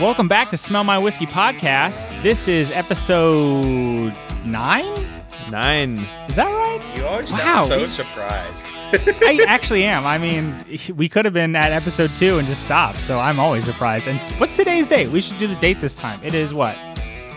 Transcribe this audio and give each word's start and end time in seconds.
Welcome 0.00 0.26
back 0.26 0.50
to 0.50 0.56
Smell 0.56 0.82
My 0.82 0.98
Whiskey 0.98 1.26
podcast. 1.26 2.08
This 2.24 2.48
is 2.48 2.72
episode 2.72 4.12
nine. 4.44 5.06
Nine. 5.48 5.98
Is 6.28 6.34
that 6.36 6.46
right? 6.48 6.80
You 6.96 7.06
always 7.06 7.30
Wow, 7.30 7.38
sound 7.38 7.68
so 7.68 7.86
surprised. 7.86 8.66
I 8.74 9.44
actually 9.48 9.84
am. 9.84 10.04
I 10.04 10.18
mean, 10.18 10.56
we 10.96 11.08
could 11.08 11.24
have 11.26 11.34
been 11.34 11.54
at 11.54 11.70
episode 11.70 12.10
two 12.16 12.38
and 12.38 12.48
just 12.48 12.64
stopped. 12.64 13.00
So 13.00 13.20
I'm 13.20 13.38
always 13.38 13.64
surprised. 13.64 14.08
And 14.08 14.18
what's 14.40 14.56
today's 14.56 14.88
date? 14.88 15.08
We 15.10 15.20
should 15.20 15.38
do 15.38 15.46
the 15.46 15.54
date 15.56 15.80
this 15.80 15.94
time. 15.94 16.20
It 16.24 16.34
is 16.34 16.52
what? 16.52 16.74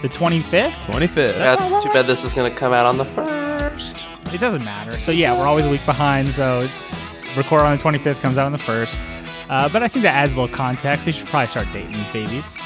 The 0.02 0.10
25th? 0.10 0.72
25th. 0.72 1.38
Yeah, 1.38 1.80
too 1.80 1.90
bad 1.94 2.08
this 2.08 2.24
is 2.24 2.34
going 2.34 2.52
to 2.52 2.58
come 2.58 2.74
out 2.74 2.88
on 2.88 2.98
the 2.98 3.06
first. 3.06 4.08
It 4.34 4.40
doesn't 4.40 4.64
matter. 4.64 4.98
So 5.00 5.12
yeah, 5.12 5.38
we're 5.38 5.46
always 5.46 5.66
a 5.66 5.70
week 5.70 5.86
behind. 5.86 6.34
So 6.34 6.68
record 7.38 7.62
on 7.62 7.78
the 7.78 7.84
25th, 7.84 8.20
comes 8.20 8.38
out 8.38 8.46
on 8.46 8.52
the 8.52 8.58
first. 8.58 9.00
Uh, 9.50 9.70
but 9.70 9.84
I 9.84 9.88
think 9.88 10.04
that 10.04 10.16
adds 10.16 10.34
a 10.34 10.42
little 10.42 10.54
context. 10.54 11.06
We 11.06 11.12
should 11.12 11.28
probably 11.28 11.48
start 11.48 11.68
dating 11.72 11.92
these 11.92 12.10
babies. 12.10 12.58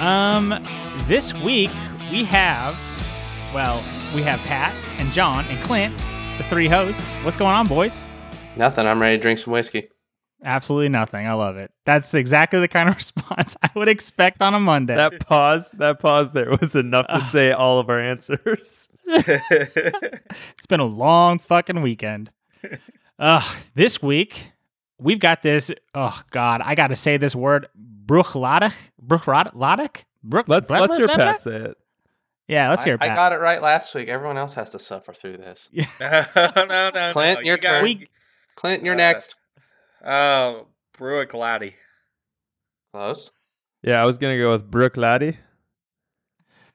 Um, 0.00 0.62
this 1.06 1.32
week 1.32 1.70
we 2.10 2.24
have, 2.24 2.74
well, 3.54 3.82
we 4.14 4.22
have 4.22 4.40
Pat 4.40 4.74
and 4.98 5.12
John 5.12 5.44
and 5.46 5.62
Clint, 5.62 5.96
the 6.38 6.44
three 6.44 6.68
hosts. 6.68 7.14
What's 7.16 7.36
going 7.36 7.54
on, 7.54 7.66
boys? 7.68 8.08
Nothing. 8.56 8.86
I'm 8.86 9.00
ready 9.00 9.16
to 9.16 9.22
drink 9.22 9.38
some 9.38 9.52
whiskey. 9.52 9.90
Absolutely 10.44 10.90
nothing. 10.90 11.26
I 11.26 11.32
love 11.32 11.56
it. 11.56 11.70
That's 11.86 12.12
exactly 12.14 12.60
the 12.60 12.68
kind 12.68 12.88
of 12.88 12.96
response 12.96 13.56
I 13.62 13.70
would 13.74 13.88
expect 13.88 14.42
on 14.42 14.54
a 14.54 14.60
Monday. 14.60 14.94
That 14.94 15.26
pause, 15.26 15.70
that 15.78 15.98
pause 15.98 16.30
there 16.32 16.50
was 16.60 16.76
enough 16.76 17.06
to 17.08 17.20
say 17.20 17.52
all 17.52 17.78
of 17.78 17.88
our 17.88 18.00
answers. 18.00 18.88
It's 19.06 20.66
been 20.68 20.80
a 20.80 20.84
long 20.84 21.38
fucking 21.38 21.80
weekend. 21.82 22.30
Uh, 23.18 23.42
this 23.74 24.02
week 24.02 24.52
we've 24.98 25.18
got 25.20 25.42
this. 25.42 25.70
Oh 25.94 26.20
God, 26.30 26.60
I 26.64 26.74
got 26.74 26.88
to 26.88 26.96
say 26.96 27.16
this 27.16 27.34
word. 27.34 27.68
Bruchladig. 28.06 28.72
Bruchladig. 29.04 30.04
Bruch. 30.22 30.48
Let's 30.48 30.68
blah, 30.68 30.80
let's 30.80 30.96
hear 30.96 31.06
blah, 31.06 31.16
Pat 31.16 31.24
blah? 31.26 31.36
say 31.52 31.56
it. 31.70 31.76
Yeah, 32.48 32.70
let's 32.70 32.82
I, 32.82 32.84
hear 32.84 32.98
I 33.00 33.08
Pat. 33.08 33.16
got 33.16 33.32
it 33.32 33.36
right 33.40 33.62
last 33.62 33.94
week. 33.94 34.08
Everyone 34.08 34.36
else 34.38 34.54
has 34.54 34.70
to 34.70 34.78
suffer 34.78 35.12
through 35.12 35.38
this. 35.38 35.68
no, 36.00 36.24
no, 36.56 36.90
no. 36.94 37.10
Clint, 37.12 37.40
you 37.40 37.46
your 37.46 37.56
got- 37.58 37.70
turn. 37.70 37.82
We- 37.84 38.08
Clint, 38.54 38.84
you're 38.84 38.94
Uh, 38.94 38.98
next. 38.98 39.34
Oh, 40.06 40.68
Bruick 40.96 41.34
Laddie. 41.34 41.74
Close. 42.92 43.32
Yeah, 43.82 44.00
I 44.00 44.06
was 44.06 44.18
gonna 44.18 44.38
go 44.38 44.52
with 44.52 44.70
Brooke 44.70 44.96
Laddie. 44.96 45.36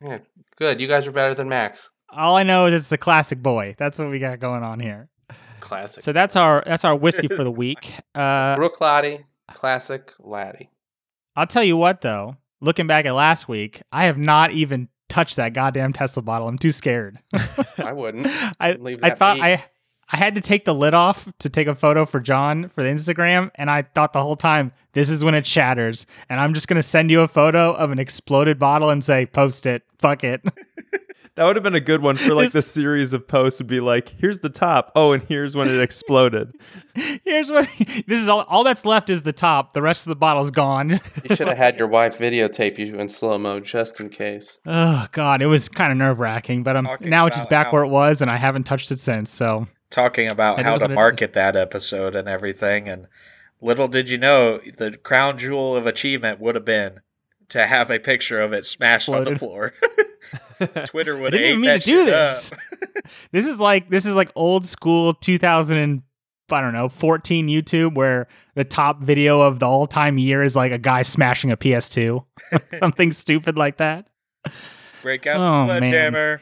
Yeah, 0.03 0.19
good. 0.57 0.81
You 0.81 0.87
guys 0.87 1.07
are 1.07 1.11
better 1.11 1.33
than 1.33 1.49
Max. 1.49 1.89
All 2.11 2.35
I 2.35 2.43
know 2.43 2.65
is 2.65 2.73
it's 2.73 2.89
the 2.89 2.97
classic 2.97 3.41
boy. 3.41 3.75
That's 3.77 3.97
what 3.97 4.09
we 4.09 4.19
got 4.19 4.39
going 4.39 4.63
on 4.63 4.79
here. 4.79 5.07
Classic. 5.61 6.03
So 6.03 6.11
that's 6.11 6.35
our 6.35 6.63
that's 6.65 6.83
our 6.83 6.95
whiskey 6.95 7.27
for 7.27 7.43
the 7.43 7.51
week. 7.51 7.91
Uh, 8.13 8.55
Brooke 8.55 8.81
Laddie, 8.81 9.25
classic 9.53 10.13
Laddie. 10.19 10.69
I'll 11.35 11.47
tell 11.47 11.63
you 11.63 11.77
what 11.77 12.01
though. 12.01 12.35
Looking 12.59 12.85
back 12.85 13.05
at 13.05 13.15
last 13.15 13.47
week, 13.47 13.81
I 13.91 14.05
have 14.05 14.17
not 14.17 14.51
even 14.51 14.89
touched 15.09 15.37
that 15.37 15.53
goddamn 15.53 15.93
Tesla 15.93 16.21
bottle. 16.21 16.47
I'm 16.47 16.57
too 16.59 16.71
scared. 16.71 17.17
I 17.77 17.93
wouldn't. 17.93 18.27
I 18.59 18.73
Leave 18.73 19.03
I 19.03 19.11
thought 19.11 19.37
be. 19.37 19.43
I 19.43 19.65
I 20.11 20.17
had 20.17 20.35
to 20.35 20.41
take 20.41 20.65
the 20.65 20.73
lid 20.75 20.93
off 20.93 21.27
to 21.39 21.49
take 21.49 21.67
a 21.67 21.75
photo 21.75 22.05
for 22.05 22.19
John 22.19 22.69
for 22.69 22.83
the 22.83 22.89
Instagram, 22.89 23.49
and 23.55 23.69
I 23.69 23.83
thought 23.83 24.13
the 24.13 24.21
whole 24.21 24.35
time 24.35 24.71
this 24.93 25.09
is 25.09 25.23
when 25.23 25.35
it 25.35 25.47
shatters, 25.47 26.05
and 26.29 26.39
I'm 26.39 26.53
just 26.53 26.67
gonna 26.67 26.83
send 26.83 27.09
you 27.11 27.21
a 27.21 27.27
photo 27.27 27.71
of 27.73 27.91
an 27.91 27.99
exploded 27.99 28.59
bottle 28.59 28.89
and 28.89 29.03
say 29.03 29.25
post 29.25 29.65
it, 29.65 29.83
fuck 29.99 30.23
it. 30.23 30.41
That 31.35 31.45
would 31.45 31.55
have 31.55 31.63
been 31.63 31.75
a 31.75 31.79
good 31.79 32.01
one 32.01 32.17
for 32.17 32.33
like 32.33 32.51
the 32.51 32.61
series 32.61 33.13
of 33.13 33.25
posts 33.25 33.61
would 33.61 33.67
be 33.67 33.79
like, 33.79 34.09
here's 34.19 34.39
the 34.39 34.49
top. 34.49 34.91
Oh, 34.97 35.13
and 35.13 35.23
here's 35.23 35.55
when 35.55 35.69
it 35.69 35.79
exploded. 35.79 36.51
Here's 37.23 37.49
what 37.49 37.69
this 38.05 38.21
is 38.21 38.27
all 38.27 38.41
all 38.49 38.65
that's 38.65 38.83
left 38.83 39.09
is 39.09 39.21
the 39.21 39.31
top. 39.31 39.73
The 39.73 39.81
rest 39.81 40.05
of 40.05 40.09
the 40.09 40.17
bottle's 40.17 40.51
gone. 40.51 40.89
You 40.89 41.35
should 41.37 41.47
have 41.47 41.55
had 41.57 41.79
your 41.79 41.87
wife 41.87 42.19
videotape 42.19 42.77
you 42.77 42.99
in 42.99 43.07
slow 43.07 43.37
mo 43.37 43.61
just 43.61 44.01
in 44.01 44.09
case. 44.09 44.59
oh 44.65 45.07
god, 45.13 45.41
it 45.41 45.45
was 45.45 45.69
kind 45.69 45.93
of 45.93 45.97
nerve 45.97 46.19
wracking, 46.19 46.63
but 46.63 46.75
um, 46.75 46.83
Talking 46.83 47.09
now 47.09 47.27
it's 47.27 47.37
just 47.37 47.49
back 47.49 47.67
how- 47.67 47.71
where 47.71 47.83
it 47.83 47.89
was, 47.89 48.21
and 48.21 48.29
I 48.29 48.35
haven't 48.35 48.63
touched 48.65 48.91
it 48.91 48.99
since. 48.99 49.31
So 49.31 49.67
Talking 49.91 50.31
about 50.31 50.59
It 50.59 50.65
how 50.65 50.77
to 50.77 50.87
market 50.87 51.33
that 51.33 51.55
episode 51.55 52.15
and 52.15 52.27
everything. 52.27 52.87
And 52.89 53.07
little 53.61 53.87
did 53.87 54.09
you 54.09 54.17
know, 54.17 54.59
the 54.77 54.97
crown 54.97 55.37
jewel 55.37 55.75
of 55.75 55.85
achievement 55.85 56.39
would 56.39 56.55
have 56.55 56.65
been 56.65 57.01
to 57.49 57.67
have 57.67 57.91
a 57.91 57.99
picture 57.99 58.41
of 58.41 58.53
it 58.53 58.65
smashed 58.65 59.09
on 59.09 59.25
the 59.25 59.37
floor. 59.37 59.73
Twitter 60.85 61.17
would 61.17 61.33
have 61.33 61.41
even 61.41 61.61
mean 61.61 61.79
to 61.79 61.85
do 61.85 62.05
this. 62.05 62.51
this 63.31 63.45
is 63.45 63.59
like 63.59 63.89
this 63.89 64.05
is 64.05 64.15
like 64.15 64.31
old 64.35 64.65
school 64.65 65.13
2000 65.13 65.77
and 65.77 66.01
I 66.51 66.61
don't 66.61 66.73
know 66.73 66.89
14 66.89 67.47
YouTube 67.47 67.95
where 67.95 68.27
the 68.55 68.63
top 68.63 69.01
video 69.01 69.41
of 69.41 69.59
the 69.59 69.65
all 69.65 69.87
time 69.87 70.17
year 70.17 70.43
is 70.43 70.55
like 70.55 70.71
a 70.71 70.77
guy 70.77 71.01
smashing 71.01 71.51
a 71.51 71.57
PS2, 71.57 72.23
something 72.77 73.11
stupid 73.11 73.57
like 73.57 73.77
that. 73.77 74.07
Break 75.01 75.25
out 75.27 75.39
Oh, 75.39 75.73
the 75.73 75.81
man. 75.81 76.39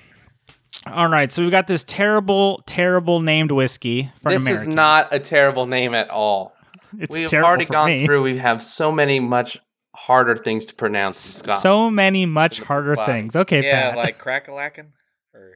Sledgehammer. 0.83 1.05
All 1.05 1.11
right, 1.11 1.31
so 1.31 1.43
we 1.43 1.49
got 1.51 1.67
this 1.67 1.83
terrible, 1.83 2.61
terrible 2.65 3.19
named 3.21 3.51
whiskey 3.51 4.11
for 4.21 4.29
an 4.31 4.43
This 4.43 4.47
is 4.63 4.67
not 4.67 5.13
a 5.13 5.19
terrible 5.19 5.65
name 5.65 5.93
at 5.93 6.09
all. 6.09 6.53
It's 6.97 7.15
We've 7.15 7.29
terrible 7.29 7.47
already 7.49 7.65
for 7.65 7.73
gone 7.73 7.87
me. 7.91 8.05
through. 8.07 8.23
We 8.23 8.39
have 8.39 8.63
so 8.63 8.91
many 8.91 9.19
much 9.19 9.59
harder 9.95 10.35
things 10.35 10.65
to 10.65 10.73
pronounce 10.75 11.23
in 11.23 11.31
Scotland. 11.33 11.61
So 11.61 11.91
many 11.91 12.25
much 12.25 12.61
harder 12.61 12.95
body. 12.95 13.11
things. 13.11 13.35
Okay, 13.35 13.63
Yeah, 13.63 13.89
Pat. 13.89 13.97
like 13.97 14.17
crack-a-lackin'. 14.17 14.87
Or 15.35 15.53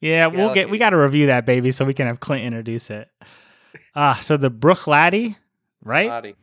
yeah, 0.00 0.28
we'll 0.28 0.54
get 0.54 0.70
we 0.70 0.78
got 0.78 0.90
to 0.90 0.96
review 0.96 1.26
that 1.26 1.44
baby 1.44 1.72
so 1.72 1.84
we 1.84 1.92
can 1.92 2.06
have 2.06 2.20
Clint 2.20 2.44
introduce 2.44 2.88
it. 2.90 3.08
Ah, 3.96 4.16
so 4.22 4.36
the 4.36 4.48
Brook 4.50 4.86
Laddie, 4.86 5.36
right? 5.82 6.08
Laddie. 6.08 6.36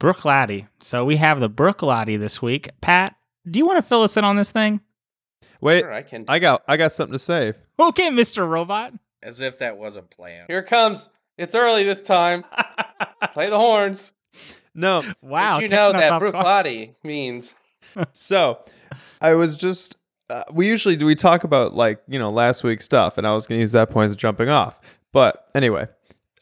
Brook 0.00 0.24
Laddie. 0.24 0.66
So 0.80 1.04
we 1.04 1.14
have 1.16 1.38
the 1.38 1.48
Brook 1.48 1.80
Laddie 1.80 2.16
this 2.16 2.42
week. 2.42 2.70
Pat, 2.80 3.14
do 3.48 3.60
you 3.60 3.66
want 3.66 3.76
to 3.78 3.82
fill 3.88 4.02
us 4.02 4.16
in 4.16 4.24
on 4.24 4.34
this 4.34 4.50
thing? 4.50 4.80
Wait, 5.60 5.80
Sure, 5.80 5.92
I 5.92 6.02
can. 6.02 6.24
I 6.28 6.38
got 6.38 6.62
I 6.68 6.76
got 6.76 6.92
something 6.92 7.12
to 7.12 7.18
say. 7.18 7.52
Okay, 7.78 8.08
Mr. 8.10 8.48
Robot. 8.48 8.92
as 9.22 9.40
if 9.40 9.58
that 9.58 9.76
wasn't 9.78 10.10
planned. 10.10 10.46
Here 10.48 10.58
it 10.58 10.66
comes. 10.66 11.10
It's 11.38 11.54
early 11.54 11.82
this 11.84 12.02
time. 12.02 12.44
Play 13.32 13.50
the 13.50 13.58
horns. 13.58 14.12
No, 14.74 15.02
Wow. 15.22 15.60
Did 15.60 15.70
you 15.70 15.76
know 15.76 15.92
that 15.92 16.12
off 16.12 16.20
Brook 16.20 16.32
guard. 16.34 16.66
Means 17.02 17.54
So, 18.12 18.60
I 19.20 19.34
was 19.34 19.56
just. 19.56 19.96
Uh, 20.30 20.42
we 20.52 20.66
usually 20.66 20.96
do 20.96 21.04
we 21.06 21.14
talk 21.14 21.44
about 21.44 21.74
like 21.74 22.00
you 22.08 22.18
know 22.18 22.30
last 22.30 22.64
week's 22.64 22.84
stuff, 22.84 23.18
and 23.18 23.26
I 23.26 23.34
was 23.34 23.46
gonna 23.46 23.60
use 23.60 23.72
that 23.72 23.90
point 23.90 24.06
as 24.06 24.12
a 24.12 24.16
jumping 24.16 24.48
off. 24.48 24.80
But 25.12 25.48
anyway, 25.54 25.86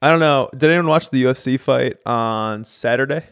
I 0.01 0.09
don't 0.09 0.21
know. 0.21 0.49
Did 0.53 0.71
anyone 0.71 0.87
watch 0.87 1.11
the 1.11 1.23
UFC 1.25 1.59
fight 1.61 1.97
on 2.07 2.65
Saturday? 2.65 3.25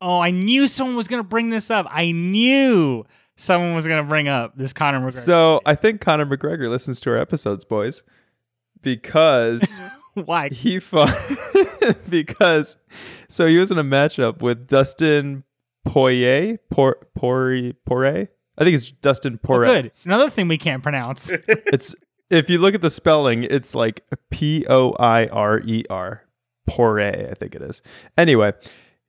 Oh, 0.00 0.18
I 0.20 0.30
knew 0.30 0.66
someone 0.68 0.96
was 0.96 1.08
going 1.08 1.22
to 1.22 1.28
bring 1.28 1.50
this 1.50 1.70
up. 1.70 1.86
I 1.90 2.12
knew 2.12 3.04
someone 3.40 3.74
was 3.74 3.86
going 3.86 4.02
to 4.02 4.08
bring 4.08 4.28
up 4.28 4.52
this 4.56 4.72
Conor 4.72 5.00
McGregor. 5.00 5.12
So 5.12 5.60
I 5.64 5.74
think 5.74 6.00
Conor 6.00 6.26
McGregor 6.26 6.68
listens 6.68 7.00
to 7.00 7.10
our 7.10 7.16
episodes, 7.16 7.64
boys, 7.64 8.02
because 8.82 9.80
Why? 10.14 10.48
he 10.48 10.78
fought 10.78 11.14
because 12.08 12.76
so 13.28 13.46
he 13.46 13.58
was 13.58 13.70
in 13.70 13.78
a 13.78 13.84
matchup 13.84 14.42
with 14.42 14.66
Dustin 14.66 15.44
Poirier, 15.84 16.58
Por 16.70 16.96
Poirier, 17.16 17.72
Poirier. 17.86 18.28
I 18.58 18.64
think 18.64 18.74
it's 18.74 18.90
Dustin 18.90 19.34
Oh, 19.42 19.46
Poirier. 19.46 19.82
good. 19.82 19.92
Another 20.04 20.28
thing 20.30 20.48
we 20.48 20.58
can't 20.58 20.82
pronounce. 20.82 21.30
It's 21.48 21.94
if 22.28 22.48
you 22.48 22.58
look 22.58 22.74
at 22.74 22.82
the 22.82 22.90
spelling, 22.90 23.42
it's 23.44 23.74
like 23.74 24.04
P 24.30 24.64
O 24.68 24.92
I 25.00 25.26
R 25.28 25.60
E 25.64 25.84
R. 25.90 26.24
Poirier, 26.68 27.28
I 27.30 27.34
think 27.34 27.54
it 27.56 27.62
is. 27.62 27.82
Anyway, 28.16 28.52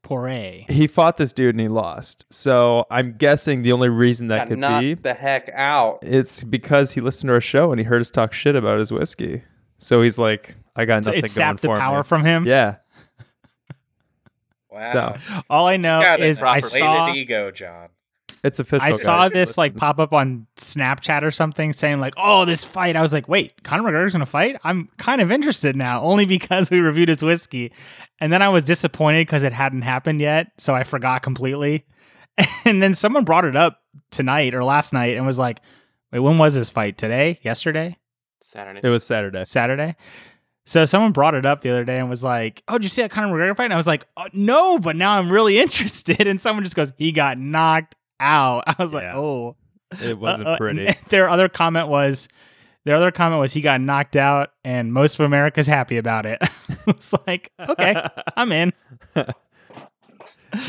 Poirier. 0.04 0.66
he 0.68 0.88
fought 0.88 1.18
this 1.18 1.32
dude 1.32 1.56
and 1.56 1.60
he 1.62 1.68
lost. 1.68 2.26
So 2.32 2.86
I'm 2.92 3.14
guessing 3.18 3.62
the 3.62 3.72
only 3.72 3.90
reason 3.90 4.28
that 4.30 4.50
got 4.50 4.60
could 4.60 4.82
be 4.82 4.94
the 4.96 5.14
heck 5.14 5.50
out. 5.54 6.00
it's 6.02 6.44
because 6.44 6.92
he 6.94 7.02
listened 7.02 7.30
to 7.30 7.34
our 7.34 7.42
show 7.42 7.72
and 7.72 7.80
he 7.80 7.84
heard 7.86 8.02
us 8.02 8.10
talk 8.12 8.34
shit 8.34 8.56
about 8.56 8.80
his 8.80 8.92
whiskey. 8.92 9.44
So 9.78 10.02
he's 10.02 10.18
like, 10.20 10.56
I 10.76 10.86
got 10.86 11.06
So 11.06 11.12
nothing 11.12 11.18
it 11.20 11.22
going 11.22 11.30
sapped 11.32 11.62
the 11.62 11.68
for 11.70 11.78
power 11.78 12.00
me. 12.00 12.04
from 12.04 12.24
him. 12.26 12.46
Yeah. 12.46 12.76
Wow. 14.70 14.84
So 15.18 15.42
All 15.50 15.68
I 15.68 15.78
know 15.78 16.16
is 16.16 16.42
an 16.42 16.48
I 16.48 16.60
saw 16.62 17.14
ego, 17.14 17.52
John. 17.52 17.90
It's 18.44 18.60
official. 18.60 18.86
I 18.86 18.92
saw 18.92 19.30
this 19.30 19.58
like 19.58 19.76
pop 19.76 20.00
up 20.00 20.14
on 20.14 20.48
Snapchat 20.58 21.22
or 21.22 21.30
something 21.30 21.74
saying 21.74 22.00
like, 22.00 22.14
"Oh, 22.18 22.46
this 22.46 22.66
fight." 22.66 22.96
I 22.96 23.02
was 23.02 23.14
like, 23.14 23.30
"Wait, 23.30 23.64
Conor 23.64 23.84
McGregor's 23.84 24.14
gonna 24.14 24.26
fight?" 24.26 24.58
I'm 24.64 24.90
kind 24.98 25.22
of 25.22 25.32
interested 25.32 25.76
now, 25.76 26.02
only 26.04 26.26
because 26.26 26.72
we 26.72 26.80
reviewed 26.80 27.10
his 27.10 27.24
whiskey, 27.24 27.72
and 28.20 28.34
then 28.34 28.42
I 28.42 28.50
was 28.50 28.64
disappointed 28.64 29.28
because 29.28 29.44
it 29.44 29.54
hadn't 29.54 29.84
happened 29.84 30.22
yet, 30.22 30.52
so 30.58 30.74
I 30.74 30.84
forgot 30.84 31.22
completely. 31.22 31.86
And 32.66 32.82
then 32.82 32.96
someone 32.96 33.26
brought 33.26 33.46
it 33.46 33.56
up 33.56 33.82
tonight 34.10 34.56
or 34.56 34.64
last 34.64 34.94
night 34.94 35.18
and 35.18 35.26
was 35.26 35.38
like, 35.38 35.62
"Wait, 36.12 36.20
when 36.20 36.38
was 36.38 36.56
this 36.56 36.70
fight? 36.72 36.98
Today? 36.98 37.40
Yesterday? 37.44 37.98
Saturday. 38.42 38.80
It 38.82 38.90
was 38.90 39.04
Saturday. 39.04 39.44
Saturday?" 39.46 39.96
So 40.66 40.86
someone 40.86 41.12
brought 41.12 41.36
it 41.36 41.46
up 41.46 41.62
the 41.62 41.70
other 41.70 41.84
day 41.84 42.00
and 42.00 42.10
was 42.10 42.24
like, 42.24 42.64
"Oh, 42.68 42.78
did 42.78 42.84
you 42.84 42.90
see 42.90 43.02
that 43.02 43.12
Conor 43.12 43.36
McGregor 43.36 43.56
fight?" 43.56 43.66
And 43.66 43.74
I 43.74 43.78
was 43.78 43.88
like, 43.88 44.06
oh, 44.18 44.28
"No, 44.34 44.80
but 44.80 44.96
now 44.96 45.20
I'm 45.20 45.32
really 45.32 45.60
interested." 45.66 46.26
And 46.26 46.42
someone 46.42 46.64
just 46.64 46.76
goes, 46.76 46.94
"He 46.98 47.12
got 47.12 47.38
knocked 47.38 47.96
out." 48.22 48.64
I 48.68 48.76
was 48.80 48.94
like, 48.94 49.06
"Oh." 49.14 49.56
It 50.02 50.18
wasn't 50.18 50.48
Uh, 50.48 50.52
uh, 50.54 50.58
pretty. 50.58 50.88
Their 51.10 51.30
other 51.30 51.50
comment 51.50 51.90
was, 51.90 52.30
Their 52.86 52.96
other 52.96 53.12
comment 53.12 53.42
was 53.42 53.52
he 53.52 53.60
got 53.60 53.82
knocked 53.82 54.16
out 54.16 54.52
and 54.64 54.94
most 54.94 55.20
of 55.20 55.26
America's 55.26 55.68
happy 55.68 55.98
about 55.98 56.26
it. 56.26 56.40
it's 56.88 57.14
like, 57.28 57.52
okay, 57.60 58.02
I'm 58.38 58.54
in. 58.54 58.72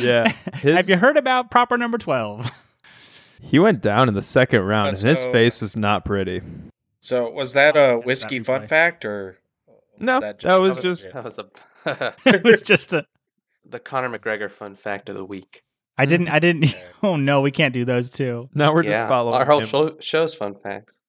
yeah. 0.00 0.32
His, 0.54 0.74
Have 0.76 0.88
you 0.90 0.96
heard 0.96 1.16
about 1.16 1.50
proper 1.52 1.76
number 1.76 1.98
12? 1.98 2.50
he 3.40 3.58
went 3.60 3.80
down 3.80 4.08
in 4.08 4.14
the 4.14 4.22
second 4.22 4.62
round, 4.62 4.88
Let's 4.88 5.02
and 5.02 5.10
his 5.10 5.24
face 5.26 5.60
was 5.60 5.76
not 5.76 6.04
pretty. 6.04 6.40
So 7.00 7.30
was 7.30 7.52
that 7.52 7.76
a 7.76 7.98
whiskey 7.98 8.38
not 8.40 8.46
fun 8.46 8.58
play. 8.62 8.66
fact 8.68 9.04
or 9.04 9.38
No, 9.98 10.18
that 10.20 10.42
was 10.60 10.80
just- 10.80 11.06
That 11.12 11.24
was 11.24 11.36
the 11.36 12.14
it 12.26 12.42
was 12.44 12.62
just 12.62 12.92
a 12.92 13.06
the 13.64 13.78
Conor 13.78 14.18
McGregor 14.18 14.50
fun 14.50 14.74
fact 14.74 15.08
of 15.08 15.14
the 15.14 15.24
week. 15.24 15.62
I 15.98 16.06
didn't 16.06 16.28
I 16.28 16.38
didn't 16.38 16.74
Oh 17.02 17.16
no, 17.16 17.40
we 17.40 17.50
can't 17.50 17.74
do 17.74 17.84
those 17.84 18.10
too. 18.10 18.48
Now 18.54 18.72
we're 18.72 18.84
yeah, 18.84 19.02
just 19.02 19.08
following 19.08 19.38
our 19.38 19.44
whole 19.44 19.60
show, 19.62 19.96
show's 20.00 20.34
fun 20.34 20.54
facts. 20.54 21.00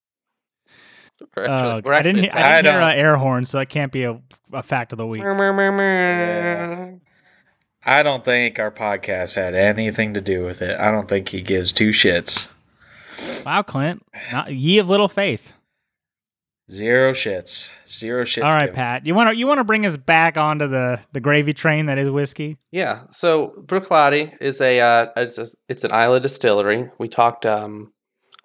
We're 1.36 1.46
actually, 1.46 1.72
Oh, 1.72 1.82
we're 1.84 1.94
I 1.94 2.02
didn't 2.02 2.26
actually 2.26 2.40
hear, 2.40 2.48
I 2.48 2.62
didn't 2.62 2.74
hear 2.74 2.82
I 2.82 2.94
uh, 2.94 2.96
air 2.96 3.16
horn, 3.18 3.46
so 3.46 3.60
that 3.60 3.70
can't 3.70 3.92
be 3.92 4.04
a, 4.04 4.20
a 4.52 4.64
fact 4.64 4.92
of 4.92 4.98
the 4.98 5.08
week. 5.08 5.22
Yeah. 5.24 6.92
I 7.86 8.02
don't 8.02 8.24
think 8.24 8.60
our 8.60 8.72
podcast 8.72 9.36
had 9.36 9.56
anything 9.56 10.14
to 10.14 10.22
do 10.22 10.44
with 10.44 10.62
it. 10.62 10.80
I 10.80 10.92
don't 10.92 11.08
think 11.10 11.30
he 11.30 11.42
gives 11.42 11.74
two 11.74 11.90
shits. 11.90 12.48
Wow, 13.46 13.62
Clint. 13.62 14.06
Not, 14.32 14.54
ye 14.54 14.80
of 14.80 14.90
little 14.90 15.10
faith. 15.10 15.54
Zero 16.72 17.12
shits. 17.12 17.72
Zero 17.90 18.24
shits. 18.24 18.44
All 18.44 18.52
right, 18.52 18.62
given. 18.62 18.76
Pat. 18.76 19.06
You 19.06 19.14
want 19.14 19.32
to 19.32 19.36
you 19.36 19.48
want 19.48 19.58
to 19.60 19.66
bring 19.66 19.86
us 19.86 19.98
back 19.98 20.38
onto 20.38 20.68
the 20.68 21.00
the 21.12 21.20
gravy 21.20 21.54
train 21.54 21.88
that 21.88 21.98
is 21.98 22.10
whiskey? 22.10 22.58
Yeah. 22.72 23.04
So 23.12 23.54
Bruichladdich 23.66 24.38
is 24.40 24.62
a 24.62 24.80
uh, 24.80 25.08
it's, 25.18 25.38
a 25.38 25.48
it's 25.68 25.84
an 25.84 25.92
Islay 25.92 26.22
distillery. 26.22 26.90
We 26.98 27.10
talked 27.10 27.46
um, 27.46 27.92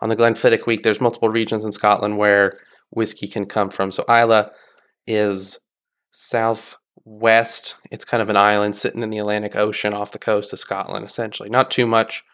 on 0.01 0.09
the 0.09 0.17
Glenfiddich 0.17 0.67
week. 0.67 0.83
There's 0.83 1.01
multiple 1.01 1.29
regions 1.29 1.65
in 1.65 1.71
Scotland 1.71 2.19
where 2.19 2.53
whiskey 2.91 3.29
can 3.29 3.47
come 3.47 3.71
from. 3.71 3.93
So 3.93 4.05
Islay 4.09 4.49
is 5.07 5.61
southwest. 6.11 7.77
It's 7.93 8.05
kind 8.05 8.23
of 8.23 8.29
an 8.31 8.37
island 8.37 8.75
sitting 8.75 9.03
in 9.03 9.11
the 9.11 9.19
Atlantic 9.19 9.55
Ocean 9.55 9.95
off 9.95 10.13
the 10.13 10.19
coast 10.19 10.53
of 10.53 10.59
Scotland, 10.59 11.07
essentially. 11.07 11.51
Not 11.51 11.71
too 11.71 11.87
much 11.87 12.25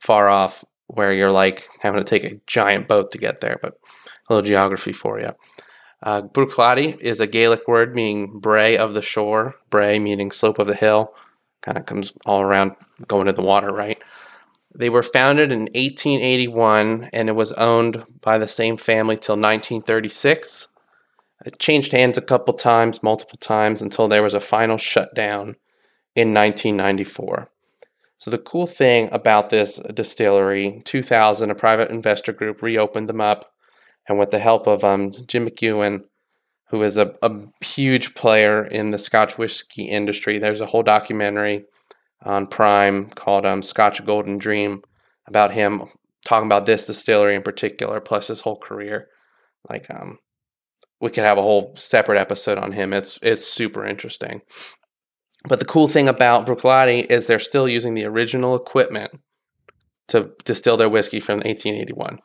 far 0.00 0.28
off 0.28 0.64
where 0.88 1.12
you're 1.12 1.30
like 1.30 1.64
having 1.80 2.02
to 2.02 2.08
take 2.08 2.24
a 2.24 2.40
giant 2.46 2.88
boat 2.88 3.12
to 3.12 3.18
get 3.18 3.40
there, 3.40 3.58
but 3.62 3.74
a 4.28 4.32
little 4.32 4.46
geography 4.46 4.92
for 4.92 5.20
you. 5.20 5.34
Uh, 6.02 6.22
Bruichladdich 6.22 7.00
is 7.00 7.20
a 7.20 7.26
Gaelic 7.26 7.66
word 7.66 7.94
meaning 7.94 8.38
brae 8.38 8.76
of 8.76 8.94
the 8.94 9.02
shore, 9.02 9.56
brae 9.70 9.98
meaning 9.98 10.30
slope 10.30 10.58
of 10.58 10.66
the 10.66 10.74
hill. 10.74 11.14
Kind 11.60 11.76
of 11.76 11.86
comes 11.86 12.12
all 12.24 12.40
around 12.40 12.76
going 13.08 13.26
to 13.26 13.32
the 13.32 13.42
water, 13.42 13.72
right? 13.72 14.00
They 14.74 14.90
were 14.90 15.02
founded 15.02 15.50
in 15.50 15.62
1881 15.62 17.10
and 17.12 17.28
it 17.28 17.32
was 17.32 17.52
owned 17.52 18.04
by 18.20 18.38
the 18.38 18.46
same 18.46 18.76
family 18.76 19.16
till 19.16 19.34
1936. 19.34 20.68
It 21.44 21.58
changed 21.58 21.92
hands 21.92 22.18
a 22.18 22.22
couple 22.22 22.54
times, 22.54 23.02
multiple 23.02 23.38
times, 23.38 23.82
until 23.82 24.08
there 24.08 24.22
was 24.22 24.34
a 24.34 24.40
final 24.40 24.76
shutdown 24.76 25.56
in 26.14 26.34
1994. 26.34 27.50
So 28.18 28.30
the 28.30 28.38
cool 28.38 28.66
thing 28.66 29.08
about 29.12 29.50
this 29.50 29.78
distillery, 29.94 30.82
2000, 30.84 31.50
a 31.50 31.54
private 31.54 31.90
investor 31.90 32.32
group 32.32 32.62
reopened 32.62 33.08
them 33.08 33.20
up, 33.20 33.52
and 34.08 34.18
with 34.18 34.30
the 34.30 34.38
help 34.38 34.66
of 34.66 34.82
um, 34.82 35.12
Jim 35.26 35.46
McEwan, 35.46 36.04
who 36.70 36.82
is 36.82 36.96
a, 36.96 37.14
a 37.22 37.30
huge 37.64 38.14
player 38.14 38.64
in 38.64 38.90
the 38.90 38.98
Scotch 38.98 39.38
whiskey 39.38 39.84
industry, 39.84 40.38
there's 40.38 40.60
a 40.60 40.66
whole 40.66 40.82
documentary 40.82 41.64
on 42.22 42.46
Prime 42.46 43.10
called 43.10 43.46
um, 43.46 43.62
Scotch 43.62 44.04
Golden 44.04 44.38
Dram 44.38 44.82
about 45.26 45.52
him 45.52 45.84
talking 46.24 46.46
about 46.46 46.66
this 46.66 46.86
distillery 46.86 47.36
in 47.36 47.42
particular, 47.42 48.00
plus 48.00 48.28
his 48.28 48.40
whole 48.40 48.58
career. 48.58 49.08
Like, 49.68 49.88
um, 49.90 50.18
we 51.00 51.10
could 51.10 51.24
have 51.24 51.38
a 51.38 51.42
whole 51.42 51.74
separate 51.76 52.18
episode 52.18 52.58
on 52.58 52.72
him. 52.72 52.92
It's 52.92 53.18
it's 53.22 53.46
super 53.46 53.86
interesting. 53.86 54.42
But 55.46 55.60
the 55.60 55.64
cool 55.64 55.86
thing 55.86 56.08
about 56.08 56.46
Bruichladdich 56.46 57.06
is 57.10 57.26
they're 57.26 57.38
still 57.38 57.68
using 57.68 57.94
the 57.94 58.04
original 58.04 58.56
equipment 58.56 59.20
to 60.08 60.32
distill 60.44 60.76
their 60.76 60.88
whiskey 60.88 61.20
from 61.20 61.36
1881. 61.38 62.18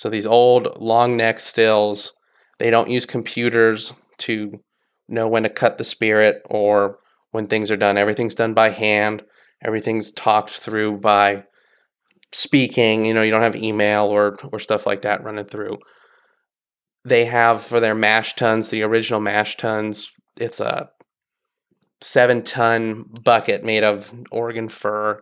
So 0.00 0.08
these 0.08 0.24
old 0.24 0.80
long 0.80 1.18
neck 1.18 1.38
stills, 1.40 2.14
they 2.58 2.70
don't 2.70 2.88
use 2.88 3.04
computers 3.04 3.92
to 4.20 4.62
know 5.10 5.28
when 5.28 5.42
to 5.42 5.50
cut 5.50 5.76
the 5.76 5.84
spirit 5.84 6.40
or 6.46 6.96
when 7.32 7.46
things 7.46 7.70
are 7.70 7.76
done. 7.76 7.98
Everything's 7.98 8.34
done 8.34 8.54
by 8.54 8.70
hand. 8.70 9.22
Everything's 9.62 10.10
talked 10.10 10.52
through 10.52 11.00
by 11.00 11.44
speaking. 12.32 13.04
You 13.04 13.12
know, 13.12 13.20
you 13.20 13.30
don't 13.30 13.42
have 13.42 13.56
email 13.56 14.06
or 14.06 14.38
or 14.50 14.58
stuff 14.58 14.86
like 14.86 15.02
that 15.02 15.22
running 15.22 15.44
through. 15.44 15.76
They 17.04 17.26
have 17.26 17.60
for 17.60 17.78
their 17.78 17.94
mash 17.94 18.36
tuns, 18.36 18.70
the 18.70 18.82
original 18.82 19.20
mash 19.20 19.58
tuns, 19.58 20.12
it's 20.38 20.60
a 20.60 20.88
seven 22.00 22.42
ton 22.42 23.04
bucket 23.22 23.64
made 23.64 23.84
of 23.84 24.14
Oregon 24.30 24.70
fir. 24.70 25.20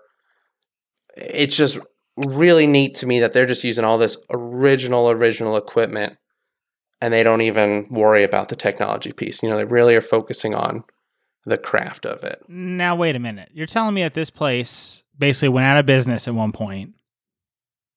It's 1.17 1.57
just 1.57 1.81
really 2.27 2.67
neat 2.67 2.95
to 2.97 3.07
me 3.07 3.21
that 3.21 3.33
they're 3.33 3.47
just 3.47 3.65
using 3.65 3.85
all 3.85 3.99
this 3.99 4.17
original, 4.31 5.11
original 5.11 5.57
equipment 5.57 6.19
and 7.01 7.13
they 7.13 7.23
don't 7.23 7.43
even 7.43 7.87
worry 7.91 8.25
about 8.25 8.49
the 8.49 8.57
technology 8.57 9.13
piece. 9.13 9.43
You 9.43 9.49
know, 9.49 9.57
they 9.57 9.65
really 9.65 9.95
are 9.95 10.01
focusing 10.01 10.55
on 10.55 10.85
the 11.45 11.59
craft 11.59 12.05
of 12.05 12.25
it. 12.25 12.43
Now 12.49 12.97
wait 12.97 13.17
a 13.17 13.21
minute. 13.21 13.51
You're 13.53 13.67
telling 13.67 13.95
me 13.95 14.03
that 14.03 14.15
this 14.15 14.31
place 14.31 15.05
basically 15.17 15.49
went 15.51 15.67
out 15.67 15.79
of 15.79 15.87
business 15.87 16.29
at 16.29 16.35
one 16.35 16.53
point, 16.53 16.95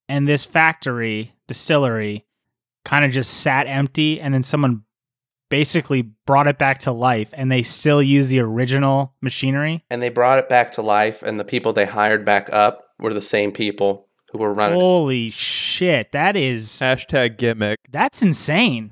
and 0.07 0.27
this 0.27 0.45
factory 0.45 1.33
distillery 1.47 2.25
kind 2.85 3.05
of 3.05 3.11
just 3.11 3.41
sat 3.41 3.67
empty, 3.67 4.19
and 4.21 4.33
then 4.33 4.43
someone 4.43 4.83
basically 5.49 6.01
brought 6.25 6.47
it 6.47 6.57
back 6.57 6.79
to 6.79 6.91
life, 6.91 7.31
and 7.33 7.51
they 7.51 7.63
still 7.63 8.01
use 8.01 8.29
the 8.29 8.39
original 8.39 9.13
machinery. 9.21 9.83
And 9.89 10.01
they 10.01 10.09
brought 10.09 10.39
it 10.39 10.49
back 10.49 10.71
to 10.73 10.81
life, 10.81 11.21
and 11.21 11.39
the 11.39 11.43
people 11.43 11.73
they 11.73 11.85
hired 11.85 12.23
back 12.23 12.49
up 12.53 12.85
were 12.99 13.13
the 13.13 13.21
same 13.21 13.51
people 13.51 14.07
who 14.31 14.39
were 14.39 14.53
running 14.53 14.77
it. 14.77 14.81
Holy 14.81 15.29
shit! 15.29 16.11
That 16.11 16.35
is 16.35 16.67
Hashtag 16.81 17.37
gimmick. 17.37 17.77
that's 17.89 18.21
insane. 18.21 18.91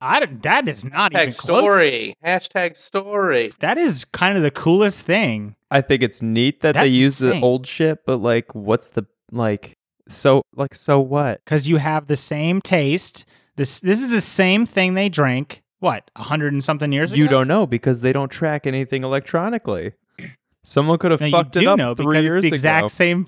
I 0.00 0.20
don't, 0.20 0.42
that 0.42 0.68
is 0.68 0.84
not 0.84 1.12
even 1.14 1.28
Hashtag 1.28 1.38
close. 1.38 1.60
story. 1.62 2.14
Hashtag 2.24 2.76
story. 2.76 3.52
That 3.60 3.78
is 3.78 4.04
kind 4.04 4.36
of 4.36 4.42
the 4.42 4.50
coolest 4.50 5.02
thing. 5.02 5.56
I 5.70 5.80
think 5.80 6.02
it's 6.02 6.20
neat 6.20 6.60
that 6.60 6.72
they 6.74 6.80
That's 6.80 6.90
use 6.92 7.18
the 7.18 7.40
old 7.40 7.66
shit, 7.66 8.04
but 8.04 8.18
like, 8.18 8.54
what's 8.54 8.90
the 8.90 9.06
like? 9.32 9.72
So 10.08 10.42
like, 10.54 10.74
so 10.74 11.00
what? 11.00 11.42
because 11.44 11.66
you 11.68 11.78
have 11.78 12.06
the 12.08 12.16
same 12.16 12.60
taste. 12.60 13.24
This 13.56 13.80
this 13.80 14.02
is 14.02 14.10
the 14.10 14.20
same 14.20 14.66
thing 14.66 14.94
they 14.94 15.08
drank. 15.08 15.62
What 15.80 16.10
a 16.14 16.22
hundred 16.24 16.52
and 16.52 16.62
something 16.62 16.92
years 16.92 17.12
ago. 17.12 17.18
You 17.22 17.26
don't 17.28 17.48
know 17.48 17.66
because 17.66 18.02
they 18.02 18.12
don't 18.12 18.30
track 18.30 18.66
anything 18.66 19.02
electronically. 19.02 19.92
Someone 20.62 20.98
could 20.98 21.10
have 21.10 21.20
No, 21.20 21.26
you 21.26 21.32
fucked 21.32 21.52
do 21.52 21.60
it 21.60 21.66
up 21.66 21.78
know 21.78 21.94
three 21.94 22.06
because 22.18 22.24
years 22.24 22.44
it's 22.44 22.50
the 22.50 22.54
exact 22.54 22.82
ago. 22.82 22.88
same. 22.88 23.26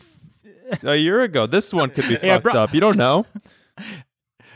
A 0.83 0.97
year 0.97 1.21
ago, 1.23 1.47
this 1.47 1.73
one 1.73 1.91
could 1.91 2.07
be 2.09 2.15
Yeah, 2.15 2.35
fucked 2.37 2.45
bro- 2.45 2.53
up. 2.55 2.75
You 2.75 2.81
don't 2.81 2.97
know. 2.97 3.25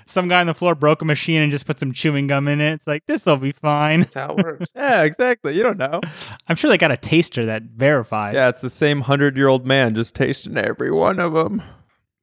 Some 0.04 0.26
guy 0.28 0.40
on 0.40 0.48
the 0.48 0.54
floor 0.54 0.74
broke 0.74 1.00
a 1.00 1.04
machine 1.04 1.40
and 1.42 1.52
just 1.52 1.64
put 1.64 1.78
some 1.78 1.92
chewing 1.92 2.26
gum 2.26 2.48
in 2.48 2.60
it. 2.60 2.72
It's 2.72 2.86
like 2.88 3.06
this 3.06 3.24
will 3.24 3.36
be 3.36 3.52
fine. 3.52 4.00
That's 4.00 4.14
how 4.14 4.34
it 4.34 4.44
works. 4.44 4.70
Yeah, 4.76 5.04
exactly. 5.04 5.54
You 5.56 5.62
don't 5.62 5.78
know. 5.78 6.00
I'm 6.48 6.56
sure 6.56 6.68
they 6.70 6.76
got 6.76 6.90
a 6.90 6.96
taster 6.96 7.46
that 7.46 7.62
verified. 7.62 8.34
Yeah, 8.34 8.48
it's 8.48 8.60
the 8.60 8.68
same 8.68 9.02
hundred-year-old 9.02 9.64
man 9.64 9.94
just 9.94 10.16
tasting 10.16 10.56
every 10.58 10.90
one 10.90 11.20
of 11.20 11.32
them. 11.34 11.62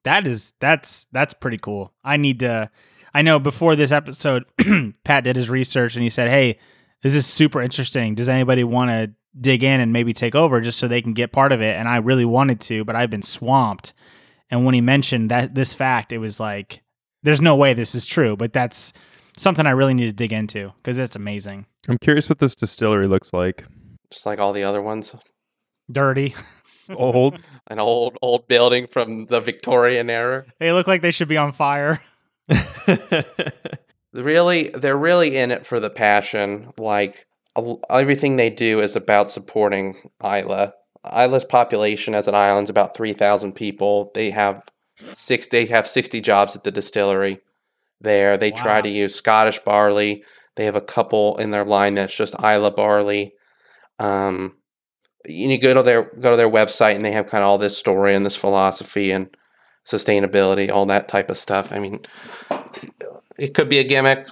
That 0.03 0.27
is 0.27 0.53
that's 0.59 1.07
that's 1.13 1.33
pretty 1.33 1.57
cool. 1.57 1.93
I 2.03 2.17
need 2.17 2.41
to. 2.41 2.69
I 3.13 3.21
know 3.21 3.39
before 3.39 3.75
this 3.77 3.93
episode, 3.93 4.43
Pat 5.05 5.23
did 5.23 5.37
his 5.37 5.49
research 5.49 5.95
and 5.95 6.03
he 6.03 6.09
said, 6.09 6.29
"Hey, 6.29 6.59
this 7.01 7.15
is 7.15 7.25
super 7.25 7.61
interesting. 7.61 8.13
Does 8.13 8.27
anybody 8.29 8.65
want 8.65 8.91
to 8.91 9.11
dig 9.39 9.63
in 9.63 9.79
and 9.79 9.91
maybe 9.93 10.13
take 10.13 10.35
over 10.35 10.61
just 10.61 10.79
so 10.79 10.87
they 10.87 11.01
can 11.01 11.13
get 11.13 11.31
part 11.31 11.51
of 11.51 11.61
it?" 11.61 11.75
And 11.77 11.87
I 11.87 11.97
really 11.97 12.25
wanted 12.25 12.59
to, 12.61 12.83
but 12.85 12.95
I've 12.95 13.09
been 13.09 13.21
swamped. 13.21 13.93
And 14.49 14.65
when 14.65 14.73
he 14.73 14.81
mentioned 14.81 15.29
that 15.31 15.55
this 15.55 15.73
fact, 15.73 16.11
it 16.11 16.17
was 16.17 16.39
like, 16.39 16.81
"There's 17.23 17.41
no 17.41 17.55
way 17.55 17.73
this 17.73 17.95
is 17.95 18.05
true," 18.05 18.35
but 18.35 18.53
that's 18.53 18.93
something 19.37 19.65
I 19.65 19.71
really 19.71 19.93
need 19.93 20.07
to 20.07 20.13
dig 20.13 20.33
into 20.33 20.73
because 20.77 20.99
it's 20.99 21.15
amazing. 21.15 21.65
I'm 21.87 21.97
curious 21.97 22.29
what 22.29 22.39
this 22.39 22.55
distillery 22.55 23.07
looks 23.07 23.31
like. 23.33 23.65
Just 24.11 24.25
like 24.25 24.39
all 24.39 24.53
the 24.53 24.63
other 24.63 24.81
ones. 24.81 25.15
Dirty. 25.91 26.35
Old. 26.95 27.39
An 27.67 27.77
old, 27.77 28.17
old 28.23 28.47
building 28.47 28.87
from 28.87 29.25
the 29.27 29.39
Victorian 29.39 30.09
era. 30.09 30.45
They 30.59 30.71
look 30.71 30.87
like 30.87 31.03
they 31.03 31.11
should 31.11 31.27
be 31.27 31.37
on 31.37 31.51
fire. 31.51 32.01
really 34.13 34.69
they're 34.69 34.97
really 34.97 35.37
in 35.37 35.51
it 35.51 35.67
for 35.67 35.79
the 35.79 35.89
passion 35.89 36.73
like 36.79 37.27
a- 37.27 37.28
everything 37.89 38.35
they 38.35 38.49
do 38.49 38.79
is 38.79 38.95
about 38.95 39.31
supporting 39.31 40.11
Islay. 40.23 40.71
Islay's 41.05 41.45
population 41.45 42.13
as 42.13 42.27
an 42.27 42.35
island 42.35 42.65
is 42.65 42.69
about 42.69 42.95
3000 42.95 43.53
people. 43.53 44.11
They 44.13 44.31
have 44.31 44.63
six 45.13 45.47
they 45.47 45.65
have 45.65 45.87
60 45.87 46.19
jobs 46.21 46.55
at 46.55 46.63
the 46.63 46.71
distillery 46.71 47.39
there. 48.01 48.37
They 48.37 48.51
try 48.51 48.81
to 48.81 48.89
use 48.89 49.15
Scottish 49.15 49.59
barley. 49.59 50.23
They 50.55 50.65
have 50.65 50.75
a 50.75 50.81
couple 50.81 51.37
in 51.37 51.51
their 51.51 51.65
line 51.65 51.95
that's 51.95 52.15
just 52.15 52.35
Islay 52.35 52.71
barley. 52.71 53.33
Um 53.97 54.55
you 55.25 55.59
go 55.59 55.73
to 55.73 55.83
their 55.83 56.03
go 56.03 56.31
to 56.31 56.37
their 56.37 56.49
website 56.49 56.95
and 56.95 57.03
they 57.03 57.11
have 57.11 57.27
kind 57.27 57.43
of 57.43 57.49
all 57.49 57.57
this 57.57 57.77
story 57.77 58.15
and 58.15 58.25
this 58.25 58.35
philosophy 58.35 59.11
and 59.11 59.35
sustainability 59.85 60.69
all 60.69 60.85
that 60.85 61.07
type 61.07 61.29
of 61.29 61.37
stuff. 61.37 61.71
I 61.71 61.79
mean 61.79 62.01
it 63.37 63.53
could 63.53 63.69
be 63.69 63.79
a 63.79 63.83
gimmick, 63.85 64.27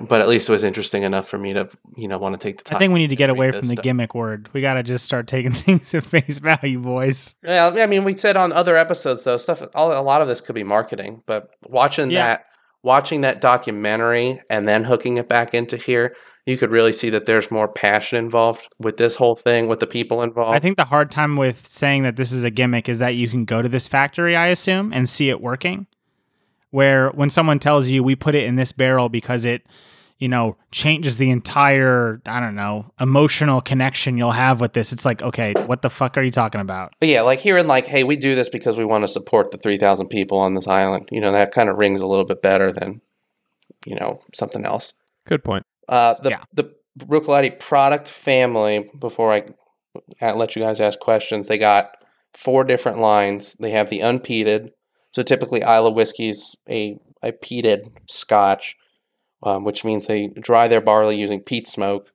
but 0.00 0.20
at 0.20 0.28
least 0.28 0.48
it 0.48 0.52
was 0.52 0.64
interesting 0.64 1.02
enough 1.02 1.28
for 1.28 1.38
me 1.38 1.52
to 1.54 1.68
you 1.96 2.08
know 2.08 2.18
want 2.18 2.34
to 2.34 2.38
take 2.38 2.58
the 2.58 2.64
time. 2.64 2.76
I 2.76 2.78
think 2.78 2.92
we 2.92 2.98
need 3.00 3.10
to 3.10 3.16
get 3.16 3.30
away 3.30 3.50
from 3.52 3.62
the 3.62 3.74
stuff. 3.74 3.82
gimmick 3.82 4.14
word. 4.14 4.48
We 4.52 4.60
got 4.60 4.74
to 4.74 4.82
just 4.82 5.04
start 5.04 5.26
taking 5.26 5.52
things 5.52 5.94
at 5.94 6.04
face 6.04 6.38
value, 6.38 6.80
boys. 6.80 7.36
Yeah, 7.42 7.68
I 7.68 7.86
mean, 7.86 8.04
we 8.04 8.14
said 8.14 8.36
on 8.36 8.52
other 8.52 8.76
episodes 8.76 9.24
though, 9.24 9.36
stuff. 9.36 9.62
All, 9.74 9.92
a 9.92 10.02
lot 10.02 10.22
of 10.22 10.28
this 10.28 10.40
could 10.40 10.54
be 10.54 10.64
marketing, 10.64 11.22
but 11.26 11.50
watching 11.66 12.10
Yeah. 12.10 12.26
that, 12.26 12.44
watching 12.82 13.20
that 13.22 13.40
documentary, 13.40 14.40
and 14.50 14.68
then 14.68 14.84
hooking 14.84 15.16
it 15.16 15.28
back 15.28 15.54
into 15.54 15.76
here, 15.76 16.14
you 16.46 16.58
could 16.58 16.70
really 16.70 16.92
see 16.92 17.08
that 17.10 17.26
there's 17.26 17.50
more 17.50 17.68
passion 17.68 18.18
involved 18.18 18.66
with 18.78 18.96
this 18.96 19.14
whole 19.16 19.36
thing, 19.36 19.68
with 19.68 19.78
the 19.80 19.86
people 19.86 20.22
involved. 20.22 20.56
I 20.56 20.58
think 20.58 20.76
the 20.76 20.84
hard 20.84 21.10
time 21.10 21.36
with 21.36 21.66
saying 21.66 22.02
that 22.02 22.16
this 22.16 22.32
is 22.32 22.42
a 22.44 22.50
gimmick 22.50 22.88
is 22.88 22.98
that 22.98 23.14
you 23.14 23.28
can 23.28 23.44
go 23.44 23.62
to 23.62 23.68
this 23.68 23.86
factory, 23.86 24.34
I 24.36 24.48
assume, 24.48 24.92
and 24.92 25.08
see 25.08 25.30
it 25.30 25.40
working. 25.40 25.86
Where 26.72 27.10
when 27.10 27.30
someone 27.30 27.58
tells 27.60 27.88
you 27.88 28.02
we 28.02 28.16
put 28.16 28.34
it 28.34 28.44
in 28.44 28.56
this 28.56 28.72
barrel 28.72 29.08
because 29.08 29.44
it, 29.44 29.62
you 30.18 30.26
know, 30.28 30.56
changes 30.70 31.18
the 31.18 31.30
entire, 31.30 32.20
I 32.26 32.40
don't 32.40 32.54
know, 32.54 32.92
emotional 32.98 33.60
connection 33.60 34.16
you'll 34.16 34.32
have 34.32 34.60
with 34.60 34.72
this, 34.72 34.92
it's 34.92 35.04
like, 35.04 35.20
okay, 35.20 35.52
what 35.66 35.82
the 35.82 35.90
fuck 35.90 36.16
are 36.16 36.22
you 36.22 36.30
talking 36.30 36.60
about? 36.60 36.94
But 36.98 37.08
yeah, 37.08 37.20
like 37.22 37.40
hearing 37.40 37.66
like, 37.66 37.86
hey, 37.86 38.04
we 38.04 38.16
do 38.16 38.34
this 38.34 38.48
because 38.48 38.78
we 38.78 38.84
want 38.84 39.02
to 39.04 39.08
support 39.08 39.50
the 39.50 39.58
three 39.58 39.76
thousand 39.76 40.08
people 40.08 40.38
on 40.38 40.54
this 40.54 40.66
island. 40.66 41.08
You 41.12 41.20
know, 41.20 41.30
that 41.32 41.52
kind 41.52 41.68
of 41.68 41.76
rings 41.76 42.00
a 42.00 42.06
little 42.06 42.24
bit 42.24 42.40
better 42.40 42.72
than, 42.72 43.02
you 43.84 43.94
know, 43.96 44.20
something 44.34 44.64
else. 44.64 44.92
Good 45.26 45.44
point. 45.44 45.64
Uh, 45.88 46.14
the 46.22 46.30
Yeah. 46.30 46.44
the 46.52 46.72
Bruichladdich 46.98 47.58
product 47.58 48.08
family. 48.08 48.90
Before 48.98 49.32
I 49.32 49.44
let 50.32 50.56
you 50.56 50.62
guys 50.62 50.80
ask 50.80 50.98
questions, 50.98 51.48
they 51.48 51.58
got 51.58 51.90
four 52.32 52.64
different 52.64 52.98
lines. 52.98 53.54
They 53.60 53.70
have 53.72 53.90
the 53.90 54.00
unpeated. 54.00 54.70
So 55.12 55.22
typically, 55.22 55.62
Islay 55.62 55.92
whiskey's 55.92 56.56
a 56.68 56.98
a 57.22 57.32
peated 57.32 57.92
Scotch, 58.08 58.76
um, 59.42 59.64
which 59.64 59.84
means 59.84 60.06
they 60.06 60.28
dry 60.28 60.68
their 60.68 60.80
barley 60.80 61.18
using 61.18 61.40
peat 61.40 61.66
smoke. 61.66 62.12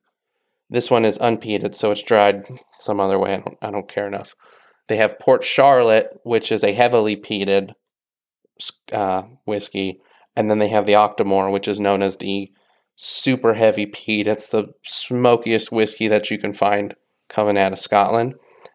This 0.68 0.90
one 0.90 1.04
is 1.04 1.18
unpeated, 1.18 1.74
so 1.74 1.90
it's 1.90 2.02
dried 2.02 2.46
some 2.78 3.00
other 3.00 3.18
way. 3.18 3.34
I 3.34 3.36
don't 3.38 3.58
I 3.62 3.70
don't 3.70 3.88
care 3.88 4.06
enough. 4.06 4.34
They 4.88 4.96
have 4.96 5.18
Port 5.18 5.44
Charlotte, 5.44 6.18
which 6.24 6.50
is 6.50 6.64
a 6.64 6.72
heavily 6.72 7.16
peated 7.16 7.72
uh, 8.92 9.22
whiskey, 9.44 10.00
and 10.36 10.50
then 10.50 10.58
they 10.58 10.68
have 10.68 10.86
the 10.86 10.94
Octomore, 10.94 11.52
which 11.52 11.68
is 11.68 11.80
known 11.80 12.02
as 12.02 12.16
the 12.16 12.50
super 12.96 13.54
heavy 13.54 13.86
peat. 13.86 14.26
It's 14.26 14.50
the 14.50 14.72
smokiest 14.84 15.70
whiskey 15.70 16.08
that 16.08 16.30
you 16.30 16.38
can 16.38 16.52
find 16.52 16.94
coming 17.28 17.56
out 17.56 17.72
of 17.72 17.78
Scotland. 17.78 18.34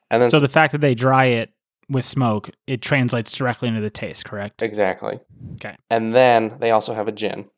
And 0.09 0.21
then 0.21 0.29
So 0.29 0.39
the 0.39 0.49
fact 0.49 0.71
that 0.71 0.81
they 0.81 0.95
dry 0.95 1.25
it 1.25 1.52
with 1.89 2.05
smoke, 2.05 2.49
it 2.67 2.81
translates 2.81 3.31
directly 3.33 3.67
into 3.69 3.81
the 3.81 3.89
taste, 3.89 4.25
correct? 4.25 4.61
exactly. 4.61 5.19
Okay. 5.55 5.75
And 5.89 6.13
then 6.15 6.57
they 6.59 6.71
also 6.71 6.93
have 6.93 7.07
a 7.07 7.11
gin 7.11 7.49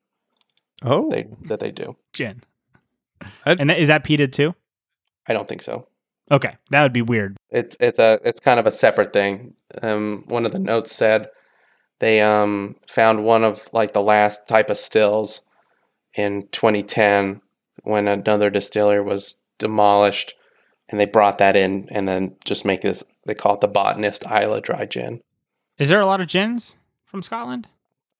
Oh, 0.83 1.09
they 1.09 1.27
that 1.45 1.59
they 1.61 1.71
do. 1.71 1.95
Gin. 2.13 2.43
I'd- 3.45 3.59
And 3.61 3.69
that, 3.69 3.79
is 3.79 3.87
that 3.87 4.03
peated 4.03 4.31
too? 4.33 4.53
I 5.27 5.33
don't 5.33 5.47
think 5.47 5.63
so. 5.63 5.87
Okay, 6.31 6.53
that 6.71 6.83
would 6.83 6.91
be 6.93 7.01
weird. 7.01 7.37
It's 7.49 7.77
it's 7.79 7.97
a 7.99 8.19
it's 8.25 8.39
kind 8.39 8.59
of 8.59 8.65
a 8.67 8.71
separate 8.71 9.13
thing. 9.13 9.53
Um, 9.81 10.23
one 10.27 10.45
of 10.45 10.51
the 10.51 10.59
notes 10.59 10.91
said 10.91 11.27
they 11.99 12.19
um 12.21 12.75
found 12.89 13.23
one 13.23 13.43
of 13.43 13.69
like 13.71 13.93
the 13.93 14.01
last 14.01 14.47
type 14.47 14.69
of 14.69 14.77
stills 14.77 15.41
in 16.15 16.47
2010 16.51 17.41
when 17.83 18.07
another 18.07 18.49
distillery 18.49 19.01
was 19.01 19.39
demolished, 19.59 20.33
and 20.89 20.99
they 20.99 21.05
brought 21.05 21.37
that 21.37 21.55
in 21.55 21.87
and 21.91 22.07
then 22.07 22.35
just 22.43 22.65
make 22.65 22.81
this. 22.81 23.03
They 23.25 23.33
call 23.33 23.55
it 23.55 23.61
the 23.61 23.67
botanist 23.67 24.23
Islay 24.25 24.61
dry 24.61 24.85
gin. 24.85 25.21
Is 25.77 25.89
there 25.89 25.99
a 25.99 26.05
lot 26.05 26.21
of 26.21 26.27
gins 26.27 26.75
from 27.05 27.21
Scotland? 27.21 27.67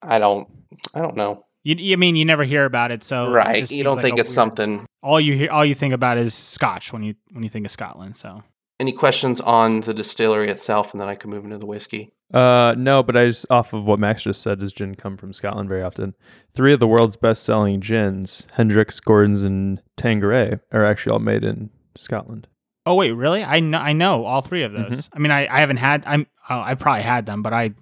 I 0.02 0.20
don't 0.20 0.48
I 0.94 1.02
don't 1.02 1.16
know. 1.16 1.46
You, 1.64 1.76
you 1.78 1.98
mean 1.98 2.16
you 2.16 2.26
never 2.26 2.44
hear 2.44 2.66
about 2.66 2.92
it, 2.92 3.04
so 3.04 3.26
it 3.28 3.32
right, 3.32 3.56
just 3.60 3.72
you 3.72 3.84
don't 3.84 3.96
like 3.96 4.04
think 4.04 4.20
it's 4.20 4.30
weird- 4.30 4.36
something. 4.36 4.86
All 5.02 5.20
you 5.20 5.34
hear, 5.36 5.50
all 5.52 5.66
you 5.66 5.74
think 5.76 5.94
about 5.94 6.18
is 6.18 6.34
Scotch 6.34 6.92
when 6.94 7.04
you 7.04 7.16
when 7.32 7.44
you 7.44 7.50
think 7.50 7.66
of 7.66 7.72
Scotland. 7.72 8.18
So 8.18 8.44
Any 8.80 8.92
questions 8.92 9.42
on 9.42 9.80
the 9.82 9.94
distillery 9.94 10.50
itself, 10.50 10.92
and 10.94 11.00
then 11.02 11.08
I 11.08 11.16
can 11.16 11.30
move 11.30 11.44
into 11.44 11.58
the 11.58 11.66
whiskey. 11.66 12.12
Uh, 12.34 12.74
no, 12.78 13.04
but 13.04 13.16
I 13.16 13.28
just 13.28 13.46
off 13.52 13.74
of 13.74 13.86
what 13.86 14.00
Max 14.00 14.24
just 14.24 14.42
said, 14.42 14.60
does 14.60 14.74
gin 14.74 14.96
come 14.96 15.16
from 15.16 15.32
Scotland 15.32 15.70
very 15.70 15.84
often? 15.84 16.16
Three 16.54 16.74
of 16.74 16.80
the 16.80 16.88
world's 16.88 17.16
best-selling 17.16 17.82
gins, 17.82 18.46
Hendricks, 18.54 19.00
Gordon's, 19.00 19.44
and 19.44 19.80
Tanqueray, 19.96 20.60
are 20.72 20.84
actually 20.84 21.14
all 21.14 21.20
made 21.20 21.44
in 21.44 21.70
Scotland. 21.94 22.48
Oh 22.86 22.96
wait, 22.96 23.12
really? 23.12 23.44
I 23.44 23.60
know 23.60 23.77
I 23.80 23.94
know 23.94 24.25
all 24.25 24.42
three 24.42 24.63
of 24.63 24.72
Mm-hmm. 24.72 24.94
those. 24.94 25.10
I 25.13 25.20
mean, 25.20 25.32
I, 25.32 25.48
I 25.48 25.60
haven't 25.60 25.77
had. 25.77 26.04
I'm 26.06 26.27
oh, 26.50 26.60
I 26.60 26.75
probably 26.75 27.01
had 27.04 27.25
them, 27.25 27.42
but 27.42 27.54
I 27.54 27.74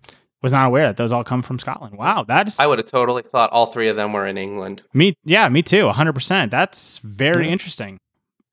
was 0.41 0.51
not 0.53 0.65
aware 0.67 0.87
that 0.87 0.97
those 0.97 1.11
all 1.11 1.23
come 1.23 1.41
from 1.41 1.59
Scotland. 1.59 1.97
Wow, 1.97 2.23
that's 2.27 2.59
I 2.59 2.67
would 2.67 2.79
have 2.79 2.87
totally 2.87 3.21
thought 3.23 3.49
all 3.51 3.65
three 3.65 3.87
of 3.89 3.95
them 3.95 4.13
were 4.13 4.25
in 4.27 4.37
England. 4.37 4.81
me. 4.93 5.15
Yeah, 5.23 5.47
me 5.49 5.61
too. 5.61 5.85
100. 5.85 6.13
percent 6.13 6.51
That's 6.51 6.99
very 6.99 7.45
Yeah. 7.47 7.51
interesting. 7.53 7.97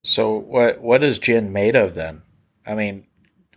So 0.03 0.35
what 0.35 0.81
what 0.81 1.03
is 1.03 1.19
gin 1.19 1.53
made 1.53 1.75
of 1.75 1.93
then? 1.93 2.21
I 2.65 2.75
mean, 2.75 3.05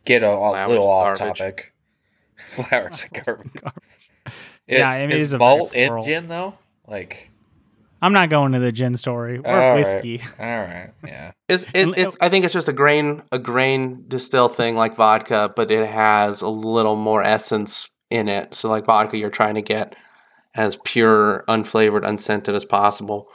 get 0.04 0.22
a, 0.22 0.30
a 0.30 0.50
Flowers 0.50 0.68
little 0.68 0.86
off 0.90 1.18
garbage. 1.18 1.38
topic. 1.38 1.72
Flowers 2.46 3.06
and 3.12 3.24
garbage. 3.24 3.52
Yeah, 4.66 4.88
I 4.88 5.00
mean, 5.02 5.10
it 5.10 5.16
is 5.16 5.26
is 5.26 5.32
a 5.34 5.38
malt 5.38 5.74
in 5.74 6.02
gin 6.04 6.28
though? 6.28 6.54
Like, 6.88 7.28
I'm 8.04 8.12
not 8.12 8.28
going 8.28 8.52
to 8.52 8.58
the 8.58 8.70
gin 8.70 8.98
story 8.98 9.38
or 9.38 9.48
All 9.48 9.56
right. 9.56 9.74
whiskey. 9.76 10.20
all 10.38 10.46
right, 10.46 10.90
yeah. 11.02 11.32
It's, 11.48 11.64
it, 11.72 11.88
uh, 11.88 11.92
it's 11.96 12.18
I 12.20 12.28
think 12.28 12.44
it's 12.44 12.52
just 12.52 12.68
a 12.68 12.72
grain 12.72 13.22
a 13.32 13.38
grain 13.38 14.04
distill 14.08 14.48
thing 14.48 14.76
like 14.76 14.94
vodka, 14.94 15.52
but 15.56 15.70
it 15.70 15.86
has 15.86 16.42
a 16.42 16.48
little 16.50 16.96
more 16.96 17.22
essence 17.22 17.88
in 18.10 18.28
it. 18.28 18.52
So 18.52 18.68
like 18.68 18.84
vodka, 18.84 19.16
you're 19.16 19.30
trying 19.30 19.54
to 19.54 19.62
get 19.62 19.96
as 20.54 20.76
pure, 20.84 21.44
unflavored, 21.48 22.06
unscented 22.06 22.54
as 22.54 22.66
possible, 22.66 23.28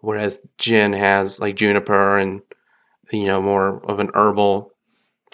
whereas 0.00 0.40
gin 0.56 0.94
has 0.94 1.38
like 1.38 1.54
juniper 1.54 2.16
and 2.16 2.40
you 3.12 3.26
know 3.26 3.42
more 3.42 3.84
of 3.84 3.98
an 4.00 4.10
herbal 4.14 4.72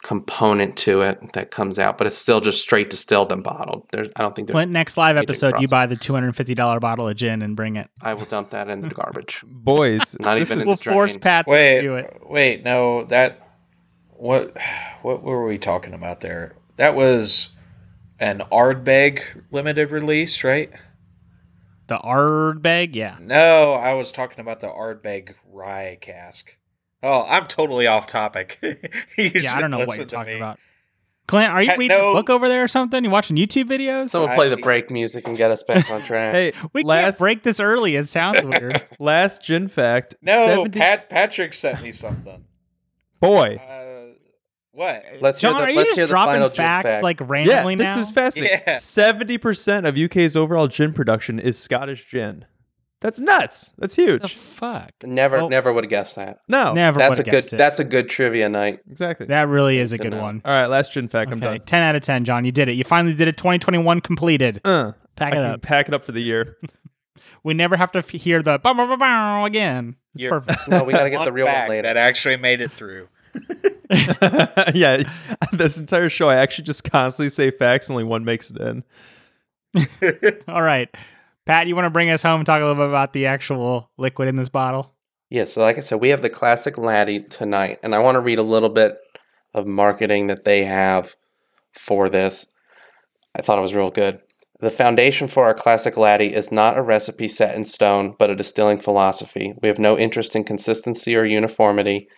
component 0.02 0.76
to 0.78 1.02
it 1.02 1.32
that 1.35 1.50
comes 1.50 1.78
out, 1.78 1.97
but 1.99 2.06
it's 2.06 2.16
still 2.18 2.40
just 2.40 2.61
straight 2.61 2.90
distilled 2.90 3.30
and 3.32 3.42
bottled. 3.44 3.87
There's 3.92 4.09
I 4.16 4.23
don't 4.23 4.35
think 4.35 4.49
there's 4.49 4.54
Clint, 4.56 4.73
next 4.73 4.97
live 4.97 5.16
Aging 5.16 5.28
episode, 5.28 5.61
you 5.61 5.68
buy 5.68 5.87
the 5.87 5.97
250 5.97 6.54
dollar 6.54 6.80
bottle 6.80 7.09
of 7.09 7.16
gin 7.16 7.42
and 7.42 7.54
bring 7.56 7.76
it. 7.76 7.88
I 8.02 8.14
will 8.14 8.25
dump 8.26 8.50
that 8.50 8.68
in 8.68 8.80
the 8.82 8.88
garbage. 8.94 9.42
Boys, 9.47 10.16
Not 10.21 10.38
this 10.38 10.50
even 10.50 10.59
is- 10.59 10.62
in 10.62 10.68
We'll 10.68 10.76
the 10.76 10.90
force 10.90 11.16
Pat 11.16 11.47
to 11.47 11.50
Wait, 11.52 11.80
do 11.82 11.94
it. 11.97 12.18
wait, 12.25 12.64
no, 12.64 13.04
that 13.04 13.49
what 14.11 14.56
what 15.02 15.23
were 15.23 15.47
we 15.47 15.59
talking 15.59 15.94
about 15.94 16.21
there? 16.21 16.54
That 16.76 16.94
was 16.94 17.49
an 18.18 18.42
Ardbeg 18.52 19.23
limited 19.50 19.90
release, 19.90 20.42
right? 20.44 20.71
The 21.88 21.99
Ardbeg, 21.99 22.94
yeah. 22.94 23.18
No, 23.21 23.75
I 23.75 23.94
was 23.94 24.12
talking 24.12 24.40
about 24.40 24.61
the 24.61 24.68
Ardbeg 24.68 25.35
rye 25.52 25.99
cask. 26.00 26.56
Oh, 27.02 27.25
I'm 27.28 27.47
totally 27.47 27.87
off 27.87 28.06
topic. 28.06 28.59
Yeah, 29.18 29.56
I 29.56 29.61
don't 29.61 29.71
know 29.71 29.78
what 29.85 29.97
you're 29.97 30.06
talking 30.06 30.35
me. 30.35 30.38
about. 30.40 30.59
Clint, 31.28 31.50
are 31.52 31.62
you 31.62 31.73
reading 31.78 31.97
no. 31.97 32.11
a 32.11 32.14
book 32.14 32.30
over 32.30 32.49
there 32.49 32.64
or 32.64 32.68
something? 32.68 33.04
You 33.04 33.11
watching 33.11 33.37
YouTube 33.37 33.64
videos? 33.64 34.11
Someone 34.11 34.35
play 34.35 34.49
the 34.49 34.56
break 34.56 34.90
music 34.90 35.26
and 35.28 35.37
get 35.37 35.50
us 35.50 35.62
back 35.62 35.88
on 35.90 36.00
track. 36.02 36.35
hey, 36.35 36.52
we 36.73 36.82
can't 36.82 36.88
last 36.88 37.21
break 37.21 37.42
this 37.42 37.61
early. 37.61 37.97
It 37.97 38.09
sounds 38.09 38.42
weird. 38.44 38.87
last 38.99 39.42
gin 39.44 39.68
fact. 39.68 40.16
No, 40.21 40.47
70 40.47 40.78
Pat 40.78 41.09
Patrick 41.09 41.54
sent 41.54 41.82
me 41.82 41.92
something. 41.92 42.44
boy. 43.21 43.56
Uh, 43.56 44.14
what? 44.73 45.04
Let's 45.21 45.40
John, 45.40 45.56
hear 45.56 45.61
the, 45.61 45.66
are 45.66 45.71
you 45.71 45.76
let's 45.76 45.88
just 45.90 45.99
hear 45.99 46.06
dropping 46.09 46.35
final 46.35 46.49
gin 46.49 46.56
facts 46.56 46.87
fact. 46.87 47.02
like 47.02 47.21
Yeah, 47.21 47.26
randomly 47.28 47.75
this 47.76 47.85
now? 47.94 47.99
is 48.00 48.11
fascinating. 48.11 48.61
Yeah. 48.66 48.76
Seventy 48.78 49.38
percent 49.38 49.87
of 49.87 49.97
UK's 49.97 50.35
overall 50.35 50.66
gin 50.66 50.92
production 50.92 51.38
is 51.38 51.59
Scottish 51.59 52.06
gin. 52.06 52.47
That's 53.02 53.21
nuts. 53.21 53.73
That's 53.78 53.94
huge. 53.97 54.23
the 54.23 54.28
huge. 54.28 54.37
fuck? 54.38 54.92
Never, 55.04 55.38
Oh. 55.40 55.49
never 55.49 55.73
would 55.73 55.85
have 55.85 55.90
guessed 55.90 56.16
that. 56.16 56.38
No, 56.49 56.73
Never 56.73 56.99
That's 56.99 57.09
a 57.18 57.21
would've 57.21 57.25
good. 57.26 57.30
guessed 57.32 57.52
it. 57.52 57.56
That's 57.59 57.78
a 57.80 57.85
good 57.85 58.09
trivia 58.09 58.49
night. 58.49 58.80
exactly. 58.90 59.26
that 59.26 59.49
really 59.49 59.78
is 59.78 59.92
a 59.92 59.99
Good 59.99 60.04
good 60.04 60.11
to 60.12 60.16
know. 60.16 60.23
one. 60.23 60.42
All 60.44 60.52
right, 60.52 60.66
last 60.66 60.92
gin 60.92 61.09
fact. 61.09 61.30
I'm 61.32 61.38
Okay, 61.42 61.59
done. 61.59 61.66
10 61.66 61.82
out 61.82 61.97
of 61.97 62.02
10, 62.02 62.25
John. 62.25 62.44
You 62.44 62.52
did 62.52 62.68
it. 62.68 62.73
You 62.73 62.85
finally 62.85 63.14
did 63.14 63.28
it. 63.28 63.37
2021 63.37 64.00
completed. 64.00 64.61
Uh, 64.64 64.92
Pack 65.16 65.35
I 65.35 65.37
it 65.37 65.42
can 65.42 65.50
up. 65.52 65.62
pack 65.62 65.88
it 65.88 65.94
up 65.94 66.02
for 66.02 66.12
the 66.12 66.23
year. 66.23 66.56
We 67.44 67.54
never 67.54 67.76
have 67.76 67.90
to 67.92 67.99
f- 68.00 68.11
hear 68.11 68.40
the 68.40 68.59
bow, 68.61 68.73
bow, 68.73 68.87
bow, 68.87 68.97
bow 68.97 69.44
again. 69.47 69.97
It's 70.14 70.23
You're- 70.23 70.40
perfect. 70.40 70.68
No, 70.68 70.85
we 70.85 70.92
got 70.92 71.02
to 71.04 71.11
get 71.11 71.18
the 71.25 71.25
One 71.25 71.35
real 71.35 71.47
one 71.47 71.54
fact 71.54 71.71
later. 71.71 71.82
That 71.82 71.97
actually 71.97 72.37
made 72.37 72.61
it 72.61 72.71
through. 72.71 73.09
yeah, 74.75 75.02
this 75.52 75.78
entire 75.80 76.09
show, 76.09 76.28
I 76.28 76.37
actually 76.37 76.64
just 76.64 76.85
constantly 76.85 77.30
say 77.30 77.50
facts. 77.50 77.90
Only 77.90 78.04
one 78.04 78.25
makes 78.25 78.50
it 78.50 78.59
in. 78.59 78.85
All 80.49 80.62
right. 80.62 80.88
Pat, 81.45 81.67
you 81.67 81.75
want 81.75 81.87
to 81.87 81.91
bring 81.91 82.11
us 82.11 82.23
home 82.23 82.41
and 82.41 82.47
talk 82.47 82.61
a 82.61 82.65
little 82.65 82.83
bit 82.83 82.89
about 82.89 83.13
the 83.13 83.27
actual 83.27 83.91
liquid 83.99 84.29
in 84.29 84.37
this 84.37 84.49
bottle? 84.49 84.95
Yeah, 85.29 85.45
so 85.45 85.61
like 85.61 85.77
I 85.77 85.81
said, 85.81 86.01
we 86.01 86.11
have 86.11 86.23
the 86.23 86.31
classic 86.31 86.79
Laddie 86.79 87.23
tonight, 87.23 87.79
and 87.83 87.95
I 87.95 87.99
want 87.99 88.17
to 88.17 88.21
read 88.21 88.39
a 88.39 88.45
little 88.45 88.69
bit 88.69 88.97
of 89.55 89.67
marketing 89.67 90.29
that 90.29 90.45
they 90.45 90.65
have 90.65 91.17
for 91.73 92.09
this. 92.09 92.47
I 93.35 93.43
thought 93.43 93.59
it 93.59 93.63
was 93.63 93.75
real 93.75 93.91
good. 93.91 94.21
The 94.61 94.71
foundation 94.71 95.27
for 95.27 95.45
our 95.45 95.55
classic 95.55 95.97
Laddie 95.97 96.35
is 96.35 96.53
not 96.53 96.79
a 96.79 96.83
recipe 96.83 97.27
set 97.27 97.57
in 97.57 97.65
stone, 97.65 98.15
but 98.17 98.31
a 98.31 98.37
distilling 98.37 98.79
philosophy. 98.79 99.55
We 99.61 99.69
have 99.69 99.79
no 99.79 99.99
interest 99.99 100.37
in 100.37 100.45
consistency 100.45 101.17
or 101.17 101.25
uniformity. 101.25 102.09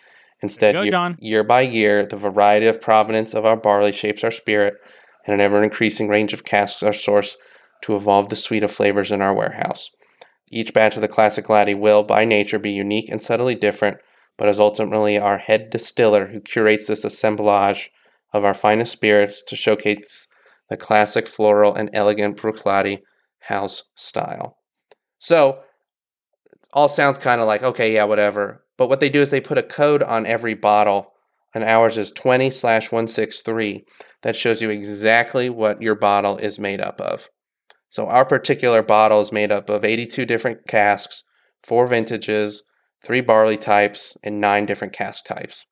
Instead, 0.41 0.75
you 0.75 0.83
year, 0.83 1.15
year 1.19 1.43
by 1.43 1.61
year, 1.61 2.05
the 2.05 2.17
variety 2.17 2.67
of 2.67 2.81
provenance 2.81 3.33
of 3.33 3.45
our 3.45 3.55
barley 3.55 3.91
shapes 3.91 4.23
our 4.23 4.29
spirit, 4.29 4.75
and 5.25 5.33
an 5.33 5.41
ever 5.41 5.63
increasing 5.63 6.07
range 6.07 6.33
of 6.33 6.43
casks 6.43 6.83
are 6.83 6.91
sourced 6.91 7.35
to 7.85 7.95
evolve 7.95 8.29
the 8.29 8.35
suite 8.35 8.63
of 8.63 8.71
flavors 8.71 9.11
in 9.11 9.21
our 9.21 9.33
warehouse. 9.33 9.91
Each 10.49 10.73
batch 10.73 10.95
of 10.95 11.03
the 11.03 11.07
classic 11.07 11.49
laddie 11.49 11.75
will, 11.75 12.01
by 12.01 12.25
nature, 12.25 12.57
be 12.57 12.71
unique 12.71 13.09
and 13.09 13.21
subtly 13.21 13.53
different, 13.53 13.97
but 14.37 14.49
is 14.49 14.59
ultimately 14.59 15.19
our 15.19 15.37
head 15.37 15.69
distiller 15.69 16.27
who 16.27 16.39
curates 16.39 16.87
this 16.87 17.05
assemblage 17.05 17.91
of 18.33 18.43
our 18.43 18.55
finest 18.55 18.91
spirits 18.91 19.43
to 19.43 19.55
showcase 19.55 20.27
the 20.67 20.77
classic 20.77 21.27
floral 21.27 21.75
and 21.75 21.91
elegant 21.93 22.37
Bruichladdich 22.37 23.01
house 23.41 23.83
style. 23.93 24.57
So, 25.19 25.59
all 26.73 26.87
sounds 26.87 27.19
kind 27.19 27.39
of 27.39 27.45
like, 27.45 27.61
okay, 27.61 27.93
yeah, 27.93 28.05
whatever. 28.05 28.65
But 28.77 28.89
what 28.89 28.99
they 28.99 29.09
do 29.09 29.21
is 29.21 29.29
they 29.29 29.39
put 29.39 29.59
a 29.59 29.63
code 29.63 30.01
on 30.01 30.25
every 30.25 30.55
bottle, 30.55 31.13
and 31.53 31.63
ours 31.63 31.99
is 31.99 32.11
20 32.11 32.49
slash 32.49 32.91
163 32.91 33.85
that 34.23 34.35
shows 34.35 34.63
you 34.63 34.71
exactly 34.71 35.51
what 35.51 35.83
your 35.83 35.95
bottle 35.95 36.37
is 36.37 36.57
made 36.57 36.81
up 36.81 36.99
of. 36.99 37.29
So, 37.95 38.09
our 38.09 38.25
particular 38.25 38.81
bottle 38.81 39.21
is 39.21 39.31
made 39.31 39.53
up 39.53 39.69
of 39.69 39.85
82 39.85 40.25
different 40.25 40.67
casks, 40.67 41.23
four 41.63 41.87
vintages, 41.87 42.63
three 43.05 43.21
barley 43.21 43.55
types, 43.55 44.17
and 44.21 44.41
nine 44.41 44.65
different 44.65 44.91
cask 44.91 45.23
types. 45.23 45.65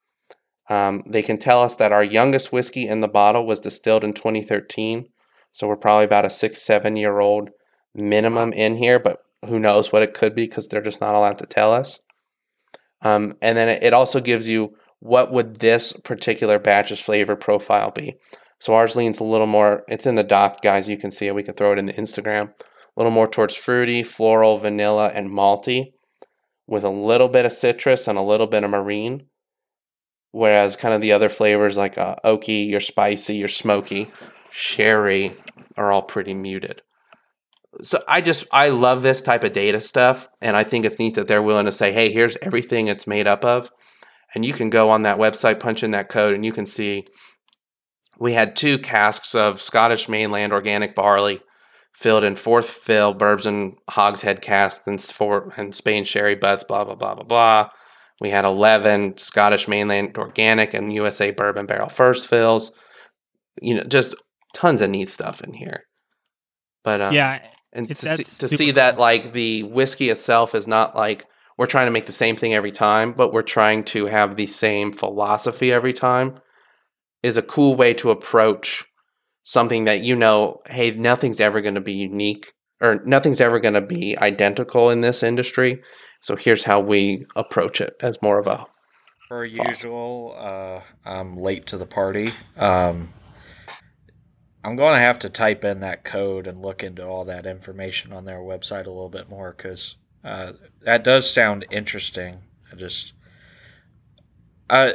Um, 0.70 1.04
they 1.06 1.22
can 1.22 1.38
tell 1.38 1.62
us 1.62 1.76
that 1.76 1.92
our 1.92 2.02
youngest 2.02 2.54
whiskey 2.54 2.88
in 2.88 3.02
the 3.02 3.10
bottle 3.10 3.46
was 3.46 3.60
distilled 3.60 4.06
in 4.06 4.14
2013. 4.14 5.10
So 5.52 5.68
we're 5.68 5.76
probably 5.76 6.06
about 6.06 6.24
a 6.24 6.30
six, 6.30 6.62
seven 6.62 6.96
year 6.96 7.20
old 7.20 7.50
minimum 7.94 8.54
in 8.54 8.76
here, 8.76 9.00
but 9.00 9.18
who 9.46 9.60
knows 9.60 9.92
what 9.92 10.02
it 10.02 10.14
could 10.14 10.34
be 10.34 10.46
because 10.46 10.70
they're 10.70 10.82
just 10.82 11.02
not 11.02 11.16
allowed 11.16 11.40
to 11.40 11.46
tell 11.46 11.74
us. 11.74 12.00
Um, 13.02 13.36
and 13.42 13.58
then 13.58 13.68
it 13.68 13.92
also 13.92 14.22
gives 14.22 14.48
you 14.48 14.78
what 15.00 15.34
would 15.34 15.58
this 15.58 15.92
particular 15.92 16.58
batch's 16.58 17.02
flavor 17.02 17.36
profile 17.36 17.92
be. 17.92 18.16
So 18.64 18.76
ours 18.76 18.96
leans 18.96 19.20
a 19.20 19.26
little 19.26 19.48
more, 19.48 19.84
it's 19.90 20.06
in 20.06 20.16
the 20.16 20.24
doc, 20.24 20.62
guys. 20.62 20.88
You 20.88 20.98
can 20.98 21.12
see 21.12 21.28
it. 21.28 21.36
We 21.36 21.44
can 21.44 21.54
throw 21.54 21.74
it 21.74 21.80
in 21.80 21.86
the 21.86 21.94
Instagram. 21.94 22.52
A 22.52 22.96
little 22.96 23.12
more 23.12 23.28
towards 23.28 23.58
fruity, 23.58 24.04
floral, 24.04 24.58
vanilla, 24.58 25.12
and 25.14 25.30
malty 25.30 25.94
with 26.66 26.86
a 26.86 26.90
little 26.90 27.28
bit 27.28 27.46
of 27.46 27.52
citrus 27.52 28.08
and 28.08 28.18
a 28.18 28.22
little 28.22 28.48
bit 28.48 28.64
of 28.64 28.70
marine 28.70 29.26
whereas 30.34 30.76
kind 30.76 30.94
of 30.94 31.00
the 31.00 31.14
other 31.14 31.30
flavors 31.30 31.78
like 31.78 31.98
uh, 31.98 32.16
oaky, 32.26 32.68
your 32.68 32.80
spicy, 32.80 33.36
your 33.36 33.48
smoky, 33.48 34.08
sherry 34.52 35.34
are 35.78 35.92
all 35.92 36.02
pretty 36.02 36.34
muted. 36.34 36.82
So 37.82 38.04
I 38.08 38.20
just 38.20 38.46
I 38.52 38.70
love 38.70 39.02
this 39.02 39.22
type 39.22 39.44
of 39.44 39.54
data 39.54 39.80
stuff, 39.80 40.28
and 40.42 40.58
I 40.58 40.64
think 40.64 40.86
it's 40.86 41.00
neat 41.00 41.16
that 41.16 41.28
they're 41.28 41.42
willing 41.42 41.66
to 41.66 41.72
say, 41.72 41.92
"Hey, 41.92 42.12
here's 42.12 42.38
everything 42.42 42.88
it's 42.88 43.08
made 43.08 43.26
up 43.26 43.46
of," 43.46 43.72
and 44.36 44.46
you 44.46 44.54
can 44.54 44.70
go 44.70 44.90
on 44.90 45.04
that 45.04 45.18
website, 45.18 45.60
punch 45.60 45.82
in 45.82 45.92
that 45.92 46.10
code, 46.10 46.36
and 46.36 46.46
you 46.46 46.52
can 46.52 46.66
see 46.66 47.06
we 48.20 48.34
had 48.34 48.56
two 48.56 48.78
casks 48.78 49.36
of 49.36 49.62
Scottish 49.62 50.08
mainland 50.08 50.54
organic 50.54 50.96
barley 50.96 51.42
filled 51.94 52.24
in 52.24 52.36
fourth 52.36 52.70
fill 52.70 53.14
Burbs 53.14 53.46
and 53.46 53.76
hogshead 53.90 54.42
casks 54.42 54.88
and, 54.88 55.00
for, 55.00 55.54
and 55.58 55.76
Spain 55.76 56.04
sherry 56.04 56.36
butts, 56.36 56.64
blah 56.64 56.84
blah 56.84 56.96
blah 56.96 57.16
blah 57.16 57.24
blah 57.24 57.70
we 58.24 58.30
had 58.30 58.46
11 58.46 59.18
Scottish 59.18 59.68
mainland 59.68 60.18
organic 60.18 60.74
and 60.74 60.94
USA 60.94 61.32
bourbon 61.32 61.66
barrel 61.66 61.90
first 61.90 62.28
fills. 62.28 62.72
You 63.62 63.76
know, 63.76 63.84
just 63.84 64.16
tons 64.54 64.82
of 64.82 64.90
neat 64.90 65.10
stuff 65.10 65.42
in 65.42 65.54
here. 65.54 65.84
But 66.84 67.02
uh, 67.02 67.10
yeah, 67.14 67.48
and 67.72 67.88
to 67.88 67.96
see, 67.96 68.24
to 68.24 68.48
see 68.48 68.72
that 68.72 68.98
like 68.98 69.34
the 69.34 69.64
whiskey 69.64 70.10
itself 70.10 70.56
is 70.56 70.68
not 70.68 70.96
like 70.96 71.26
we're 71.58 71.66
trying 71.66 71.88
to 71.88 71.92
make 71.92 72.06
the 72.06 72.12
same 72.12 72.36
thing 72.36 72.54
every 72.54 72.72
time, 72.72 73.14
but 73.14 73.32
we're 73.32 73.42
trying 73.42 73.84
to 73.86 74.06
have 74.08 74.36
the 74.36 74.48
same 74.48 74.92
philosophy 74.92 75.72
every 75.72 75.94
time 75.94 76.36
is 77.24 77.38
a 77.38 77.42
cool 77.42 77.76
way 77.76 77.94
to 77.96 78.12
approach 78.12 78.86
something 79.44 79.86
that 79.86 80.02
you 80.02 80.16
know, 80.16 80.60
hey, 80.68 80.92
nothing's 80.92 81.40
ever 81.40 81.62
going 81.62 81.76
to 81.76 81.82
be 81.82 81.94
unique 81.94 82.54
or 82.82 83.02
nothing's 83.06 83.42
ever 83.42 83.60
going 83.60 83.74
to 83.74 83.82
be 83.82 84.18
identical 84.20 84.90
in 84.90 85.02
this 85.02 85.24
industry. 85.24 85.82
So 86.22 86.36
here's 86.36 86.66
how 86.66 86.82
we 86.82 87.26
approach 87.36 87.82
it 87.82 87.96
as 88.02 88.22
more 88.22 88.40
of 88.40 88.48
a. 88.48 88.68
Per 89.30 89.46
usual, 89.46 90.36
uh, 90.38 90.82
I'm 91.06 91.38
late 91.38 91.66
to 91.68 91.78
the 91.78 91.86
party. 91.86 92.32
Um, 92.58 93.14
I'm 94.64 94.76
going 94.76 94.94
to 94.94 95.00
have 95.00 95.20
to 95.20 95.30
type 95.30 95.64
in 95.64 95.80
that 95.80 96.04
code 96.04 96.46
and 96.46 96.62
look 96.62 96.84
into 96.84 97.06
all 97.06 97.26
that 97.26 97.46
information 97.46 98.14
on 98.14 98.26
their 98.26 98.40
website 98.40 98.86
a 98.86 98.92
little 98.92 99.10
bit 99.10 99.30
more 99.30 99.54
because 99.56 99.96
uh, 100.24 100.54
that 100.82 101.04
does 101.04 101.30
sound 101.30 101.66
interesting. 101.72 102.44
I 102.72 102.76
just. 102.76 103.14
Uh, 104.70 104.92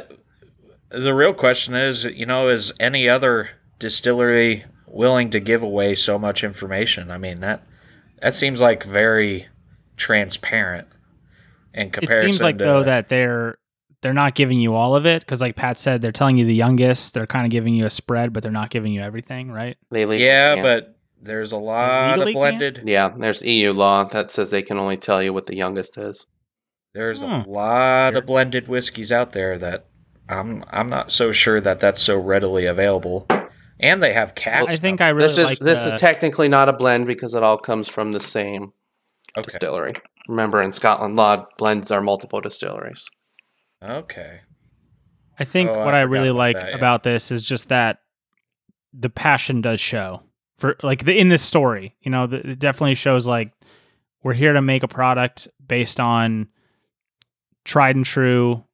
the 0.91 1.13
real 1.13 1.33
question 1.33 1.73
is, 1.75 2.03
you 2.05 2.25
know, 2.25 2.49
is 2.49 2.71
any 2.79 3.07
other 3.09 3.49
distillery 3.79 4.65
willing 4.87 5.29
to 5.31 5.39
give 5.39 5.61
away 5.63 5.95
so 5.95 6.17
much 6.19 6.43
information? 6.43 7.11
I 7.11 7.17
mean 7.17 7.39
that 7.41 7.63
that 8.21 8.35
seems 8.35 8.59
like 8.61 8.83
very 8.83 9.47
transparent 9.97 10.87
in 11.73 11.89
comparison. 11.91 12.25
It 12.29 12.31
seems 12.33 12.41
like 12.41 12.57
to, 12.57 12.63
though 12.63 12.83
that 12.83 13.09
they're 13.09 13.57
they're 14.01 14.13
not 14.13 14.33
giving 14.35 14.59
you 14.61 14.73
all 14.75 14.95
of 14.95 15.05
it 15.05 15.19
because, 15.21 15.41
like 15.41 15.55
Pat 15.57 15.77
said, 15.79 16.01
they're 16.01 16.11
telling 16.13 16.37
you 16.37 16.45
the 16.45 16.55
youngest. 16.55 17.13
They're 17.13 17.27
kind 17.27 17.45
of 17.45 17.51
giving 17.51 17.75
you 17.75 17.85
a 17.85 17.89
spread, 17.89 18.31
but 18.31 18.41
they're 18.43 18.51
not 18.51 18.69
giving 18.69 18.93
you 18.93 19.01
everything, 19.01 19.51
right? 19.51 19.75
They 19.91 20.05
legally 20.05 20.25
yeah, 20.25 20.55
can't. 20.55 20.63
but 20.63 20.95
there's 21.21 21.51
a 21.51 21.57
lot 21.57 22.17
legally 22.17 22.31
of 22.31 22.35
blended. 22.37 22.81
yeah, 22.85 23.09
there's 23.17 23.43
EU 23.43 23.73
law 23.73 24.05
that 24.05 24.31
says 24.31 24.51
they 24.51 24.61
can 24.61 24.77
only 24.79 24.95
tell 24.95 25.21
you 25.21 25.33
what 25.33 25.47
the 25.47 25.55
youngest 25.57 25.97
is. 25.97 26.25
There's 26.93 27.21
a 27.21 27.41
Hmm. 27.41 27.49
lot 27.51 28.13
Weird. 28.13 28.17
of 28.23 28.25
blended 28.25 28.67
whiskeys 28.69 29.11
out 29.11 29.33
there 29.33 29.57
that 29.57 29.87
I'm 30.29 30.63
I'm 30.69 30.89
not 30.89 31.11
so 31.11 31.31
sure 31.31 31.59
that 31.59 31.79
that's 31.79 32.01
so 32.01 32.17
readily 32.17 32.65
available. 32.65 33.25
And 33.79 34.03
they 34.03 34.13
have 34.13 34.35
caps. 34.35 34.67
I 34.69 34.75
think 34.75 35.01
I 35.01 35.09
really 35.09 35.27
this 35.27 35.37
is 35.37 35.45
like 35.45 35.59
this 35.59 35.83
the- 35.83 35.95
is 35.95 35.99
technically 36.01 36.47
not 36.47 36.69
a 36.69 36.73
blend 36.73 37.07
because 37.07 37.33
it 37.33 37.43
all 37.43 37.57
comes 37.57 37.89
from 37.89 38.11
the 38.11 38.19
same 38.19 38.73
okay. 39.37 39.45
distillery. 39.45 39.95
Remember, 40.27 40.61
in 40.61 40.71
Scotland 40.71 41.15
law, 41.15 41.47
blends 41.57 41.89
are 41.89 42.01
multiple 42.01 42.39
distilleries. 42.41 43.09
Okay. 43.83 44.41
I 45.39 45.43
think 45.45 45.69
Oh, 45.69 45.85
what 45.85 45.93
I 45.95 46.03
forgot 46.03 46.11
really 46.11 46.31
like 46.31 46.59
that, 46.59 46.69
yeah. 46.69 46.75
about 46.75 47.03
this 47.03 47.31
is 47.31 47.41
just 47.41 47.69
that 47.69 47.99
the 48.93 49.09
passion 49.09 49.61
does 49.61 49.79
show 49.79 50.21
for 50.57 50.75
like 50.83 51.05
the, 51.05 51.17
in 51.17 51.29
this 51.29 51.41
story. 51.41 51.95
You 52.01 52.11
know, 52.11 52.27
the, 52.27 52.51
it 52.51 52.59
definitely 52.59 52.95
shows 52.95 53.25
like 53.25 53.53
we're 54.21 54.33
here 54.33 54.53
to 54.53 54.61
make 54.61 54.83
a 54.83 54.87
product 54.87 55.47
based 55.65 55.99
on 55.99 56.49
tried 57.63 57.95
and 57.95 58.05
true 58.05 58.65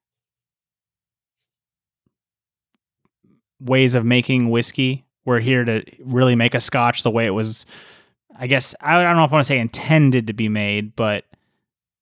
ways 3.59 3.95
of 3.95 4.05
making 4.05 4.49
whiskey. 4.49 5.05
We're 5.25 5.39
here 5.39 5.65
to 5.65 5.83
really 6.03 6.35
make 6.35 6.53
a 6.53 6.59
scotch 6.59 7.03
the 7.03 7.11
way 7.11 7.25
it 7.25 7.31
was. 7.31 7.65
I 8.37 8.47
guess 8.47 8.75
I 8.81 9.01
don't 9.01 9.15
know 9.15 9.23
if 9.23 9.31
I 9.31 9.35
want 9.35 9.45
to 9.45 9.47
say 9.47 9.59
intended 9.59 10.27
to 10.27 10.33
be 10.33 10.49
made, 10.49 10.95
but 10.95 11.25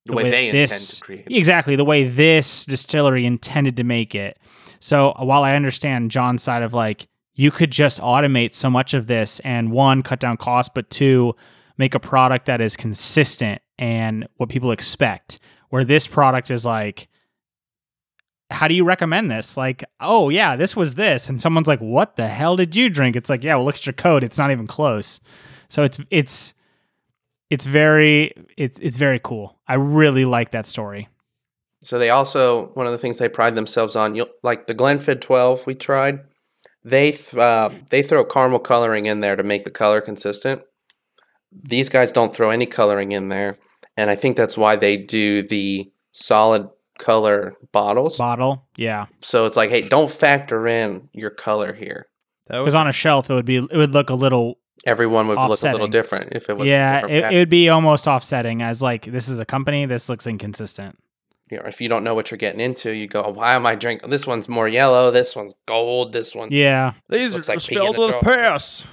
The, 0.06 0.14
way, 0.14 0.30
they 0.30 0.50
intend 0.50 0.82
to 0.82 1.02
create. 1.02 1.28
Exactly, 1.30 1.76
the 1.76 1.86
way 1.86 2.04
this 2.06 2.66
distillery 2.66 3.26
intended 3.26 3.78
to 3.78 3.84
make 3.84 4.16
it. 4.16 4.38
So 4.80 5.12
uh, 5.12 5.24
while 5.24 5.44
I 5.44 5.56
understand 5.56 6.12
John's 6.12 6.44
side 6.44 6.64
of 6.64 6.74
like 6.74 7.08
you 7.36 7.50
could 7.52 7.72
just 7.72 8.00
automate 8.00 8.54
so 8.54 8.70
much 8.70 8.94
of 8.94 9.08
this 9.08 9.40
and 9.42 9.72
one 9.72 10.04
cut 10.04 10.20
down 10.20 10.38
costs, 10.38 10.72
but 10.74 10.90
two 10.90 11.36
make 11.78 11.96
a 11.96 12.00
product 12.00 12.46
that 12.46 12.62
is 12.62 12.76
consistent 12.76 13.62
and 13.80 14.28
what 14.38 14.50
people 14.50 14.72
expect. 14.72 15.40
Where 15.70 15.84
this 15.84 16.06
product 16.06 16.52
is 16.52 16.66
like, 16.66 17.08
how 18.50 18.68
do 18.68 18.76
you 18.76 18.84
recommend 18.84 19.32
this? 19.32 19.58
Like, 19.58 19.84
oh 20.00 20.30
yeah, 20.30 20.56
this 20.56 20.76
was 20.76 20.96
this, 20.96 21.30
and 21.30 21.42
someone's 21.42 21.68
like, 21.68 21.80
what 21.80 22.16
the 22.16 22.28
hell 22.28 22.56
did 22.56 22.76
you 22.76 22.90
drink? 22.90 23.16
It's 23.16 23.30
like, 23.30 23.44
yeah, 23.44 23.56
well 23.56 23.66
look 23.66 23.76
at 23.76 23.86
your 23.86 23.94
code. 23.94 24.24
It's 24.24 24.38
not 24.38 24.52
even 24.52 24.68
close. 24.68 25.20
So 25.70 25.84
it's 25.84 26.00
it's 26.12 26.54
it's 27.50 27.66
very 27.66 28.34
it's 28.58 28.80
it's 28.80 28.98
very 28.98 29.20
cool. 29.20 29.58
I 29.68 29.76
really 29.76 30.26
like 30.26 30.52
that 30.52 30.66
story. 30.66 31.10
So 31.82 32.00
they 32.00 32.10
also 32.10 32.68
one 32.74 32.86
of 32.86 32.92
the 32.92 32.98
things 32.98 33.18
they 33.18 33.30
pride 33.30 33.56
themselves 33.56 33.96
on, 33.96 34.20
like 34.42 34.68
the 34.68 34.76
Glenfid 34.76 35.22
12 35.22 35.68
we 35.68 35.76
tried, 35.76 36.22
they 36.84 37.12
th- 37.12 37.36
uh, 37.36 37.70
they 37.90 38.02
throw 38.02 38.24
caramel 38.24 38.60
coloring 38.60 39.06
in 39.06 39.20
there 39.20 39.36
to 39.36 39.44
make 39.44 39.66
the 39.66 39.72
color 39.72 40.02
consistent. 40.02 40.62
These 41.52 41.90
guys 41.90 42.12
don't 42.12 42.34
throw 42.34 42.50
any 42.50 42.66
coloring 42.66 43.12
in 43.12 43.30
there, 43.30 43.58
and 43.96 44.10
I 44.10 44.16
think 44.16 44.38
that's 44.38 44.58
why 44.58 44.76
they 44.76 44.98
do 44.98 45.44
the 45.44 45.92
solid 46.12 46.70
color 47.00 47.54
bottles. 47.72 48.18
Bottle, 48.18 48.68
yeah. 48.78 49.08
So 49.22 49.46
it's 49.46 49.58
like, 49.58 49.70
hey, 49.70 49.82
don't 49.82 50.12
factor 50.12 50.68
in 50.68 51.10
your 51.14 51.30
color 51.30 51.74
here. 51.74 52.08
Because 52.48 52.76
on 52.76 52.88
a 52.88 52.92
shelf, 52.94 53.30
it 53.30 53.34
would 53.34 53.46
be 53.46 53.58
it 53.58 53.72
would 53.78 53.94
look 53.94 54.10
a 54.10 54.16
little 54.16 54.58
Everyone 54.86 55.28
would 55.30 55.40
look 55.40 55.62
a 55.64 55.72
little 55.72 55.88
different 55.88 56.34
if 56.34 56.50
it 56.50 56.58
was. 56.58 56.68
yeah. 56.68 57.06
It, 57.08 57.34
it 57.34 57.38
would 57.38 57.50
be 57.50 57.70
almost 57.70 58.06
offsetting 58.08 58.62
as 58.62 58.82
like 58.82 59.06
this 59.06 59.30
is 59.30 59.40
a 59.40 59.46
company. 59.46 59.86
This 59.86 60.10
looks 60.10 60.28
inconsistent. 60.28 60.98
you 61.50 61.58
know, 61.58 61.64
if 61.66 61.80
you 61.80 61.88
don't 61.88 62.04
know 62.04 62.14
what 62.14 62.32
you're 62.32 62.38
getting 62.38 62.60
into, 62.60 62.92
you 62.92 63.08
go, 63.08 63.22
why 63.30 63.56
am 63.56 63.66
I 63.66 63.76
drinking? 63.76 64.10
This 64.10 64.28
one's 64.28 64.50
more 64.50 64.68
yellow. 64.68 65.10
This 65.10 65.36
one's 65.38 65.54
gold. 65.66 66.12
This 66.12 66.36
one. 66.36 66.50
Yeah, 66.52 66.94
These 67.10 67.34
Looks 67.34 67.48
are 67.50 67.54
like 67.54 67.64
pee 67.66 67.76
in 67.76 67.82
spelled 67.82 67.98
with 67.98 68.10
jar. 68.12 68.22
pass. 68.22 68.84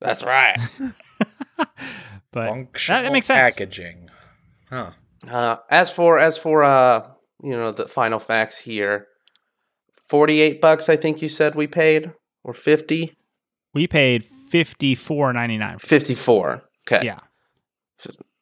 That's 0.00 0.22
right. 0.22 0.56
but 2.32 2.48
Functional 2.48 3.02
that 3.02 3.12
makes 3.12 3.26
sense. 3.26 3.38
packaging. 3.38 4.10
Huh. 4.68 4.90
Uh, 5.30 5.56
as 5.70 5.90
for 5.90 6.18
as 6.18 6.36
for 6.36 6.62
uh, 6.64 7.08
you 7.44 7.56
know, 7.56 7.70
the 7.70 7.86
final 7.86 8.18
facts 8.18 8.58
here, 8.58 9.06
forty 9.92 10.40
eight 10.40 10.60
bucks. 10.60 10.88
I 10.88 10.96
think 10.96 11.22
you 11.22 11.28
said 11.28 11.54
we 11.54 11.66
paid, 11.66 12.12
or 12.42 12.52
50? 12.52 13.14
we 13.72 13.86
paid 13.86 14.26
fifty 14.50 14.94
four 14.94 15.32
ninety 15.32 15.58
nine. 15.58 15.78
54. 15.78 16.62
Okay. 16.86 17.04
Yeah, 17.04 17.20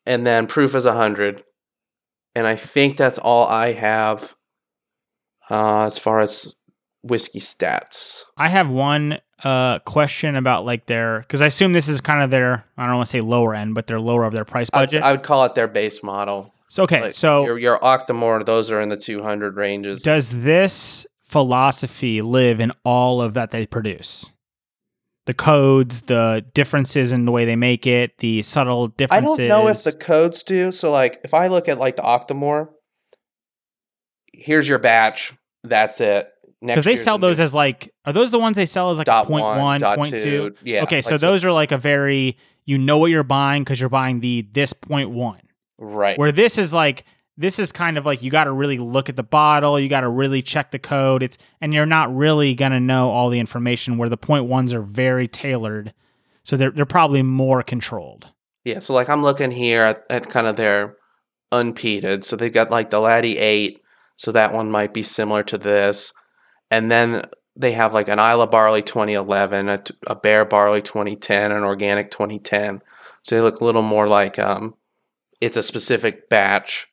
and 0.06 0.26
then 0.26 0.46
proof 0.46 0.74
is 0.74 0.84
a 0.84 0.90
100. 0.90 1.44
And 2.34 2.46
I 2.46 2.56
think 2.56 2.96
that's 2.96 3.18
all 3.18 3.46
I 3.46 3.72
have 3.72 4.34
uh, 5.50 5.84
as 5.84 5.98
far 5.98 6.20
as 6.20 6.54
whiskey 7.02 7.40
stats. 7.40 8.22
I 8.36 8.48
have 8.48 8.68
one 8.68 9.20
uh, 9.44 9.80
question 9.80 10.36
about 10.36 10.64
like 10.64 10.86
their 10.86 11.20
because 11.20 11.42
I 11.42 11.46
assume 11.46 11.72
this 11.72 11.88
is 11.88 12.00
kind 12.00 12.22
of 12.22 12.30
their 12.30 12.64
I 12.76 12.86
don't 12.86 12.96
want 12.96 13.06
to 13.06 13.10
say 13.10 13.20
lower 13.20 13.54
end, 13.54 13.74
but 13.74 13.86
they're 13.86 14.00
lower 14.00 14.24
of 14.24 14.32
their 14.32 14.44
price 14.44 14.70
budget. 14.70 15.02
I 15.02 15.12
would 15.12 15.22
call 15.22 15.44
it 15.44 15.54
their 15.54 15.68
base 15.68 16.02
model. 16.02 16.54
So 16.72 16.84
okay, 16.84 17.02
Like, 17.02 17.12
so 17.12 17.44
your, 17.44 17.58
your 17.58 17.78
Octomore, 17.80 18.46
those 18.46 18.70
are 18.70 18.80
in 18.80 18.88
the 18.88 18.96
200 18.96 19.58
ranges. 19.58 20.02
does 20.02 20.30
this 20.30 21.06
philosophy 21.22 22.22
live 22.22 22.60
in 22.60 22.72
all 22.82 23.20
of 23.20 23.34
that 23.34 23.50
they 23.50 23.66
produce? 23.66 24.32
The 25.26 25.34
codes, 25.34 26.00
the 26.00 26.46
differences 26.54 27.12
in 27.12 27.26
the 27.26 27.30
way 27.30 27.44
they 27.44 27.56
make 27.56 27.86
it, 27.86 28.16
the 28.20 28.40
subtle 28.40 28.88
differences. 28.88 29.38
I 29.38 29.48
don't 29.48 29.48
know 29.48 29.68
if 29.68 29.84
the 29.84 29.92
codes 29.92 30.42
do. 30.44 30.72
So, 30.72 30.90
like, 30.90 31.20
if 31.24 31.34
I 31.34 31.48
look 31.48 31.68
at 31.68 31.76
like 31.76 31.96
the 31.96 32.02
Octomore, 32.02 32.70
here's 34.32 34.66
your 34.66 34.78
batch. 34.78 35.34
That's 35.62 36.00
it. 36.00 36.26
because 36.62 36.84
they 36.84 36.96
sell 36.96 37.18
those 37.18 37.38
as 37.38 37.52
like 37.52 37.92
are 38.06 38.14
those 38.14 38.30
the 38.30 38.38
ones 38.38 38.56
they 38.56 38.64
sell 38.64 38.88
as 38.88 38.96
like 38.96 39.04
dot 39.04 39.26
point 39.26 39.44
one, 39.44 39.58
one, 39.58 39.80
dot 39.80 39.98
point 39.98 40.12
two. 40.12 40.18
two? 40.18 40.54
Yeah. 40.64 40.84
okay, 40.84 41.02
so 41.02 41.16
like, 41.16 41.20
those 41.20 41.44
are 41.44 41.52
like 41.52 41.70
a 41.70 41.78
very 41.78 42.38
you 42.64 42.78
know 42.78 42.96
what 42.96 43.10
you're 43.10 43.22
buying 43.22 43.62
because 43.62 43.78
you're 43.78 43.90
buying 43.90 44.20
the 44.20 44.48
this 44.52 44.72
point 44.72 45.10
one. 45.10 45.42
Right. 45.78 46.18
Where 46.18 46.32
this 46.32 46.58
is 46.58 46.72
like 46.72 47.04
this 47.36 47.58
is 47.58 47.72
kind 47.72 47.96
of 47.98 48.04
like 48.04 48.22
you 48.22 48.30
got 48.30 48.44
to 48.44 48.52
really 48.52 48.78
look 48.78 49.08
at 49.08 49.16
the 49.16 49.22
bottle, 49.22 49.80
you 49.80 49.88
got 49.88 50.02
to 50.02 50.08
really 50.08 50.42
check 50.42 50.70
the 50.70 50.78
code. 50.78 51.22
It's 51.22 51.38
and 51.60 51.72
you're 51.72 51.86
not 51.86 52.14
really 52.14 52.54
gonna 52.54 52.80
know 52.80 53.10
all 53.10 53.30
the 53.30 53.40
information. 53.40 53.98
Where 53.98 54.08
the 54.08 54.16
point 54.16 54.44
ones 54.44 54.72
are 54.72 54.82
very 54.82 55.28
tailored, 55.28 55.94
so 56.44 56.56
they're 56.56 56.70
they're 56.70 56.86
probably 56.86 57.22
more 57.22 57.62
controlled. 57.62 58.28
Yeah, 58.64 58.78
so 58.78 58.94
like 58.94 59.08
I'm 59.08 59.22
looking 59.22 59.50
here 59.50 59.82
at, 59.82 60.04
at 60.08 60.28
kind 60.28 60.46
of 60.46 60.56
their 60.56 60.96
unpeated. 61.52 62.24
So 62.24 62.36
they've 62.36 62.52
got 62.52 62.70
like 62.70 62.90
the 62.90 63.00
Laddie 63.00 63.38
8, 63.38 63.80
so 64.16 64.32
that 64.32 64.52
one 64.52 64.70
might 64.70 64.94
be 64.94 65.02
similar 65.02 65.42
to 65.44 65.58
this. 65.58 66.12
And 66.70 66.90
then 66.90 67.26
they 67.54 67.72
have 67.72 67.92
like 67.92 68.08
an 68.08 68.18
Islay 68.18 68.46
Barley 68.46 68.82
2011, 68.82 69.68
a 70.06 70.14
Bere 70.14 70.44
Barley 70.44 70.80
2010, 70.80 71.52
an 71.52 71.64
Organic 71.64 72.10
2010. 72.10 72.80
So 73.22 73.36
they 73.36 73.42
look 73.42 73.60
a 73.60 73.64
little 73.64 73.82
more 73.82 74.08
like 74.08 74.38
um, 74.38 74.74
it's 75.42 75.56
a 75.56 75.62
specific 75.62 76.28
batch 76.28 76.86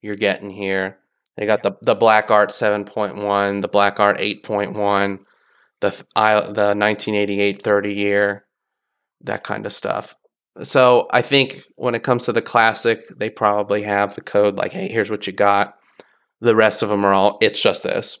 you're 0.00 0.16
getting 0.16 0.48
here. 0.50 0.98
They 1.36 1.44
got 1.44 1.62
the 1.62 1.72
the 1.82 1.94
Black 1.94 2.30
Art 2.30 2.48
7.1, 2.50 3.60
the 3.60 3.68
Black 3.68 4.00
Art 4.00 4.18
8.1, 4.18 5.18
the 5.80 6.04
I, 6.16 6.34
the 6.40 6.74
1988 6.74 7.62
30 7.62 7.92
year, 7.92 8.46
that 9.20 9.44
kind 9.44 9.66
of 9.66 9.72
stuff. 9.72 10.14
So 10.62 11.08
I 11.12 11.22
think 11.22 11.60
when 11.76 11.94
it 11.94 12.02
comes 12.02 12.24
to 12.24 12.32
the 12.32 12.42
classic, 12.42 13.06
they 13.16 13.30
probably 13.30 13.82
have 13.82 14.14
the 14.14 14.20
code 14.22 14.56
like, 14.56 14.72
"Hey, 14.72 14.88
here's 14.88 15.10
what 15.10 15.26
you 15.26 15.32
got." 15.32 15.74
The 16.40 16.56
rest 16.56 16.82
of 16.82 16.88
them 16.88 17.04
are 17.04 17.12
all, 17.12 17.38
"It's 17.42 17.62
just 17.62 17.82
this." 17.82 18.18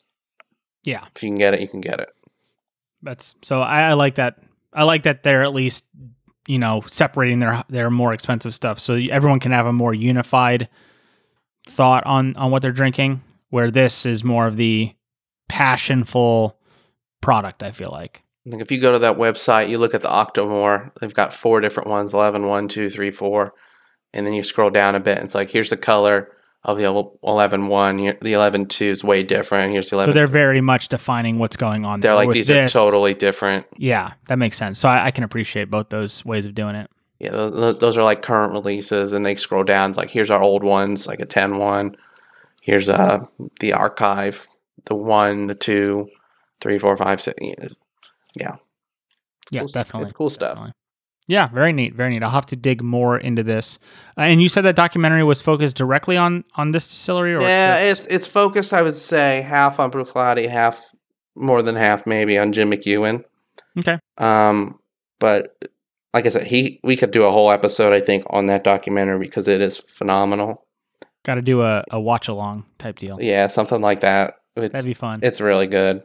Yeah, 0.84 1.06
If 1.14 1.22
you 1.22 1.30
can 1.30 1.38
get 1.38 1.54
it, 1.54 1.60
you 1.60 1.68
can 1.68 1.80
get 1.80 2.00
it. 2.00 2.10
that's 3.02 3.34
so 3.42 3.60
I, 3.62 3.88
I 3.90 3.92
like 3.94 4.16
that. 4.16 4.36
I 4.72 4.84
like 4.84 5.02
that 5.04 5.22
they're 5.22 5.42
at 5.42 5.52
least 5.54 5.84
you 6.46 6.58
know 6.58 6.82
separating 6.86 7.38
their 7.38 7.64
their 7.68 7.90
more 7.90 8.12
expensive 8.12 8.54
stuff, 8.54 8.78
so 8.78 8.94
everyone 8.94 9.40
can 9.40 9.52
have 9.52 9.66
a 9.66 9.72
more 9.72 9.94
unified 9.94 10.68
thought 11.66 12.04
on 12.06 12.36
on 12.36 12.50
what 12.50 12.62
they're 12.62 12.72
drinking. 12.72 13.22
Where 13.50 13.70
this 13.70 14.06
is 14.06 14.22
more 14.22 14.46
of 14.46 14.56
the 14.56 14.94
passionful 15.48 16.58
product. 17.20 17.62
I 17.62 17.72
feel 17.72 17.90
like. 17.90 18.22
Like 18.46 18.62
if 18.62 18.70
you 18.72 18.80
go 18.80 18.92
to 18.92 18.98
that 19.00 19.18
website, 19.18 19.68
you 19.68 19.78
look 19.78 19.94
at 19.94 20.02
the 20.02 20.08
Octomore. 20.08 20.92
They've 21.00 21.12
got 21.12 21.34
four 21.34 21.60
different 21.60 21.90
ones: 21.90 22.14
11, 22.14 22.46
1, 22.46 22.68
2, 22.68 22.88
3, 22.88 23.10
4. 23.10 23.52
and 24.14 24.26
then 24.26 24.32
you 24.32 24.42
scroll 24.42 24.70
down 24.70 24.94
a 24.94 25.00
bit. 25.00 25.18
And 25.18 25.26
it's 25.26 25.34
like, 25.34 25.50
here's 25.50 25.70
the 25.70 25.76
color 25.76 26.32
of 26.62 26.76
the 26.76 26.84
11, 27.22 27.68
1. 27.68 27.96
The 28.20 28.32
11, 28.34 28.66
2 28.66 28.84
is 28.84 29.02
way 29.02 29.22
different. 29.22 29.72
Here's 29.72 29.88
the 29.90 29.96
11 29.96 30.12
So 30.12 30.12
11. 30.12 30.14
they're 30.14 30.26
very 30.42 30.60
much 30.60 30.88
defining 30.88 31.38
what's 31.38 31.56
going 31.56 31.84
on. 31.86 32.00
There. 32.00 32.10
They're 32.14 32.26
like 32.26 32.34
these 32.34 32.48
this- 32.48 32.74
are 32.76 32.78
totally 32.80 33.14
different. 33.14 33.66
Yeah, 33.78 34.12
that 34.28 34.38
makes 34.38 34.56
sense. 34.58 34.78
So 34.78 34.88
I, 34.88 35.06
I 35.06 35.10
can 35.10 35.24
appreciate 35.24 35.70
both 35.70 35.88
those 35.88 36.24
ways 36.24 36.44
of 36.46 36.54
doing 36.54 36.74
it. 36.74 36.90
Yeah, 37.18 37.30
those, 37.32 37.78
those 37.78 37.96
are 37.98 38.02
like 38.02 38.22
current 38.22 38.52
releases, 38.52 39.12
and 39.12 39.24
they 39.26 39.34
scroll 39.34 39.64
down. 39.64 39.90
It's 39.90 39.98
like 39.98 40.10
here's 40.10 40.30
our 40.30 40.40
old 40.42 40.62
ones, 40.64 41.06
like 41.06 41.20
a 41.20 41.26
10 41.26 41.56
1. 41.58 41.96
Here's 42.62 42.88
uh 42.88 43.26
the 43.60 43.72
archive, 43.74 44.46
the 44.86 44.96
one, 44.96 45.46
the 45.46 45.54
two, 45.54 46.08
three, 46.60 46.78
four, 46.78 46.96
five, 46.96 47.20
six. 47.20 47.36
Yeah, 47.40 47.54
Yeah, 48.34 48.56
Yeah, 49.50 49.60
cool- 49.60 49.68
definitely. 49.68 50.02
it's 50.04 50.12
cool 50.12 50.30
stuff. 50.30 50.58
Yeah, 51.30 51.46
very 51.46 51.72
neat, 51.72 51.94
very 51.94 52.10
neat. 52.10 52.24
I'll 52.24 52.30
have 52.30 52.46
to 52.46 52.56
dig 52.56 52.82
more 52.82 53.16
into 53.16 53.44
this. 53.44 53.78
Uh, 54.18 54.22
and 54.22 54.42
you 54.42 54.48
said 54.48 54.62
that 54.62 54.74
documentary 54.74 55.22
was 55.22 55.40
focused 55.40 55.76
directly 55.76 56.16
on 56.16 56.42
on 56.56 56.72
this 56.72 56.88
distillery, 56.88 57.34
or 57.36 57.40
yeah, 57.42 57.88
just- 57.88 58.06
it's 58.06 58.14
it's 58.14 58.26
focused. 58.26 58.74
I 58.74 58.82
would 58.82 58.96
say 58.96 59.42
half 59.42 59.78
on 59.78 59.92
Bruichladdich, 59.92 60.48
half 60.48 60.90
more 61.36 61.62
than 61.62 61.76
half 61.76 62.04
maybe 62.04 62.36
on 62.36 62.52
Jim 62.52 62.70
McEwan. 62.72 63.22
Okay. 63.78 63.98
Um, 64.18 64.80
but 65.20 65.56
like 66.12 66.26
I 66.26 66.30
said, 66.30 66.48
he 66.48 66.80
we 66.82 66.96
could 66.96 67.12
do 67.12 67.22
a 67.22 67.30
whole 67.30 67.52
episode 67.52 67.94
I 67.94 68.00
think 68.00 68.24
on 68.30 68.46
that 68.46 68.64
documentary 68.64 69.20
because 69.20 69.46
it 69.46 69.60
is 69.60 69.78
phenomenal. 69.78 70.66
got 71.24 71.36
to 71.36 71.42
do 71.42 71.62
a, 71.62 71.84
a 71.92 72.00
watch 72.00 72.26
along 72.26 72.64
type 72.78 72.98
deal. 72.98 73.18
Yeah, 73.20 73.46
something 73.46 73.80
like 73.80 74.00
that. 74.00 74.34
It's 74.56 74.72
That'd 74.72 74.84
be 74.86 74.94
fun. 74.94 75.20
it's 75.22 75.40
really 75.40 75.68
good. 75.68 76.02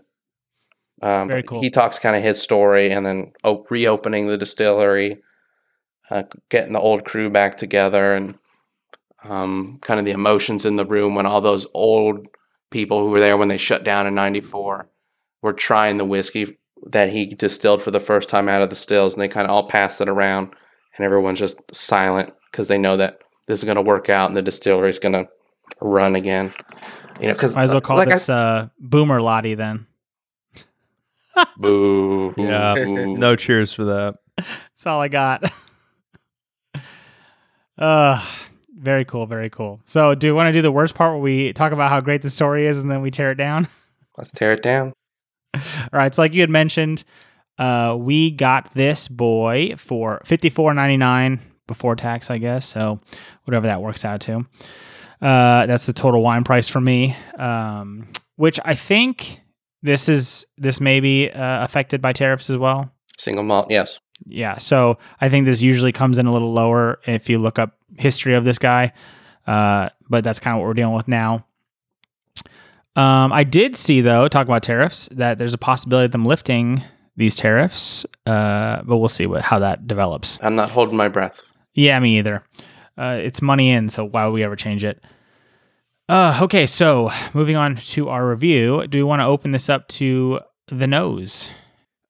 Um, 1.06 1.28
Very 1.28 1.44
cool. 1.44 1.62
He 1.62 1.70
talks 1.70 2.00
kind 2.00 2.16
of 2.16 2.24
his 2.24 2.42
story 2.42 2.90
and 2.90 3.06
then 3.06 3.32
op- 3.44 3.70
reopening 3.70 4.26
the 4.26 4.40
distillery, 4.40 5.20
uh, 6.10 6.24
getting 6.50 6.74
the 6.74 6.80
old 6.80 7.06
crew 7.06 7.30
back 7.30 7.58
together, 7.58 8.14
and 8.14 8.40
um, 9.24 9.78
kind 9.82 10.00
of 10.00 10.06
the 10.08 10.12
emotions 10.12 10.66
in 10.66 10.78
the 10.78 10.86
room 10.86 11.14
when 11.14 11.28
all 11.28 11.42
those 11.42 11.68
old 11.76 12.28
people 12.72 13.02
who 13.02 13.12
were 13.12 13.20
there 13.20 13.38
when 13.38 13.50
they 13.50 13.58
shut 13.58 13.84
down 13.84 14.08
in 14.08 14.16
'94 14.16 14.90
were 15.44 15.54
trying 15.54 15.98
the 15.98 16.06
whiskey 16.06 16.58
that 16.88 17.10
he 17.10 17.28
distilled 17.28 17.84
for 17.84 17.92
the 17.92 18.00
first 18.00 18.28
time 18.28 18.50
out 18.50 18.64
of 18.64 18.72
the 18.72 18.76
stills, 18.76 19.14
and 19.14 19.22
they 19.22 19.28
kind 19.28 19.46
of 19.46 19.52
all 19.52 19.68
passed 19.68 20.02
it 20.02 20.10
around, 20.10 20.56
and 20.98 21.06
everyone's 21.06 21.40
just 21.40 21.62
silent 21.72 22.34
because 22.50 22.68
they 22.68 22.80
know 22.80 22.98
that 22.98 23.20
this 23.46 23.60
is 23.60 23.64
going 23.64 23.76
to 23.76 23.82
work 23.84 24.10
out 24.10 24.28
and 24.28 24.36
the 24.36 24.42
distillery 24.42 24.90
is 24.90 24.98
going 24.98 25.14
to 25.14 25.28
run 25.82 26.16
again. 26.16 26.52
You 27.22 27.28
know, 27.28 27.34
because 27.34 27.56
Might 27.56 27.64
as 27.64 27.72
well 27.72 27.82
call 27.82 27.98
like 27.98 28.08
I 28.08 28.16
this 28.16 28.28
uh, 28.28 28.70
Boomer 28.80 29.22
Lottie 29.22 29.54
then. 29.54 29.86
Boo. 31.58 32.34
Yeah. 32.38 32.76
Boo. 32.76 33.18
No 33.18 33.36
cheers 33.36 33.74
for 33.74 33.86
that. 33.86 34.16
That's 34.38 34.86
all 34.86 35.02
I 35.02 35.08
got. 35.08 35.52
uh 37.78 38.26
very 38.86 39.06
cool, 39.06 39.26
very 39.26 39.50
cool. 39.50 39.82
So, 39.86 40.16
do 40.16 40.28
you 40.28 40.36
want 40.36 40.48
to 40.48 40.54
do 40.54 40.62
the 40.62 40.72
worst 40.72 40.96
part 40.96 41.14
where 41.14 41.22
we 41.22 41.54
talk 41.54 41.72
about 41.72 41.90
how 41.90 42.02
great 42.02 42.22
the 42.22 42.30
story 42.30 42.68
is 42.68 42.80
and 42.80 42.92
then 42.92 43.02
we 43.02 43.10
tear 43.10 43.32
it 43.32 43.36
down? 43.36 43.68
Let's 44.18 44.32
tear 44.32 44.54
it 44.54 44.62
down. 44.62 44.94
All 45.54 45.62
right. 45.92 46.14
So, 46.14 46.22
like 46.22 46.34
you 46.34 46.42
had 46.42 46.50
mentioned, 46.50 47.04
uh, 47.58 47.96
we 47.98 48.32
got 48.32 48.74
this 48.74 49.08
boy 49.08 49.76
for 49.78 50.22
fifty 50.26 50.50
four 50.50 50.74
ninety 50.74 50.98
nine 50.98 51.40
before 51.68 51.96
tax, 51.96 52.30
I 52.30 52.38
guess. 52.38 52.66
So, 52.66 53.00
whatever 53.46 53.68
that 53.68 53.82
works 53.82 54.06
out 54.06 54.22
to. 54.22 54.46
Uh, 55.22 55.66
that's 55.66 55.86
the 55.86 55.94
total 55.94 56.22
wine 56.22 56.44
price 56.44 56.68
for 56.68 56.82
me. 56.82 57.16
Um, 57.38 58.10
which 58.36 58.60
I 58.64 58.76
think 58.76 59.40
this 59.86 60.10
is 60.10 60.46
this 60.58 60.82
may 60.82 61.00
be 61.00 61.30
uh, 61.30 61.64
affected 61.64 62.02
by 62.02 62.14
tariffs 62.14 62.50
as 62.50 62.58
well. 62.58 62.92
Single 63.18 63.44
malt, 63.44 63.68
yes. 63.70 64.00
Yeah. 64.26 64.58
So 64.58 64.98
I 65.22 65.30
think 65.30 65.46
this 65.46 65.62
usually 65.62 65.92
comes 65.92 66.18
in 66.18 66.26
a 66.26 66.34
little 66.34 66.54
lower 66.54 67.00
if 67.06 67.30
you 67.30 67.38
look 67.38 67.60
up 67.60 67.78
history 67.98 68.34
of 68.34 68.44
this 68.44 68.58
guy. 68.58 68.94
Uh, 69.46 69.90
but 70.10 70.24
that's 70.24 70.40
kind 70.40 70.56
of 70.56 70.60
what 70.60 70.68
we're 70.68 70.74
dealing 70.74 70.96
with 70.96 71.08
now. 71.08 71.46
Um, 72.96 73.32
I 73.34 73.44
did 73.44 73.76
see 73.76 74.02
though, 74.02 74.28
talk 74.28 74.48
about 74.48 74.64
tariffs, 74.64 75.08
that 75.12 75.38
there's 75.38 75.54
a 75.54 75.58
possibility 75.58 76.06
of 76.06 76.12
them 76.12 76.26
lifting 76.26 76.82
these 77.18 77.36
tariffs. 77.36 78.06
Uh, 78.26 78.82
but 78.84 78.98
we'll 78.98 79.10
see 79.10 79.28
what 79.28 79.42
how 79.42 79.60
that 79.60 79.88
develops. 79.88 80.40
I'm 80.42 80.56
not 80.56 80.72
holding 80.72 80.98
my 80.98 81.10
breath. 81.10 81.42
Yeah, 81.74 82.00
me 82.00 82.18
either. 82.18 82.44
Uh, 82.98 83.20
it's 83.22 83.42
money 83.42 83.70
in, 83.70 83.90
so 83.90 84.06
why 84.06 84.26
would 84.26 84.34
we 84.34 84.44
ever 84.44 84.56
change 84.56 84.86
it? 84.86 85.04
Uh, 86.08 86.40
okay, 86.44 86.68
so 86.68 87.12
moving 87.34 87.56
on 87.56 87.78
to 87.78 88.10
our 88.10 88.28
review. 88.28 88.86
Do 88.88 89.00
we 89.00 89.04
want 89.04 89.22
to 89.22 89.26
open 89.26 89.52
this 89.52 89.70
up 89.70 89.88
to 89.90 90.40
the 90.68 90.86
nose? 90.86 91.50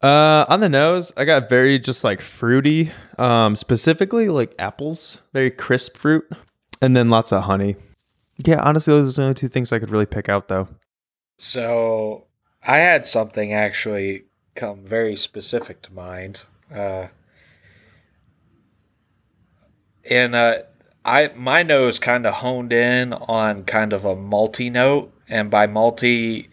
Uh, 0.01 0.45
on 0.49 0.59
the 0.59 0.69
nose, 0.69 1.13
I 1.15 1.23
got 1.23 1.49
very 1.49 1.79
just 1.79 2.03
like 2.03 2.21
fruity, 2.21 2.91
um, 3.17 3.55
specifically 3.55 4.27
like 4.27 4.53
apples, 4.59 5.19
very 5.33 5.49
crisp 5.49 5.97
fruit, 5.97 6.29
and 6.81 6.95
then 6.95 7.09
lots 7.09 7.31
of 7.31 7.43
honey. 7.43 7.77
Yeah, 8.45 8.61
honestly, 8.61 8.93
those 8.93 9.17
are 9.17 9.21
the 9.21 9.23
only 9.23 9.33
two 9.35 9.47
things 9.47 9.71
I 9.71 9.79
could 9.79 9.89
really 9.89 10.05
pick 10.05 10.27
out, 10.27 10.49
though. 10.49 10.67
So 11.37 12.25
I 12.61 12.79
had 12.79 13.05
something 13.05 13.53
actually 13.53 14.25
come 14.55 14.83
very 14.83 15.15
specific 15.15 15.81
to 15.83 15.93
mind. 15.93 16.43
Uh, 16.73 17.07
and 20.09 20.35
uh, 20.35 20.59
I 21.05 21.31
my 21.35 21.63
nose 21.63 21.99
kind 21.99 22.25
of 22.25 22.35
honed 22.35 22.73
in 22.73 23.13
on 23.13 23.63
kind 23.63 23.93
of 23.93 24.03
a 24.03 24.15
multi 24.15 24.69
note, 24.69 25.13
and 25.29 25.49
by 25.49 25.67
multi, 25.67 26.49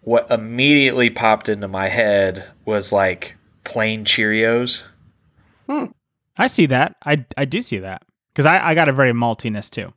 what 0.00 0.30
immediately 0.30 1.10
popped 1.10 1.48
into 1.48 1.68
my 1.68 1.88
head 1.88 2.48
was 2.64 2.92
like 2.92 3.36
plain 3.64 4.04
Cheerios. 4.04 4.84
I 6.36 6.46
see 6.46 6.66
that. 6.66 6.96
I, 7.04 7.24
I 7.36 7.44
do 7.44 7.62
see 7.62 7.78
that. 7.78 8.02
Because 8.32 8.46
I, 8.46 8.70
I 8.70 8.74
got 8.74 8.88
a 8.88 8.92
very 8.92 9.12
maltiness 9.12 9.68
too. 9.68 9.92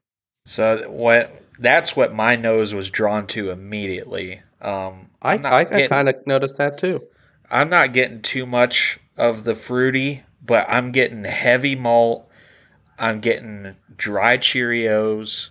So 0.45 0.89
what? 0.89 1.41
That's 1.57 1.95
what 1.95 2.13
my 2.13 2.35
nose 2.35 2.73
was 2.73 2.89
drawn 2.89 3.27
to 3.27 3.49
immediately. 3.49 4.41
Um, 4.61 5.09
I 5.21 5.35
I'm 5.35 5.45
I, 5.45 5.59
I 5.59 5.87
kind 5.87 6.09
of 6.09 6.15
noticed 6.27 6.57
that 6.57 6.77
too. 6.77 7.01
I'm 7.49 7.69
not 7.69 7.93
getting 7.93 8.21
too 8.21 8.45
much 8.45 8.99
of 9.15 9.45
the 9.45 9.55
fruity, 9.55 10.23
but 10.43 10.65
I'm 10.69 10.91
getting 10.91 11.23
heavy 11.23 11.75
malt. 11.75 12.29
I'm 12.97 13.19
getting 13.19 13.75
dry 13.95 14.37
Cheerios. 14.37 15.49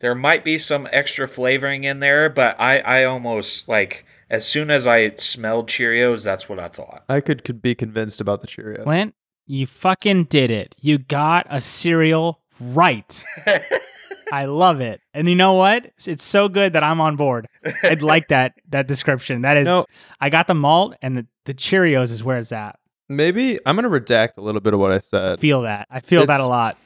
There 0.00 0.14
might 0.14 0.44
be 0.44 0.58
some 0.58 0.88
extra 0.92 1.26
flavoring 1.26 1.84
in 1.84 2.00
there, 2.00 2.28
but 2.28 2.60
I, 2.60 2.78
I 2.80 3.04
almost 3.04 3.68
like 3.68 4.04
as 4.30 4.46
soon 4.46 4.70
as 4.70 4.86
I 4.86 5.14
smelled 5.16 5.68
Cheerios, 5.68 6.24
that's 6.24 6.48
what 6.48 6.58
I 6.58 6.68
thought. 6.68 7.04
I 7.08 7.20
could, 7.20 7.44
could 7.44 7.62
be 7.62 7.74
convinced 7.74 8.20
about 8.20 8.40
the 8.40 8.46
Cheerios. 8.46 8.84
Clint, 8.84 9.14
you 9.46 9.66
fucking 9.66 10.24
did 10.24 10.50
it. 10.50 10.74
You 10.80 10.98
got 10.98 11.46
a 11.50 11.60
cereal 11.60 12.40
right. 12.60 13.24
I 14.32 14.46
love 14.46 14.80
it. 14.80 15.00
And 15.12 15.28
you 15.28 15.34
know 15.34 15.54
what? 15.54 15.92
It's 16.04 16.24
so 16.24 16.48
good 16.48 16.72
that 16.72 16.82
I'm 16.82 17.00
on 17.00 17.16
board. 17.16 17.46
I'd 17.82 18.02
like 18.02 18.28
that 18.28 18.54
that 18.70 18.88
description. 18.88 19.42
That 19.42 19.56
is 19.56 19.64
No. 19.64 19.84
I 20.20 20.30
got 20.30 20.46
the 20.46 20.54
malt 20.54 20.96
and 21.02 21.18
the, 21.18 21.26
the 21.44 21.54
Cheerios 21.54 22.10
is 22.10 22.24
where 22.24 22.38
it's 22.38 22.52
at. 22.52 22.78
Maybe 23.08 23.58
I'm 23.66 23.76
gonna 23.76 23.90
redact 23.90 24.38
a 24.38 24.40
little 24.40 24.60
bit 24.60 24.74
of 24.74 24.80
what 24.80 24.90
I 24.90 24.98
said. 24.98 25.40
Feel 25.40 25.62
that. 25.62 25.86
I 25.90 26.00
feel 26.00 26.26
that 26.26 26.40
a 26.40 26.46
lot. 26.46 26.76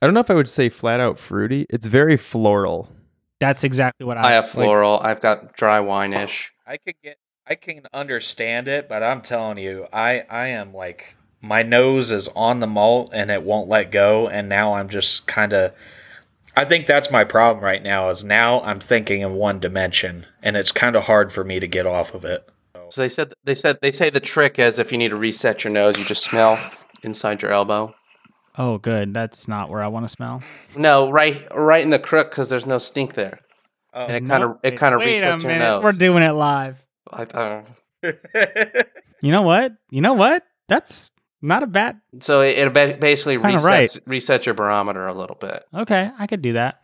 I 0.00 0.06
don't 0.06 0.14
know 0.14 0.20
if 0.20 0.30
I 0.30 0.34
would 0.34 0.48
say 0.48 0.68
flat 0.68 1.00
out 1.00 1.18
fruity. 1.18 1.66
It's 1.70 1.86
very 1.86 2.16
floral. 2.16 2.88
That's 3.40 3.64
exactly 3.64 4.06
what 4.06 4.16
I, 4.16 4.28
I 4.28 4.32
have 4.32 4.48
floral. 4.48 4.98
I've 5.00 5.20
got 5.20 5.54
dry 5.54 5.80
wine-ish. 5.80 6.52
I 6.66 6.76
could 6.76 6.94
get 7.02 7.18
I 7.46 7.54
can 7.54 7.82
understand 7.94 8.68
it, 8.68 8.90
but 8.90 9.02
I'm 9.02 9.22
telling 9.22 9.58
you, 9.58 9.86
I 9.92 10.24
I 10.28 10.48
am 10.48 10.74
like 10.74 11.16
my 11.40 11.62
nose 11.62 12.10
is 12.10 12.28
on 12.34 12.60
the 12.60 12.66
malt 12.66 13.10
and 13.12 13.30
it 13.30 13.42
won't 13.42 13.68
let 13.68 13.90
go 13.90 14.28
and 14.28 14.48
now 14.48 14.74
I'm 14.74 14.88
just 14.88 15.26
kind 15.26 15.52
of 15.52 15.72
I 16.56 16.64
think 16.64 16.86
that's 16.86 17.10
my 17.10 17.22
problem 17.22 17.64
right 17.64 17.82
now 17.82 18.10
is 18.10 18.24
now 18.24 18.60
I'm 18.62 18.80
thinking 18.80 19.20
in 19.20 19.34
one 19.34 19.60
dimension 19.60 20.26
and 20.42 20.56
it's 20.56 20.72
kind 20.72 20.96
of 20.96 21.04
hard 21.04 21.32
for 21.32 21.44
me 21.44 21.60
to 21.60 21.68
get 21.68 21.86
off 21.86 22.14
of 22.14 22.24
it. 22.24 22.48
So 22.90 23.02
they 23.02 23.08
said 23.08 23.34
they 23.44 23.54
said 23.54 23.78
they 23.80 23.92
say 23.92 24.10
the 24.10 24.20
trick 24.20 24.58
is 24.58 24.78
if 24.78 24.92
you 24.92 24.98
need 24.98 25.10
to 25.10 25.16
reset 25.16 25.64
your 25.64 25.72
nose, 25.72 25.98
you 25.98 26.04
just 26.04 26.24
smell 26.24 26.58
inside 27.02 27.42
your 27.42 27.52
elbow. 27.52 27.94
Oh, 28.60 28.76
good. 28.78 29.14
That's 29.14 29.46
not 29.46 29.70
where 29.70 29.82
I 29.82 29.86
want 29.88 30.04
to 30.04 30.08
smell. 30.08 30.42
No, 30.76 31.10
right 31.10 31.46
right 31.54 31.82
in 31.82 31.90
the 31.90 31.98
crook 31.98 32.30
because 32.30 32.48
there's 32.50 32.66
no 32.66 32.78
stink 32.78 33.14
there, 33.14 33.38
Oh, 33.94 34.04
and 34.06 34.26
it 34.26 34.28
kind 34.28 34.42
of 34.42 34.58
it 34.64 34.76
kind 34.76 34.94
of 34.94 35.00
Wait 35.00 35.22
a 35.22 35.26
resets 35.26 35.42
your 35.44 35.56
nose. 35.58 35.84
We're 35.84 35.92
doing 35.92 36.22
it 36.22 36.32
live. 36.32 36.84
I, 37.10 37.22
uh, 37.22 37.62
You 39.20 39.32
know 39.32 39.42
what? 39.42 39.72
You 39.90 40.00
know 40.00 40.14
what? 40.14 40.44
That's 40.68 41.10
not 41.42 41.62
a 41.62 41.66
bad. 41.66 42.00
so 42.20 42.40
it, 42.42 42.58
it 42.58 43.00
basically 43.00 43.38
resets 43.38 43.64
right. 43.64 43.88
resets 44.06 44.44
your 44.46 44.54
barometer 44.54 45.06
a 45.06 45.14
little 45.14 45.36
bit. 45.36 45.64
Okay, 45.74 46.10
I 46.18 46.26
could 46.26 46.42
do 46.42 46.52
that. 46.54 46.80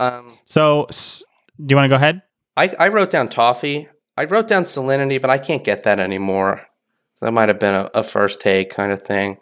Um, 0.00 0.32
So, 0.46 0.84
s- 0.84 1.22
do 1.58 1.72
you 1.72 1.76
want 1.76 1.84
to 1.86 1.88
go 1.90 1.96
ahead? 1.96 2.22
I, 2.56 2.74
I 2.78 2.88
wrote 2.88 3.10
down 3.10 3.28
toffee. 3.28 3.88
I 4.16 4.24
wrote 4.24 4.48
down 4.48 4.62
salinity, 4.64 5.20
but 5.20 5.30
I 5.30 5.38
can't 5.38 5.62
get 5.64 5.84
that 5.84 5.98
anymore. 6.00 6.66
So 7.14 7.26
that 7.26 7.32
might 7.32 7.48
have 7.48 7.58
been 7.60 7.74
a, 7.74 7.90
a 7.94 8.02
first 8.02 8.40
take 8.40 8.70
kind 8.70 8.92
of 8.92 9.02
thing. 9.02 9.38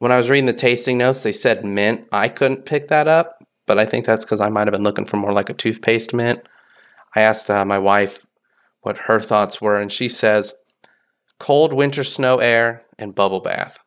When 0.00 0.10
I 0.10 0.16
was 0.16 0.30
reading 0.30 0.46
the 0.46 0.54
tasting 0.54 0.96
notes, 0.96 1.22
they 1.22 1.30
said 1.30 1.62
mint. 1.62 2.08
I 2.10 2.28
couldn't 2.28 2.64
pick 2.64 2.88
that 2.88 3.06
up, 3.06 3.36
but 3.66 3.78
I 3.78 3.84
think 3.84 4.06
that's 4.06 4.24
because 4.24 4.40
I 4.40 4.48
might 4.48 4.66
have 4.66 4.72
been 4.72 4.82
looking 4.82 5.04
for 5.04 5.18
more 5.18 5.32
like 5.32 5.50
a 5.50 5.54
toothpaste 5.54 6.14
mint. 6.14 6.40
I 7.14 7.20
asked 7.20 7.50
uh, 7.50 7.66
my 7.66 7.78
wife 7.78 8.26
what 8.80 8.96
her 8.96 9.20
thoughts 9.20 9.60
were, 9.60 9.78
and 9.78 9.92
she 9.92 10.08
says 10.08 10.54
cold 11.38 11.74
winter 11.74 12.02
snow 12.02 12.38
air 12.38 12.82
and 12.98 13.14
bubble 13.14 13.40
bath. 13.40 13.78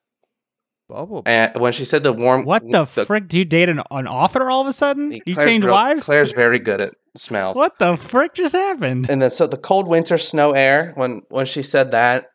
Bubble. 0.88 1.24
And 1.26 1.60
when 1.60 1.74
she 1.74 1.84
said 1.84 2.04
the 2.04 2.14
warm, 2.14 2.46
What 2.46 2.62
the, 2.70 2.86
frick? 2.86 3.28
Do 3.28 3.40
you 3.40 3.46
date 3.46 3.70
an, 3.70 3.82
an 3.90 4.08
author 4.08 4.52
all 4.52 4.62
of 4.62 4.68
a 4.68 4.74
sudden? 4.74 5.14
You 5.26 5.34
Claire's 5.34 5.50
changed 5.50 5.66
real- 5.66 5.74
wives? 5.74 6.06
Claire's 6.06 6.34
very 6.34 6.60
good 6.60 6.80
at 6.80 6.94
smells. 7.18 7.56
What 7.56 7.80
the 7.80 7.98
frick 7.98 8.36
just 8.36 8.54
happened? 8.54 9.10
And 9.10 9.20
then 9.20 9.32
so 9.32 9.48
the 9.48 9.58
cold 9.58 9.88
winter 9.88 10.20
snow 10.20 10.52
air. 10.52 10.92
When 10.94 11.24
when 11.30 11.48
she 11.48 11.64
said 11.64 11.90
that, 11.90 12.30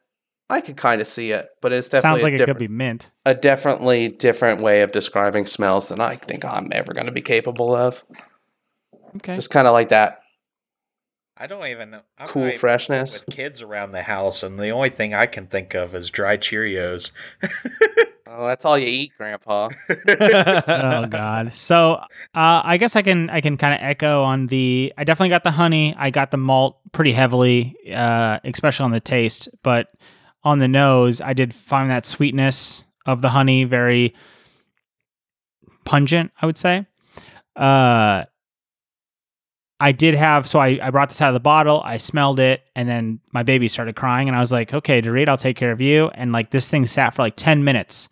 I 0.50 0.60
could 0.60 0.76
kind 0.76 1.00
of 1.00 1.06
see 1.06 1.30
it, 1.30 1.48
but 1.60 1.72
it's 1.72 1.88
definitely 1.88 2.20
Sounds 2.22 2.32
like 2.32 2.40
a, 2.40 2.42
it 2.42 2.46
could 2.46 2.58
be 2.58 2.68
mint. 2.68 3.10
a 3.26 3.34
definitely 3.34 4.08
different 4.08 4.62
way 4.62 4.82
of 4.82 4.92
describing 4.92 5.44
smells 5.44 5.88
than 5.88 6.00
I 6.00 6.16
think 6.16 6.44
I'm 6.44 6.68
ever 6.72 6.94
going 6.94 7.06
to 7.06 7.12
be 7.12 7.20
capable 7.20 7.74
of. 7.74 8.04
Okay. 9.16 9.34
Just 9.34 9.50
kind 9.50 9.66
of 9.66 9.72
like 9.74 9.88
that 9.88 10.20
I 11.40 11.46
don't 11.46 11.66
even 11.68 11.90
know. 11.90 12.00
I'm 12.18 12.26
cool 12.26 12.42
not 12.42 12.48
even 12.48 12.58
freshness. 12.58 13.24
with 13.24 13.34
kids 13.34 13.62
around 13.62 13.92
the 13.92 14.02
house 14.02 14.42
and 14.42 14.58
the 14.58 14.70
only 14.70 14.90
thing 14.90 15.14
I 15.14 15.26
can 15.26 15.46
think 15.46 15.72
of 15.74 15.94
is 15.94 16.10
dry 16.10 16.36
Cheerios. 16.36 17.12
Oh, 18.30 18.46
that's 18.46 18.64
all 18.64 18.78
you 18.78 18.86
eat, 18.86 19.12
Grandpa. 19.16 19.70
oh 19.88 21.06
god. 21.06 21.52
So 21.52 21.94
uh, 21.94 22.04
I 22.62 22.76
guess 22.76 22.94
I 22.94 23.02
can 23.02 23.30
I 23.30 23.40
can 23.40 23.56
kind 23.56 23.74
of 23.74 23.80
echo 23.82 24.22
on 24.22 24.46
the. 24.46 24.92
I 24.96 25.02
definitely 25.02 25.30
got 25.30 25.42
the 25.42 25.50
honey. 25.50 25.94
I 25.98 26.10
got 26.10 26.30
the 26.30 26.36
malt 26.36 26.78
pretty 26.92 27.10
heavily, 27.10 27.74
uh, 27.92 28.38
especially 28.44 28.84
on 28.84 28.90
the 28.92 29.00
taste, 29.00 29.48
but 29.64 29.88
on 30.48 30.58
the 30.58 30.68
nose, 30.68 31.20
I 31.20 31.32
did 31.32 31.54
find 31.54 31.90
that 31.90 32.06
sweetness 32.06 32.84
of 33.06 33.22
the 33.22 33.28
honey 33.28 33.64
very 33.64 34.14
pungent. 35.84 36.32
I 36.40 36.46
would 36.46 36.56
say. 36.56 36.86
Uh, 37.56 38.24
I 39.80 39.92
did 39.92 40.14
have 40.14 40.48
so 40.48 40.58
I, 40.58 40.78
I 40.82 40.90
brought 40.90 41.08
this 41.08 41.22
out 41.22 41.28
of 41.28 41.34
the 41.34 41.40
bottle, 41.40 41.80
I 41.84 41.98
smelled 41.98 42.40
it, 42.40 42.62
and 42.74 42.88
then 42.88 43.20
my 43.32 43.44
baby 43.44 43.68
started 43.68 43.94
crying, 43.94 44.28
and 44.28 44.36
I 44.36 44.40
was 44.40 44.50
like, 44.50 44.74
okay, 44.74 45.00
Dorit, 45.00 45.28
I'll 45.28 45.36
take 45.36 45.56
care 45.56 45.70
of 45.70 45.80
you. 45.80 46.08
And 46.14 46.32
like 46.32 46.50
this 46.50 46.68
thing 46.68 46.86
sat 46.86 47.14
for 47.14 47.22
like 47.22 47.36
10 47.36 47.62
minutes. 47.62 48.08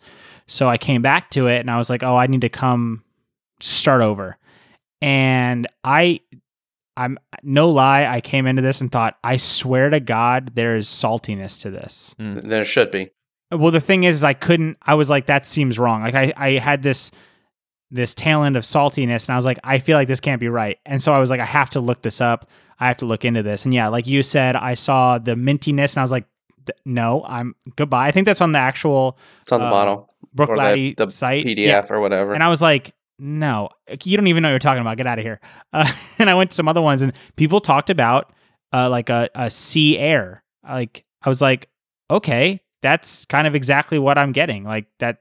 So 0.47 0.69
I 0.69 0.77
came 0.77 1.01
back 1.01 1.29
to 1.31 1.47
it 1.47 1.59
and 1.59 1.69
I 1.69 1.77
was 1.77 1.89
like, 1.89 2.03
oh, 2.03 2.15
I 2.15 2.27
need 2.27 2.41
to 2.41 2.49
come 2.49 3.03
start 3.59 4.01
over. 4.01 4.37
And 5.01 5.67
I 5.83 6.21
I'm 6.97 7.17
no 7.43 7.69
lie, 7.69 8.05
I 8.07 8.19
came 8.21 8.47
into 8.47 8.61
this 8.61 8.81
and 8.81 8.91
thought, 8.91 9.17
I 9.23 9.37
swear 9.37 9.89
to 9.91 9.99
God, 9.99 10.55
there 10.55 10.75
is 10.75 10.87
saltiness 10.87 11.61
to 11.61 11.69
this. 11.69 12.15
there 12.17 12.65
should 12.65 12.91
be. 12.91 13.11
Well, 13.51 13.71
the 13.71 13.79
thing 13.79 14.03
is, 14.03 14.17
is 14.17 14.23
I 14.25 14.33
couldn't. 14.33 14.77
I 14.81 14.95
was 14.95 15.09
like, 15.09 15.27
that 15.27 15.45
seems 15.45 15.79
wrong. 15.79 16.01
Like 16.01 16.15
I, 16.15 16.33
I 16.35 16.49
had 16.57 16.83
this, 16.83 17.11
this 17.91 18.13
tail 18.13 18.43
end 18.43 18.57
of 18.57 18.63
saltiness, 18.63 19.29
and 19.29 19.33
I 19.33 19.37
was 19.37 19.45
like, 19.45 19.59
I 19.63 19.79
feel 19.79 19.97
like 19.97 20.09
this 20.09 20.19
can't 20.19 20.41
be 20.41 20.49
right. 20.49 20.77
And 20.85 21.01
so 21.01 21.13
I 21.13 21.19
was 21.19 21.29
like, 21.29 21.39
I 21.39 21.45
have 21.45 21.69
to 21.69 21.79
look 21.79 22.01
this 22.01 22.19
up. 22.19 22.49
I 22.79 22.87
have 22.87 22.97
to 22.97 23.05
look 23.05 23.23
into 23.23 23.43
this. 23.43 23.63
And 23.63 23.73
yeah, 23.73 23.87
like 23.87 24.05
you 24.07 24.21
said, 24.23 24.55
I 24.57 24.73
saw 24.73 25.17
the 25.19 25.35
mintiness, 25.35 25.93
and 25.93 25.99
I 25.99 26.01
was 26.01 26.11
like, 26.11 26.25
no, 26.83 27.23
I'm 27.25 27.55
goodbye. 27.77 28.07
I 28.07 28.11
think 28.11 28.25
that's 28.25 28.41
on 28.41 28.51
the 28.51 28.59
actual 28.59 29.17
It's 29.39 29.51
on 29.53 29.61
the 29.61 29.67
Uh, 29.67 29.71
bottle 29.71 30.13
Brook 30.33 30.49
or 30.49 30.57
the, 30.57 30.93
the 30.97 31.09
site. 31.09 31.45
PDF 31.45 31.57
Yeah. 31.57 31.85
or 31.89 32.01
whatever. 32.01 32.33
And 32.33 32.43
I 32.43 32.49
was 32.49 32.61
like, 32.61 32.93
no, 33.19 33.69
you 34.03 34.17
don't 34.17 34.27
even 34.27 34.43
know 34.43 34.49
what 34.49 34.53
you're 34.53 34.59
talking 34.59 34.81
about. 34.81 34.97
Get 34.97 35.07
out 35.07 35.19
of 35.19 35.25
here. 35.25 35.39
Uh, 35.73 35.91
and 36.19 36.29
I 36.29 36.35
went 36.35 36.51
to 36.51 36.55
some 36.55 36.67
other 36.67 36.81
ones, 36.81 37.01
and 37.01 37.13
people 37.35 37.59
talked 37.59 37.89
about 37.89 38.33
uh, 38.73 38.89
like 38.89 39.09
a, 39.09 39.29
a 39.35 39.49
sea 39.49 39.97
air. 39.97 40.43
Like 40.67 41.05
I 41.21 41.29
was 41.29 41.41
like, 41.41 41.69
okay, 42.09 42.61
that's 42.81 43.25
kind 43.25 43.47
of 43.47 43.55
exactly 43.55 43.99
what 43.99 44.17
I'm 44.17 44.31
getting. 44.31 44.63
Like 44.63 44.87
that 44.99 45.19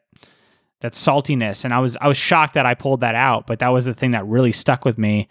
that 0.80 0.92
saltiness. 0.92 1.64
And 1.64 1.72
I 1.72 1.78
was 1.80 1.96
I 2.00 2.08
was 2.08 2.16
shocked 2.16 2.54
that 2.54 2.66
I 2.66 2.74
pulled 2.74 3.00
that 3.00 3.14
out, 3.14 3.46
but 3.46 3.60
that 3.60 3.68
was 3.68 3.84
the 3.84 3.94
thing 3.94 4.10
that 4.12 4.26
really 4.26 4.52
stuck 4.52 4.84
with 4.84 4.98
me 4.98 5.28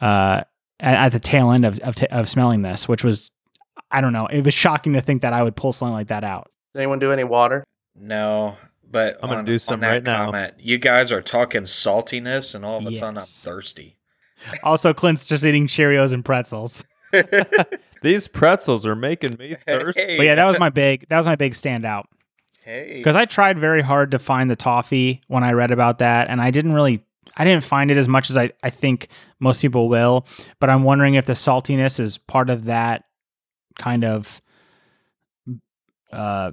uh, 0.00 0.42
at, 0.80 0.96
at 0.96 1.08
the 1.10 1.20
tail 1.20 1.50
end 1.50 1.64
of 1.64 1.78
of, 1.80 1.94
t- 1.94 2.06
of 2.06 2.28
smelling 2.28 2.62
this, 2.62 2.88
which 2.88 3.02
was 3.02 3.30
I 3.90 4.00
don't 4.00 4.12
know. 4.12 4.26
It 4.26 4.44
was 4.44 4.54
shocking 4.54 4.92
to 4.94 5.00
think 5.00 5.22
that 5.22 5.32
I 5.32 5.42
would 5.42 5.56
pull 5.56 5.72
something 5.72 5.94
like 5.94 6.08
that 6.08 6.24
out. 6.24 6.50
Did 6.74 6.80
anyone 6.80 6.98
do 6.98 7.12
any 7.12 7.24
water? 7.24 7.64
No, 7.96 8.56
but 8.94 9.18
I'm 9.22 9.28
gonna 9.28 9.40
on- 9.40 9.44
do 9.44 9.52
on 9.54 9.58
some 9.58 9.80
that 9.80 9.88
right 9.90 10.02
now. 10.02 10.24
comment, 10.26 10.54
You 10.58 10.78
guys 10.78 11.12
are 11.12 11.20
talking 11.20 11.62
saltiness, 11.64 12.54
and 12.54 12.64
all 12.64 12.78
of 12.78 12.86
a 12.86 12.92
sudden 12.92 13.08
I'm 13.08 13.14
Yes. 13.16 13.42
thirsty. 13.44 13.96
Also, 14.62 14.92
Clint's 14.94 15.26
just 15.26 15.42
eating 15.44 15.66
Cheerios 15.66 16.12
and 16.12 16.24
pretzels. 16.24 16.84
These 18.02 18.28
pretzels 18.28 18.84
are 18.86 18.94
making 18.94 19.36
me 19.38 19.56
thirsty. 19.66 20.00
Hey, 20.00 20.16
But 20.18 20.22
yeah, 20.26 20.34
that 20.36 20.44
was 20.44 20.58
my 20.58 20.68
big 20.70 21.06
that 21.08 21.18
was 21.18 21.26
my 21.26 21.36
big 21.36 21.52
standout. 21.54 22.04
hey. 22.64 22.94
because 22.98 23.16
I 23.16 23.24
tried 23.24 23.58
very 23.58 23.80
hard 23.82 24.10
to 24.12 24.18
find 24.18 24.50
the 24.50 24.56
toffee 24.56 25.22
when 25.28 25.42
I 25.44 25.52
read 25.52 25.70
about 25.70 25.98
that, 25.98 26.28
and 26.30 26.40
I 26.42 26.50
didn't 26.50 26.72
really, 26.74 27.02
I 27.36 27.44
didn't 27.44 27.64
find 27.64 27.90
it 27.90 27.96
as 27.96 28.06
much 28.08 28.28
as 28.30 28.36
I, 28.36 28.52
I 28.62 28.68
think 28.70 29.08
most 29.40 29.60
people 29.62 29.88
will. 29.88 30.26
But 30.60 30.68
I'm 30.70 30.82
wondering 30.84 31.14
if 31.14 31.24
the 31.26 31.32
saltiness 31.34 31.98
is 31.98 32.18
part 32.18 32.50
of 32.50 32.66
that 32.66 33.04
kind 33.78 34.04
of 34.04 34.40
uh, 36.12 36.52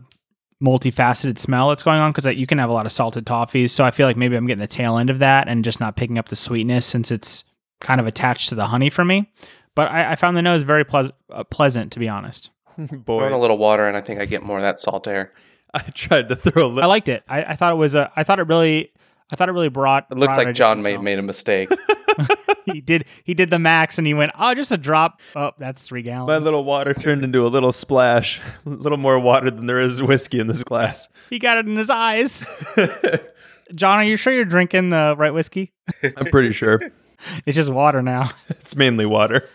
multifaceted 0.61 1.39
smell 1.39 1.69
that's 1.69 1.83
going 1.83 1.99
on 1.99 2.11
because 2.11 2.25
you 2.37 2.45
can 2.47 2.57
have 2.57 2.69
a 2.69 2.73
lot 2.73 2.85
of 2.85 2.91
salted 2.91 3.25
toffees. 3.25 3.71
So 3.71 3.83
I 3.83 3.91
feel 3.91 4.07
like 4.07 4.17
maybe 4.17 4.35
I'm 4.35 4.45
getting 4.45 4.61
the 4.61 4.67
tail 4.67 4.97
end 4.97 5.09
of 5.09 5.19
that 5.19 5.47
and 5.47 5.63
just 5.63 5.79
not 5.79 5.95
picking 5.95 6.17
up 6.17 6.29
the 6.29 6.35
sweetness 6.35 6.85
since 6.85 7.11
it's 7.11 7.43
kind 7.79 7.99
of 7.99 8.07
attached 8.07 8.49
to 8.49 8.55
the 8.55 8.67
honey 8.67 8.89
for 8.89 9.03
me. 9.03 9.31
But 9.75 9.91
I, 9.91 10.11
I 10.11 10.15
found 10.15 10.37
the 10.37 10.41
nose 10.41 10.63
very 10.63 10.83
pleas- 10.85 11.11
uh, 11.31 11.43
pleasant, 11.45 11.91
to 11.93 11.99
be 11.99 12.07
honest. 12.07 12.49
Throwing 13.05 13.33
a 13.33 13.37
little 13.37 13.57
water, 13.57 13.87
and 13.87 13.97
I 13.97 14.01
think 14.01 14.19
I 14.19 14.25
get 14.25 14.43
more 14.43 14.57
of 14.57 14.63
that 14.63 14.79
salt 14.79 15.07
air. 15.07 15.33
I 15.73 15.79
tried 15.81 16.27
to 16.29 16.35
throw 16.35 16.63
a 16.63 16.65
I 16.65 16.69
little. 16.69 16.83
I 16.83 16.87
liked 16.87 17.09
it. 17.09 17.23
I, 17.27 17.43
I 17.43 17.55
thought 17.55 17.71
it 17.73 17.77
was 17.77 17.95
a. 17.95 18.11
I 18.15 18.23
thought 18.23 18.39
it 18.39 18.47
really. 18.47 18.91
I 19.31 19.35
thought 19.35 19.49
it 19.49 19.53
really 19.53 19.69
brought. 19.69 20.07
It 20.11 20.17
looks 20.17 20.35
brought 20.35 20.47
like 20.47 20.55
John 20.55 20.77
different 20.77 20.83
made 20.83 20.91
smell. 20.93 21.03
made 21.03 21.19
a 21.19 21.21
mistake. 21.21 21.69
he 22.65 22.81
did. 22.81 23.05
He 23.23 23.33
did 23.33 23.49
the 23.49 23.59
max, 23.59 23.97
and 23.97 24.05
he 24.05 24.13
went. 24.13 24.31
Oh, 24.37 24.53
just 24.53 24.71
a 24.71 24.77
drop. 24.77 25.21
Oh, 25.35 25.51
that's 25.57 25.83
three 25.83 26.01
gallons. 26.01 26.27
My 26.27 26.37
little 26.37 26.63
water 26.65 26.93
turned 26.93 27.23
into 27.23 27.45
a 27.45 27.49
little 27.49 27.71
splash. 27.71 28.41
A 28.65 28.69
little 28.69 28.97
more 28.97 29.17
water 29.19 29.49
than 29.49 29.65
there 29.67 29.79
is 29.79 30.01
whiskey 30.01 30.39
in 30.39 30.47
this 30.47 30.63
glass. 30.63 31.07
he 31.29 31.39
got 31.39 31.57
it 31.57 31.65
in 31.67 31.75
his 31.77 31.89
eyes. 31.89 32.43
John, 33.75 33.99
are 33.99 34.03
you 34.03 34.17
sure 34.17 34.33
you're 34.33 34.43
drinking 34.45 34.89
the 34.89 35.15
right 35.17 35.33
whiskey? 35.33 35.71
I'm 36.03 36.25
pretty 36.25 36.51
sure 36.51 36.81
It's 37.45 37.55
just 37.55 37.69
water 37.71 38.01
now. 38.01 38.31
it's 38.49 38.75
mainly 38.75 39.05
water. 39.05 39.47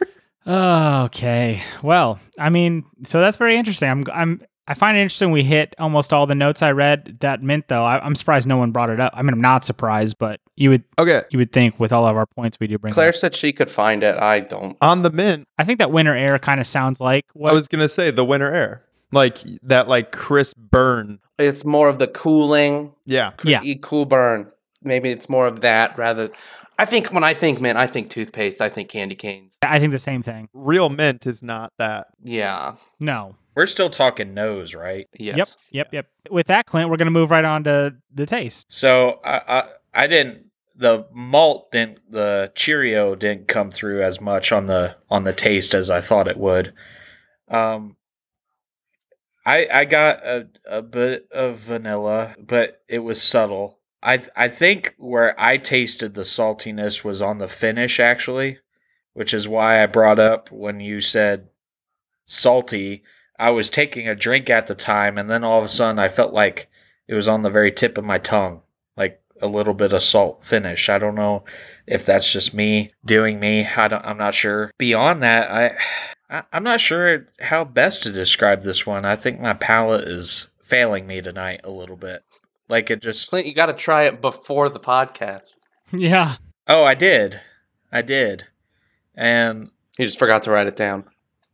okay. 0.47 1.63
Well, 1.83 2.19
I 2.39 2.49
mean, 2.49 2.85
so 3.05 3.21
that's 3.21 3.37
very 3.37 3.57
interesting. 3.57 3.89
I'm 3.91 4.05
I'm 4.13 4.41
I 4.69 4.75
find 4.75 4.97
it 4.97 5.01
interesting 5.01 5.31
we 5.31 5.45
hit 5.45 5.75
almost 5.79 6.13
all 6.13 6.27
the 6.27 6.35
notes 6.35 6.61
I 6.63 6.73
read. 6.73 7.19
That 7.21 7.43
mint 7.43 7.69
though, 7.69 7.85
I, 7.85 8.05
I'm 8.05 8.15
surprised 8.15 8.49
no 8.49 8.57
one 8.57 8.73
brought 8.73 8.91
it 8.91 8.99
up. 9.01 9.13
I 9.17 9.23
mean, 9.23 9.33
I'm 9.33 9.41
not 9.41 9.65
surprised, 9.65 10.19
but 10.19 10.41
you 10.57 10.71
would 10.71 10.85
Okay, 10.99 11.23
you 11.31 11.39
would 11.39 11.53
think 11.53 11.79
with 11.79 11.93
all 11.93 12.07
of 12.07 12.17
our 12.17 12.27
points 12.27 12.59
we 12.61 12.67
do 12.67 12.79
bring. 12.79 12.91
it 12.91 12.95
Claire 12.95 13.11
up. 13.11 13.15
said 13.15 13.35
she 13.37 13.53
could 13.53 13.71
find 13.71 14.03
it. 14.03 14.17
I 14.17 14.41
don't. 14.41 14.77
on 14.81 15.03
the 15.03 15.11
mint, 15.11 15.47
I 15.59 15.65
think 15.65 15.79
that 15.79 15.91
winter 15.93 16.15
air 16.15 16.39
kind 16.39 16.61
of 16.61 16.67
sounds 16.67 17.01
like 17.01 17.27
what 17.33 17.51
I 17.51 17.55
was 17.55 17.69
gonna 17.69 17.89
say 17.89 18.11
the 18.11 18.25
winter 18.25 18.53
air, 18.53 18.83
like 19.13 19.39
that, 19.63 19.87
like 19.89 20.11
crisp 20.13 20.57
burn. 20.59 21.21
It's 21.39 21.65
more 21.65 21.89
of 21.89 21.99
the 21.99 22.09
cooling, 22.09 22.93
Yeah, 23.05 23.33
Yeah. 23.45 23.61
e- 23.63 23.79
cool 23.81 24.05
burn. 24.07 24.51
Maybe 24.83 25.11
it's 25.11 25.29
more 25.29 25.47
of 25.47 25.61
that 25.61 25.97
rather. 25.99 26.31
I 26.79 26.85
think 26.87 27.13
when 27.13 27.25
I 27.25 27.35
think 27.35 27.61
mint, 27.61 27.77
I 27.79 27.87
think 27.87 28.11
toothpaste. 28.11 28.61
I 28.61 28.69
think 28.69 28.89
candy 28.89 29.15
canes. 29.15 29.57
I 29.63 29.79
think 29.79 29.93
the 29.93 29.99
same 29.99 30.23
thing. 30.23 30.49
real 30.53 30.89
mint 30.91 31.27
is 31.27 31.43
not 31.43 31.73
that. 31.79 32.09
Yeah. 32.23 32.75
No. 33.01 33.37
We're 33.57 33.67
still 33.67 33.89
talking 33.89 34.35
nose, 34.35 34.75
right? 34.75 35.09
Yes. 35.19 35.37
Yep. 35.37 35.49
Yep. 35.73 35.95
Yep. 35.95 36.07
With 36.31 36.47
that, 36.49 36.67
Clint, 36.67 36.91
we're 36.91 36.99
gonna 36.99 37.11
move 37.11 37.31
right 37.31 37.45
on 37.45 37.65
to 37.65 37.97
the 38.15 38.27
taste. 38.27 38.71
So 38.71 39.19
I, 39.25 39.41
I 39.49 39.69
I 39.95 40.07
didn't 40.07 40.51
the 40.77 41.07
malt 41.11 41.73
didn't 41.73 42.01
the 42.13 42.53
Cheerio 42.55 43.15
didn't 43.15 43.49
come 43.49 43.71
through 43.71 44.03
as 44.03 44.21
much 44.21 44.53
on 44.53 44.67
the 44.67 44.97
on 45.11 45.25
the 45.25 45.33
taste 45.33 45.75
as 45.75 45.89
I 45.89 46.03
thought 46.03 46.29
it 46.29 46.37
would. 46.37 46.75
Um 47.49 47.97
I 49.47 49.67
I 49.73 49.85
got 49.87 50.23
a, 50.27 50.49
a 50.69 50.83
bit 50.83 51.27
of 51.33 51.59
vanilla, 51.59 52.35
but 52.39 52.83
it 52.89 52.99
was 52.99 53.23
subtle. 53.23 53.79
I 54.03 54.23
I 54.37 54.49
think 54.49 54.95
where 54.99 55.39
I 55.41 55.57
tasted 55.57 56.13
the 56.13 56.23
saltiness 56.23 57.03
was 57.05 57.23
on 57.23 57.39
the 57.39 57.49
finish 57.49 57.99
actually, 57.99 58.59
which 59.15 59.33
is 59.33 59.49
why 59.49 59.83
I 59.83 59.87
brought 59.87 60.19
up 60.19 60.53
when 60.53 60.81
you 60.81 61.01
said 61.01 61.49
salty. 62.27 63.03
I 63.39 63.51
was 63.51 63.71
taking 63.71 64.09
a 64.09 64.15
drink 64.15 64.49
at 64.51 64.67
the 64.67 64.75
time 64.75 65.19
and 65.19 65.31
then 65.31 65.45
all 65.45 65.59
of 65.59 65.65
a 65.65 65.69
sudden 65.69 65.99
I 65.99 66.09
felt 66.09 66.33
like 66.33 66.69
it 67.09 67.15
was 67.15 67.29
on 67.29 67.43
the 67.43 67.51
very 67.51 67.71
tip 67.71 67.99
of 67.99 68.05
my 68.05 68.19
tongue, 68.19 68.63
like 68.97 69.21
a 69.41 69.47
little 69.47 69.75
bit 69.75 69.93
of 69.93 70.03
salt 70.03 70.43
finish. 70.45 70.89
I 70.89 70.99
don't 70.99 71.15
know 71.15 71.45
if 71.87 72.05
that's 72.05 72.33
just 72.33 72.55
me 72.55 72.93
doing 73.05 73.39
me. 73.39 73.67
I 73.67 73.89
don't, 73.89 74.05
I'm 74.05 74.19
not 74.19 74.35
sure. 74.35 74.73
Beyond 74.79 75.23
that, 75.23 75.51
I, 75.51 75.77
I 76.29 76.43
I'm 76.53 76.65
not 76.65 76.81
sure 76.81 77.29
how 77.41 77.65
best 77.65 78.03
to 78.03 78.11
describe 78.13 78.63
this 78.63 78.87
one. 78.87 79.05
I 79.05 79.15
think 79.15 79.39
my 79.39 79.53
palate 79.53 80.09
is 80.09 80.49
failing 80.61 81.07
me 81.07 81.21
tonight 81.21 81.61
a 81.63 81.71
little 81.71 81.97
bit. 81.97 82.23
Like 82.69 82.91
it 82.91 83.01
just. 83.01 83.29
Clint, 83.31 83.47
you 83.47 83.55
got 83.55 83.67
to 83.67 83.73
try 83.75 84.05
it 84.05 84.21
before 84.21 84.69
the 84.69 84.81
podcast. 84.81 85.55
Yeah. 85.93 86.37
Oh, 86.67 86.85
I 86.85 86.95
did, 86.95 87.41
I 87.93 88.03
did, 88.03 88.47
and 89.15 89.71
You 89.99 90.07
just 90.07 90.19
forgot 90.19 90.43
to 90.45 90.51
write 90.51 90.67
it 90.67 90.75
down. 90.75 91.05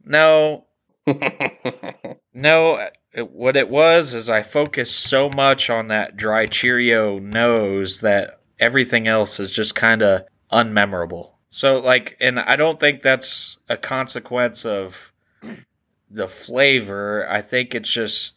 no, 0.02 0.64
No, 2.34 2.88
it, 3.12 3.30
what 3.30 3.56
it 3.56 3.68
was 3.68 4.14
is 4.14 4.30
I 4.30 4.42
focused 4.42 4.98
so 4.98 5.28
much 5.30 5.68
on 5.68 5.88
that 5.88 6.16
dry 6.16 6.46
Cheerio 6.46 7.18
nose 7.18 8.00
that 8.00 8.40
everything 8.58 9.06
else 9.06 9.38
is 9.38 9.50
just 9.50 9.74
kind 9.74 10.02
of 10.02 10.22
unmemorable. 10.50 11.32
So, 11.50 11.78
like, 11.78 12.16
and 12.20 12.40
I 12.40 12.56
don't 12.56 12.80
think 12.80 13.02
that's 13.02 13.58
a 13.68 13.76
consequence 13.76 14.64
of 14.64 15.12
the 16.10 16.28
flavor. 16.28 17.28
I 17.28 17.42
think 17.42 17.74
it's 17.74 17.92
just 17.92 18.32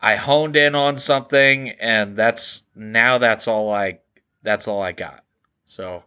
I 0.00 0.16
honed 0.16 0.56
in 0.56 0.74
on 0.74 0.96
something, 0.96 1.70
and 1.80 2.16
that's 2.16 2.64
now 2.74 3.18
that's 3.18 3.46
all 3.46 3.72
I 3.72 4.00
that's 4.42 4.66
all 4.66 4.82
I 4.82 4.90
got. 4.90 5.24
So, 5.66 6.02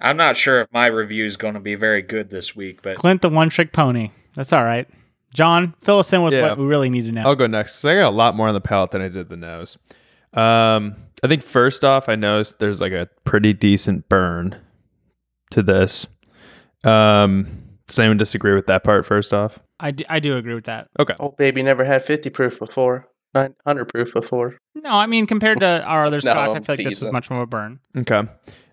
I'm 0.00 0.16
not 0.16 0.36
sure 0.36 0.60
if 0.60 0.66
my 0.72 0.86
review 0.86 1.26
is 1.26 1.36
going 1.36 1.54
to 1.54 1.60
be 1.60 1.76
very 1.76 2.02
good 2.02 2.30
this 2.30 2.56
week, 2.56 2.82
but 2.82 2.96
Clint, 2.96 3.22
the 3.22 3.28
one 3.28 3.50
trick 3.50 3.72
pony. 3.72 4.10
That's 4.34 4.52
all 4.52 4.64
right. 4.64 4.88
John, 5.34 5.74
fill 5.80 5.98
us 6.00 6.12
in 6.12 6.22
with 6.22 6.32
Yeah. 6.32 6.42
what 6.50 6.58
we 6.58 6.64
really 6.64 6.90
need 6.90 7.06
to 7.06 7.12
know. 7.12 7.22
I'll 7.22 7.34
go 7.36 7.46
next 7.46 7.72
because 7.72 7.84
I 7.84 7.94
got 8.00 8.08
a 8.08 8.16
lot 8.16 8.34
more 8.36 8.48
on 8.48 8.54
the 8.54 8.60
palate 8.60 8.90
than 8.90 9.00
I 9.02 9.08
did 9.08 9.28
the 9.28 9.36
nose. 9.36 9.78
Um, 10.32 10.96
I 11.22 11.28
think 11.28 11.42
first 11.42 11.84
off, 11.84 12.08
I 12.08 12.14
noticed 12.16 12.58
there's 12.60 12.80
like 12.80 12.92
a 12.92 13.08
pretty 13.24 13.52
decent 13.52 14.08
burn 14.08 14.56
to 15.50 15.62
this. 15.62 16.06
Um, 16.84 17.46
does 17.86 17.98
anyone 17.98 18.16
disagree 18.16 18.54
with 18.54 18.66
that 18.66 18.84
part? 18.84 19.04
First 19.04 19.34
off, 19.34 19.58
I, 19.78 19.90
do, 19.90 20.04
I 20.08 20.20
do 20.20 20.36
agree 20.36 20.54
with 20.54 20.64
that. 20.64 20.88
okay. 20.98 21.14
oh, 21.20 21.30
baby 21.30 21.62
never 21.62 21.84
had 21.84 22.02
50 22.02 22.30
proof 22.30 22.58
before. 22.58 23.06
900 23.34 23.84
proof 23.84 24.12
before. 24.12 24.56
No, 24.74 24.90
I 24.90 25.06
mean 25.06 25.26
compared 25.26 25.60
to 25.60 25.84
our 25.84 26.06
other 26.06 26.16
No, 26.24 26.32
scotch, 26.32 26.36
I 26.36 26.52
I'm 26.54 26.64
feel 26.64 26.74
like 26.76 26.84
this 26.84 27.00
is 27.02 27.12
much 27.12 27.30
more 27.30 27.40
of 27.40 27.44
a 27.44 27.46
burn. 27.46 27.78
Okay. 27.96 28.22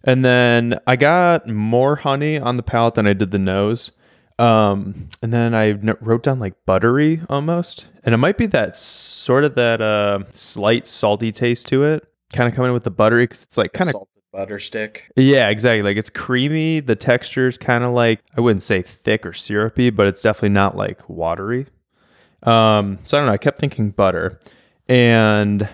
And 0.04 0.26
then 0.26 0.80
I 0.88 0.96
got 0.96 1.48
more 1.48 1.98
honey 1.98 2.40
on 2.40 2.56
the 2.56 2.64
palate 2.64 2.96
than 2.96 3.06
I 3.06 3.14
did 3.14 3.30
the 3.32 3.38
nose. 3.40 3.92
Um, 4.40 5.10
and 5.22 5.34
then 5.34 5.54
I 5.56 5.72
wrote 6.02 6.24
down 6.24 6.40
like 6.40 6.54
buttery 6.66 7.22
almost. 7.30 7.88
And 8.04 8.14
it 8.14 8.18
might 8.18 8.38
be 8.38 8.46
that 8.48 8.76
sort 8.78 9.44
of 9.44 9.56
that 9.56 9.82
uh, 9.82 10.20
slight 10.32 10.88
salty 10.88 11.32
taste 11.32 11.68
to 11.68 11.84
it, 11.84 12.08
kind 12.34 12.48
of 12.48 12.56
coming 12.56 12.72
with 12.72 12.84
the 12.84 12.92
buttery 12.92 13.24
because 13.24 13.44
it's 13.44 13.58
like 13.58 13.74
kind 13.74 13.90
of 13.90 13.94
salted 13.94 14.24
butter 14.32 14.60
stick. 14.60 15.12
Yeah, 15.16 15.50
exactly. 15.50 15.82
Like 15.82 15.98
it's 15.98 16.10
creamy. 16.10 16.80
The 16.80 16.96
texture 16.96 17.48
is 17.48 17.58
kind 17.58 17.84
of 17.84 17.94
like 17.94 18.22
I 18.38 18.42
wouldn't 18.42 18.64
say 18.64 18.82
thick 18.82 19.26
or 19.26 19.34
syrupy, 19.34 19.90
but 19.90 20.08
it's 20.08 20.22
definitely 20.22 20.50
not 20.50 20.78
like 20.78 21.08
watery. 21.10 21.68
Um, 22.44 23.00
so 23.04 23.18
I 23.18 23.22
don't 23.22 23.28
know. 23.28 23.34
I 23.34 23.38
kept 23.38 23.60
thinking 23.60 23.90
butter, 23.90 24.40
and 24.88 25.68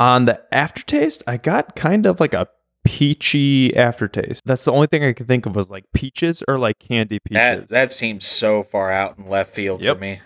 on 0.00 0.24
the 0.24 0.42
aftertaste, 0.52 1.22
I 1.26 1.36
got 1.36 1.76
kind 1.76 2.06
of 2.06 2.18
like 2.18 2.34
a 2.34 2.48
peachy 2.86 3.76
aftertaste. 3.76 4.42
That's 4.46 4.64
the 4.64 4.72
only 4.72 4.86
thing 4.86 5.04
I 5.04 5.12
could 5.12 5.26
think 5.26 5.44
of 5.44 5.54
was 5.56 5.68
like 5.70 5.84
peaches 5.92 6.42
or 6.48 6.58
like 6.58 6.78
candy 6.78 7.18
peaches. 7.18 7.66
that 7.66 7.92
seems 7.92 8.26
so 8.26 8.62
far 8.62 8.90
out 8.90 9.18
in 9.18 9.28
left 9.28 9.52
field 9.54 9.82
Yep. 9.82 9.96
for 9.96 10.00
me. 10.00 10.20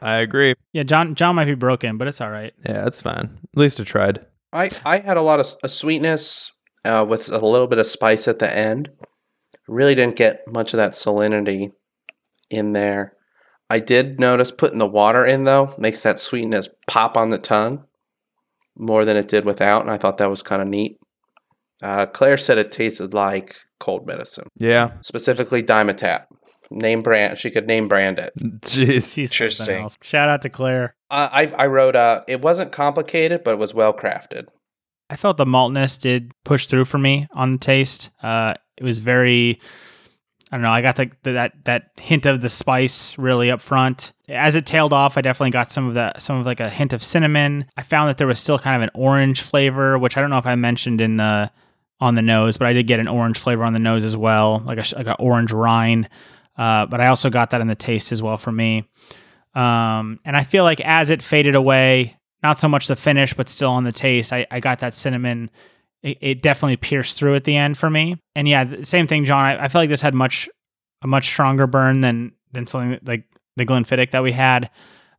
I 0.00 0.18
agree. 0.20 0.54
Yeah, 0.72 0.84
John 0.84 1.14
John 1.14 1.34
might 1.34 1.46
be 1.46 1.54
broken, 1.54 1.98
but 1.98 2.08
it's 2.08 2.20
all 2.20 2.30
right. 2.30 2.52
Yeah, 2.64 2.84
that's 2.84 3.02
fine. 3.02 3.38
At 3.54 3.58
least 3.60 3.80
I 3.80 3.84
tried. 3.84 4.24
I, 4.52 4.70
I 4.84 4.98
had 4.98 5.16
a 5.16 5.22
lot 5.22 5.40
of 5.40 5.46
s- 5.46 5.56
a 5.62 5.68
sweetness 5.68 6.52
uh, 6.84 7.04
with 7.08 7.30
a 7.32 7.44
little 7.44 7.66
bit 7.66 7.78
of 7.78 7.86
spice 7.86 8.28
at 8.28 8.38
the 8.38 8.56
end. 8.56 8.90
Really 9.66 9.94
didn't 9.94 10.16
get 10.16 10.42
much 10.46 10.72
of 10.74 10.76
that 10.76 10.92
salinity 10.92 11.72
in 12.50 12.72
there. 12.74 13.14
I 13.70 13.78
did 13.80 14.20
notice 14.20 14.50
putting 14.50 14.78
the 14.78 14.86
water 14.86 15.24
in 15.24 15.44
though 15.44 15.74
makes 15.78 16.02
that 16.02 16.18
sweetness 16.18 16.68
pop 16.86 17.16
on 17.16 17.30
the 17.30 17.38
tongue 17.38 17.84
more 18.76 19.04
than 19.04 19.16
it 19.16 19.28
did 19.28 19.44
without, 19.44 19.80
and 19.82 19.90
I 19.90 19.96
thought 19.96 20.18
that 20.18 20.28
was 20.30 20.42
kind 20.42 20.60
of 20.60 20.68
neat. 20.68 20.98
Uh, 21.82 22.06
Claire 22.06 22.36
said 22.36 22.58
it 22.58 22.70
tasted 22.72 23.12
like 23.14 23.56
cold 23.80 24.06
medicine, 24.06 24.46
Yeah. 24.56 24.92
specifically 25.02 25.62
Dimetapp. 25.62 26.26
Name 26.70 27.02
brand, 27.02 27.36
she 27.38 27.50
could 27.50 27.66
name 27.66 27.88
brand 27.88 28.18
it. 28.18 28.32
Jeez. 28.38 29.14
She's 29.14 29.30
Interesting. 29.30 29.82
else. 29.82 29.96
Shout 30.02 30.28
out 30.30 30.42
to 30.42 30.48
Claire. 30.48 30.94
Uh, 31.10 31.28
I 31.30 31.46
I 31.48 31.66
wrote 31.66 31.94
uh, 31.94 32.22
it 32.26 32.40
wasn't 32.40 32.72
complicated, 32.72 33.44
but 33.44 33.52
it 33.52 33.58
was 33.58 33.74
well 33.74 33.92
crafted. 33.92 34.48
I 35.10 35.16
felt 35.16 35.36
the 35.36 35.44
maltness 35.44 36.00
did 36.00 36.32
push 36.44 36.66
through 36.66 36.86
for 36.86 36.96
me 36.98 37.28
on 37.34 37.52
the 37.52 37.58
taste. 37.58 38.08
Uh, 38.22 38.54
it 38.78 38.82
was 38.82 38.98
very, 38.98 39.60
I 40.50 40.56
don't 40.56 40.62
know. 40.62 40.70
I 40.70 40.80
got 40.80 40.96
the, 40.96 41.10
the, 41.22 41.32
that 41.32 41.52
that 41.66 41.90
hint 42.00 42.24
of 42.24 42.40
the 42.40 42.48
spice 42.50 43.16
really 43.18 43.50
up 43.50 43.60
front. 43.60 44.12
As 44.28 44.54
it 44.54 44.64
tailed 44.64 44.94
off, 44.94 45.18
I 45.18 45.20
definitely 45.20 45.50
got 45.50 45.70
some 45.70 45.86
of 45.86 45.94
the 45.94 46.18
some 46.18 46.38
of 46.38 46.46
like 46.46 46.60
a 46.60 46.70
hint 46.70 46.94
of 46.94 47.04
cinnamon. 47.04 47.66
I 47.76 47.82
found 47.82 48.08
that 48.08 48.16
there 48.16 48.26
was 48.26 48.40
still 48.40 48.58
kind 48.58 48.74
of 48.74 48.82
an 48.82 48.90
orange 48.94 49.42
flavor, 49.42 49.98
which 49.98 50.16
I 50.16 50.22
don't 50.22 50.30
know 50.30 50.38
if 50.38 50.46
I 50.46 50.54
mentioned 50.54 51.02
in 51.02 51.18
the 51.18 51.50
on 52.04 52.16
the 52.16 52.22
nose, 52.22 52.58
but 52.58 52.66
I 52.66 52.74
did 52.74 52.86
get 52.86 53.00
an 53.00 53.08
orange 53.08 53.38
flavor 53.38 53.64
on 53.64 53.72
the 53.72 53.78
nose 53.78 54.04
as 54.04 54.14
well, 54.14 54.62
like 54.66 54.76
a 54.76 54.96
like 54.96 55.06
an 55.06 55.16
orange 55.18 55.52
rind. 55.52 56.10
Uh, 56.56 56.84
but 56.84 57.00
I 57.00 57.06
also 57.06 57.30
got 57.30 57.50
that 57.50 57.62
in 57.62 57.66
the 57.66 57.74
taste 57.74 58.12
as 58.12 58.22
well 58.22 58.36
for 58.36 58.52
me. 58.52 58.86
Um, 59.54 60.20
and 60.24 60.36
I 60.36 60.44
feel 60.44 60.64
like 60.64 60.82
as 60.82 61.08
it 61.08 61.22
faded 61.22 61.54
away, 61.54 62.18
not 62.42 62.58
so 62.58 62.68
much 62.68 62.88
the 62.88 62.94
finish, 62.94 63.32
but 63.32 63.48
still 63.48 63.70
on 63.70 63.84
the 63.84 63.92
taste, 63.92 64.34
I, 64.34 64.46
I 64.50 64.60
got 64.60 64.80
that 64.80 64.92
cinnamon. 64.92 65.50
It, 66.02 66.18
it 66.20 66.42
definitely 66.42 66.76
pierced 66.76 67.18
through 67.18 67.36
at 67.36 67.44
the 67.44 67.56
end 67.56 67.78
for 67.78 67.88
me. 67.88 68.20
And 68.36 68.46
yeah, 68.46 68.82
same 68.82 69.06
thing, 69.06 69.24
John. 69.24 69.42
I, 69.42 69.64
I 69.64 69.68
feel 69.68 69.80
like 69.80 69.88
this 69.88 70.02
had 70.02 70.14
much 70.14 70.46
a 71.00 71.06
much 71.06 71.24
stronger 71.24 71.66
burn 71.66 72.02
than 72.02 72.32
than 72.52 72.66
something 72.66 73.00
like 73.06 73.24
the 73.56 73.64
Glenfiddich 73.64 74.10
that 74.10 74.22
we 74.22 74.32
had, 74.32 74.68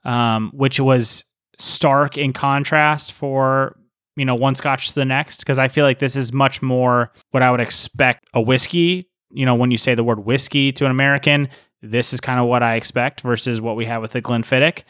um, 0.03 0.51
which 0.53 0.79
was 0.79 1.25
stark 1.57 2.15
in 2.15 2.31
contrast 2.31 3.11
for 3.11 3.75
you 4.15 4.25
know 4.25 4.35
one 4.35 4.55
Scotch 4.55 4.89
to 4.89 4.95
the 4.95 5.05
next. 5.05 5.39
Because 5.39 5.59
I 5.59 5.67
feel 5.67 5.85
like 5.85 5.99
this 5.99 6.15
is 6.15 6.33
much 6.33 6.61
more 6.61 7.11
what 7.31 7.43
I 7.43 7.51
would 7.51 7.59
expect 7.59 8.27
a 8.33 8.41
whiskey. 8.41 9.09
You 9.31 9.45
know, 9.45 9.55
when 9.55 9.71
you 9.71 9.77
say 9.77 9.95
the 9.95 10.03
word 10.03 10.25
whiskey 10.25 10.71
to 10.73 10.85
an 10.85 10.91
American, 10.91 11.49
this 11.81 12.13
is 12.13 12.21
kind 12.21 12.39
of 12.39 12.47
what 12.47 12.63
I 12.63 12.75
expect 12.75 13.21
versus 13.21 13.61
what 13.61 13.75
we 13.75 13.85
have 13.85 14.01
with 14.01 14.11
the 14.11 14.21
Glenfiddich. 14.21 14.83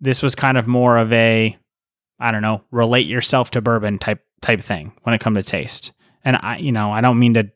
This 0.00 0.22
was 0.22 0.34
kind 0.34 0.58
of 0.58 0.66
more 0.66 0.96
of 0.96 1.12
a, 1.12 1.56
I 2.18 2.30
don't 2.30 2.42
know, 2.42 2.62
relate 2.70 3.06
yourself 3.06 3.50
to 3.52 3.60
bourbon 3.60 3.98
type 3.98 4.20
type 4.42 4.60
thing 4.60 4.92
when 5.02 5.14
it 5.14 5.20
comes 5.20 5.38
to 5.38 5.42
taste. 5.42 5.92
And 6.24 6.36
I, 6.40 6.58
you 6.58 6.72
know, 6.72 6.90
I 6.90 7.00
don't 7.00 7.18
mean 7.18 7.34
to 7.34 7.50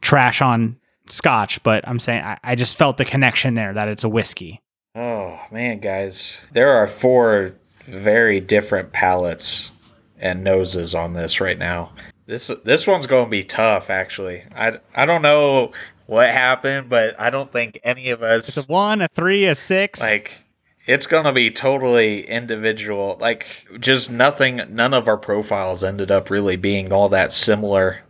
trash 0.00 0.42
on 0.42 0.78
Scotch, 1.08 1.62
but 1.62 1.86
I'm 1.86 1.98
saying 1.98 2.22
I, 2.24 2.38
I 2.42 2.54
just 2.54 2.76
felt 2.76 2.96
the 2.96 3.04
connection 3.04 3.54
there 3.54 3.72
that 3.74 3.88
it's 3.88 4.04
a 4.04 4.08
whiskey. 4.08 4.60
Oh 4.94 5.38
man, 5.50 5.78
guys, 5.80 6.40
there 6.52 6.70
are 6.72 6.86
four 6.86 7.54
very 7.86 8.40
different 8.40 8.92
palates 8.92 9.72
and 10.20 10.44
noses 10.44 10.94
on 10.94 11.14
this 11.14 11.40
right 11.40 11.58
now. 11.58 11.92
This 12.26 12.50
this 12.64 12.86
one's 12.86 13.06
going 13.06 13.24
to 13.26 13.30
be 13.30 13.42
tough. 13.42 13.90
Actually, 13.90 14.44
I 14.54 14.78
I 14.94 15.04
don't 15.06 15.22
know 15.22 15.72
what 16.06 16.28
happened, 16.30 16.88
but 16.88 17.18
I 17.20 17.30
don't 17.30 17.52
think 17.52 17.80
any 17.84 18.10
of 18.10 18.22
us 18.22 18.48
It's 18.48 18.68
a 18.68 18.70
one, 18.72 19.00
a 19.00 19.08
three, 19.08 19.46
a 19.46 19.54
six. 19.54 20.00
like 20.00 20.44
it's 20.86 21.06
gonna 21.06 21.32
be 21.32 21.50
totally 21.50 22.26
individual 22.26 23.16
like 23.20 23.46
just 23.78 24.10
nothing 24.10 24.60
none 24.70 24.92
of 24.94 25.06
our 25.06 25.16
profiles 25.18 25.84
ended 25.84 26.10
up 26.10 26.30
really 26.30 26.56
being 26.56 26.92
all 26.92 27.08
that 27.10 27.30
similar 27.30 28.00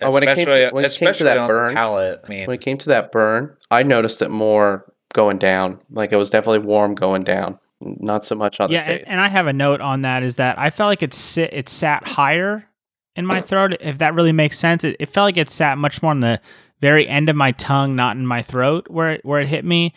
Oh, 0.00 0.10
when 0.10 0.22
it 0.22 0.34
came 0.34 0.46
to- 0.46 0.70
when 0.70 0.84
it 0.84 0.92
came 0.92 1.12
to 1.12 1.24
that 1.24 1.46
burn- 1.48 1.74
palette 1.74 2.20
i 2.24 2.28
mean 2.28 2.46
When 2.46 2.54
it 2.54 2.60
came 2.60 2.78
to 2.78 2.88
that 2.88 3.10
burn, 3.12 3.56
I 3.70 3.82
noticed 3.82 4.22
it 4.22 4.30
more 4.30 4.84
going 5.12 5.38
down. 5.38 5.80
Like 5.90 6.10
it 6.12 6.16
was 6.16 6.30
definitely 6.30 6.60
warm 6.66 6.94
going 6.94 7.22
down, 7.22 7.58
not 7.80 8.24
so 8.24 8.34
much 8.34 8.60
on 8.60 8.70
yeah, 8.70 8.82
the 8.82 8.88
taste. 8.88 9.00
and, 9.02 9.12
and 9.12 9.20
I 9.20 9.28
have 9.28 9.46
a 9.46 9.52
note 9.52 9.80
on 9.80 10.02
that 10.02 10.22
is 10.22 10.36
that 10.36 10.58
I 10.58 10.70
felt 10.70 10.88
like 10.88 11.02
it 11.02 11.14
sit 11.14 11.52
it 11.52 11.68
sat 11.68 12.06
higher 12.06 12.68
in 13.14 13.26
my 13.26 13.40
throat. 13.40 13.76
If 13.80 13.98
that 13.98 14.14
really 14.14 14.32
makes 14.32 14.58
sense, 14.58 14.84
it, 14.84 14.96
it 14.98 15.08
felt 15.08 15.26
like 15.26 15.36
it 15.36 15.50
sat 15.50 15.78
much 15.78 16.02
more 16.02 16.10
on 16.10 16.20
the 16.20 16.40
very 16.80 17.08
end 17.08 17.28
of 17.28 17.36
my 17.36 17.52
tongue, 17.52 17.96
not 17.96 18.16
in 18.16 18.26
my 18.26 18.42
throat 18.42 18.88
where 18.88 19.12
it, 19.12 19.24
where 19.24 19.40
it 19.40 19.48
hit 19.48 19.64
me, 19.64 19.92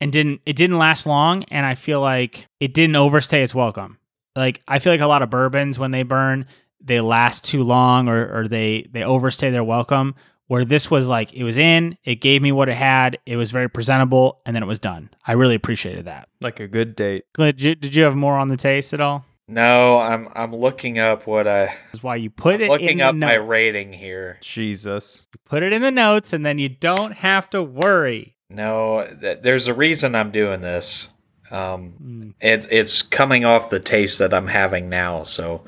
and 0.00 0.12
didn't 0.12 0.40
it 0.46 0.56
didn't 0.56 0.78
last 0.78 1.06
long. 1.06 1.44
And 1.44 1.64
I 1.64 1.74
feel 1.74 2.00
like 2.00 2.46
it 2.60 2.74
didn't 2.74 2.96
overstay 2.96 3.42
its 3.42 3.54
welcome. 3.54 3.98
Like 4.36 4.62
I 4.66 4.78
feel 4.78 4.92
like 4.92 5.00
a 5.00 5.06
lot 5.06 5.22
of 5.22 5.30
bourbons 5.30 5.78
when 5.78 5.90
they 5.90 6.02
burn, 6.02 6.46
they 6.80 7.00
last 7.00 7.44
too 7.44 7.62
long 7.62 8.08
or 8.08 8.40
or 8.40 8.48
they 8.48 8.86
they 8.92 9.04
overstay 9.04 9.50
their 9.50 9.64
welcome. 9.64 10.14
Where 10.46 10.64
this 10.64 10.90
was 10.90 11.08
like 11.08 11.32
it 11.32 11.42
was 11.44 11.56
in, 11.56 11.96
it 12.04 12.16
gave 12.16 12.42
me 12.42 12.52
what 12.52 12.68
it 12.68 12.74
had, 12.74 13.18
it 13.24 13.36
was 13.36 13.50
very 13.50 13.68
presentable, 13.70 14.40
and 14.44 14.54
then 14.54 14.62
it 14.62 14.66
was 14.66 14.78
done. 14.78 15.08
I 15.26 15.32
really 15.32 15.54
appreciated 15.54 16.04
that. 16.04 16.28
Like 16.42 16.60
a 16.60 16.68
good 16.68 16.94
date. 16.94 17.24
Did 17.38 17.62
you, 17.62 17.74
did 17.74 17.94
you 17.94 18.02
have 18.04 18.14
more 18.14 18.36
on 18.38 18.48
the 18.48 18.56
taste 18.58 18.92
at 18.92 19.00
all? 19.00 19.24
no 19.46 19.98
i'm 19.98 20.26
i'm 20.34 20.54
looking 20.56 20.98
up 20.98 21.26
what 21.26 21.46
i 21.46 21.76
Is 21.92 22.02
why 22.02 22.16
you 22.16 22.30
put 22.30 22.54
it 22.54 22.62
in 22.62 22.68
looking 22.70 22.96
the 22.96 23.04
up 23.04 23.14
my 23.14 23.34
rating 23.34 23.92
here 23.92 24.38
Jesus. 24.40 25.20
put 25.44 25.62
it 25.62 25.70
in 25.74 25.82
the 25.82 25.90
notes, 25.90 26.32
and 26.32 26.46
then 26.46 26.56
you 26.56 26.70
don't 26.70 27.12
have 27.12 27.50
to 27.50 27.62
worry. 27.62 28.36
no 28.48 29.06
th- 29.20 29.40
there's 29.42 29.66
a 29.66 29.74
reason 29.74 30.14
i'm 30.14 30.30
doing 30.30 30.62
this 30.62 31.10
um 31.50 31.92
Mm. 32.02 32.34
it's 32.40 32.66
it's 32.70 33.02
coming 33.02 33.44
off 33.44 33.68
the 33.68 33.80
taste 33.80 34.18
that 34.18 34.32
i'm 34.32 34.46
having 34.46 34.88
now 34.88 35.24
so 35.24 35.62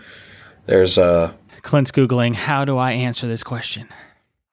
there's 0.64 0.96
a 0.96 1.34
Clint's 1.60 1.90
googling. 1.92 2.34
How 2.34 2.64
do 2.64 2.78
I 2.78 2.92
answer 2.92 3.26
this 3.28 3.42
question? 3.42 3.88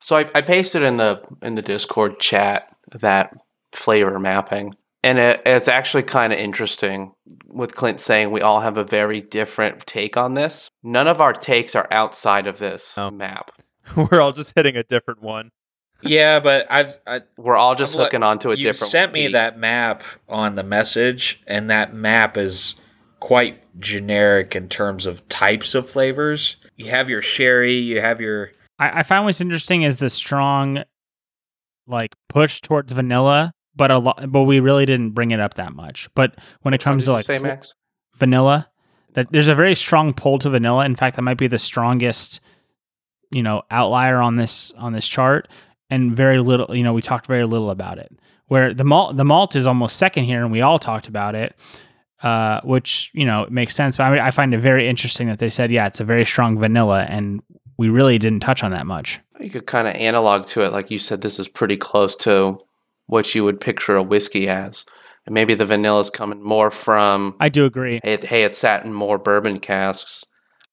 So 0.03 0.17
I, 0.17 0.29
I 0.35 0.41
pasted 0.41 0.83
in 0.83 0.97
the 0.97 1.21
in 1.41 1.55
the 1.55 1.61
Discord 1.61 2.19
chat 2.19 2.67
that 2.91 3.33
flavor 3.71 4.19
mapping, 4.19 4.73
and 5.01 5.17
it, 5.17 5.41
it's 5.45 5.67
actually 5.67 6.03
kind 6.03 6.33
of 6.33 6.39
interesting 6.39 7.13
with 7.47 7.75
Clint 7.75 7.99
saying 7.99 8.31
we 8.31 8.41
all 8.41 8.59
have 8.61 8.77
a 8.77 8.83
very 8.83 9.21
different 9.21 9.85
take 9.85 10.17
on 10.17 10.33
this. 10.33 10.69
None 10.83 11.07
of 11.07 11.21
our 11.21 11.33
takes 11.33 11.75
are 11.75 11.87
outside 11.91 12.47
of 12.47 12.59
this 12.59 12.97
Oh. 12.97 13.09
map. 13.11 13.51
We're 13.95 14.21
all 14.21 14.31
just 14.33 14.53
hitting 14.55 14.75
a 14.77 14.83
different 14.83 15.21
one. 15.21 15.51
yeah 16.01 16.39
but 16.41 16.65
i've 16.69 16.97
I, 17.07 17.21
We're 17.37 17.55
all 17.55 17.75
just 17.75 17.95
I'm 17.95 17.99
like- 18.01 18.07
hooking 18.11 18.23
onto 18.23 18.51
a 18.51 18.55
you 18.55 18.63
different. 18.63 18.89
You 18.89 18.99
sent 18.99 19.13
me 19.13 19.25
peak. 19.27 19.33
that 19.33 19.57
map 19.57 20.03
on 20.27 20.55
the 20.55 20.63
message, 20.63 21.41
and 21.47 21.69
that 21.69 21.93
map 21.93 22.37
is 22.37 22.75
quite 23.21 23.61
generic 23.79 24.53
in 24.55 24.67
terms 24.67 25.05
of 25.05 25.27
types 25.29 25.73
of 25.75 25.89
flavors. 25.89 26.57
You 26.75 26.89
have 26.89 27.09
your 27.09 27.21
sherry, 27.21 27.75
you 27.75 28.01
have 28.01 28.19
your 28.19 28.51
I, 28.83 28.99
I 28.99 29.03
find 29.03 29.25
what's 29.25 29.41
interesting 29.41 29.83
is 29.83 29.97
the 29.97 30.09
strong, 30.09 30.83
like 31.87 32.13
push 32.29 32.61
towards 32.61 32.91
vanilla, 32.93 33.53
but 33.75 33.91
a 33.91 33.99
lot. 33.99 34.31
But 34.31 34.43
we 34.43 34.59
really 34.59 34.85
didn't 34.85 35.11
bring 35.11 35.31
it 35.31 35.39
up 35.39 35.55
that 35.55 35.73
much. 35.73 36.09
But 36.15 36.35
when 36.61 36.73
it 36.73 36.77
Which 36.77 36.83
comes 36.83 37.05
to 37.05 37.13
like 37.13 37.25
say, 37.25 37.37
fl- 37.37 37.45
Max? 37.45 37.75
vanilla, 38.15 38.69
that 39.13 39.31
there's 39.31 39.47
a 39.47 39.55
very 39.55 39.75
strong 39.75 40.13
pull 40.13 40.39
to 40.39 40.49
vanilla. 40.49 40.85
In 40.85 40.95
fact, 40.95 41.15
that 41.15 41.21
might 41.21 41.37
be 41.37 41.47
the 41.47 41.59
strongest, 41.59 42.41
you 43.31 43.43
know, 43.43 43.63
outlier 43.71 44.19
on 44.19 44.35
this 44.35 44.71
on 44.77 44.93
this 44.93 45.07
chart, 45.07 45.47
and 45.89 46.15
very 46.15 46.39
little. 46.39 46.75
You 46.75 46.83
know, 46.83 46.93
we 46.93 47.01
talked 47.01 47.27
very 47.27 47.45
little 47.45 47.69
about 47.69 47.97
it. 47.97 48.11
Where 48.47 48.73
the 48.73 48.83
malt 48.83 49.17
the 49.17 49.25
malt 49.25 49.55
is 49.55 49.65
almost 49.65 49.95
second 49.95 50.25
here, 50.25 50.43
and 50.43 50.51
we 50.51 50.61
all 50.61 50.77
talked 50.77 51.07
about 51.07 51.33
it, 51.33 51.55
uh, 52.21 52.59
which 52.61 53.09
you 53.13 53.25
know 53.25 53.47
makes 53.49 53.75
sense. 53.75 53.97
But 53.97 54.03
I, 54.03 54.11
mean, 54.11 54.19
I 54.19 54.31
find 54.31 54.53
it 54.53 54.59
very 54.59 54.87
interesting 54.87 55.27
that 55.29 55.39
they 55.39 55.49
said, 55.49 55.71
yeah, 55.71 55.87
it's 55.87 56.01
a 56.01 56.03
very 56.03 56.25
strong 56.25 56.59
vanilla, 56.59 57.03
and 57.03 57.41
we 57.83 57.89
really 57.89 58.17
didn't 58.17 58.39
touch 58.39 58.63
on 58.63 58.71
that 58.71 58.85
much. 58.87 59.19
You 59.41 59.49
could 59.49 59.65
kind 59.65 59.89
of 59.89 59.93
analog 59.95 60.45
to 60.47 60.61
it, 60.61 60.71
like 60.71 60.89
you 60.89 60.97
said. 60.97 61.19
This 61.19 61.37
is 61.37 61.49
pretty 61.49 61.75
close 61.75 62.15
to 62.17 62.59
what 63.07 63.35
you 63.35 63.43
would 63.43 63.59
picture 63.59 63.97
a 63.97 64.01
whiskey 64.01 64.47
as, 64.47 64.85
and 65.25 65.33
maybe 65.33 65.53
the 65.53 65.65
vanilla's 65.65 66.09
coming 66.09 66.41
more 66.41 66.71
from 66.71 67.35
I 67.41 67.49
do 67.49 67.65
agree. 67.65 67.99
it, 68.05 68.23
hey, 68.23 68.43
it 68.43 68.55
sat 68.55 68.85
in 68.85 68.93
more 68.93 69.17
bourbon 69.17 69.59
casks 69.59 70.23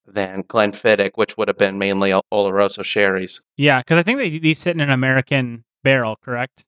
than 0.06 0.44
Glenfiddich, 0.44 1.12
which 1.16 1.36
would 1.36 1.48
have 1.48 1.58
been 1.58 1.78
mainly 1.78 2.12
Ol- 2.12 2.24
Oloroso 2.32 2.84
sherries. 2.84 3.40
Yeah, 3.56 3.80
because 3.80 3.98
I 3.98 4.04
think 4.04 4.18
they 4.18 4.38
these 4.38 4.60
sit 4.60 4.76
in 4.76 4.80
an 4.80 4.90
American 4.90 5.64
barrel, 5.82 6.16
correct? 6.22 6.64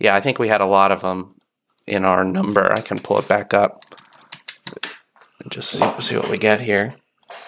Yeah, 0.00 0.14
I 0.16 0.22
think 0.22 0.38
we 0.38 0.48
had 0.48 0.62
a 0.62 0.66
lot 0.66 0.92
of 0.92 1.02
them 1.02 1.34
in 1.86 2.06
our 2.06 2.24
number. 2.24 2.72
I 2.72 2.80
can 2.80 2.98
pull 2.98 3.18
it 3.18 3.28
back 3.28 3.52
up 3.52 3.84
and 5.42 5.52
just 5.52 5.68
see, 5.70 6.00
see 6.00 6.16
what 6.16 6.30
we 6.30 6.38
get 6.38 6.62
here. 6.62 6.94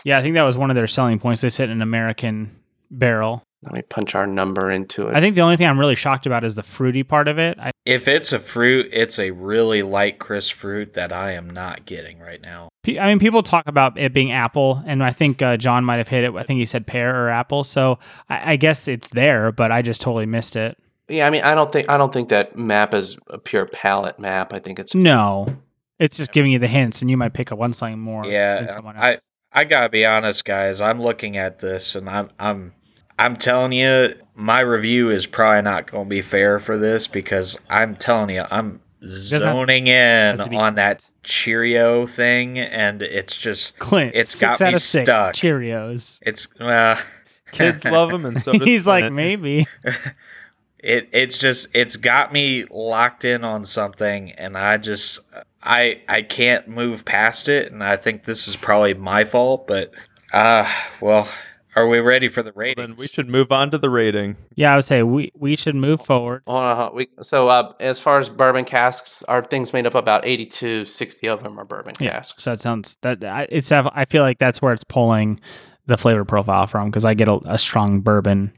Yeah, 0.05 0.19
I 0.19 0.23
think 0.23 0.35
that 0.35 0.43
was 0.43 0.57
one 0.59 0.71
of 0.71 0.77
their 0.77 0.87
selling 0.87 1.19
points. 1.19 1.41
They 1.41 1.49
sit 1.51 1.65
in 1.65 1.77
an 1.77 1.83
American 1.83 2.57
barrel. 2.91 3.43
Let 3.63 3.75
me 3.75 3.83
punch 3.83 4.15
our 4.15 4.27
number 4.27 4.71
into 4.71 5.09
it. 5.09 5.17
I 5.17 5.21
think 5.21 5.35
the 5.35 5.41
only 5.41 5.57
thing 5.57 5.67
I'm 5.67 5.81
really 5.81 5.97
shocked 5.97 6.27
about 6.27 6.45
is 6.45 6.55
the 6.55 6.63
fruity 6.63 7.03
part 7.03 7.27
of 7.27 7.39
it. 7.39 7.59
I, 7.59 7.71
if 7.85 8.07
it's 8.07 8.33
a 8.33 8.39
fruit, 8.39 8.89
it's 8.93 9.19
a 9.19 9.31
really 9.33 9.83
light 9.83 10.19
crisp 10.19 10.55
fruit 10.55 10.95
that 10.95 11.13
I 11.13 11.33
am 11.33 11.51
not 11.51 11.85
getting 11.85 12.19
right 12.21 12.41
now. 12.41 12.69
pe- 12.85 12.99
I 12.99 13.09
mean, 13.09 13.19
people 13.19 13.43
talk 13.43 13.65
about 13.67 13.99
it 13.99 14.13
being 14.13 14.31
apple, 14.31 14.83
and 14.87 15.03
I 15.03 15.11
think 15.11 15.43
uh, 15.43 15.57
John 15.57 15.85
might 15.85 15.97
have 15.97 16.07
hit 16.09 16.23
it. 16.23 16.35
I 16.35 16.43
think 16.45 16.59
he 16.59 16.67
said 16.67 16.87
pear 16.87 17.25
or 17.25 17.31
apple. 17.31 17.65
So 17.65 17.99
I, 18.29 18.53
I 18.53 18.57
guess 18.57 18.87
it's 18.87 19.09
there, 19.09 19.51
but 19.51 19.73
I 19.73 19.83
just 19.83 20.01
totally 20.01 20.27
missed 20.27 20.55
it. 20.55 20.79
yeah, 21.09 21.27
I 21.27 21.31
mean, 21.31 21.43
I 21.43 21.55
don't 21.57 21.73
think 21.73 21.89
I 21.89 21.97
don't 21.97 22.13
think 22.13 22.29
that 22.29 22.57
map 22.57 22.95
is 22.95 23.17
a 23.31 23.39
pure 23.39 23.67
palette 23.67 24.21
map. 24.21 24.53
I 24.53 24.61
think 24.61 24.79
it's 24.79 24.95
No, 24.95 25.57
it's 25.99 26.19
just 26.19 26.31
giving 26.31 26.53
you 26.53 26.59
the 26.61 26.69
hints, 26.69 27.01
and 27.01 27.11
you 27.11 27.17
might 27.17 27.33
pick 27.33 27.51
up 27.51 27.59
one 27.59 27.73
something 27.73 27.99
more 27.99 28.27
Yeah, 28.27 28.61
than 28.61 28.71
someone 28.71 28.97
I 28.97 29.13
else. 29.15 29.21
I 29.57 29.65
gotta 29.65 29.89
be 29.89 30.05
honest, 30.05 30.45
guys. 30.45 30.81
I'm 30.81 31.01
looking 31.01 31.37
at 31.37 31.59
this, 31.61 31.95
and 31.95 32.09
I'm 32.11 32.31
I'm 32.39 32.75
I'm 33.19 33.37
telling 33.37 33.73
you, 33.73 34.15
my 34.35 34.61
review 34.61 35.09
is 35.11 35.25
probably 35.27 35.63
not 35.63 35.91
going 35.91 36.05
to 36.05 36.09
be 36.11 36.21
fair 36.21 36.59
for 36.59 36.77
this 36.77 37.07
because 37.07 37.57
I'm 37.71 37.97
telling 37.97 38.35
you, 38.37 38.45
I'm 38.51 38.81
Doesn't 39.01 39.41
have- 39.41 39.55
zoning 39.55 39.87
in 39.87 40.37
be- 40.51 40.57
on 40.57 40.75
that 40.75 41.09
Cheerio 41.23 42.07
thing, 42.07 42.59
and 42.59 43.01
it's 43.03 43.35
just 43.37 43.79
Clint, 43.79 44.13
it's 44.15 44.31
six 44.31 44.59
got 44.59 44.61
out 44.67 44.69
me 44.69 44.75
of 44.75 44.83
six. 44.83 45.05
stuck. 45.07 45.35
Cheerios. 45.35 46.19
it's 46.23 46.49
uh, 46.61 47.01
Kids 47.53 47.83
love 47.87 48.11
them, 48.11 48.27
and 48.27 48.43
so 48.43 48.53
does 48.59 48.69
He's 48.69 48.87
like, 48.87 49.11
maybe. 49.11 49.67
it 50.79 51.09
it's 51.13 51.39
just 51.39 51.69
it's 51.73 51.97
got 51.97 52.31
me 52.35 52.67
locked 52.71 53.25
in 53.25 53.43
on 53.45 53.65
something 53.65 54.31
and 54.33 54.59
i 54.59 54.77
just 54.77 55.21
i 55.67 56.01
i 56.09 56.23
can't 56.23 56.69
move 56.69 57.05
past 57.05 57.49
it 57.49 57.71
and 57.73 57.83
i 57.85 57.97
think 57.97 58.25
this 58.25 58.47
is 58.49 58.57
probably 58.57 58.95
my 58.95 59.25
fault 59.25 59.67
but 59.67 59.93
uh 60.33 60.67
well 61.01 61.29
are 61.75 61.87
we 61.87 61.99
ready 61.99 62.29
for 62.29 62.43
the 62.43 62.53
ratings 62.53 62.87
Then 62.89 62.97
we 62.97 63.07
should 63.07 63.29
move 63.29 63.53
on 63.53 63.71
to 63.71 63.77
the 63.77 63.91
rating. 63.91 64.37
Yeah, 64.55 64.73
I 64.73 64.77
would 64.77 64.85
say 64.87 65.03
we 65.03 65.31
we 65.37 65.57
should 65.57 65.75
move 65.75 66.01
forward. 66.01 66.43
Hold 66.47 66.63
on, 66.63 66.77
hold 66.77 66.89
on. 66.93 66.97
We, 66.97 67.09
so 67.21 67.49
uh, 67.49 67.75
as 67.81 68.01
far 68.01 68.17
as 68.17 68.31
bourbon 68.31 68.65
casks, 68.65 69.23
our 69.25 69.45
things 69.45 69.75
made 69.75 69.85
up 69.87 69.95
about 69.95 70.25
82, 70.25 70.87
60 70.87 71.27
of 71.29 71.43
them 71.43 71.61
are 71.61 71.67
bourbon 71.67 71.93
Yeah, 72.01 72.13
casks. 72.13 72.43
so 72.45 72.49
that 72.53 72.61
sounds 72.61 72.97
that 73.03 73.23
I- 73.23 73.47
it's. 73.51 73.71
I 73.71 74.07
feel 74.07 74.23
like 74.23 74.39
that's 74.39 74.63
where 74.63 74.73
it's 74.73 74.85
pulling 74.85 75.39
the 75.85 75.99
flavor 75.99 76.25
profile 76.25 76.67
from 76.67 76.89
because 76.89 77.05
I 77.05 77.13
get 77.13 77.29
a, 77.29 77.41
a 77.45 77.59
strong 77.59 78.01
bourbon 78.01 78.55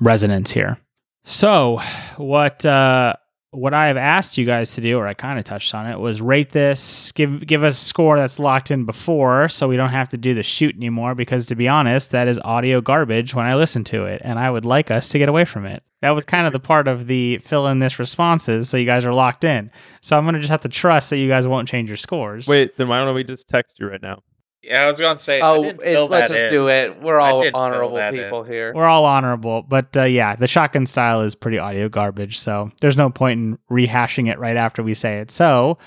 resonance 0.00 0.50
here. 0.50 0.78
So 1.24 1.80
what 2.16 2.64
uh, 2.64 3.14
what 3.50 3.74
I 3.74 3.86
have 3.86 3.96
asked 3.96 4.36
you 4.36 4.44
guys 4.44 4.74
to 4.74 4.80
do, 4.80 4.98
or 4.98 5.06
I 5.06 5.14
kind 5.14 5.38
of 5.38 5.44
touched 5.44 5.74
on 5.74 5.86
it, 5.86 5.98
was 5.98 6.20
rate 6.20 6.50
this, 6.50 7.12
give 7.12 7.46
give 7.46 7.64
us 7.64 7.80
a 7.80 7.84
score 7.84 8.16
that's 8.16 8.38
locked 8.38 8.70
in 8.70 8.84
before, 8.84 9.48
so 9.48 9.68
we 9.68 9.76
don't 9.76 9.90
have 9.90 10.08
to 10.10 10.18
do 10.18 10.34
the 10.34 10.42
shoot 10.42 10.74
anymore. 10.76 11.14
Because 11.14 11.46
to 11.46 11.54
be 11.54 11.68
honest, 11.68 12.10
that 12.10 12.28
is 12.28 12.38
audio 12.44 12.80
garbage 12.80 13.34
when 13.34 13.46
I 13.46 13.54
listen 13.54 13.84
to 13.84 14.04
it, 14.04 14.20
and 14.24 14.38
I 14.38 14.50
would 14.50 14.64
like 14.64 14.90
us 14.90 15.08
to 15.10 15.18
get 15.18 15.28
away 15.28 15.44
from 15.44 15.64
it. 15.64 15.82
That 16.02 16.10
was 16.10 16.24
kind 16.24 16.46
of 16.46 16.52
the 16.52 16.60
part 16.60 16.88
of 16.88 17.06
the 17.06 17.38
fill 17.38 17.66
in 17.68 17.78
this 17.78 17.98
responses, 17.98 18.68
so 18.68 18.76
you 18.76 18.86
guys 18.86 19.04
are 19.04 19.14
locked 19.14 19.44
in. 19.44 19.70
So 20.00 20.16
I'm 20.16 20.24
gonna 20.24 20.40
just 20.40 20.50
have 20.50 20.60
to 20.62 20.68
trust 20.68 21.10
that 21.10 21.18
you 21.18 21.28
guys 21.28 21.46
won't 21.46 21.68
change 21.68 21.88
your 21.88 21.96
scores. 21.96 22.48
Wait, 22.48 22.76
then 22.76 22.88
why 22.88 23.04
don't 23.04 23.14
we 23.14 23.24
just 23.24 23.48
text 23.48 23.80
you 23.80 23.88
right 23.88 24.02
now? 24.02 24.22
Yeah 24.66 24.82
i 24.84 24.86
was 24.88 24.98
gonna 25.00 25.18
say 25.18 25.40
I 25.40 25.48
Oh, 25.50 25.62
didn't 25.62 25.82
it, 25.82 25.98
let's 26.00 26.28
that 26.28 26.34
just 26.34 26.44
in. 26.46 26.50
do 26.50 26.68
it. 26.68 27.00
We're 27.00 27.18
all 27.20 27.44
honorable 27.54 27.96
that 27.96 28.14
in. 28.14 28.22
people 28.24 28.42
here. 28.42 28.72
We're 28.74 28.84
all 28.86 29.04
honorable, 29.04 29.62
but 29.62 29.96
uh, 29.96 30.02
yeah, 30.02 30.36
the 30.36 30.46
shotgun 30.46 30.86
style 30.86 31.20
is 31.22 31.34
pretty 31.34 31.58
audio 31.58 31.88
garbage, 31.88 32.38
so 32.38 32.70
there's 32.80 32.96
no 32.96 33.10
point 33.10 33.38
in 33.40 33.58
rehashing 33.70 34.30
it 34.30 34.38
right 34.38 34.56
after 34.56 34.82
we 34.82 34.94
say 34.94 35.18
it. 35.18 35.30
So 35.30 35.78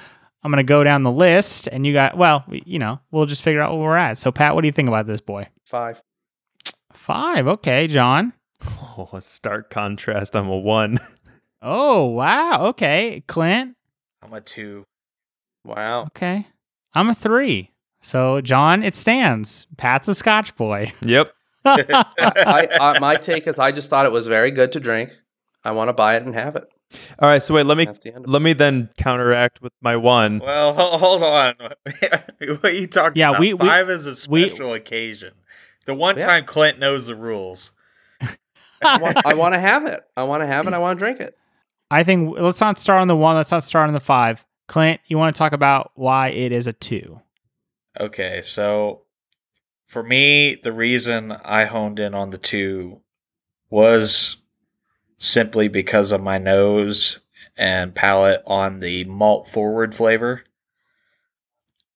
I'm 0.44 0.52
gonna 0.52 0.64
go 0.64 0.84
down 0.84 1.04
the 1.04 1.12
list, 1.12 1.68
and 1.68 1.86
you 1.86 1.94
got 1.94 2.18
well, 2.18 2.44
you 2.50 2.80
know, 2.80 3.00
we'll 3.12 3.26
just 3.26 3.42
figure 3.44 3.62
out 3.62 3.72
where 3.74 3.82
we're 3.88 3.98
at. 3.98 4.18
So 4.18 4.32
Pat, 4.32 4.56
what 4.56 4.62
do 4.62 4.68
you 4.68 4.72
think 4.72 4.88
about 4.88 5.06
this 5.08 5.22
boy? 5.22 5.48
Five. 5.66 6.02
Five, 6.94 7.48
okay, 7.48 7.88
John. 7.88 8.34
Oh, 8.98 9.08
a 9.14 9.22
stark 9.22 9.70
contrast. 9.70 10.36
I'm 10.36 10.48
a 10.50 10.58
one. 10.58 11.00
Oh 11.62 12.06
wow, 12.06 12.68
okay, 12.68 13.22
Clint. 13.28 13.76
i'm 14.24 14.32
a 14.34 14.40
two 14.40 14.86
Wow. 15.66 16.04
Okay, 16.04 16.48
I'm 16.94 17.10
a 17.10 17.16
three. 17.16 17.72
So, 18.02 18.42
John, 18.42 18.84
it 18.84 18.96
stands. 18.96 19.68
Pat's 19.78 20.08
a 20.08 20.16
Scotch 20.16 20.56
boy. 20.56 20.94
Yep. 21.02 21.34
I, 21.66 22.68
I, 22.80 23.00
my 23.00 23.16
take 23.18 23.46
is 23.46 23.60
I 23.60 23.72
just 23.74 23.90
thought 23.90 24.06
it 24.06 24.12
was 24.14 24.28
very 24.28 24.50
good 24.52 24.72
to 24.72 24.80
drink. 24.80 25.12
I 25.66 25.72
want 25.72 25.90
to 25.90 25.94
buy 25.94 26.16
it 26.16 26.24
and 26.24 26.34
have 26.34 26.56
it. 26.56 26.64
All 27.20 27.28
right. 27.30 27.44
So 27.44 27.54
wait, 27.54 27.66
let 27.66 27.78
me 27.78 27.86
That's 27.86 28.00
the 28.02 28.10
end. 28.16 28.20
Of 28.20 28.24
it. 28.24 28.30
let 28.30 28.42
me 28.42 28.54
then 28.54 28.90
counteract 28.98 29.62
with 29.62 29.74
my 29.82 29.98
one. 29.98 30.40
Well, 30.40 30.74
hold 30.74 31.22
on. 31.22 31.56
what 32.40 32.66
are 32.66 32.72
you 32.72 32.88
talking 32.88 33.20
Yeah, 33.20 33.30
about? 33.32 33.42
we- 33.42 33.54
we- 33.54 33.68
Five 33.68 33.90
is 33.90 34.08
a 34.08 34.30
we- 34.30 34.48
special 34.48 34.74
occasion. 34.74 35.34
The 35.86 35.94
one 35.94 36.18
Yeah. 36.18 36.26
time 36.26 36.46
Clint 36.46 36.80
knows 36.80 37.08
the 37.08 37.16
rules. 37.16 37.72
I 38.82 38.98
want, 38.98 39.18
I 39.26 39.34
want 39.34 39.54
to 39.56 39.60
have 39.60 39.86
it. 39.86 40.00
I 40.16 40.24
want 40.24 40.42
to 40.42 40.48
have 40.48 40.66
it. 40.66 40.74
I 40.74 40.78
want 40.78 40.98
to 40.98 41.04
drink 41.04 41.20
it. 41.20 41.38
I 41.92 42.04
think 42.04 42.38
let's 42.40 42.62
not 42.62 42.80
start 42.80 43.02
on 43.02 43.10
the 43.10 43.16
one. 43.16 43.36
Let's 43.36 43.52
not 43.52 43.64
start 43.66 43.90
on 43.90 43.94
the 43.94 44.00
five. 44.00 44.46
Clint, 44.68 45.02
you 45.08 45.18
want 45.18 45.36
to 45.36 45.38
talk 45.38 45.52
about 45.52 45.92
why 45.96 46.30
it 46.30 46.54
is 46.54 46.66
a 46.68 46.72
two? 46.74 47.20
Okay, 48.00 48.42
so 48.42 49.02
for 49.86 50.04
me, 50.04 50.56
the 50.56 50.72
reason 50.72 51.34
I 51.44 51.66
honed 51.66 52.00
in 52.00 52.14
on 52.14 52.30
the 52.30 52.38
two 52.38 53.02
was 53.70 54.38
simply 55.18 55.68
because 55.68 56.14
of 56.14 56.22
my 56.22 56.38
nose 56.38 57.20
and 57.58 57.94
palate 57.94 58.42
on 58.48 58.80
the 58.80 59.04
malt 59.04 59.50
forward 59.50 59.94
flavor. 59.94 60.44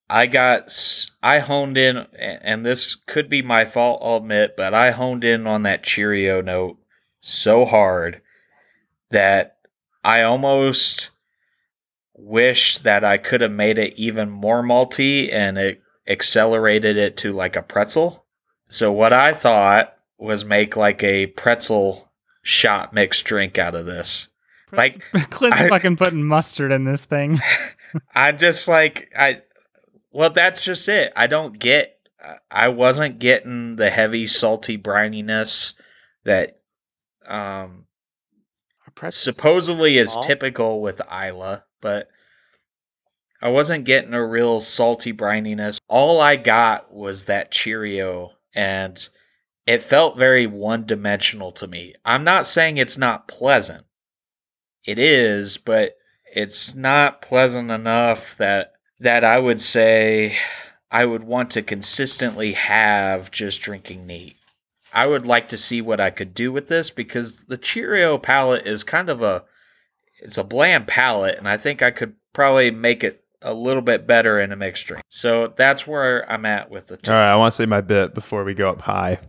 I 0.09 0.25
got, 0.27 0.75
I 1.23 1.39
honed 1.39 1.77
in, 1.77 2.05
and 2.19 2.65
this 2.65 2.95
could 2.95 3.29
be 3.29 3.41
my 3.41 3.63
fault, 3.63 4.01
I'll 4.03 4.17
admit, 4.17 4.55
but 4.57 4.73
I 4.73 4.91
honed 4.91 5.23
in 5.23 5.47
on 5.47 5.63
that 5.63 5.83
Cheerio 5.83 6.41
note 6.41 6.77
so 7.21 7.63
hard 7.63 8.21
that 9.09 9.55
I 10.03 10.21
almost 10.21 11.11
wish 12.13 12.79
that 12.79 13.05
I 13.05 13.17
could 13.17 13.39
have 13.39 13.51
made 13.51 13.79
it 13.79 13.93
even 13.95 14.29
more 14.29 14.61
malty 14.61 15.31
and 15.33 15.57
it 15.57 15.82
accelerated 16.07 16.97
it 16.97 17.17
to 17.17 17.33
like 17.33 17.55
a 17.55 17.61
pretzel. 17.61 18.25
So 18.69 18.91
what 18.91 19.13
I 19.13 19.33
thought 19.33 19.95
was 20.17 20.43
make 20.45 20.75
like 20.75 21.03
a 21.03 21.27
pretzel 21.27 22.11
shot 22.41 22.93
mixed 22.93 23.25
drink 23.25 23.57
out 23.57 23.75
of 23.75 23.85
this. 23.85 24.27
Like, 24.71 25.01
Clint's 25.29 25.59
I- 25.59 25.69
fucking 25.69 25.97
putting 25.97 26.23
mustard 26.23 26.71
in 26.71 26.85
this 26.85 27.05
thing. 27.05 27.39
I'm 28.15 28.37
just 28.39 28.67
like 28.67 29.11
I 29.15 29.43
well 30.11 30.31
that's 30.31 30.63
just 30.63 30.87
it. 30.89 31.13
I 31.15 31.27
don't 31.27 31.59
get 31.59 31.99
I 32.49 32.69
wasn't 32.69 33.19
getting 33.19 33.75
the 33.75 33.89
heavy 33.91 34.25
salty 34.25 34.77
brininess 34.77 35.73
that 36.23 36.59
um 37.27 37.85
supposedly 39.09 39.97
is 39.97 40.11
small. 40.11 40.23
typical 40.23 40.81
with 40.81 41.01
Islay, 41.11 41.59
but 41.81 42.07
I 43.43 43.49
wasn't 43.49 43.83
getting 43.83 44.13
a 44.13 44.25
real 44.25 44.61
salty 44.61 45.11
brininess. 45.11 45.77
All 45.89 46.21
I 46.21 46.37
got 46.37 46.93
was 46.93 47.25
that 47.25 47.51
Cheerio, 47.51 48.31
and 48.55 49.05
it 49.67 49.83
felt 49.83 50.17
very 50.17 50.47
one 50.47 50.85
dimensional 50.85 51.51
to 51.51 51.67
me. 51.67 51.93
I'm 52.05 52.23
not 52.23 52.45
saying 52.45 52.77
it's 52.77 52.97
not 52.97 53.27
pleasant, 53.27 53.83
it 54.85 54.97
is, 54.97 55.57
but 55.57 55.97
it's 56.33 56.73
not 56.73 57.21
pleasant 57.21 57.69
enough 57.69 58.37
that 58.37 58.71
that 58.97 59.25
I 59.25 59.39
would 59.39 59.59
say 59.59 60.37
I 60.89 61.03
would 61.03 61.25
want 61.25 61.51
to 61.51 61.61
consistently 61.61 62.53
have 62.53 63.29
just 63.29 63.61
drinking 63.61 64.07
neat. 64.07 64.37
I 64.93 65.05
would 65.05 65.25
like 65.25 65.49
to 65.49 65.57
see 65.57 65.81
what 65.81 65.99
I 65.99 66.11
could 66.11 66.33
do 66.33 66.53
with 66.53 66.69
this 66.69 66.89
because 66.89 67.43
the 67.43 67.57
Cheerio 67.57 68.17
palette 68.17 68.65
is 68.65 68.85
kind 68.85 69.09
of 69.09 69.21
a 69.21 69.43
it's 70.21 70.37
a 70.37 70.45
bland 70.45 70.87
palette 70.87 71.37
and 71.37 71.49
I 71.49 71.57
think 71.57 71.81
I 71.81 71.91
could 71.91 72.15
probably 72.31 72.71
make 72.71 73.03
it 73.03 73.22
a 73.43 73.53
little 73.53 73.81
bit 73.81 74.07
better 74.07 74.39
in 74.39 74.51
a 74.51 74.55
mixed 74.55 74.87
drink. 74.87 75.03
So 75.09 75.53
that's 75.55 75.85
where 75.85 76.29
I'm 76.31 76.45
at 76.45 76.69
with 76.69 76.87
the 76.87 76.97
two. 76.97 77.11
All 77.11 77.17
right. 77.17 77.31
I 77.31 77.35
want 77.35 77.51
to 77.51 77.55
say 77.55 77.65
my 77.65 77.81
bit 77.81 78.13
before 78.13 78.43
we 78.43 78.53
go 78.53 78.69
up 78.69 78.81
high, 78.81 79.19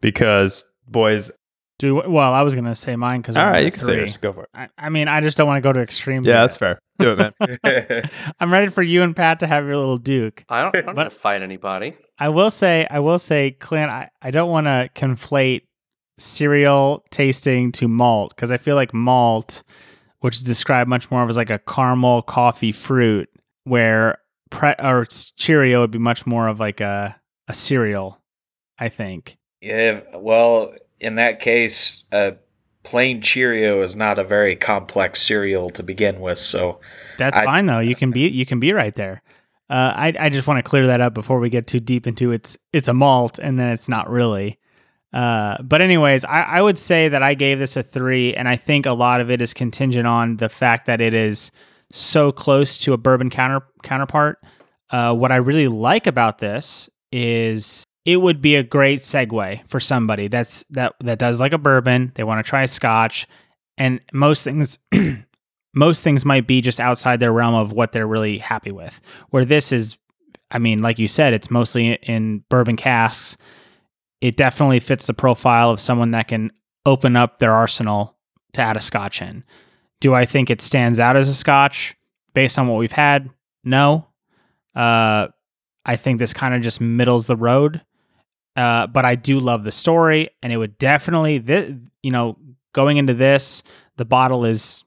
because 0.00 0.64
boys. 0.86 1.30
Do 1.78 1.96
well. 1.96 2.32
I 2.32 2.40
was 2.40 2.54
gonna 2.54 2.74
say 2.74 2.96
mine 2.96 3.20
because 3.20 3.36
All 3.36 3.44
right, 3.44 3.62
you 3.62 3.70
can 3.70 3.82
say 3.82 3.96
yours. 3.96 4.16
Go 4.16 4.32
for 4.32 4.44
it. 4.44 4.48
I, 4.54 4.68
I 4.78 4.88
mean, 4.88 5.08
I 5.08 5.20
just 5.20 5.36
don't 5.36 5.46
want 5.46 5.58
to 5.58 5.60
go 5.60 5.74
to 5.74 5.80
extremes. 5.80 6.26
Yeah, 6.26 6.40
that's 6.40 6.56
fair. 6.56 6.78
Do 6.98 7.14
it, 7.18 7.34
man. 7.62 8.10
I'm 8.40 8.50
ready 8.50 8.68
for 8.72 8.82
you 8.82 9.02
and 9.02 9.14
Pat 9.14 9.40
to 9.40 9.46
have 9.46 9.66
your 9.66 9.76
little 9.76 9.98
Duke. 9.98 10.42
I 10.48 10.62
don't, 10.62 10.74
I 10.74 10.80
don't 10.80 10.96
want 10.96 11.10
to 11.10 11.14
fight 11.14 11.42
anybody. 11.42 11.94
I 12.18 12.30
will 12.30 12.50
say, 12.50 12.86
I 12.90 13.00
will 13.00 13.18
say, 13.18 13.50
Clint, 13.50 13.90
I, 13.90 14.08
I 14.22 14.30
don't 14.30 14.50
want 14.50 14.66
to 14.66 14.88
conflate 14.94 15.62
cereal 16.18 17.04
tasting 17.10 17.72
to 17.72 17.88
malt 17.88 18.32
because 18.34 18.50
I 18.50 18.56
feel 18.56 18.74
like 18.74 18.94
malt, 18.94 19.62
which 20.20 20.36
is 20.36 20.42
described 20.42 20.88
much 20.88 21.10
more 21.10 21.22
of 21.22 21.28
as 21.28 21.36
like 21.36 21.50
a 21.50 21.58
caramel 21.58 22.22
coffee 22.22 22.72
fruit, 22.72 23.28
where 23.66 24.18
pre- 24.50 24.74
or 24.78 25.06
Cheerio 25.06 25.80
would 25.80 25.90
be 25.90 25.98
much 25.98 26.26
more 26.26 26.48
of 26.48 26.60
like 26.60 26.80
a 26.80 27.20
a 27.48 27.54
cereal. 27.54 28.20
I 28.78 28.88
think. 28.88 29.38
Yeah, 29.60 30.02
well, 30.14 30.74
in 31.00 31.14
that 31.14 31.40
case, 31.40 32.04
a 32.12 32.36
plain 32.82 33.20
Cheerio 33.22 33.82
is 33.82 33.96
not 33.96 34.18
a 34.18 34.24
very 34.24 34.54
complex 34.54 35.22
cereal 35.22 35.70
to 35.70 35.82
begin 35.82 36.20
with, 36.20 36.38
so 36.38 36.80
That's 37.18 37.38
I- 37.38 37.44
fine 37.44 37.66
though. 37.66 37.80
You 37.80 37.94
can 37.94 38.10
be 38.10 38.28
you 38.28 38.46
can 38.46 38.60
be 38.60 38.72
right 38.72 38.94
there. 38.94 39.22
Uh, 39.68 39.92
I 39.96 40.14
I 40.18 40.28
just 40.28 40.46
want 40.46 40.58
to 40.58 40.68
clear 40.68 40.86
that 40.86 41.00
up 41.00 41.14
before 41.14 41.40
we 41.40 41.50
get 41.50 41.66
too 41.66 41.80
deep 41.80 42.06
into 42.06 42.30
it's 42.32 42.56
it's 42.72 42.88
a 42.88 42.94
malt 42.94 43.38
and 43.38 43.58
then 43.58 43.70
it's 43.72 43.88
not 43.88 44.08
really. 44.08 44.58
Uh, 45.12 45.60
but 45.62 45.80
anyways, 45.80 46.24
I, 46.26 46.42
I 46.42 46.62
would 46.62 46.78
say 46.78 47.08
that 47.08 47.22
I 47.22 47.34
gave 47.34 47.58
this 47.58 47.76
a 47.76 47.82
three, 47.82 48.34
and 48.34 48.46
I 48.46 48.56
think 48.56 48.84
a 48.84 48.92
lot 48.92 49.20
of 49.22 49.30
it 49.30 49.40
is 49.40 49.54
contingent 49.54 50.06
on 50.06 50.36
the 50.36 50.48
fact 50.50 50.86
that 50.86 51.00
it 51.00 51.14
is 51.14 51.50
so 51.96 52.32
close 52.32 52.78
to 52.78 52.92
a 52.92 52.96
bourbon 52.96 53.30
counter 53.30 53.66
counterpart. 53.82 54.42
Uh, 54.90 55.14
what 55.14 55.32
I 55.32 55.36
really 55.36 55.68
like 55.68 56.06
about 56.06 56.38
this 56.38 56.88
is 57.10 57.84
it 58.04 58.18
would 58.18 58.40
be 58.40 58.54
a 58.56 58.62
great 58.62 59.00
segue 59.00 59.68
for 59.68 59.80
somebody 59.80 60.28
that's 60.28 60.64
that 60.70 60.94
that 61.00 61.18
does 61.18 61.40
like 61.40 61.52
a 61.52 61.58
bourbon. 61.58 62.12
They 62.14 62.24
want 62.24 62.44
to 62.44 62.48
try 62.48 62.62
a 62.62 62.68
scotch, 62.68 63.26
and 63.76 64.00
most 64.12 64.44
things 64.44 64.78
most 65.74 66.02
things 66.02 66.24
might 66.24 66.46
be 66.46 66.60
just 66.60 66.80
outside 66.80 67.20
their 67.20 67.32
realm 67.32 67.54
of 67.54 67.72
what 67.72 67.92
they're 67.92 68.06
really 68.06 68.38
happy 68.38 68.70
with. 68.70 69.00
Where 69.30 69.44
this 69.44 69.72
is, 69.72 69.98
I 70.50 70.58
mean, 70.58 70.80
like 70.80 70.98
you 70.98 71.08
said, 71.08 71.34
it's 71.34 71.50
mostly 71.50 71.94
in 71.94 72.44
bourbon 72.48 72.76
casks. 72.76 73.36
It 74.20 74.36
definitely 74.36 74.80
fits 74.80 75.06
the 75.06 75.14
profile 75.14 75.70
of 75.70 75.80
someone 75.80 76.12
that 76.12 76.28
can 76.28 76.50
open 76.86 77.16
up 77.16 77.38
their 77.38 77.52
arsenal 77.52 78.16
to 78.54 78.62
add 78.62 78.76
a 78.76 78.80
scotch 78.80 79.20
in. 79.20 79.44
Do 80.00 80.14
I 80.14 80.26
think 80.26 80.50
it 80.50 80.60
stands 80.60 80.98
out 81.00 81.16
as 81.16 81.28
a 81.28 81.34
scotch 81.34 81.96
based 82.34 82.58
on 82.58 82.68
what 82.68 82.78
we've 82.78 82.92
had? 82.92 83.30
No. 83.64 84.06
Uh, 84.74 85.28
I 85.84 85.96
think 85.96 86.18
this 86.18 86.32
kind 86.32 86.54
of 86.54 86.62
just 86.62 86.80
middles 86.80 87.26
the 87.26 87.36
road. 87.36 87.80
Uh, 88.56 88.86
but 88.86 89.04
I 89.04 89.16
do 89.16 89.38
love 89.38 89.64
the 89.64 89.72
story, 89.72 90.30
and 90.42 90.50
it 90.52 90.56
would 90.56 90.78
definitely, 90.78 91.38
thi- 91.38 91.76
you 92.02 92.10
know, 92.10 92.38
going 92.72 92.96
into 92.96 93.12
this, 93.12 93.62
the 93.96 94.06
bottle 94.06 94.46
is 94.46 94.82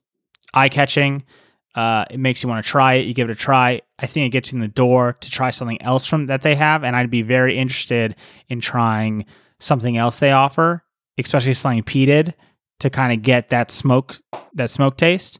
eye 0.55 0.69
catching. 0.69 1.23
Uh, 1.75 2.03
it 2.09 2.19
makes 2.19 2.41
you 2.41 2.49
want 2.49 2.63
to 2.65 2.69
try 2.69 2.95
it. 2.95 3.05
You 3.05 3.13
give 3.13 3.29
it 3.29 3.33
a 3.33 3.35
try. 3.35 3.81
I 3.99 4.07
think 4.07 4.25
it 4.25 4.29
gets 4.29 4.51
you 4.51 4.55
in 4.57 4.61
the 4.61 4.67
door 4.67 5.13
to 5.13 5.29
try 5.29 5.51
something 5.51 5.79
else 5.83 6.07
from 6.07 6.25
that 6.27 6.41
they 6.41 6.55
have, 6.55 6.83
and 6.83 6.95
I'd 6.95 7.11
be 7.11 7.21
very 7.21 7.57
interested 7.59 8.15
in 8.47 8.59
trying 8.59 9.25
something 9.59 9.97
else 9.97 10.17
they 10.17 10.31
offer, 10.31 10.83
especially 11.19 11.53
something 11.53 11.83
peated 11.83 12.33
to 12.79 12.89
kind 12.89 13.13
of 13.13 13.21
get 13.21 13.49
that 13.49 13.71
smoke 13.71 14.19
that 14.53 14.69
smoke 14.69 14.97
taste. 14.97 15.39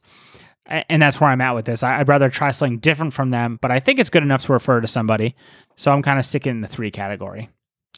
And 0.66 1.02
that's 1.02 1.20
where 1.20 1.30
I'm 1.30 1.40
at 1.40 1.56
with 1.56 1.64
this. 1.64 1.82
I'd 1.82 2.06
rather 2.06 2.30
try 2.30 2.52
something 2.52 2.78
different 2.78 3.12
from 3.12 3.30
them, 3.30 3.58
but 3.60 3.72
I 3.72 3.80
think 3.80 3.98
it's 3.98 4.10
good 4.10 4.22
enough 4.22 4.44
to 4.46 4.52
refer 4.52 4.80
to 4.80 4.86
somebody. 4.86 5.34
So 5.76 5.90
I'm 5.90 6.02
kind 6.02 6.18
of 6.18 6.24
sticking 6.24 6.50
in 6.50 6.60
the 6.60 6.68
three 6.68 6.92
category. 6.92 7.48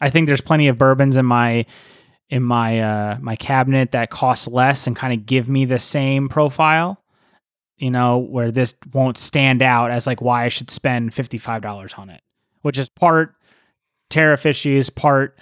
I 0.01 0.09
think 0.09 0.27
there's 0.27 0.41
plenty 0.41 0.69
of 0.69 0.79
bourbons 0.79 1.17
in 1.17 1.27
my 1.27 1.67
in 2.33 2.43
my 2.43 2.81
uh 2.81 3.19
my 3.21 3.37
cabinet 3.37 3.93
that 3.93 4.09
cost 4.09 4.49
less 4.49 4.87
and 4.87 4.97
kind 4.97 5.13
of 5.13 5.27
give 5.27 5.51
me 5.51 5.67
the 5.67 5.79
same 5.79 6.31
profile 6.31 6.99
you 7.77 7.91
know 7.91 8.19
where 8.19 8.51
this 8.51 8.75
won't 8.95 9.19
stand 9.19 9.61
out 9.61 9.91
as 9.91 10.07
like 10.07 10.23
why 10.23 10.45
i 10.45 10.49
should 10.49 10.71
spend 10.71 11.13
$55 11.13 11.99
on 11.99 12.09
it 12.09 12.23
which 12.63 12.79
is 12.79 12.89
part 12.89 13.35
tariff 14.09 14.47
issues 14.47 14.89
part 14.89 15.39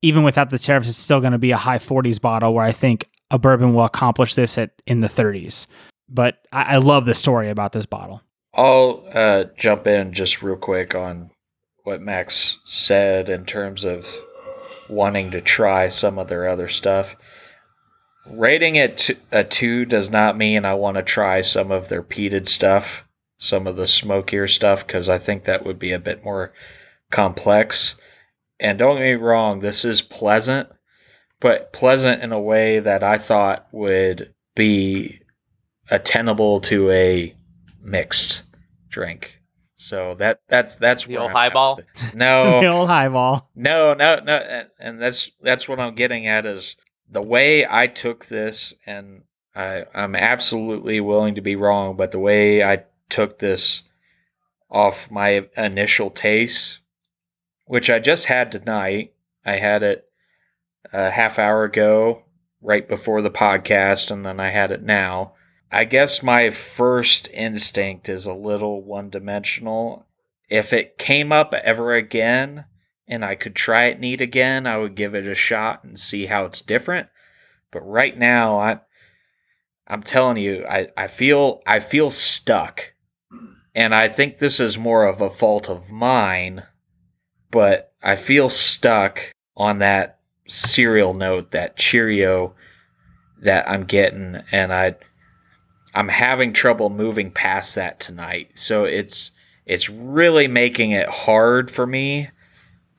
even 0.00 0.22
without 0.22 0.50
the 0.50 0.60
tariffs 0.60 0.88
it's 0.88 0.96
still 0.96 1.20
going 1.20 1.32
to 1.32 1.38
be 1.38 1.50
a 1.50 1.56
high 1.56 1.78
40s 1.78 2.20
bottle 2.20 2.54
where 2.54 2.64
i 2.64 2.72
think 2.72 3.08
a 3.32 3.38
bourbon 3.38 3.74
will 3.74 3.84
accomplish 3.84 4.36
this 4.36 4.56
at 4.56 4.70
in 4.86 5.00
the 5.00 5.08
30s 5.08 5.66
but 6.08 6.46
i, 6.52 6.74
I 6.74 6.76
love 6.76 7.06
the 7.06 7.14
story 7.14 7.50
about 7.50 7.72
this 7.72 7.86
bottle 7.86 8.22
I'll 8.54 9.04
uh, 9.14 9.44
jump 9.56 9.86
in 9.86 10.12
just 10.12 10.42
real 10.42 10.56
quick 10.56 10.94
on 10.94 11.30
what 11.84 12.02
Max 12.02 12.58
said 12.64 13.28
in 13.28 13.46
terms 13.46 13.82
of 13.84 14.06
wanting 14.88 15.30
to 15.30 15.40
try 15.40 15.88
some 15.88 16.18
of 16.18 16.28
their 16.28 16.46
other 16.46 16.68
stuff. 16.68 17.16
Rating 18.26 18.76
it 18.76 19.10
a 19.32 19.42
two 19.42 19.84
does 19.84 20.10
not 20.10 20.36
mean 20.36 20.64
I 20.64 20.74
want 20.74 20.96
to 20.96 21.02
try 21.02 21.40
some 21.40 21.70
of 21.70 21.88
their 21.88 22.02
peated 22.02 22.46
stuff, 22.46 23.04
some 23.38 23.66
of 23.66 23.76
the 23.76 23.86
smokier 23.86 24.46
stuff, 24.46 24.86
because 24.86 25.08
I 25.08 25.18
think 25.18 25.44
that 25.44 25.64
would 25.64 25.78
be 25.78 25.92
a 25.92 25.98
bit 25.98 26.22
more 26.22 26.52
complex. 27.10 27.96
And 28.60 28.78
don't 28.78 28.96
get 28.96 29.02
me 29.02 29.12
wrong, 29.14 29.60
this 29.60 29.84
is 29.84 30.02
pleasant, 30.02 30.68
but 31.42 31.72
pleasant 31.72 32.22
in 32.22 32.32
a 32.32 32.40
way 32.40 32.78
that 32.78 33.02
I 33.02 33.18
thought 33.18 33.66
would 33.72 34.32
be 34.54 35.20
attainable 35.90 36.60
to 36.62 36.90
a 36.90 37.34
mixed 37.82 38.42
drink. 38.88 39.38
So 39.76 40.14
that 40.20 40.40
that's 40.48 40.76
that's 40.76 41.04
The 41.06 41.16
old 41.18 41.30
I'm 41.30 41.36
highball? 41.36 41.76
with 41.76 41.86
it. 42.04 42.14
No, 42.14 42.60
the 42.60 42.68
old 42.68 42.88
highball. 42.88 43.50
no, 43.54 43.92
no, 43.94 44.20
no, 44.20 44.36
and- 44.36 44.68
and 44.78 45.02
that's 45.02 45.30
that's 45.42 45.68
what 45.68 45.80
I'm 45.80 45.94
getting 45.96 46.26
at 46.26 46.46
is 46.46 46.76
the 47.10 47.22
way 47.22 47.66
I 47.68 47.88
took 47.88 48.26
this, 48.26 48.72
and 48.86 49.22
I, 49.54 49.84
I'm 49.94 50.14
absolutely 50.16 51.00
willing 51.00 51.34
to 51.34 51.40
be 51.42 51.56
wrong, 51.56 51.94
but 51.96 52.10
the 52.12 52.18
way 52.18 52.62
I 52.64 52.84
took 53.10 53.38
this 53.40 53.82
off 54.70 55.10
my 55.10 55.46
initial 55.56 56.08
taste, 56.10 56.78
which 57.66 57.90
I 57.90 57.98
just 57.98 58.26
had 58.26 58.50
tonight, 58.50 59.12
I 59.44 59.56
had 59.56 59.82
it 59.82 60.06
a 60.92 61.10
half 61.10 61.38
hour 61.38 61.64
ago, 61.64 62.24
right 62.60 62.88
before 62.88 63.22
the 63.22 63.30
podcast, 63.30 64.10
and 64.10 64.24
then 64.24 64.40
I 64.40 64.50
had 64.50 64.70
it 64.70 64.82
now. 64.82 65.34
I 65.70 65.84
guess 65.84 66.22
my 66.22 66.50
first 66.50 67.28
instinct 67.32 68.08
is 68.08 68.26
a 68.26 68.34
little 68.34 68.82
one 68.82 69.10
dimensional. 69.10 70.06
If 70.48 70.72
it 70.72 70.98
came 70.98 71.32
up 71.32 71.54
ever 71.54 71.94
again, 71.94 72.66
and 73.08 73.24
I 73.24 73.34
could 73.34 73.54
try 73.54 73.86
it 73.86 74.00
neat 74.00 74.20
again, 74.20 74.66
I 74.66 74.78
would 74.78 74.94
give 74.94 75.14
it 75.14 75.26
a 75.26 75.34
shot 75.34 75.84
and 75.84 75.98
see 75.98 76.26
how 76.26 76.44
it's 76.44 76.60
different. 76.60 77.08
But 77.70 77.80
right 77.80 78.16
now, 78.16 78.58
I 78.58 78.80
I'm 79.86 80.02
telling 80.02 80.36
you, 80.36 80.64
I, 80.68 80.88
I 80.96 81.06
feel 81.06 81.60
I 81.66 81.80
feel 81.80 82.10
stuck. 82.10 82.92
And 83.74 83.94
I 83.94 84.08
think 84.08 84.38
this 84.38 84.60
is 84.60 84.76
more 84.76 85.04
of 85.04 85.20
a 85.20 85.30
fault 85.30 85.68
of 85.68 85.90
mine, 85.90 86.64
but 87.50 87.92
I 88.02 88.16
feel 88.16 88.50
stuck 88.50 89.32
on 89.56 89.78
that 89.78 90.20
cereal 90.46 91.14
note, 91.14 91.50
that 91.52 91.76
Cheerio 91.76 92.54
that 93.40 93.68
I'm 93.68 93.84
getting, 93.84 94.40
and 94.52 94.72
I 94.72 94.94
I'm 95.94 96.08
having 96.08 96.52
trouble 96.52 96.90
moving 96.90 97.30
past 97.30 97.74
that 97.74 98.00
tonight. 98.00 98.50
So 98.54 98.84
it's 98.84 99.30
it's 99.66 99.88
really 99.88 100.48
making 100.48 100.92
it 100.92 101.08
hard 101.08 101.70
for 101.70 101.86
me 101.86 102.30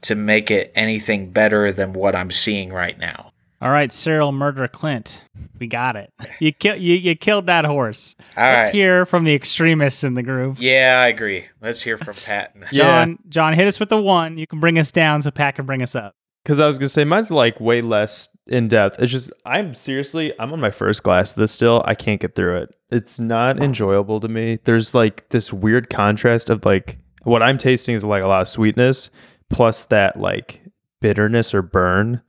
to 0.01 0.15
make 0.15 0.51
it 0.51 0.71
anything 0.75 1.31
better 1.31 1.71
than 1.71 1.93
what 1.93 2.15
I'm 2.15 2.31
seeing 2.31 2.71
right 2.71 2.97
now. 2.97 3.31
All 3.61 3.69
right, 3.69 3.93
serial 3.93 4.33
murderer 4.33 4.67
Clint. 4.67 5.23
We 5.57 5.67
got 5.67 5.95
it. 5.95 6.11
You 6.39 6.51
kill 6.51 6.75
you, 6.75 6.95
you 6.95 7.15
killed 7.15 7.45
that 7.47 7.63
horse. 7.63 8.13
All 8.35 8.43
Let's 8.43 8.67
right. 8.67 8.75
hear 8.75 9.05
from 9.05 9.23
the 9.23 9.33
extremists 9.33 10.03
in 10.03 10.15
the 10.15 10.23
groove. 10.23 10.61
Yeah, 10.61 10.99
I 11.01 11.07
agree. 11.07 11.45
Let's 11.61 11.81
hear 11.81 11.97
from 11.97 12.15
Patton. 12.25 12.65
Yeah. 12.73 13.05
John, 13.05 13.19
John, 13.29 13.53
hit 13.53 13.65
us 13.65 13.79
with 13.79 13.87
the 13.87 14.01
one. 14.01 14.37
You 14.37 14.45
can 14.45 14.59
bring 14.59 14.77
us 14.77 14.91
down 14.91 15.21
so 15.21 15.31
Pat 15.31 15.55
can 15.55 15.65
bring 15.65 15.81
us 15.81 15.95
up. 15.95 16.13
Because 16.43 16.59
I 16.59 16.67
was 16.67 16.77
gonna 16.77 16.89
say 16.89 17.05
mine's 17.05 17.31
like 17.31 17.59
way 17.59 17.81
less 17.81 18.29
in 18.47 18.67
depth. 18.67 19.01
It's 19.01 19.11
just 19.11 19.31
I'm 19.45 19.73
seriously 19.75 20.33
I'm 20.39 20.51
on 20.51 20.59
my 20.59 20.71
first 20.71 21.03
glass 21.03 21.31
of 21.31 21.37
this 21.37 21.51
still. 21.51 21.81
I 21.85 21.95
can't 21.95 22.19
get 22.19 22.35
through 22.35 22.57
it. 22.57 22.75
It's 22.89 23.19
not 23.19 23.61
enjoyable 23.61 24.19
to 24.19 24.27
me. 24.27 24.59
There's 24.65 24.93
like 24.93 25.29
this 25.29 25.53
weird 25.53 25.89
contrast 25.89 26.49
of 26.49 26.65
like 26.65 26.99
what 27.23 27.41
I'm 27.41 27.57
tasting 27.57 27.95
is 27.95 28.03
like 28.03 28.23
a 28.23 28.27
lot 28.27 28.41
of 28.41 28.47
sweetness 28.47 29.09
plus 29.49 29.85
that 29.85 30.19
like 30.19 30.61
bitterness 30.99 31.53
or 31.53 31.61
burn, 31.61 32.21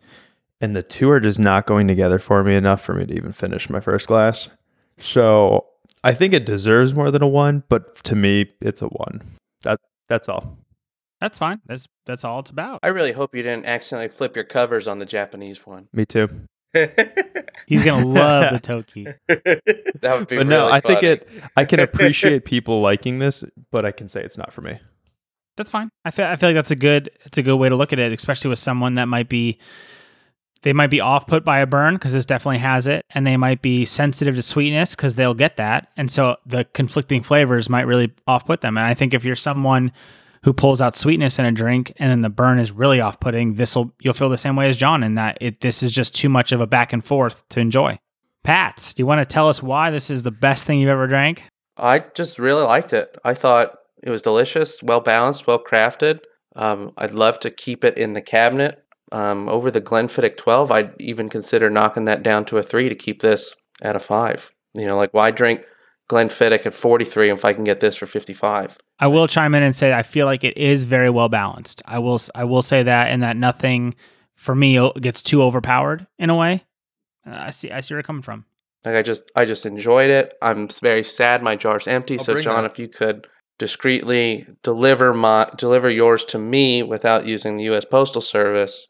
and 0.60 0.74
the 0.76 0.82
two 0.82 1.10
are 1.10 1.20
just 1.20 1.38
not 1.38 1.66
going 1.66 1.88
together 1.88 2.18
for 2.18 2.44
me 2.44 2.54
enough 2.54 2.80
for 2.80 2.94
me 2.94 3.06
to 3.06 3.14
even 3.14 3.32
finish 3.32 3.68
my 3.68 3.80
first 3.80 4.06
glass. 4.06 4.48
So 4.98 5.66
I 6.04 6.14
think 6.14 6.34
it 6.34 6.46
deserves 6.46 6.94
more 6.94 7.10
than 7.10 7.22
a 7.22 7.28
one, 7.28 7.64
but 7.68 7.96
to 8.04 8.14
me 8.14 8.52
it's 8.60 8.82
a 8.82 8.86
one. 8.86 9.22
That 9.62 9.80
that's 10.08 10.28
all. 10.28 10.56
That's 11.20 11.38
fine. 11.38 11.60
That's 11.66 11.86
that's 12.06 12.24
all 12.24 12.40
it's 12.40 12.50
about. 12.50 12.80
I 12.82 12.88
really 12.88 13.12
hope 13.12 13.34
you 13.34 13.42
didn't 13.42 13.66
accidentally 13.66 14.08
flip 14.08 14.36
your 14.36 14.44
covers 14.44 14.86
on 14.86 14.98
the 14.98 15.06
Japanese 15.06 15.66
one. 15.66 15.88
Me 15.92 16.04
too. 16.04 16.28
He's 17.66 17.84
gonna 17.84 18.06
love 18.06 18.52
the 18.52 18.60
Toki. 18.60 19.06
That 20.00 20.18
would 20.18 20.28
be 20.28 20.36
But 20.36 20.48
no, 20.48 20.66
really 20.66 20.72
I 20.72 20.80
think 20.80 21.02
it. 21.02 21.28
I 21.56 21.64
can 21.64 21.80
appreciate 21.88 22.44
people 22.44 22.82
liking 22.82 23.20
this, 23.20 23.42
but 23.70 23.86
I 23.86 23.90
can 23.92 24.06
say 24.06 24.22
it's 24.22 24.36
not 24.36 24.52
for 24.52 24.60
me. 24.60 24.78
That's 25.56 25.70
fine. 25.70 25.88
I 26.04 26.10
feel 26.10 26.26
I 26.26 26.36
feel 26.36 26.50
like 26.50 26.56
that's 26.56 26.72
a 26.72 26.76
good 26.76 27.10
it's 27.24 27.38
a 27.38 27.42
good 27.42 27.56
way 27.56 27.68
to 27.68 27.76
look 27.76 27.92
at 27.92 27.98
it, 27.98 28.12
especially 28.12 28.50
with 28.50 28.58
someone 28.58 28.94
that 28.94 29.06
might 29.06 29.28
be 29.28 29.58
they 30.62 30.72
might 30.72 30.90
be 30.90 31.00
off 31.00 31.26
put 31.26 31.44
by 31.44 31.60
a 31.60 31.66
burn 31.66 31.94
because 31.94 32.12
this 32.12 32.26
definitely 32.26 32.58
has 32.58 32.86
it, 32.86 33.04
and 33.10 33.26
they 33.26 33.36
might 33.36 33.62
be 33.62 33.84
sensitive 33.84 34.34
to 34.34 34.42
sweetness 34.42 34.94
because 34.96 35.14
they'll 35.14 35.34
get 35.34 35.56
that, 35.58 35.88
and 35.96 36.10
so 36.10 36.36
the 36.44 36.64
conflicting 36.74 37.22
flavors 37.22 37.70
might 37.70 37.82
really 37.86 38.12
off 38.26 38.44
put 38.44 38.60
them. 38.62 38.76
And 38.76 38.84
I 38.86 38.94
think 38.94 39.14
if 39.14 39.24
you're 39.24 39.36
someone 39.36 39.92
who 40.44 40.52
pulls 40.52 40.82
out 40.82 40.94
sweetness 40.94 41.38
in 41.38 41.46
a 41.46 41.52
drink 41.52 41.92
and 41.96 42.10
then 42.10 42.20
the 42.20 42.28
burn 42.28 42.58
is 42.58 42.70
really 42.70 43.00
off 43.00 43.18
putting, 43.18 43.54
this 43.54 43.74
will 43.74 43.94
you'll 44.00 44.14
feel 44.14 44.28
the 44.28 44.36
same 44.36 44.56
way 44.56 44.68
as 44.68 44.76
John 44.76 45.02
in 45.02 45.14
that 45.14 45.38
it 45.40 45.60
this 45.60 45.82
is 45.82 45.90
just 45.90 46.14
too 46.14 46.28
much 46.28 46.52
of 46.52 46.60
a 46.60 46.66
back 46.66 46.92
and 46.92 47.04
forth 47.04 47.48
to 47.48 47.60
enjoy. 47.60 47.98
Pat, 48.42 48.92
do 48.94 49.00
you 49.00 49.06
want 49.06 49.20
to 49.20 49.24
tell 49.24 49.48
us 49.48 49.62
why 49.62 49.90
this 49.90 50.10
is 50.10 50.22
the 50.22 50.30
best 50.30 50.64
thing 50.64 50.78
you've 50.78 50.90
ever 50.90 51.06
drank? 51.06 51.44
I 51.78 52.00
just 52.14 52.38
really 52.38 52.62
liked 52.62 52.92
it. 52.92 53.16
I 53.24 53.32
thought 53.32 53.78
it 54.02 54.10
was 54.10 54.20
delicious, 54.20 54.82
well 54.82 55.00
balanced, 55.00 55.46
well 55.46 55.58
crafted. 55.58 56.20
Um, 56.54 56.92
I'd 56.98 57.12
love 57.12 57.40
to 57.40 57.50
keep 57.50 57.82
it 57.82 57.96
in 57.96 58.12
the 58.12 58.22
cabinet. 58.22 58.84
Um, 59.10 59.48
over 59.48 59.70
the 59.70 59.80
Glenfiddich 59.80 60.36
12, 60.36 60.70
I'd 60.70 61.00
even 61.00 61.30
consider 61.30 61.70
knocking 61.70 62.04
that 62.04 62.22
down 62.22 62.44
to 62.46 62.58
a 62.58 62.62
three 62.62 62.88
to 62.88 62.94
keep 62.94 63.22
this 63.22 63.56
at 63.80 63.96
a 63.96 64.00
five. 64.00 64.52
You 64.76 64.86
know, 64.86 64.96
like 64.96 65.14
why 65.14 65.30
drink 65.30 65.64
Glenfiddich 66.08 66.66
at 66.66 66.74
43 66.74 67.30
if 67.30 67.44
I 67.44 67.52
can 67.52 67.64
get 67.64 67.80
this 67.80 67.96
for 67.96 68.06
55? 68.06 68.76
I 68.98 69.06
will 69.06 69.26
chime 69.26 69.54
in 69.54 69.62
and 69.62 69.74
say 69.74 69.92
I 69.92 70.02
feel 70.02 70.26
like 70.26 70.44
it 70.44 70.56
is 70.56 70.84
very 70.84 71.10
well 71.10 71.28
balanced. 71.28 71.82
I 71.84 71.98
will 71.98 72.20
I 72.34 72.44
will 72.44 72.62
say 72.62 72.82
that 72.82 73.08
and 73.08 73.22
that 73.22 73.36
nothing 73.36 73.94
for 74.34 74.54
me 74.54 74.90
gets 75.00 75.22
too 75.22 75.42
overpowered 75.42 76.06
in 76.18 76.30
a 76.30 76.36
way. 76.36 76.64
Uh, 77.26 77.34
I 77.34 77.50
see 77.50 77.70
I 77.70 77.80
see 77.80 77.94
where 77.94 77.98
you're 77.98 78.04
coming 78.04 78.22
from. 78.22 78.44
Like 78.84 78.96
I 78.96 79.02
just, 79.02 79.30
I 79.34 79.46
just 79.46 79.64
enjoyed 79.64 80.10
it. 80.10 80.34
I'm 80.42 80.68
very 80.68 81.02
sad 81.02 81.42
my 81.42 81.56
jar's 81.56 81.88
empty. 81.88 82.18
I'll 82.18 82.24
so 82.24 82.40
John, 82.40 82.64
that. 82.64 82.72
if 82.72 82.78
you 82.78 82.86
could 82.86 83.26
discreetly 83.58 84.46
deliver 84.62 85.14
my 85.14 85.48
deliver 85.56 85.88
yours 85.88 86.24
to 86.26 86.38
me 86.38 86.82
without 86.82 87.26
using 87.26 87.56
the 87.56 87.64
U.S. 87.64 87.84
Postal 87.84 88.20
Service, 88.20 88.86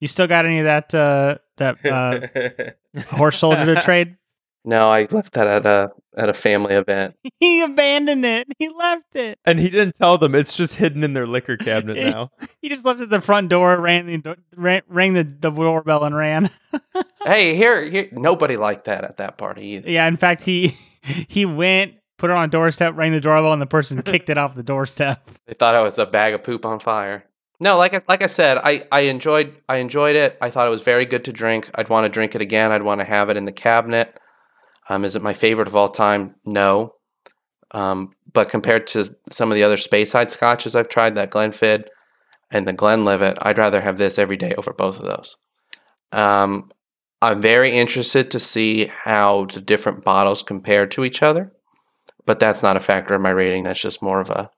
You 0.00 0.08
still 0.08 0.26
got 0.26 0.46
any 0.46 0.60
of 0.60 0.64
that 0.66 0.94
uh, 0.94 1.38
that 1.56 1.84
uh, 1.84 3.00
horse 3.16 3.38
soldier 3.38 3.74
to 3.74 3.82
trade? 3.82 4.16
No, 4.64 4.90
I 4.90 5.08
left 5.10 5.32
that 5.32 5.46
at 5.48 5.66
a 5.66 5.90
at 6.16 6.28
a 6.28 6.32
family 6.34 6.74
event. 6.74 7.16
He 7.40 7.60
abandoned 7.60 8.24
it. 8.24 8.46
He 8.58 8.68
left 8.68 9.16
it. 9.16 9.38
And 9.44 9.58
he 9.58 9.68
didn't 9.68 9.96
tell 9.96 10.16
them. 10.16 10.34
It's 10.34 10.56
just 10.56 10.76
hidden 10.76 11.02
in 11.02 11.12
their 11.14 11.26
liquor 11.26 11.56
cabinet 11.68 11.96
now. 11.98 12.30
He 12.62 12.68
just 12.68 12.84
left 12.84 13.00
it 13.00 13.04
at 13.04 13.10
the 13.10 13.20
front 13.20 13.48
door, 13.48 13.80
ran 13.80 14.06
the 14.06 14.18
do- 14.18 14.36
ran, 14.54 14.82
rang 14.86 15.14
the, 15.14 15.24
the 15.24 15.50
doorbell, 15.50 16.04
and 16.04 16.14
ran. 16.14 16.50
hey, 17.24 17.56
here, 17.56 17.82
here, 17.90 18.08
nobody 18.12 18.56
liked 18.56 18.84
that 18.84 19.02
at 19.04 19.16
that 19.16 19.36
party 19.36 19.62
either. 19.66 19.90
yeah, 19.90 20.06
in 20.06 20.16
fact, 20.16 20.42
he 20.42 20.76
he 21.28 21.44
went, 21.44 21.94
put 22.18 22.30
it 22.30 22.36
on 22.36 22.44
a 22.44 22.48
doorstep, 22.48 22.94
rang 22.96 23.10
the 23.10 23.20
doorbell, 23.20 23.52
and 23.52 23.60
the 23.60 23.66
person 23.66 24.00
kicked 24.02 24.30
it 24.30 24.38
off 24.38 24.54
the 24.54 24.62
doorstep. 24.62 25.28
They 25.46 25.54
thought 25.54 25.74
I 25.74 25.82
was 25.82 25.98
a 25.98 26.06
bag 26.06 26.34
of 26.34 26.44
poop 26.44 26.64
on 26.64 26.78
fire. 26.78 27.24
No, 27.58 27.76
like 27.78 27.94
I, 27.94 28.02
like 28.08 28.22
I 28.22 28.26
said, 28.26 28.58
I, 28.58 28.84
I 28.92 29.00
enjoyed 29.02 29.56
I 29.68 29.78
enjoyed 29.78 30.14
it. 30.14 30.38
I 30.40 30.50
thought 30.50 30.68
it 30.68 30.70
was 30.70 30.84
very 30.84 31.04
good 31.06 31.24
to 31.24 31.32
drink. 31.32 31.68
I'd 31.74 31.88
want 31.88 32.04
to 32.04 32.08
drink 32.08 32.36
it 32.36 32.40
again. 32.42 32.70
I'd 32.70 32.82
want 32.82 33.00
to 33.00 33.04
have 33.04 33.28
it 33.28 33.36
in 33.36 33.44
the 33.44 33.52
cabinet. 33.52 34.18
Um, 34.88 35.04
is 35.04 35.16
it 35.16 35.22
my 35.22 35.32
favorite 35.32 35.68
of 35.68 35.76
all 35.76 35.88
time? 35.88 36.34
No. 36.44 36.94
Um, 37.70 38.10
but 38.32 38.48
compared 38.48 38.86
to 38.88 39.04
some 39.30 39.50
of 39.50 39.54
the 39.54 39.62
other 39.62 39.76
Speyside 39.76 40.30
scotches 40.30 40.74
I've 40.74 40.88
tried, 40.88 41.14
that 41.14 41.30
Glenfid 41.30 41.86
and 42.50 42.68
the 42.68 42.72
Glenlivet, 42.72 43.38
I'd 43.42 43.58
rather 43.58 43.80
have 43.80 43.98
this 43.98 44.18
every 44.18 44.36
day 44.36 44.54
over 44.56 44.72
both 44.72 45.00
of 45.00 45.06
those. 45.06 45.36
Um, 46.12 46.70
I'm 47.22 47.40
very 47.40 47.72
interested 47.72 48.30
to 48.32 48.40
see 48.40 48.90
how 49.04 49.46
the 49.46 49.60
different 49.60 50.04
bottles 50.04 50.42
compare 50.42 50.86
to 50.88 51.04
each 51.04 51.22
other, 51.22 51.52
but 52.26 52.38
that's 52.38 52.62
not 52.62 52.76
a 52.76 52.80
factor 52.80 53.14
in 53.14 53.22
my 53.22 53.30
rating. 53.30 53.62
That's 53.62 53.80
just 53.80 54.02
more 54.02 54.20
of 54.20 54.28
a 54.30 54.50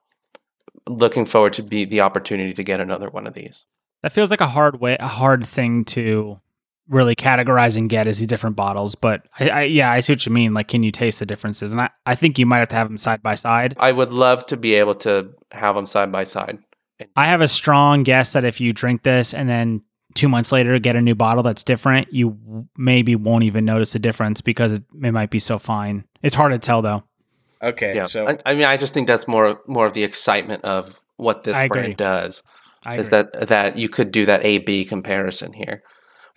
looking 0.89 1.27
forward 1.27 1.53
to 1.55 1.62
be 1.62 1.85
the 1.85 2.01
opportunity 2.01 2.53
to 2.53 2.62
get 2.62 2.81
another 2.81 3.09
one 3.09 3.27
of 3.27 3.35
these. 3.35 3.64
That 4.03 4.12
feels 4.12 4.31
like 4.31 4.41
a 4.41 4.49
hard 4.49 4.81
way, 4.81 4.97
a 4.99 5.07
hard 5.07 5.47
thing 5.47 5.85
to 5.87 6.41
really 6.89 7.14
categorize 7.16 7.76
and 7.76 7.89
get 7.89 8.07
is 8.07 8.18
these 8.18 8.26
different 8.26 8.57
bottles. 8.57 8.95
But 8.95 9.26
I, 9.39 9.49
I 9.51 9.62
yeah, 9.62 9.91
I 9.91 10.01
see 10.01 10.12
what 10.12 10.26
you 10.26 10.32
mean. 10.32 10.53
Like, 10.55 10.68
can 10.68 10.82
you 10.82 10.91
taste 10.93 11.18
the 11.20 11.26
differences? 11.26 11.72
And 11.72 11.80
I, 11.80 11.91
I 12.07 12.14
think 12.14 12.39
you 12.39 12.47
might 12.47 12.59
have 12.59 12.68
to 12.68 12.74
have 12.74 12.89
them 12.89 12.99
side 12.99 13.22
by 13.22 13.35
side. 13.35 13.74
I 13.78 13.93
would 13.93 14.12
love 14.12 14.45
to 14.47 14.57
be 14.57 14.74
able 14.74 14.95
to 14.97 15.30
have 15.53 15.74
them 15.74 15.87
side 15.87 16.12
by 16.12 16.24
side. 16.24 16.59
I 17.16 17.26
have 17.26 17.41
a 17.41 17.49
strong 17.49 18.03
guess 18.03 18.32
that 18.35 18.45
if 18.45 18.61
you 18.61 18.72
drink 18.72 19.03
this 19.03 19.35
and 19.35 19.49
then 19.49 19.82
two 20.14 20.28
months 20.28 20.53
later 20.53 20.78
get 20.78 20.95
a 20.95 21.01
new 21.01 21.14
bottle 21.16 21.43
that's 21.43 21.64
different, 21.64 22.12
you 22.12 22.66
maybe 22.78 23.16
won't 23.16 23.43
even 23.45 23.64
notice 23.64 23.93
the 23.95 23.99
difference 23.99 24.41
because 24.41 24.72
it, 24.74 24.85
it 25.03 25.11
might 25.12 25.30
be 25.30 25.41
so 25.41 25.59
fine. 25.59 26.05
It's 26.22 26.37
hard 26.37 26.53
to 26.53 26.59
tell 26.59 26.82
though. 26.82 27.03
okay, 27.62 27.95
Yeah. 27.97 28.07
so 28.07 28.28
I, 28.28 28.39
I 28.47 28.55
mean, 28.55 28.64
I 28.64 28.76
just 28.76 28.95
think 28.95 29.09
that's 29.09 29.26
more 29.26 29.61
more 29.66 29.87
of 29.87 29.93
the 29.95 30.05
excitement 30.05 30.64
of 30.64 31.01
what 31.16 31.43
this 31.45 31.55
I 31.55 31.64
agree. 31.64 31.80
brand 31.80 31.97
does. 31.97 32.43
I 32.87 32.97
is 32.97 33.09
agree. 33.09 33.30
that 33.32 33.49
that 33.49 33.78
you 33.78 33.89
could 33.89 34.12
do 34.12 34.24
that 34.26 34.45
A 34.45 34.59
B 34.59 34.85
comparison 34.85 35.53
here. 35.53 35.82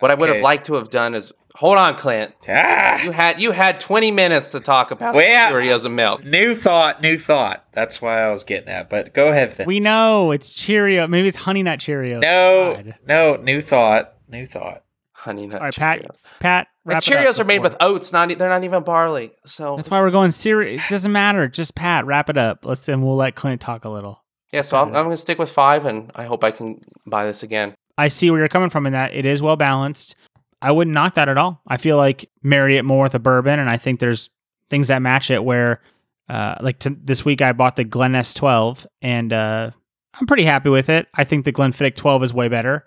What 0.00 0.10
I 0.10 0.14
would 0.14 0.28
have 0.28 0.42
liked 0.42 0.66
to 0.66 0.74
have 0.74 0.90
done 0.90 1.14
is 1.14 1.32
hold 1.56 1.76
on, 1.76 1.96
Clint. 1.96 2.32
ah, 2.48 3.02
You 3.02 3.10
had 3.10 3.40
you 3.40 3.50
had 3.50 3.80
20 3.80 4.10
minutes 4.12 4.50
to 4.52 4.60
talk 4.60 4.90
about 4.92 5.14
Well, 5.14 5.26
yeah. 5.28 5.50
Cheerios 5.50 5.84
and 5.84 5.96
milk. 5.96 6.24
new 6.24 6.54
thought, 6.54 7.02
new 7.02 7.18
thought. 7.18 7.64
That's 7.72 8.00
why 8.00 8.22
I 8.22 8.30
was 8.30 8.44
getting 8.44 8.68
at. 8.68 8.88
But 8.88 9.12
go 9.12 9.28
ahead, 9.28 9.52
Finn. 9.52 9.66
we 9.66 9.80
know 9.80 10.30
it's 10.30 10.54
Cheerio. 10.54 11.06
Maybe 11.08 11.26
it's 11.28 11.36
Honey 11.38 11.62
Nut 11.64 11.80
Cheerios. 11.80 12.20
no, 12.20 12.74
God. 12.76 12.94
no, 13.06 13.36
new 13.36 13.60
thought, 13.60 14.14
new 14.28 14.46
thought. 14.46 14.84
Honey 15.12 15.48
Nut 15.48 15.60
All 15.60 15.64
right, 15.66 15.74
Cheerios. 15.74 15.78
Pat. 15.80 16.38
Pat, 16.38 16.66
Like, 16.84 16.94
wrap 16.94 17.02
it 17.02 17.12
up 17.12 17.18
Cheerios 17.26 17.40
are 17.40 17.44
made 17.44 17.62
with 17.62 17.74
oats. 17.80 18.12
Not 18.12 18.30
e- 18.30 18.34
they're 18.34 18.48
not 18.48 18.62
even 18.62 18.84
barley. 18.84 19.32
So 19.46 19.74
That's 19.74 19.90
why 19.90 19.98
we're 20.00 20.12
going 20.12 20.30
serious. 20.30 20.80
It 20.86 20.90
doesn't 20.90 21.10
matter. 21.10 21.48
Just 21.48 21.74
Pat, 21.74 22.06
wrap 22.06 22.30
it 22.30 22.38
up. 22.38 22.64
Let's 22.64 22.88
and 22.88 23.02
we'll 23.04 23.16
let 23.16 23.34
Clint 23.34 23.60
talk 23.60 23.84
a 23.84 23.90
little. 23.90 24.22
yeah. 24.52 24.62
So 24.62 24.80
I'm, 24.80 24.88
I'm 24.94 25.02
gonna 25.02 25.16
stick 25.16 25.40
with 25.40 25.50
five, 25.50 25.86
and 25.86 26.12
I 26.14 26.22
hope 26.26 26.44
I 26.44 26.52
can 26.52 26.80
buy 27.04 27.24
this 27.24 27.42
again. 27.42 27.74
I 27.98 28.08
see 28.08 28.30
where 28.30 28.38
you're 28.38 28.48
coming 28.48 28.70
from 28.70 28.86
in 28.86 28.92
that 28.92 29.12
it 29.12 29.26
is 29.26 29.42
well 29.42 29.56
balanced. 29.56 30.14
I 30.62 30.70
wouldn't 30.70 30.94
knock 30.94 31.14
that 31.14 31.28
at 31.28 31.36
all. 31.36 31.60
I 31.66 31.76
feel 31.76 31.96
like 31.96 32.30
marry 32.42 32.76
it 32.76 32.84
more 32.84 33.02
with 33.02 33.14
a 33.14 33.18
bourbon, 33.18 33.58
and 33.58 33.68
I 33.68 33.76
think 33.76 34.00
there's 34.00 34.30
things 34.70 34.88
that 34.88 35.02
match 35.02 35.30
it. 35.30 35.44
Where, 35.44 35.82
uh, 36.28 36.54
like 36.60 36.78
this 36.80 37.24
week, 37.24 37.42
I 37.42 37.52
bought 37.52 37.76
the 37.76 37.84
Glen 37.84 38.12
S12, 38.12 38.86
and 39.02 39.32
uh, 39.32 39.72
I'm 40.14 40.26
pretty 40.26 40.44
happy 40.44 40.70
with 40.70 40.88
it. 40.88 41.08
I 41.14 41.24
think 41.24 41.44
the 41.44 41.52
Glenfiddich 41.52 41.96
12 41.96 42.24
is 42.24 42.34
way 42.34 42.48
better, 42.48 42.86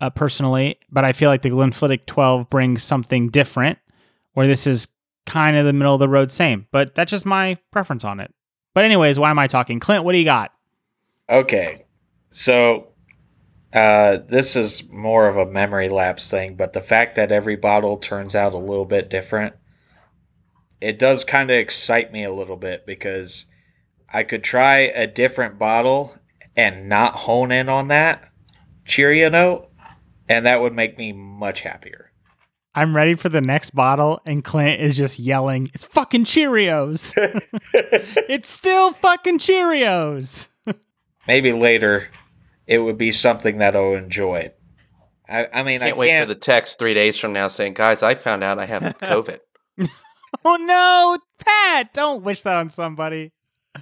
uh, 0.00 0.10
personally, 0.10 0.78
but 0.90 1.04
I 1.04 1.12
feel 1.12 1.30
like 1.30 1.42
the 1.42 1.50
Glenfiddich 1.50 2.06
12 2.06 2.48
brings 2.48 2.82
something 2.82 3.28
different. 3.28 3.78
Where 4.34 4.46
this 4.46 4.66
is 4.66 4.88
kind 5.26 5.56
of 5.56 5.64
the 5.64 5.72
middle 5.72 5.94
of 5.94 6.00
the 6.00 6.08
road, 6.08 6.32
same. 6.32 6.66
But 6.72 6.94
that's 6.94 7.10
just 7.10 7.26
my 7.26 7.58
preference 7.70 8.04
on 8.04 8.18
it. 8.18 8.34
But 8.74 8.84
anyways, 8.84 9.18
why 9.18 9.30
am 9.30 9.38
I 9.38 9.46
talking? 9.46 9.78
Clint, 9.78 10.04
what 10.04 10.12
do 10.12 10.18
you 10.18 10.24
got? 10.24 10.52
Okay, 11.30 11.84
so 12.30 12.88
uh, 13.74 14.18
this 14.28 14.54
is 14.54 14.88
more 14.88 15.26
of 15.26 15.36
a 15.36 15.50
memory 15.50 15.88
lapse 15.88 16.30
thing, 16.30 16.54
but 16.54 16.72
the 16.72 16.80
fact 16.80 17.16
that 17.16 17.32
every 17.32 17.56
bottle 17.56 17.96
turns 17.96 18.36
out 18.36 18.54
a 18.54 18.58
little 18.58 18.84
bit 18.84 19.10
different, 19.10 19.54
it 20.80 20.98
does 20.98 21.24
kind 21.24 21.50
of 21.50 21.56
excite 21.56 22.12
me 22.12 22.24
a 22.24 22.32
little 22.32 22.56
bit 22.56 22.86
because 22.86 23.46
I 24.12 24.22
could 24.22 24.44
try 24.44 24.76
a 24.78 25.08
different 25.08 25.58
bottle 25.58 26.16
and 26.56 26.88
not 26.88 27.16
hone 27.16 27.50
in 27.50 27.68
on 27.68 27.88
that 27.88 28.30
Cheerio 28.84 29.28
note, 29.28 29.70
and 30.28 30.46
that 30.46 30.60
would 30.60 30.72
make 30.72 30.96
me 30.96 31.12
much 31.12 31.62
happier. 31.62 32.12
I'm 32.76 32.94
ready 32.94 33.14
for 33.14 33.28
the 33.28 33.40
next 33.40 33.70
bottle, 33.70 34.20
and 34.26 34.44
Clint 34.44 34.80
is 34.80 34.96
just 34.96 35.18
yelling, 35.18 35.70
"It's 35.74 35.84
fucking 35.84 36.24
Cheerios! 36.24 37.14
it's 37.74 38.50
still 38.50 38.92
fucking 38.92 39.38
Cheerios!" 39.38 40.48
Maybe 41.26 41.52
later 41.52 42.08
it 42.66 42.78
would 42.78 42.98
be 42.98 43.12
something 43.12 43.58
that 43.58 43.74
I'll 43.76 43.94
enjoy. 43.94 44.52
I, 45.28 45.46
I 45.52 45.62
mean, 45.62 45.80
Can't 45.80 45.94
I 45.94 45.96
wait 45.98 46.08
can't. 46.08 46.28
Wait 46.28 46.34
for 46.34 46.34
the 46.34 46.40
text 46.40 46.78
three 46.78 46.94
days 46.94 47.18
from 47.18 47.32
now 47.32 47.48
saying, 47.48 47.74
"Guys, 47.74 48.02
I 48.02 48.14
found 48.14 48.44
out 48.44 48.58
I 48.58 48.66
have 48.66 48.82
COVID." 49.00 49.38
Oh 50.44 50.56
no, 50.56 51.16
Pat! 51.38 51.94
Don't 51.94 52.24
wish 52.24 52.42
that 52.42 52.56
on 52.56 52.68
somebody. 52.68 53.32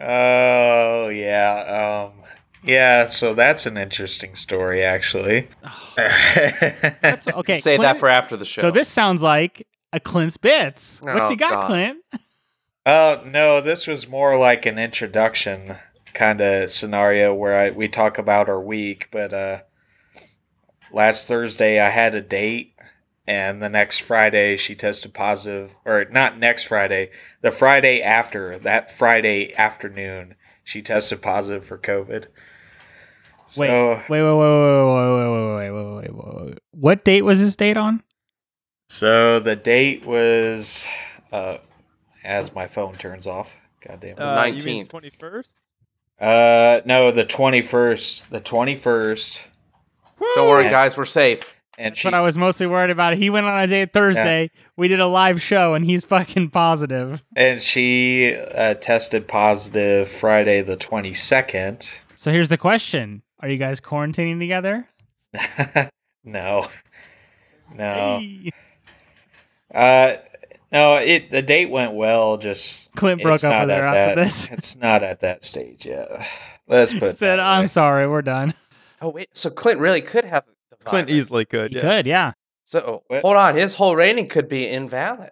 Oh 0.01 1.09
yeah, 1.09 2.11
um, 2.12 2.22
yeah. 2.62 3.07
So 3.07 3.33
that's 3.35 3.64
an 3.64 3.78
interesting 3.78 4.35
story, 4.35 4.85
actually. 4.85 5.49
That's 5.97 7.26
okay. 7.26 7.57
Say 7.59 7.76
Clint- 7.76 7.83
that 7.95 7.99
for 7.99 8.09
after 8.09 8.37
the 8.37 8.45
show. 8.45 8.61
So 8.62 8.70
this 8.70 8.89
sounds 8.89 9.22
like 9.22 9.66
a 9.95 9.99
Clint's 9.99 10.37
bits. 10.37 11.01
What 11.01 11.22
Oh, 11.22 11.30
you 11.30 11.37
got, 11.37 11.51
God. 11.53 11.66
Clint? 11.68 11.99
Oh 12.85 13.22
no, 13.24 13.61
this 13.62 13.87
was 13.87 14.07
more 14.07 14.39
like 14.39 14.66
an 14.66 14.78
introduction 14.78 15.76
kind 16.14 16.40
of 16.40 16.70
scenario 16.70 17.34
where 17.34 17.58
I 17.58 17.70
we 17.70 17.88
talk 17.88 18.18
about 18.18 18.48
our 18.48 18.60
week. 18.60 19.08
But 19.10 19.32
uh, 19.32 19.60
last 20.92 21.28
Thursday 21.28 21.80
I 21.80 21.88
had 21.90 22.14
a 22.14 22.20
date, 22.20 22.74
and 23.26 23.62
the 23.62 23.68
next 23.68 23.98
Friday 24.00 24.56
she 24.56 24.74
tested 24.74 25.14
positive, 25.14 25.74
or 25.84 26.04
not 26.10 26.38
next 26.38 26.64
Friday, 26.64 27.10
the 27.40 27.50
Friday 27.50 28.02
after 28.02 28.58
that 28.60 28.90
Friday 28.90 29.54
afternoon 29.54 30.34
she 30.64 30.82
tested 30.82 31.20
positive 31.22 31.64
for 31.64 31.78
COVID. 31.78 32.26
Wait, 33.58 33.66
So, 33.68 33.88
wait, 34.08 34.22
wait, 34.22 34.22
wait, 34.22 34.32
wait, 34.32 34.86
wait, 34.86 34.94
wait, 34.94 35.30
wait, 35.30 35.70
wait, 35.70 35.70
wait, 35.70 36.10
wait, 36.10 36.14
wait, 36.14 36.46
wait. 36.46 36.58
What 36.70 37.04
date 37.04 37.22
was 37.22 37.40
this 37.40 37.56
date 37.56 37.76
on? 37.76 38.02
so 38.88 39.40
the 39.40 39.56
date 39.56 40.04
was 40.04 40.86
uh, 41.32 41.56
as 42.24 42.54
my 42.54 42.66
phone 42.66 42.94
turns 42.94 43.26
off. 43.26 43.56
God 43.86 44.00
damn 44.00 44.12
it. 44.12 44.20
Uh, 44.20 44.36
19th. 44.44 44.88
Twenty 44.88 45.10
first. 45.10 45.56
Uh, 46.22 46.80
no, 46.84 47.10
the 47.10 47.24
twenty 47.24 47.62
first. 47.62 48.30
The 48.30 48.38
twenty 48.40 48.76
first, 48.76 49.42
Don't 50.34 50.48
worry, 50.48 50.70
guys, 50.70 50.96
we're 50.96 51.04
safe. 51.04 51.52
and 51.76 51.92
That's 51.92 51.98
she 51.98 52.06
what 52.06 52.14
I 52.14 52.20
was 52.20 52.38
mostly 52.38 52.66
worried 52.68 52.90
about. 52.90 53.14
It. 53.14 53.18
He 53.18 53.28
went 53.28 53.46
on 53.46 53.58
a 53.60 53.66
date 53.66 53.92
Thursday. 53.92 54.50
We 54.76 54.86
did 54.86 55.00
a 55.00 55.06
live 55.08 55.42
show, 55.42 55.74
and 55.74 55.84
he's 55.84 56.04
fucking 56.04 56.50
positive. 56.50 57.24
and 57.34 57.60
she 57.60 58.36
uh, 58.36 58.74
tested 58.74 59.26
positive 59.26 60.06
Friday 60.08 60.62
the 60.62 60.76
twenty 60.76 61.12
second. 61.12 61.90
So 62.14 62.30
here's 62.30 62.48
the 62.50 62.58
question: 62.58 63.22
Are 63.40 63.48
you 63.48 63.56
guys 63.58 63.80
quarantining 63.80 64.38
together? 64.38 64.86
no, 66.24 66.68
no, 67.74 68.18
Hey. 68.20 68.50
uh, 69.74 70.16
no. 70.72 70.96
It 70.96 71.30
the 71.30 71.42
date 71.42 71.70
went 71.70 71.92
well. 71.94 72.36
Just 72.38 72.90
Clint 72.92 73.22
broke 73.22 73.44
up 73.44 73.50
not 73.50 73.66
with 73.68 73.76
her 73.76 73.84
after 73.84 74.14
that- 74.14 74.16
this. 74.16 74.48
It's 74.52 74.76
not 74.76 75.02
at 75.02 75.20
that 75.20 75.44
stage 75.44 75.86
yet. 75.86 76.08
Let's 76.66 76.92
put 76.92 77.14
Said, 77.16 77.36
that 77.36 77.40
"I'm 77.40 77.62
way. 77.62 77.66
sorry, 77.68 78.08
we're 78.08 78.22
done." 78.22 78.54
Oh 79.00 79.10
wait, 79.10 79.28
so 79.32 79.50
Clint 79.50 79.80
really 79.80 80.00
could 80.00 80.24
have 80.24 80.44
the 80.70 80.76
Clint 80.84 81.10
easily 81.10 81.44
could. 81.44 81.74
You 81.74 81.80
Yeah. 81.80 81.88
could, 81.96 82.06
yeah. 82.06 82.32
So 82.64 83.02
What? 83.08 83.22
hold 83.22 83.36
on, 83.36 83.56
his 83.56 83.74
whole 83.74 83.96
rating 83.96 84.28
could 84.28 84.48
be 84.48 84.66
invalid. 84.68 85.30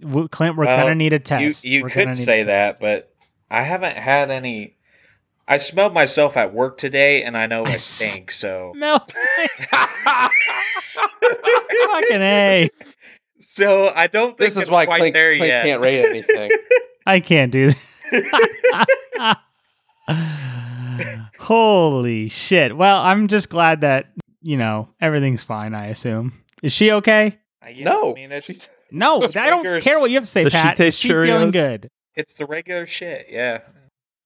W- 0.00 0.28
Clint, 0.28 0.56
we're 0.56 0.64
Well, 0.66 0.82
gonna 0.84 0.94
need 0.94 1.12
a 1.12 1.16
You 1.16 1.20
test. 1.20 1.64
you 1.64 1.82
We're 1.82 1.88
could 1.90 2.16
say 2.16 2.44
that, 2.44 2.76
but 2.80 3.12
I 3.50 3.62
haven't 3.62 3.96
had 3.96 4.30
any. 4.30 4.76
I 5.48 5.56
smelled 5.56 5.94
myself 5.94 6.36
at 6.36 6.52
work 6.54 6.78
today, 6.78 7.22
and 7.24 7.36
I 7.36 7.46
know 7.46 7.64
I 7.64 7.76
stink. 7.76 8.30
So 8.30 8.72
no, 8.76 8.98
fucking 11.88 12.20
a. 12.22 12.68
So 13.58 13.92
I 13.94 14.06
don't 14.06 14.38
think 14.38 14.38
this 14.38 14.52
is 14.54 14.58
it's 14.62 14.70
why 14.70 14.86
quite 14.86 14.98
Clint, 15.00 15.14
there 15.14 15.36
Clint 15.36 15.48
yet. 15.48 15.64
can't 15.64 15.80
rate 15.82 16.04
anything. 16.04 16.50
I 17.06 17.18
can't 17.20 17.50
do 17.50 17.72
that. 18.12 19.38
Holy 21.40 22.28
shit. 22.28 22.76
Well, 22.76 23.00
I'm 23.00 23.28
just 23.28 23.48
glad 23.48 23.80
that, 23.82 24.06
you 24.42 24.56
know, 24.56 24.88
everything's 25.00 25.42
fine, 25.42 25.74
I 25.74 25.86
assume. 25.86 26.32
Is 26.62 26.72
she 26.72 26.92
okay? 26.92 27.38
Uh, 27.64 27.68
yeah, 27.70 27.84
no, 27.84 28.12
I 28.12 28.14
mean 28.14 28.32
it's 28.32 28.46
she's- 28.46 28.68
No, 28.90 29.20
Those 29.20 29.36
I 29.36 29.50
don't 29.50 29.82
care 29.82 29.98
what 29.98 30.10
you 30.10 30.16
have 30.16 30.24
to 30.24 30.30
say, 30.30 30.44
Does 30.44 30.52
she 30.52 30.58
Pat. 30.58 30.76
taste 30.76 30.96
Is 30.96 31.00
she 31.00 31.08
feeling 31.08 31.50
good? 31.50 31.90
it's 32.14 32.34
the 32.34 32.46
regular 32.46 32.86
shit. 32.86 33.26
Yeah. 33.28 33.60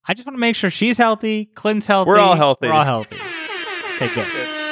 I 0.07 0.13
just 0.13 0.25
want 0.27 0.35
to 0.35 0.39
make 0.39 0.55
sure 0.55 0.69
she's 0.69 0.97
healthy, 0.97 1.45
Clint's 1.45 1.87
healthy. 1.87 2.09
We're 2.09 2.19
all 2.19 2.35
healthy. 2.35 2.67
We're 2.67 2.73
all 2.73 2.83
healthy. 2.83 3.17
Okay, 4.01 4.13
good. 4.13 4.62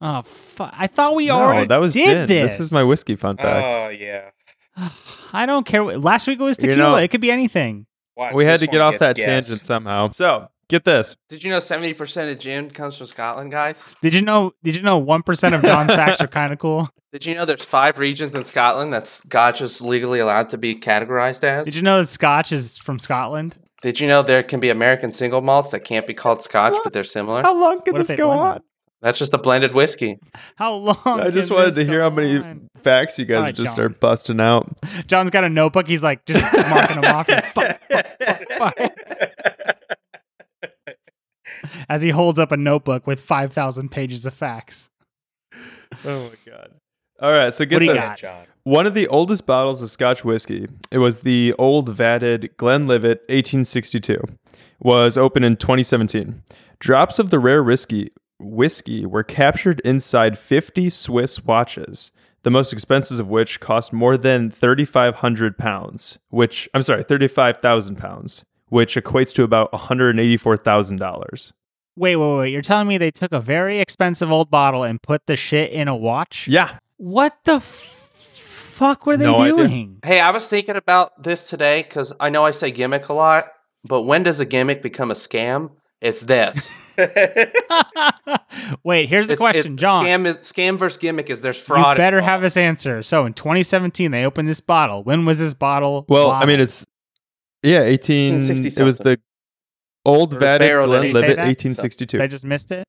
Oh, 0.00 0.22
fuck. 0.22 0.72
I 0.76 0.86
thought 0.86 1.14
we 1.14 1.26
No, 1.26 1.34
already 1.34 1.66
that 1.66 1.76
was 1.78 1.92
did 1.92 2.06
gin. 2.06 2.26
this. 2.26 2.52
This 2.58 2.60
is 2.68 2.72
my 2.72 2.82
whiskey 2.84 3.16
fun 3.16 3.36
oh, 3.38 3.42
fact. 3.42 3.76
Oh 3.76 3.88
yeah. 3.90 4.30
I 5.32 5.46
don't 5.46 5.66
care. 5.66 5.84
what- 5.84 6.00
Last 6.00 6.26
week 6.26 6.40
it 6.40 6.42
was 6.42 6.56
You 6.60 6.68
tequila. 6.70 6.90
know- 6.92 6.96
it 6.96 7.08
could 7.10 7.20
be 7.20 7.30
anything. 7.30 7.86
Watch, 8.16 8.34
we 8.34 8.44
had 8.44 8.60
to 8.60 8.66
get 8.66 8.80
off 8.80 8.98
that 8.98 9.16
guessed. 9.16 9.26
tangent 9.48 9.64
somehow. 9.64 10.10
So 10.10 10.48
get 10.68 10.84
this. 10.84 11.16
Did 11.28 11.42
you 11.42 11.50
know 11.50 11.60
seventy 11.60 11.94
percent 11.94 12.30
of 12.30 12.38
gin 12.38 12.68
comes 12.70 12.96
from 12.98 13.06
Scotland, 13.06 13.50
guys? 13.50 13.94
Did 14.02 14.14
you 14.14 14.20
know? 14.20 14.52
Did 14.62 14.76
you 14.76 14.82
know 14.82 14.98
one 14.98 15.22
percent 15.22 15.54
of 15.54 15.62
John's 15.62 15.90
facts 15.94 16.20
are 16.20 16.26
kind 16.26 16.52
of 16.52 16.58
cool? 16.58 16.88
Did 17.12 17.24
you 17.26 17.34
know 17.34 17.44
there's 17.44 17.64
five 17.64 17.98
regions 17.98 18.34
in 18.34 18.44
Scotland 18.44 18.92
that 18.92 19.06
Scotch 19.06 19.60
is 19.62 19.80
legally 19.80 20.18
allowed 20.20 20.48
to 20.50 20.58
be 20.58 20.74
categorized 20.76 21.42
as? 21.44 21.64
Did 21.64 21.74
you 21.74 21.82
know 21.82 21.98
that 22.00 22.08
Scotch 22.08 22.52
is 22.52 22.76
from 22.76 22.98
Scotland? 22.98 23.56
Did 23.82 23.98
you 24.00 24.06
know 24.06 24.22
there 24.22 24.42
can 24.42 24.60
be 24.60 24.68
American 24.68 25.10
single 25.12 25.40
malts 25.40 25.70
that 25.70 25.80
can't 25.80 26.06
be 26.06 26.12
called 26.14 26.42
Scotch, 26.42 26.76
but 26.84 26.92
they're 26.92 27.02
similar? 27.04 27.42
How 27.42 27.58
long 27.58 27.80
can 27.80 27.94
What 27.94 28.06
this 28.06 28.16
go 28.16 28.26
blend 28.26 28.40
on? 28.40 28.60
It? 29.00 29.04
That's 29.04 29.18
just 29.18 29.32
a 29.34 29.38
blended 29.38 29.74
whiskey. 29.74 30.18
How 30.56 30.74
long? 30.74 30.96
I 31.06 31.30
just 31.30 31.50
wanted 31.50 31.74
to 31.76 31.84
hear 31.84 32.02
how 32.02 32.10
many 32.10 32.38
on? 32.38 32.68
facts 32.78 33.18
you 33.18 33.24
guys 33.24 33.36
All 33.36 33.42
right, 33.44 33.54
just 33.54 33.66
John. 33.68 33.74
start 33.74 34.00
busting 34.00 34.40
out. 34.40 34.76
John's 35.06 35.30
got 35.30 35.44
a 35.44 35.48
notebook. 35.48 35.86
He's 35.88 36.02
like 36.02 36.24
just 36.26 36.42
marking 36.68 37.00
them 37.00 37.14
off. 37.14 37.26
fuck, 37.26 37.80
fuck, 37.88 38.06
fuck, 38.20 38.76
fuck. 38.78 38.92
As 41.88 42.00
he 42.02 42.10
holds 42.10 42.38
up 42.38 42.52
a 42.52 42.56
notebook 42.56 43.06
with 43.06 43.20
five 43.20 43.52
thousand 43.52 43.90
pages 43.90 44.24
of 44.26 44.32
facts. 44.34 44.88
Oh 46.04 46.28
my 46.28 46.30
god. 46.50 46.70
All 47.20 47.32
right, 47.32 47.54
so 47.54 47.66
get 47.66 47.82
What 47.82 47.94
this. 47.94 48.20
got? 48.22 48.46
One 48.62 48.86
of 48.86 48.94
the 48.94 49.06
oldest 49.08 49.44
bottles 49.44 49.82
of 49.82 49.90
Scotch 49.90 50.24
whiskey, 50.24 50.68
it 50.90 50.98
was 50.98 51.20
the 51.20 51.52
old 51.58 51.94
vatted 51.94 52.56
Glenlivet 52.56 53.18
1862, 53.28 54.22
was 54.80 55.18
opened 55.18 55.44
in 55.44 55.56
2017. 55.56 56.42
Drops 56.78 57.18
of 57.18 57.28
the 57.28 57.38
rare 57.38 57.62
whiskey 57.62 58.08
whiskey 58.40 59.06
were 59.06 59.22
captured 59.22 59.80
inside 59.84 60.38
50 60.38 60.88
Swiss 60.90 61.44
watches, 61.44 62.10
the 62.42 62.50
most 62.50 62.72
expensive 62.72 63.20
of 63.20 63.28
which 63.28 63.60
cost 63.60 63.92
more 63.92 64.16
than 64.16 64.50
3,500 64.50 65.58
pounds, 65.58 66.18
which 66.30 66.68
I'm 66.74 66.82
sorry, 66.82 67.02
35,000 67.04 67.96
pounds, 67.96 68.44
which 68.68 68.96
equates 68.96 69.32
to 69.34 69.42
about 69.42 69.72
184,000 69.72 70.96
dollars. 70.98 71.52
Wait, 71.96 72.16
wait, 72.16 72.36
wait! 72.38 72.52
You're 72.52 72.62
telling 72.62 72.88
me 72.88 72.96
they 72.98 73.10
took 73.10 73.32
a 73.32 73.40
very 73.40 73.78
expensive 73.80 74.30
old 74.30 74.50
bottle 74.50 74.84
and 74.84 75.02
put 75.02 75.26
the 75.26 75.36
shit 75.36 75.70
in 75.72 75.86
a 75.88 75.94
watch? 75.96 76.48
Yeah, 76.48 76.78
What 76.96 77.36
the 77.44 77.54
f- 77.56 77.62
fuck 77.64 79.04
were 79.06 79.16
they 79.16 79.24
No 79.26 79.38
idea. 79.38 79.56
doing? 79.68 79.98
Hey, 80.04 80.20
I 80.20 80.30
was 80.30 80.48
thinking 80.48 80.76
about 80.76 81.22
this 81.22 81.48
today 81.48 81.82
because 81.82 82.14
I 82.20 82.30
know 82.30 82.44
I 82.46 82.52
say 82.52 82.70
gimmick 82.70 83.08
a 83.08 83.12
lot, 83.12 83.48
but 83.84 84.02
when 84.02 84.22
does 84.22 84.40
a 84.40 84.46
gimmick 84.46 84.82
become 84.82 85.10
a 85.10 85.14
scam? 85.14 85.72
It's 86.00 86.20
this. 86.22 86.94
Wait, 88.84 89.08
here's 89.08 89.26
the 89.26 89.34
It's- 89.34 89.38
question, 89.38 89.74
it's- 89.74 89.80
John. 89.80 90.04
Scam, 90.04 90.26
is- 90.26 90.36
scam 90.38 90.78
versus 90.78 90.98
gimmick 90.98 91.28
is 91.30 91.42
there's 91.42 91.58
You 91.58 91.64
fraud. 91.64 91.96
better 91.96 92.18
involved. 92.18 92.30
have 92.30 92.40
this 92.42 92.56
answer. 92.56 93.02
So 93.02 93.26
in 93.26 93.34
2017, 93.34 94.10
they 94.10 94.24
opened 94.24 94.48
this 94.48 94.60
bottle. 94.60 95.02
When 95.04 95.24
was 95.26 95.38
this 95.38 95.54
bottle? 95.54 96.06
Well, 96.08 96.30
I 96.30 96.46
mean, 96.46 96.60
it's 96.60 96.86
yeah, 97.62 97.82
eighteen. 97.82 98.34
It 98.40 98.80
was 98.80 98.98
the 98.98 99.20
old 100.06 100.32
Or 100.34 100.38
the 100.38 100.44
Vatic 100.46 100.58
barrel 100.60 100.86
Glenlivet, 100.86 101.20
say 101.20 101.34
that? 101.34 101.48
eighteen 101.48 101.72
sixty 101.72 102.06
two. 102.06 102.22
I 102.22 102.26
just 102.26 102.44
missed 102.44 102.70
it. 102.72 102.86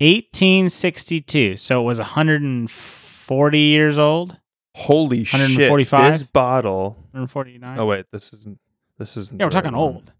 1862. 0.00 1.56
So 1.56 1.80
it 1.80 1.84
was 1.84 1.98
140 1.98 3.58
years 3.58 3.98
old. 3.98 4.38
Holy 4.74 5.24
shit! 5.24 5.40
145? 5.40 6.12
This 6.12 6.22
bottle. 6.22 6.90
149. 7.12 7.78
Oh 7.78 7.86
wait, 7.86 8.06
this 8.12 8.32
isn't. 8.32 8.58
This 8.98 9.16
isn't. 9.16 9.38
yeah, 9.40 9.46
we're 9.46 9.50
talking 9.50 9.72
one. 9.72 9.80
old. 9.80 10.12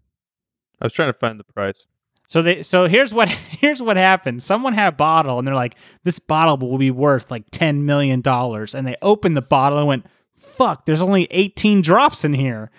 I 0.81 0.85
was 0.85 0.93
trying 0.93 1.11
to 1.11 1.17
find 1.17 1.39
the 1.39 1.43
price. 1.43 1.87
So 2.27 2.41
they 2.41 2.61
so 2.63 2.87
here's 2.87 3.13
what 3.13 3.29
here's 3.59 3.81
what 3.81 3.97
happened. 3.97 4.43
Someone 4.43 4.73
had 4.73 4.89
a 4.89 4.95
bottle 4.95 5.39
and 5.39 5.47
they're 5.47 5.55
like, 5.55 5.75
this 6.03 6.19
bottle 6.19 6.57
will 6.57 6.77
be 6.77 6.91
worth 6.91 7.31
like 7.31 7.45
ten 7.51 7.85
million 7.85 8.21
dollars. 8.21 8.75
And 8.75 8.85
they 8.85 8.95
opened 9.01 9.35
the 9.37 9.41
bottle 9.41 9.79
and 9.79 9.87
went, 9.87 10.05
fuck, 10.37 10.85
there's 10.85 11.01
only 11.01 11.27
18 11.31 11.81
drops 11.81 12.23
in 12.25 12.33
here. 12.33 12.69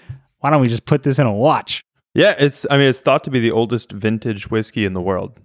Why 0.40 0.51
don't 0.51 0.61
we 0.61 0.68
just 0.68 0.84
put 0.84 1.03
this 1.03 1.18
in 1.18 1.26
a 1.26 1.32
watch? 1.32 1.82
Yeah, 2.14 2.34
it's. 2.38 2.66
I 2.70 2.76
mean, 2.78 2.88
it's 2.88 3.01
thought 3.01 3.24
to 3.24 3.30
be 3.30 3.40
the 3.40 3.51
oldest 3.51 3.92
vintage 3.92 4.51
whiskey 4.51 4.84
in 4.84 4.92
the 4.92 5.01
world. 5.01 5.38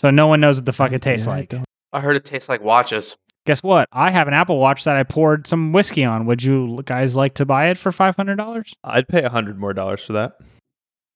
So 0.00 0.10
no 0.10 0.26
one 0.26 0.40
knows 0.40 0.56
what 0.56 0.66
the 0.66 0.72
fuck 0.72 0.92
it 0.92 1.02
tastes 1.02 1.26
Yeah, 1.26 1.32
like. 1.32 1.48
don't- 1.50 1.64
I 1.92 2.00
heard 2.00 2.16
it 2.16 2.24
tastes 2.24 2.48
like 2.48 2.60
watches. 2.62 3.16
Guess 3.46 3.62
what? 3.62 3.88
I 3.92 4.10
have 4.10 4.26
an 4.26 4.34
Apple 4.34 4.58
Watch 4.58 4.84
that 4.84 4.96
I 4.96 5.02
poured 5.04 5.46
some 5.46 5.72
whiskey 5.72 6.02
on. 6.02 6.26
Would 6.26 6.42
you 6.42 6.82
guys 6.86 7.14
like 7.14 7.34
to 7.34 7.44
buy 7.44 7.68
it 7.68 7.78
for 7.78 7.92
five 7.92 8.16
hundred 8.16 8.36
dollars? 8.36 8.72
I'd 8.82 9.06
pay 9.06 9.22
a 9.22 9.28
hundred 9.28 9.58
more 9.60 9.72
dollars 9.72 10.02
for 10.04 10.14
that. 10.14 10.38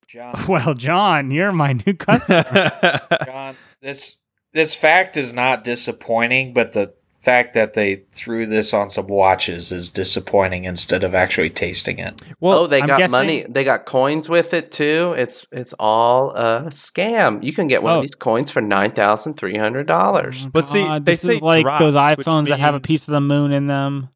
John, 0.08 0.34
Well, 0.48 0.74
John, 0.74 1.30
you're 1.30 1.52
my 1.52 1.74
new 1.74 1.94
customer. 1.94 2.70
John, 3.26 3.56
this 3.82 4.16
this 4.52 4.74
fact 4.74 5.16
is 5.16 5.32
not 5.32 5.64
disappointing, 5.64 6.54
but 6.54 6.72
the 6.72 6.94
fact 7.20 7.52
that 7.52 7.74
they 7.74 8.04
threw 8.12 8.46
this 8.46 8.72
on 8.72 8.88
some 8.88 9.06
watches 9.06 9.70
is 9.70 9.90
disappointing 9.90 10.64
instead 10.64 11.04
of 11.04 11.14
actually 11.14 11.50
tasting 11.50 11.98
it. 11.98 12.22
well, 12.40 12.60
oh, 12.60 12.66
they 12.66 12.80
I'm 12.80 12.86
got 12.86 12.98
guessing- 12.98 13.10
money. 13.12 13.44
They 13.46 13.64
got 13.64 13.84
coins 13.84 14.28
with 14.30 14.54
it 14.54 14.72
too. 14.72 15.14
It's 15.18 15.46
it's 15.52 15.74
all 15.78 16.30
a 16.30 16.64
scam. 16.70 17.42
You 17.42 17.52
can 17.52 17.66
get 17.66 17.82
one 17.82 17.92
Oh. 17.92 17.96
of 17.96 18.02
these 18.02 18.14
coins 18.14 18.50
for 18.50 18.62
nine 18.62 18.92
thousand 18.92 19.34
three 19.34 19.58
hundred 19.58 19.86
dollars. 19.86 20.44
Oh, 20.46 20.50
but 20.52 20.66
see, 20.66 20.82
God, 20.84 21.04
they 21.04 21.12
this 21.12 21.20
say 21.22 21.34
is 21.34 21.42
like 21.42 21.66
those 21.78 21.92
drops, 21.94 22.16
which 22.16 22.26
iPhones 22.26 22.48
that 22.48 22.60
have 22.60 22.74
a 22.74 22.80
piece 22.80 23.06
of 23.06 23.12
the 23.12 23.20
moon 23.20 23.52
in 23.52 23.66
them. 23.66 24.08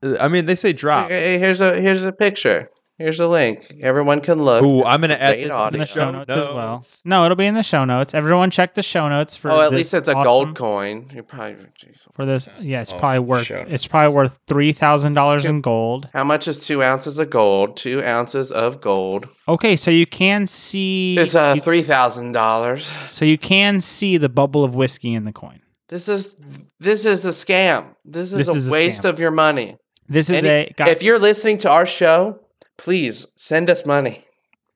Uh, 0.00 0.16
I 0.20 0.28
mean, 0.28 0.44
they 0.44 0.54
say 0.54 0.72
drops. 0.72 1.10
Hey, 1.10 1.40
here's 1.40 1.60
a 1.60 1.80
here's 1.80 2.04
a 2.04 2.12
picture. 2.12 2.70
Here's 2.96 3.18
a 3.18 3.26
link. 3.26 3.60
Everyone 3.82 4.20
can 4.20 4.44
look. 4.44 4.62
Ooh, 4.62 4.78
It's 4.80 4.88
I'm 4.88 5.00
gonna 5.00 5.14
add 5.14 5.36
this 5.36 5.44
in 5.44 5.72
the 5.72 5.78
the 5.78 5.86
show 5.86 6.12
notes, 6.12 6.30
as 6.30 6.46
well. 6.46 6.84
No, 7.04 7.24
it'll 7.24 7.34
be 7.36 7.46
in 7.46 7.54
the 7.54 7.64
show 7.64 7.84
notes. 7.84 8.14
Everyone 8.14 8.50
check 8.50 8.74
the 8.74 8.84
show 8.84 9.08
notes 9.08 9.34
for. 9.36 9.50
Oh, 9.50 9.62
at 9.62 9.70
this 9.72 9.78
least 9.78 9.94
it's 9.94 10.08
a 10.08 10.12
awesome- 10.12 10.22
gold 10.22 10.54
coin. 10.56 11.10
You 11.12 11.24
probably. 11.24 11.66
geez. 11.76 12.06
for 12.14 12.24
this. 12.24 12.48
Yeah, 12.60 12.82
it's 12.82 12.92
Oh, 12.92 12.98
probably 12.98 13.18
worth. 13.18 13.46
show. 13.46 13.64
It's 13.68 13.88
probably 13.88 14.14
worth 14.14 14.38
three 14.46 14.72
thousand 14.72 15.14
dollars 15.14 15.44
in 15.44 15.60
gold. 15.60 16.08
How 16.12 16.22
much 16.22 16.46
is 16.46 16.64
two 16.64 16.84
ounces 16.84 17.18
of 17.18 17.30
gold? 17.30 17.76
Two 17.76 18.00
ounces 18.04 18.52
of 18.52 18.80
gold. 18.80 19.26
Okay, 19.48 19.74
so 19.74 19.90
you 19.90 20.06
can 20.06 20.46
see. 20.46 21.16
It's 21.18 21.34
uh 21.34 21.56
three 21.56 21.82
thousand 21.82 22.30
dollars. 22.30 22.84
so 23.10 23.24
you 23.24 23.38
can 23.38 23.80
see 23.80 24.18
the 24.18 24.28
bubble 24.28 24.62
of 24.62 24.76
whiskey 24.76 25.14
in 25.14 25.24
the 25.24 25.32
coin. 25.32 25.58
This 25.88 26.08
is 26.08 26.38
this 26.78 27.04
is 27.04 27.24
a 27.24 27.30
scam. 27.30 27.96
This 28.04 28.30
is 28.32 28.38
This 28.38 28.48
a 28.48 28.52
is 28.52 28.68
a 28.68 28.70
waste 28.70 29.02
scam. 29.02 29.08
of 29.08 29.18
your 29.18 29.32
money. 29.32 29.78
This 30.08 30.30
is 30.30 30.44
Any- 30.44 30.48
a. 30.48 30.72
guy- 30.76 30.90
if 30.90 31.02
you're 31.02 31.18
listening 31.18 31.58
to 31.58 31.70
our 31.70 31.86
show, 31.86 32.38
please 32.76 33.26
send 33.36 33.70
us 33.70 33.86
money 33.86 34.24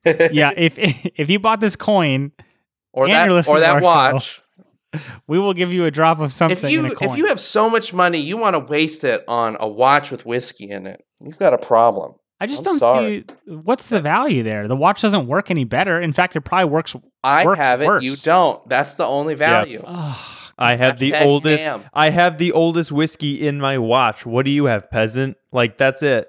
yeah, 0.05 0.53
if 0.57 0.75
if 0.79 1.31
you 1.31 1.39
bought 1.39 1.61
this 1.61 1.77
coin, 1.77 2.33
or 2.93 3.09
that 3.09 3.31
or 3.49 3.61
that 3.61 3.77
our 3.77 3.81
watch. 3.81 4.41
we 5.27 5.39
will 5.39 5.53
give 5.53 5.73
you 5.73 5.85
a 5.85 5.91
drop 5.91 6.19
of 6.19 6.33
something 6.33 6.57
If 6.57 6.73
you 6.73 6.85
in 6.85 6.93
a 6.93 6.95
coin. 6.95 7.11
if 7.11 7.17
you 7.17 7.27
have 7.27 7.41
so 7.41 7.69
much 7.69 7.93
money, 7.93 8.19
you 8.19 8.37
want 8.37 8.55
to 8.55 8.61
waste 8.61 9.05
it 9.05 9.23
on 9.29 9.57
a 9.61 9.69
watch 9.69 10.11
with 10.11 10.25
whiskey 10.25 10.71
in 10.71 10.87
it. 10.87 11.05
You've 11.21 11.39
got 11.39 11.53
a 11.53 11.59
problem. 11.59 12.15
I 12.41 12.47
just 12.47 12.61
I'm 12.61 12.65
don't 12.65 12.79
sorry. 12.79 13.25
see 13.47 13.53
what's 13.53 13.89
the 13.89 14.01
value 14.01 14.43
there. 14.45 14.69
The 14.69 14.77
watch 14.77 15.03
doesn't 15.03 15.27
work 15.27 15.51
any 15.51 15.65
better. 15.65 16.01
In 16.01 16.13
fact, 16.13 16.37
it 16.37 16.43
probably 16.43 16.71
works. 16.71 16.95
I 17.25 17.45
Works 17.45 17.59
have 17.59 17.83
it. 17.83 18.03
You 18.03 18.15
don't. 18.17 18.67
That's 18.69 18.95
the 18.95 19.05
only 19.05 19.35
value. 19.35 19.83
Ugh. 19.85 20.17
I 20.57 20.77
have 20.77 20.99
the 20.99 21.15
oldest. 21.15 21.65
ham. 21.65 21.85
I 21.93 22.11
have 22.11 22.39
the 22.39 22.53
oldest 22.53 22.91
whiskey 22.91 23.47
in 23.47 23.61
my 23.61 23.79
watch. 23.79 24.25
What 24.25 24.45
do 24.45 24.51
you 24.51 24.65
have, 24.67 24.91
peasant? 24.91 25.37
Like 25.53 25.79
that's 25.79 26.03
it. 26.03 26.29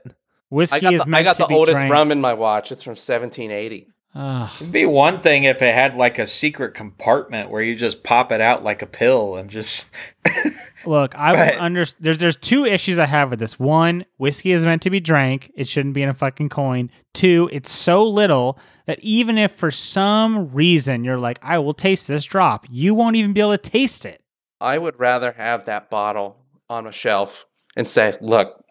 Whiskey 0.50 0.78
I 0.78 0.80
got 0.80 0.94
is 0.94 1.02
the, 1.02 1.08
meant 1.08 1.22
I 1.22 1.24
got 1.24 1.36
to 1.38 1.44
the 1.44 1.48
be 1.48 1.56
oldest 1.56 1.78
drank. 1.78 1.92
rum 1.92 2.12
in 2.12 2.22
my 2.22 2.34
watch. 2.34 2.72
It's 2.72 2.84
from 2.84 2.92
1780. 2.92 3.88
Ugh. 4.16 4.50
It'd 4.56 4.72
be 4.72 4.86
one 4.88 5.22
thing 5.22 5.44
if 5.44 5.62
it 5.62 5.74
had 5.74 5.96
like 5.96 6.18
a 6.18 6.26
secret 6.26 6.74
compartment 6.74 7.52
where 7.52 7.62
you 7.62 7.76
just 7.76 8.04
pop 8.04 8.32
it 8.32 8.42
out 8.42 8.64
like 8.64 8.82
a 8.82 8.88
pill 8.88 9.36
and 9.36 9.50
just. 9.50 9.90
Look, 10.86 11.16
I 11.18 11.34
Right. 11.34 11.54
would 11.54 11.60
under 11.62 11.86
there's 12.00 12.18
there's 12.20 12.38
two 12.38 12.66
issues 12.66 12.98
I 13.00 13.06
have 13.06 13.30
with 13.30 13.40
this. 13.40 13.60
One, 13.60 14.06
whiskey 14.18 14.52
is 14.52 14.66
meant 14.66 14.82
to 14.84 14.90
be 14.90 15.00
drank. 15.00 15.52
It 15.56 15.68
shouldn't 15.68 15.94
be 15.94 16.02
in 16.02 16.10
a 16.10 16.14
fucking 16.14 16.50
coin. 16.50 16.90
Two, 17.14 17.50
it's 17.52 17.72
so 17.72 18.04
little 18.08 18.58
that 18.88 19.00
even 19.02 19.38
if 19.38 19.52
for 19.52 19.70
some 19.72 20.52
reason 20.54 21.04
you're 21.04 21.20
like, 21.20 21.38
I 21.44 21.60
will 21.60 21.74
taste 21.74 22.08
this 22.08 22.24
drop, 22.24 22.66
you 22.70 22.96
won't 22.96 23.16
even 23.18 23.34
be 23.34 23.42
able 23.42 23.58
to 23.58 23.70
taste 23.70 24.06
it. 24.06 24.24
I 24.62 24.78
would 24.78 25.00
rather 25.00 25.34
have 25.34 25.66
that 25.66 25.90
bottle 25.92 26.38
on 26.70 26.88
a 26.88 26.92
shelf 26.92 27.46
and 27.76 27.88
say, 27.88 28.14
"Look, 28.22 28.64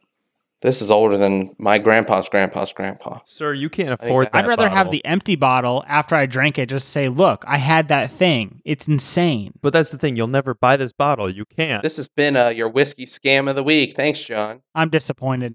this 0.61 0.82
is 0.82 0.90
older 0.90 1.16
than 1.16 1.54
my 1.59 1.78
grandpa's 1.78 2.28
grandpa's 2.28 2.72
grandpa." 2.72 3.20
Sir, 3.26 3.52
you 3.54 3.68
can't 3.68 3.90
afford 4.00 4.26
that- 4.26 4.32
that. 4.32 4.44
I'd 4.44 4.48
rather 4.48 4.68
have 4.68 4.90
the 4.90 5.04
empty 5.04 5.36
bottle 5.36 5.84
after 5.88 6.14
I 6.16 6.26
drank 6.26 6.59
it. 6.59 6.68
Just 6.68 6.88
say, 6.90 7.09
look, 7.09 7.44
I 7.46 7.59
had 7.59 7.88
that 7.88 8.11
thing. 8.11 8.61
It's 8.64 8.86
insane. 8.88 9.52
But 9.62 9.72
that's 9.72 9.90
the 9.90 9.98
thing. 9.98 10.16
You'll 10.16 10.26
never 10.28 10.54
buy 10.54 10.76
this 10.76 10.92
bottle. 10.92 11.28
You 11.30 11.44
can't. 11.44 11.82
This 11.82 11.96
has 11.96 12.09
been 12.09 12.36
uh, 12.36 12.48
your 12.48 12.68
whiskey 12.68 13.06
scam 13.06 13.48
of 13.48 13.56
the 13.56 13.62
week. 13.62 13.94
Thanks, 13.96 14.22
John. 14.22 14.62
I'm 14.74 14.90
disappointed. 14.90 15.54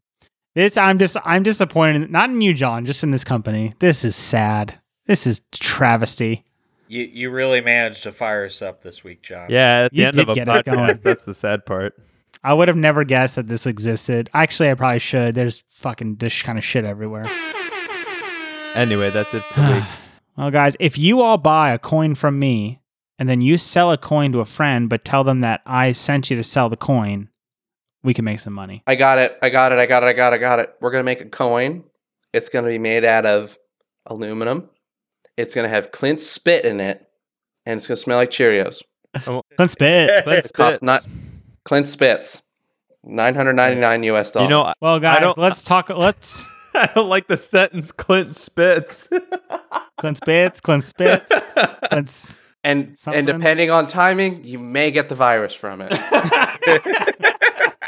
This 0.55 0.77
I'm 0.77 0.99
just 0.99 1.17
I'm 1.25 1.41
disappointed. 1.43 2.11
Not 2.11 2.29
in 2.29 2.39
you, 2.41 2.53
John. 2.53 2.85
Just 2.85 3.03
in 3.03 3.09
this 3.11 3.23
company. 3.23 3.73
This 3.79 4.05
is 4.05 4.15
sad. 4.15 4.79
This 5.07 5.25
is 5.25 5.41
travesty. 5.51 6.43
You, 6.87 7.03
you 7.11 7.31
really 7.31 7.59
managed 7.59 8.03
to 8.03 8.11
fire 8.11 8.45
us 8.45 8.61
up 8.61 8.83
this 8.83 9.03
week, 9.03 9.23
John. 9.23 9.47
yeah, 9.49 9.85
at 9.85 9.91
the 9.91 9.97
You 9.97 10.05
end 10.05 10.19
of 10.19 10.29
a 10.29 10.33
get 10.35 10.47
us 10.47 10.61
going. 10.61 10.77
podcast, 10.77 11.01
that's 11.01 11.23
the 11.23 11.33
sad 11.33 11.65
part. 11.65 11.95
I 12.43 12.53
would 12.53 12.67
have 12.67 12.77
never 12.77 13.03
guessed 13.03 13.35
that 13.37 13.47
this 13.47 13.65
existed. 13.65 14.29
Actually, 14.33 14.69
I 14.69 14.73
probably 14.73 14.99
should. 14.99 15.33
There's 15.35 15.63
fucking 15.75 16.15
this 16.17 16.41
kind 16.41 16.57
of 16.57 16.63
shit 16.63 16.83
everywhere. 16.83 17.25
Anyway, 18.75 19.09
that's 19.11 19.33
it 19.33 19.43
for 19.43 19.59
the 19.61 19.87
well, 20.37 20.51
guys, 20.51 20.75
if 20.79 20.97
you 20.97 21.21
all 21.21 21.37
buy 21.37 21.71
a 21.71 21.79
coin 21.79 22.15
from 22.15 22.39
me 22.39 22.81
and 23.19 23.29
then 23.29 23.41
you 23.41 23.57
sell 23.57 23.91
a 23.91 23.97
coin 23.97 24.31
to 24.31 24.39
a 24.39 24.45
friend, 24.45 24.89
but 24.89 25.05
tell 25.05 25.23
them 25.23 25.41
that 25.41 25.61
I 25.65 25.91
sent 25.91 26.29
you 26.31 26.35
to 26.37 26.43
sell 26.43 26.69
the 26.69 26.75
coin, 26.77 27.29
we 28.03 28.13
can 28.15 28.25
make 28.25 28.39
some 28.39 28.53
money. 28.53 28.83
I 28.87 28.95
got 28.95 29.19
it. 29.19 29.37
I 29.41 29.49
got 29.49 29.71
it. 29.71 29.77
I 29.77 29.85
got 29.85 30.03
it. 30.03 30.07
I 30.07 30.13
got 30.13 30.33
it. 30.33 30.37
I 30.37 30.39
got 30.39 30.59
it. 30.59 30.73
We're 30.81 30.91
gonna 30.91 31.03
make 31.03 31.21
a 31.21 31.25
coin. 31.29 31.83
It's 32.33 32.49
gonna 32.49 32.67
be 32.69 32.79
made 32.79 33.05
out 33.05 33.25
of 33.27 33.57
aluminum. 34.07 34.69
It's 35.37 35.53
gonna 35.53 35.69
have 35.69 35.91
Clint 35.91 36.19
spit 36.19 36.65
in 36.65 36.79
it, 36.79 37.05
and 37.65 37.77
it's 37.77 37.87
gonna 37.87 37.95
smell 37.95 38.17
like 38.17 38.31
Cheerios. 38.31 38.81
Let's 39.59 39.73
spit. 39.73 40.23
Let's 40.25 40.51
costs 40.51 40.81
not- 40.81 41.05
Clint 41.65 41.87
Spitz, 41.87 42.43
Nine 43.05 43.35
hundred 43.35 43.53
ninety 43.53 43.79
nine 43.81 44.03
U.S. 44.03 44.31
dollars. 44.31 44.45
You 44.45 44.49
know, 44.49 44.73
Well, 44.81 44.99
guys, 44.99 45.19
don't- 45.19 45.37
let's 45.37 45.61
talk. 45.61 45.89
Let's 45.89 46.43
I 46.73 46.89
don't 46.95 47.09
like 47.09 47.27
the 47.27 47.37
sentence 47.37 47.91
Clint 47.91 48.35
Spitz. 48.35 49.09
Clint 49.99 50.17
Spitz. 50.17 50.59
Clint 50.61 50.83
Spitz. 50.83 51.53
Clint's. 51.89 52.39
and 52.63 52.97
something. 52.97 53.19
and 53.19 53.27
depending 53.27 53.69
on 53.69 53.87
timing, 53.87 54.43
you 54.43 54.57
may 54.57 54.89
get 54.91 55.09
the 55.09 55.15
virus 55.15 55.53
from 55.53 55.81
it. 55.81 55.91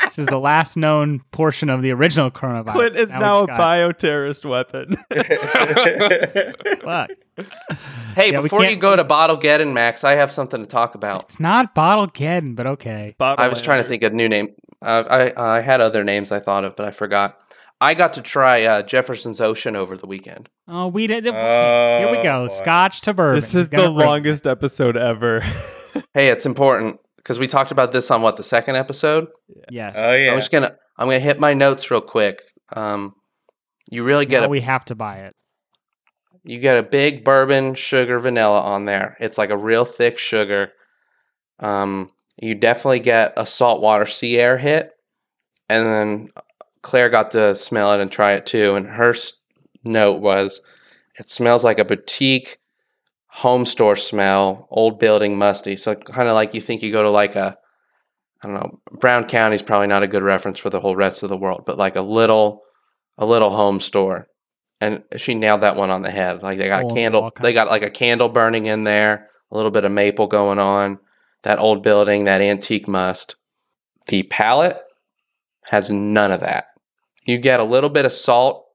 This 0.05 0.19
is 0.19 0.27
the 0.27 0.39
last 0.39 0.77
known 0.77 1.21
portion 1.31 1.69
of 1.69 1.81
the 1.81 1.91
original 1.91 2.31
coronavirus. 2.31 2.71
Clint 2.71 2.95
is 2.95 3.11
Now 3.11 3.19
now 3.19 3.39
a 3.43 3.47
bioterrorist 3.47 4.45
weapon. 4.45 4.95
Fuck. 6.83 7.09
hey, 8.15 8.31
Yeah, 8.31 8.41
before 8.41 8.63
you 8.65 8.75
go 8.75 8.95
to 8.95 9.03
bottle 9.03 9.37
Bottlegeddon, 9.37 9.73
Max, 9.73 10.03
I 10.03 10.13
have 10.13 10.31
something 10.31 10.61
to 10.61 10.67
talk 10.67 10.95
about. 10.95 11.23
It's 11.23 11.39
not 11.39 11.75
bottle 11.75 12.07
Geddon, 12.07 12.55
but 12.55 12.67
okay. 12.67 13.09
I 13.19 13.47
was 13.47 13.61
trying 13.61 13.81
to 13.81 13.87
think 13.87 14.03
of 14.03 14.13
a 14.13 14.15
new 14.15 14.29
name. 14.29 14.49
Uh, 14.81 15.03
I 15.37 15.55
I 15.57 15.61
had 15.61 15.81
other 15.81 16.03
names 16.03 16.31
I 16.31 16.39
thought 16.39 16.63
of, 16.63 16.75
but 16.75 16.85
I 16.85 16.91
forgot. 16.91 17.37
I 17.81 17.93
got 17.93 18.13
to 18.13 18.21
try 18.21 18.63
uh, 18.63 18.81
Jefferson's 18.83 19.41
Ocean 19.41 19.75
over 19.75 19.97
the 19.97 20.07
weekend. 20.07 20.49
Oh, 20.67 20.87
we 20.87 21.07
did. 21.07 21.27
Oh, 21.27 21.97
Here 21.99 22.09
we 22.11 22.23
go. 22.23 22.47
boy. 22.47 22.53
Scotch 22.53 23.01
to 23.01 23.13
bourbon. 23.13 23.35
This 23.35 23.53
is 23.53 23.69
the 23.69 23.77
gonna 23.77 23.93
break- 23.93 24.07
longest 24.07 24.47
episode 24.47 24.95
ever. 24.95 25.41
Hey, 26.13 26.29
it's 26.29 26.45
important 26.45 26.99
because 27.25 27.39
we 27.39 27.47
talked 27.47 27.71
about 27.71 27.91
this 27.91 28.11
on 28.11 28.21
what 28.21 28.37
the 28.37 28.43
second 28.43 28.75
episode. 28.75 29.27
Yes. 29.71 29.95
Oh 29.97 30.11
yeah. 30.13 30.31
I'm 30.31 30.37
just 30.37 30.51
gonna 30.51 30.75
I'm 30.97 31.07
gonna 31.07 31.19
hit 31.19 31.39
my 31.39 31.55
notes 31.55 31.89
real 31.89 32.01
quick. 32.01 32.39
Um, 32.71 33.15
you 33.89 34.03
really 34.03 34.27
get 34.27 34.41
Now 34.41 34.45
a 34.45 34.49
we 34.49 34.61
have 34.61 34.85
to 34.85 34.95
buy 34.95 35.17
it. 35.21 35.35
you 36.43 36.59
get 36.59 36.77
a 36.77 36.83
big 36.83 37.23
bourbon 37.23 37.73
sugar 37.73 38.19
vanilla 38.19 38.61
on 38.61 38.85
there. 38.85 39.17
It's 39.19 39.37
like 39.39 39.49
a 39.49 39.57
real 39.57 39.85
thick 39.85 40.19
sugar. 40.19 40.71
Um, 41.59 42.11
you 42.39 42.53
definitely 42.53 42.99
get 42.99 43.33
a 43.37 43.45
saltwater 43.45 44.05
sea 44.05 44.37
air 44.37 44.57
hit, 44.59 44.91
and 45.69 45.85
then 45.87 46.29
Claire 46.83 47.09
got 47.09 47.31
to 47.31 47.55
smell 47.55 47.93
it 47.93 48.01
and 48.01 48.11
try 48.11 48.33
it 48.33 48.45
too. 48.45 48.75
And 48.75 48.87
her 48.87 49.15
note 49.83 50.21
was, 50.21 50.61
it 51.17 51.29
smells 51.29 51.63
like 51.63 51.79
a 51.79 51.85
boutique, 51.85 52.57
home 53.35 53.65
store 53.65 53.97
smell, 53.97 54.65
old 54.71 54.97
building, 54.97 55.37
musty. 55.37 55.75
So 55.75 55.93
kind 55.93 56.29
of 56.29 56.35
like 56.35 56.53
you 56.53 56.61
think 56.61 56.81
you 56.81 56.89
go 56.89 57.03
to 57.03 57.09
like 57.09 57.35
a, 57.35 57.57
I 58.41 58.47
don't 58.47 58.53
know, 58.55 58.79
Brown 58.93 59.25
County 59.25 59.55
is 59.55 59.61
probably 59.61 59.87
not 59.87 60.03
a 60.03 60.07
good 60.07 60.23
reference 60.23 60.57
for 60.57 60.69
the 60.69 60.79
whole 60.79 60.95
rest 60.95 61.21
of 61.21 61.27
the 61.27 61.37
world, 61.37 61.63
but 61.65 61.77
like 61.77 61.97
a 61.97 62.01
little, 62.01 62.61
a 63.17 63.25
little 63.25 63.49
home 63.49 63.81
store. 63.81 64.29
And 64.79 65.03
she 65.17 65.35
nailed 65.35 65.61
that 65.61 65.75
one 65.75 65.91
on 65.91 66.01
the 66.01 66.11
head. 66.11 66.43
Like 66.43 66.57
they 66.57 66.67
got 66.67 66.83
Old 66.83 66.91
a 66.91 66.93
oh, 66.93 66.95
candle, 66.95 67.31
they 67.41 67.51
got 67.51 67.67
like 67.67 67.83
a 67.83 67.89
candle 67.89 68.29
burning 68.29 68.67
in 68.67 68.85
there, 68.85 69.29
a 69.51 69.57
little 69.57 69.71
bit 69.71 69.83
of 69.83 69.91
maple 69.91 70.27
going 70.27 70.59
on. 70.59 70.99
That 71.43 71.59
old 71.59 71.83
building, 71.83 72.23
that 72.23 72.39
antique 72.39 72.87
must. 72.87 73.35
The 74.07 74.23
palate 74.23 74.79
has 75.65 75.91
none 75.91 76.31
of 76.31 76.39
that. 76.39 76.67
You 77.25 77.37
get 77.37 77.59
a 77.59 77.65
little 77.65 77.89
bit 77.89 78.05
of 78.05 78.13
salt 78.13 78.65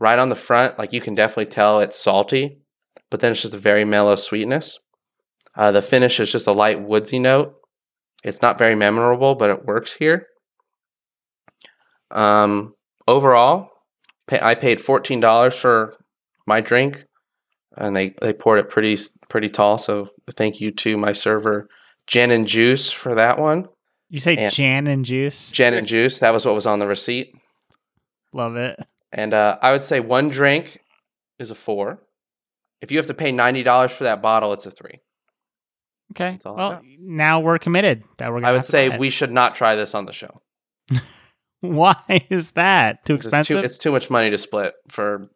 right 0.00 0.18
on 0.18 0.28
the 0.28 0.34
front, 0.34 0.76
like 0.76 0.92
you 0.92 1.00
can 1.00 1.14
definitely 1.14 1.52
tell 1.52 1.78
it's 1.78 1.96
salty, 1.96 2.60
but 3.10 3.20
then 3.20 3.32
it's 3.32 3.42
just 3.42 3.54
a 3.54 3.58
very 3.58 3.84
mellow 3.84 4.14
sweetness. 4.14 4.78
Uh, 5.56 5.72
the 5.72 5.82
finish 5.82 6.20
is 6.20 6.30
just 6.32 6.46
a 6.46 6.52
light 6.52 6.80
woodsy 6.80 7.18
note. 7.18 7.54
It's 8.22 8.42
not 8.42 8.58
very 8.58 8.74
memorable, 8.74 9.34
but 9.34 9.50
it 9.50 9.64
works 9.64 9.94
here. 9.94 10.26
Um, 12.10 12.74
overall, 13.06 13.70
pay, 14.26 14.40
I 14.40 14.54
paid 14.54 14.80
fourteen 14.80 15.20
dollars 15.20 15.56
for 15.58 15.96
my 16.46 16.60
drink, 16.60 17.04
and 17.76 17.94
they 17.96 18.14
they 18.20 18.32
poured 18.32 18.58
it 18.58 18.68
pretty 18.70 18.96
pretty 19.28 19.48
tall. 19.48 19.78
So 19.78 20.10
thank 20.32 20.60
you 20.60 20.70
to 20.72 20.96
my 20.96 21.12
server, 21.12 21.68
Jen 22.06 22.30
and 22.30 22.46
Juice, 22.46 22.90
for 22.92 23.14
that 23.14 23.38
one. 23.38 23.68
You 24.08 24.18
say 24.18 24.36
And- 24.36 24.52
Jan 24.52 24.86
and 24.88 25.04
juice. 25.04 25.52
Jen 25.52 25.72
and 25.72 25.86
Juice, 25.86 26.18
that 26.18 26.32
was 26.34 26.44
what 26.44 26.54
was 26.56 26.66
on 26.66 26.80
the 26.80 26.86
receipt. 26.88 27.32
Love 28.32 28.56
it. 28.56 28.76
And 29.12 29.32
uh, 29.32 29.56
I 29.62 29.70
would 29.70 29.84
say 29.84 30.00
one 30.00 30.28
drink 30.28 30.80
is 31.38 31.52
a 31.52 31.54
four. 31.54 32.00
If 32.80 32.90
you 32.90 32.98
have 32.98 33.06
to 33.08 33.14
pay 33.14 33.32
ninety 33.32 33.62
dollars 33.62 33.92
for 33.92 34.04
that 34.04 34.22
bottle, 34.22 34.52
it's 34.52 34.66
a 34.66 34.70
three. 34.70 35.00
Okay. 36.12 36.32
That's 36.32 36.46
all 36.46 36.56
Well, 36.56 36.80
now 36.98 37.40
we're 37.40 37.58
committed. 37.58 38.02
That 38.18 38.30
we're. 38.30 38.40
Gonna 38.40 38.48
I 38.48 38.52
would 38.52 38.64
say 38.64 38.96
we 38.96 39.10
should 39.10 39.30
not 39.32 39.54
try 39.54 39.76
this 39.76 39.94
on 39.94 40.06
the 40.06 40.12
show. 40.12 40.40
Why 41.60 41.96
is 42.30 42.52
that 42.52 43.04
too 43.04 43.14
'Cause 43.14 43.26
It's 43.26 43.26
expensive? 43.26 43.60
too, 43.60 43.64
it's 43.64 43.78
too 43.78 43.92
much 43.92 44.08
money 44.10 44.30
to 44.30 44.38
split 44.38 44.74
for. 44.88 45.28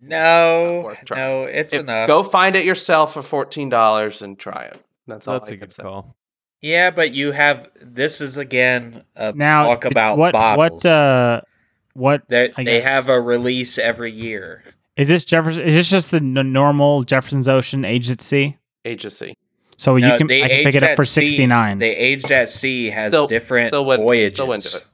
No, 0.00 0.94
no, 1.14 1.44
it's 1.44 1.74
If- 1.74 1.80
enough. 1.82 2.06
go 2.06 2.22
find 2.22 2.56
it 2.56 2.64
yourself 2.64 3.12
for 3.14 3.22
fourteen 3.22 3.68
dollars 3.68 4.22
and 4.22 4.38
try 4.38 4.62
it. 4.64 4.82
That's 5.06 5.28
all. 5.28 5.34
That's 5.38 5.50
I 5.50 5.54
a 5.54 5.56
good 5.58 5.72
say. 5.72 5.82
call. 5.82 6.16
Yeah, 6.62 6.90
but 6.90 7.12
you 7.12 7.32
have 7.32 7.68
this 7.80 8.20
is 8.22 8.38
again 8.38 9.04
a 9.14 9.32
now 9.32 9.66
talk 9.66 9.84
about 9.84 10.16
what? 10.18 10.32
bottles. 10.32 10.82
What? 10.84 10.86
Uh, 10.86 11.40
what 11.92 12.22
They 12.28 12.48
they 12.56 12.64
guess- 12.64 12.86
have 12.86 13.08
a 13.08 13.20
release 13.20 13.76
every 13.78 14.12
year. 14.12 14.64
Is 15.00 15.08
this 15.08 15.24
Jefferson? 15.24 15.62
Is 15.62 15.74
this 15.74 15.90
just 15.90 16.10
the 16.10 16.18
n- 16.18 16.52
normal 16.52 17.02
Jefferson's 17.02 17.48
Ocean 17.48 17.84
aged 17.84 18.10
at 18.10 18.22
sea? 18.22 18.56
Agency. 18.84 19.34
So 19.76 19.96
you 19.96 20.06
No, 20.08 20.18
can 20.18 20.26
they 20.26 20.42
I 20.42 20.48
can 20.48 20.56
pick 20.58 20.66
aged 20.68 20.76
it 20.76 20.82
up 20.82 20.88
at 20.90 20.96
for 20.96 21.04
sea- 21.04 21.26
sixty 21.26 21.46
nine. 21.46 21.78
They 21.78 21.96
aged 21.96 22.30
at 22.30 22.50
sea 22.50 22.90
has 22.90 23.06
Still- 23.06 23.26
different 23.26 23.68
still 23.70 23.84
wouldn't- 23.84 24.06
voyages. 24.06 24.34
still 24.36 24.46
wouldn't 24.48 24.64
do 24.70 24.76
it. 24.78 24.84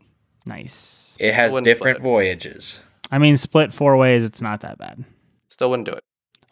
Nice. 0.47 1.17
It 1.19 1.35
has 1.35 1.51
wouldn't 1.53 1.65
different 1.65 1.97
split 1.99 2.03
voyages. 2.03 2.81
I 3.11 3.19
mean, 3.19 3.37
split 3.37 3.73
four 3.73 3.97
ways. 3.97 4.25
It's 4.25 4.41
not 4.43 4.61
that 4.61 4.79
bad. 4.79 5.05
Still 5.49 5.71
wouldn't 5.71 5.87
do 5.87 5.93
it. 5.95 6.05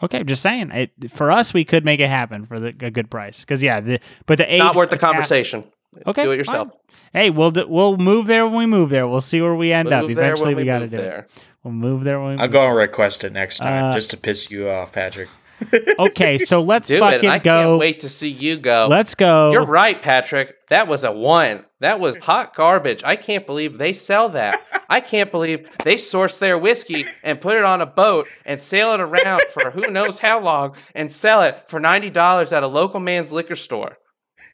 Okay, 0.02 0.24
just 0.24 0.42
saying. 0.42 0.70
It, 0.72 0.90
for 1.12 1.30
us, 1.30 1.54
we 1.54 1.64
could 1.64 1.84
make 1.84 2.00
it 2.00 2.08
happen 2.08 2.44
for 2.46 2.58
the, 2.58 2.68
a 2.80 2.90
good 2.90 3.10
price. 3.10 3.40
Because 3.40 3.62
yeah, 3.62 3.80
the 3.80 4.00
but 4.26 4.38
the 4.38 4.52
age 4.52 4.58
Not 4.58 4.74
worth 4.74 4.90
the 4.90 4.96
for 4.96 5.00
cast- 5.00 5.12
conversation. 5.12 5.64
Okay, 6.06 6.24
do 6.24 6.32
it 6.32 6.38
yourself. 6.38 6.70
fine. 6.70 6.78
Hey, 7.12 7.30
we'll 7.30 7.52
do, 7.52 7.66
we'll 7.68 7.96
move 7.96 8.26
there 8.26 8.44
when 8.46 8.56
we 8.58 8.66
move 8.66 8.90
there. 8.90 9.06
We'll 9.06 9.20
see 9.20 9.40
where 9.40 9.54
we 9.54 9.72
end 9.72 9.92
up. 9.92 10.06
Move 10.08 10.16
there 10.16 10.24
Eventually, 10.32 10.54
when 10.54 10.64
we, 10.64 10.64
got 10.64 10.78
to 10.78 10.84
move 10.86 10.90
do 10.90 10.96
it. 10.96 11.00
there. 11.02 11.26
We'll 11.64 11.72
move 11.72 12.04
there 12.04 12.20
when 12.20 12.36
we. 12.36 12.42
I'll 12.42 12.46
move. 12.46 12.52
go 12.52 12.66
and 12.68 12.76
request 12.76 13.24
it 13.24 13.32
next 13.32 13.58
time 13.58 13.90
Uh, 13.90 13.94
just 13.94 14.10
to 14.10 14.16
piss 14.16 14.52
you 14.52 14.68
off, 14.70 14.92
Patrick. 14.92 15.28
Okay, 15.98 16.36
so 16.38 16.60
let's 16.60 16.88
Do 16.88 16.96
it. 16.96 17.00
fucking 17.00 17.28
I 17.30 17.38
go. 17.38 17.68
can't 17.68 17.78
wait 17.78 18.00
to 18.00 18.08
see 18.08 18.28
you 18.28 18.56
go. 18.56 18.88
Let's 18.90 19.14
go. 19.14 19.52
You're 19.52 19.64
right, 19.64 20.02
Patrick. 20.02 20.66
That 20.66 20.88
was 20.88 21.04
a 21.04 21.12
one. 21.12 21.64
That 21.78 22.00
was 22.00 22.16
hot 22.18 22.54
garbage. 22.56 23.02
I 23.04 23.14
can't 23.16 23.46
believe 23.46 23.78
they 23.78 23.92
sell 23.92 24.28
that. 24.30 24.60
I 24.90 25.00
can't 25.00 25.30
believe 25.30 25.70
they 25.84 25.96
source 25.96 26.38
their 26.38 26.58
whiskey 26.58 27.06
and 27.22 27.40
put 27.40 27.56
it 27.56 27.64
on 27.64 27.80
a 27.80 27.86
boat 27.86 28.26
and 28.44 28.58
sail 28.60 28.92
it 28.94 29.00
around 29.00 29.42
for 29.52 29.70
who 29.70 29.86
knows 29.86 30.18
how 30.18 30.40
long 30.40 30.74
and 30.94 31.10
sell 31.10 31.40
it 31.42 31.64
for 31.68 31.78
ninety 31.80 32.10
dollars 32.10 32.52
at 32.52 32.62
a 32.64 32.68
local 32.68 33.00
man's 33.00 33.30
liquor 33.32 33.56
store. 33.56 33.98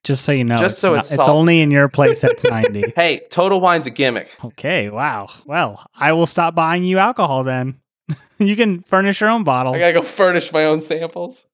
Just 0.02 0.24
so 0.24 0.32
you 0.32 0.44
know, 0.44 0.56
Just 0.56 0.74
it's 0.74 0.78
so 0.80 0.90
not- 0.94 0.98
it's 1.00 1.12
it's 1.12 1.20
only 1.20 1.60
in 1.60 1.70
your 1.70 1.88
place 1.98 2.22
that's 2.22 2.44
ninety. 2.44 2.84
Hey, 2.96 3.20
Total 3.30 3.60
Wine's 3.60 3.86
a 3.86 3.90
gimmick. 3.90 4.34
Okay, 4.44 4.88
wow. 4.88 5.28
Well, 5.44 5.84
I 5.94 6.12
will 6.12 6.26
stop 6.26 6.54
buying 6.54 6.84
you 6.84 6.98
alcohol 6.98 7.44
then. 7.44 7.80
you 8.38 8.56
can 8.56 8.82
furnish 8.82 9.20
your 9.20 9.30
own 9.30 9.44
bottles. 9.44 9.76
I 9.76 9.78
gotta 9.80 9.92
go 9.94 10.02
furnish 10.02 10.52
my 10.52 10.64
own 10.64 10.80
samples. 10.80 11.46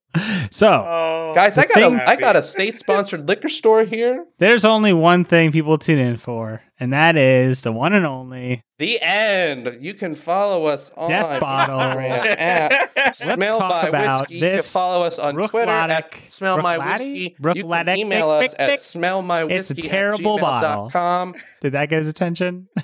so 0.50 0.68
Oh, 0.86 1.32
Guys, 1.34 1.58
I 1.58 1.66
got 1.66 1.74
thing- 1.74 1.96
a 2.00 2.04
I 2.04 2.16
got 2.16 2.36
a 2.36 2.42
state 2.42 2.78
sponsored 2.78 3.28
liquor 3.28 3.48
store 3.50 3.84
here. 3.84 4.24
there's 4.38 4.64
only 4.64 4.92
one 4.94 5.24
thing 5.24 5.52
people 5.52 5.76
tune 5.76 5.98
in 5.98 6.16
for, 6.16 6.62
and 6.80 6.90
that 6.94 7.16
is 7.18 7.60
the 7.62 7.70
one 7.72 7.92
and 7.92 8.06
only. 8.06 8.62
The 8.78 8.98
end. 9.02 9.76
You 9.80 9.92
can 9.94 10.14
follow 10.14 10.66
us 10.66 10.90
on 10.96 11.08
Death 11.08 11.40
Bottle. 11.40 11.78
Instagram 11.78 12.38
at 12.40 13.14
Smell 13.16 13.58
talk 13.58 13.90
by 13.92 14.18
Whiskey. 14.18 14.34
You 14.36 14.40
can 14.40 14.62
follow 14.62 15.04
us 15.06 15.18
on 15.18 15.34
Brook 15.34 15.50
Twitter 15.50 15.70
at 15.70 16.14
Smell 16.28 16.56
Brook 16.56 16.62
My 16.64 16.76
Laddie? 16.78 16.92
Whiskey. 17.10 17.36
Brook 17.38 17.56
you 17.56 17.62
can 17.64 17.70
Laddick, 17.72 17.98
email 17.98 18.38
dick, 18.40 18.46
us 18.46 18.50
dick, 18.52 18.60
at. 18.60 18.80
Smell 18.80 19.20
My 19.22 19.44
Whiskey. 19.44 19.54
It's 19.78 19.86
a 19.86 19.88
terrible 19.90 20.38
bottle. 20.38 21.34
Did 21.60 21.72
that 21.72 21.90
get 21.90 21.98
his 21.98 22.06
attention? 22.08 22.68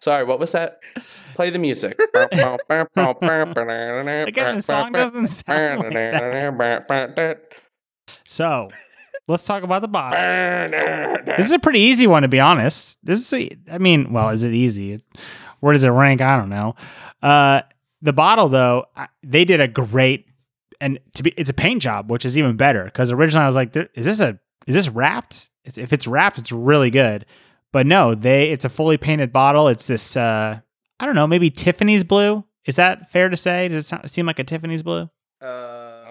Sorry, 0.00 0.24
what 0.24 0.38
was 0.38 0.52
that? 0.52 0.80
Play 1.34 1.50
the 1.50 1.58
music. 1.58 1.98
Again, 4.28 4.56
the 4.56 4.62
song 4.62 4.92
doesn't 4.92 5.26
sound 5.28 5.78
like 5.84 5.92
that. 6.12 6.22
So, 8.24 8.70
let's 9.28 9.44
talk 9.44 9.62
about 9.62 9.82
the 9.82 9.88
bottle. 9.88 10.18
This 11.36 11.46
is 11.46 11.52
a 11.52 11.58
pretty 11.58 11.80
easy 11.80 12.06
one, 12.06 12.22
to 12.22 12.28
be 12.28 12.40
honest. 12.40 13.04
This 13.04 13.20
is, 13.20 13.32
a, 13.32 13.50
I 13.70 13.78
mean, 13.78 14.12
well, 14.12 14.30
is 14.30 14.42
it 14.42 14.52
easy? 14.52 15.04
Where 15.60 15.72
does 15.72 15.84
it 15.84 15.90
rank? 15.90 16.20
I 16.22 16.36
don't 16.36 16.48
know. 16.48 16.74
Uh, 17.22 17.62
the 18.02 18.12
bottle, 18.12 18.48
though, 18.48 18.86
I- 18.96 19.08
they 19.22 19.44
did 19.44 19.60
a 19.60 19.68
great, 19.68 20.26
and 20.80 20.98
to 21.14 21.22
be, 21.22 21.32
it's 21.36 21.50
a 21.50 21.54
paint 21.54 21.82
job, 21.82 22.10
which 22.10 22.24
is 22.24 22.38
even 22.38 22.56
better. 22.56 22.84
Because 22.84 23.10
originally 23.12 23.44
I 23.44 23.46
was 23.46 23.56
like, 23.56 23.76
is 23.94 24.06
this 24.06 24.20
a, 24.20 24.38
is 24.66 24.74
this 24.74 24.88
wrapped? 24.88 25.50
It's, 25.64 25.76
if 25.78 25.92
it's 25.92 26.06
wrapped, 26.06 26.38
it's 26.38 26.50
really 26.52 26.90
good. 26.90 27.26
But 27.72 27.86
no, 27.86 28.14
they, 28.14 28.50
it's 28.50 28.64
a 28.64 28.68
fully 28.68 28.96
painted 28.96 29.32
bottle. 29.32 29.68
It's 29.68 29.86
this, 29.86 30.16
uh, 30.16 30.60
I 30.98 31.06
don't 31.06 31.14
know, 31.14 31.26
maybe 31.26 31.50
Tiffany's 31.50 32.04
blue. 32.04 32.44
Is 32.66 32.76
that 32.76 33.10
fair 33.10 33.28
to 33.28 33.36
say? 33.36 33.68
Does 33.68 33.84
it 33.84 33.88
sound, 33.88 34.10
seem 34.10 34.26
like 34.26 34.38
a 34.38 34.44
Tiffany's 34.44 34.82
blue? 34.82 35.08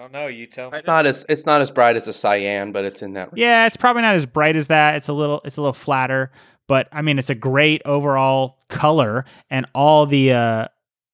don't 0.00 0.12
know. 0.12 0.26
You 0.26 0.46
tell. 0.46 0.72
It's 0.72 0.86
not 0.86 1.06
as 1.06 1.26
it's 1.28 1.46
not 1.46 1.60
as 1.60 1.70
bright 1.70 1.94
as 1.94 2.08
a 2.08 2.12
cyan, 2.12 2.72
but 2.72 2.84
it's 2.84 3.02
in 3.02 3.12
that. 3.12 3.28
range. 3.28 3.38
Yeah, 3.38 3.66
it's 3.66 3.76
probably 3.76 4.02
not 4.02 4.14
as 4.14 4.26
bright 4.26 4.56
as 4.56 4.68
that. 4.68 4.96
It's 4.96 5.08
a 5.08 5.12
little 5.12 5.40
it's 5.44 5.58
a 5.58 5.60
little 5.60 5.74
flatter, 5.74 6.32
but 6.66 6.88
I 6.90 7.02
mean 7.02 7.18
it's 7.18 7.30
a 7.30 7.34
great 7.34 7.82
overall 7.84 8.58
color 8.68 9.24
and 9.50 9.66
all 9.74 10.06
the 10.06 10.32
uh 10.32 10.68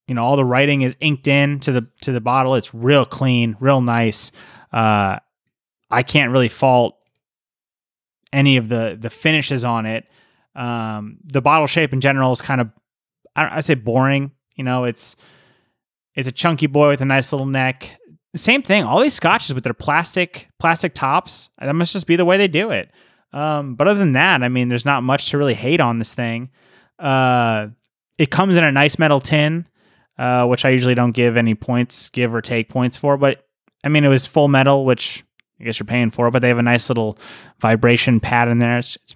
you 0.07 0.15
know 0.15 0.25
all 0.25 0.37
the 0.37 0.45
writing 0.45 0.83
is 0.83 0.97
inked 1.01 1.27
in 1.27 1.61
to 1.61 1.73
the 1.73 1.87
to 2.03 2.13
the 2.13 2.21
bottle. 2.21 2.55
It's 2.55 2.73
real 2.73 3.05
clean, 3.05 3.57
real 3.61 3.81
nice. 3.81 4.33
Uh 4.73 5.19
I 5.91 6.03
can't 6.03 6.31
really 6.31 6.49
fault 6.49 6.97
any 8.33 8.57
of 8.57 8.69
the 8.69 8.97
the 8.99 9.11
finishes 9.11 9.65
on 9.65 9.85
it. 9.85 10.07
Um 10.57 11.19
the 11.25 11.43
bottle 11.43 11.67
shape 11.67 11.93
in 11.93 12.01
general 12.01 12.33
is 12.33 12.41
kind 12.41 12.61
of 12.61 12.71
I 13.37 13.59
I 13.59 13.61
say 13.61 13.75
boring, 13.75 14.33
you 14.57 14.65
know, 14.65 14.85
it's 14.85 15.17
it's 16.15 16.27
a 16.27 16.33
chunky 16.33 16.67
boy 16.67 16.89
with 16.89 17.03
a 17.03 17.05
nice 17.05 17.33
little 17.33 17.47
neck. 17.47 17.99
Same 18.35 18.63
thing. 18.63 18.85
All 18.85 19.01
these 19.01 19.15
scotches 19.15 19.55
with 19.55 19.65
their 19.65 19.75
plastic 19.75 20.49
plastic 20.59 20.95
tops. 20.95 21.51
That 21.59 21.75
must 21.75 21.93
just 21.93 22.07
be 22.07 22.17
the 22.17 22.25
way 22.25 22.37
they 22.37 22.49
do 22.49 22.71
it. 22.71 22.91
Um, 23.33 23.75
but 23.75 23.89
other 23.89 23.99
than 23.99 24.13
that, 24.13 24.43
I 24.43 24.49
mean, 24.49 24.69
there's 24.69 24.85
not 24.87 25.03
much 25.03 25.31
to 25.31 25.39
really 25.39 25.55
hate 25.55 25.81
on 25.81 25.99
this 25.99 26.15
thing. 26.15 26.51
Uh, 26.99 27.69
it 28.19 28.31
comes 28.31 28.57
in 28.57 28.65
a 28.65 28.73
nice 28.73 28.99
metal 28.99 29.21
tin, 29.21 29.67
uh, 30.19 30.47
which 30.47 30.65
I 30.65 30.71
usually 30.71 30.95
don't 30.95 31.13
give 31.13 31.37
any 31.37 31.55
points, 31.55 32.09
give 32.09 32.35
or 32.35 32.41
take 32.41 32.71
points 32.71 32.97
for. 32.97 33.17
But 33.17 33.47
I 33.85 33.89
mean, 33.89 34.05
it 34.05 34.09
was 34.09 34.25
full 34.25 34.49
metal, 34.49 34.85
which 34.85 35.25
I 35.61 35.65
guess 35.65 35.79
you're 35.79 35.87
paying 35.87 36.11
for. 36.11 36.31
But 36.31 36.41
they 36.41 36.49
have 36.49 36.59
a 36.59 36.63
nice 36.63 36.89
little 36.89 37.19
vibration 37.61 38.21
pad 38.21 38.49
in 38.49 38.59
there. 38.59 38.79
It's, 38.79 38.97
it's 39.05 39.16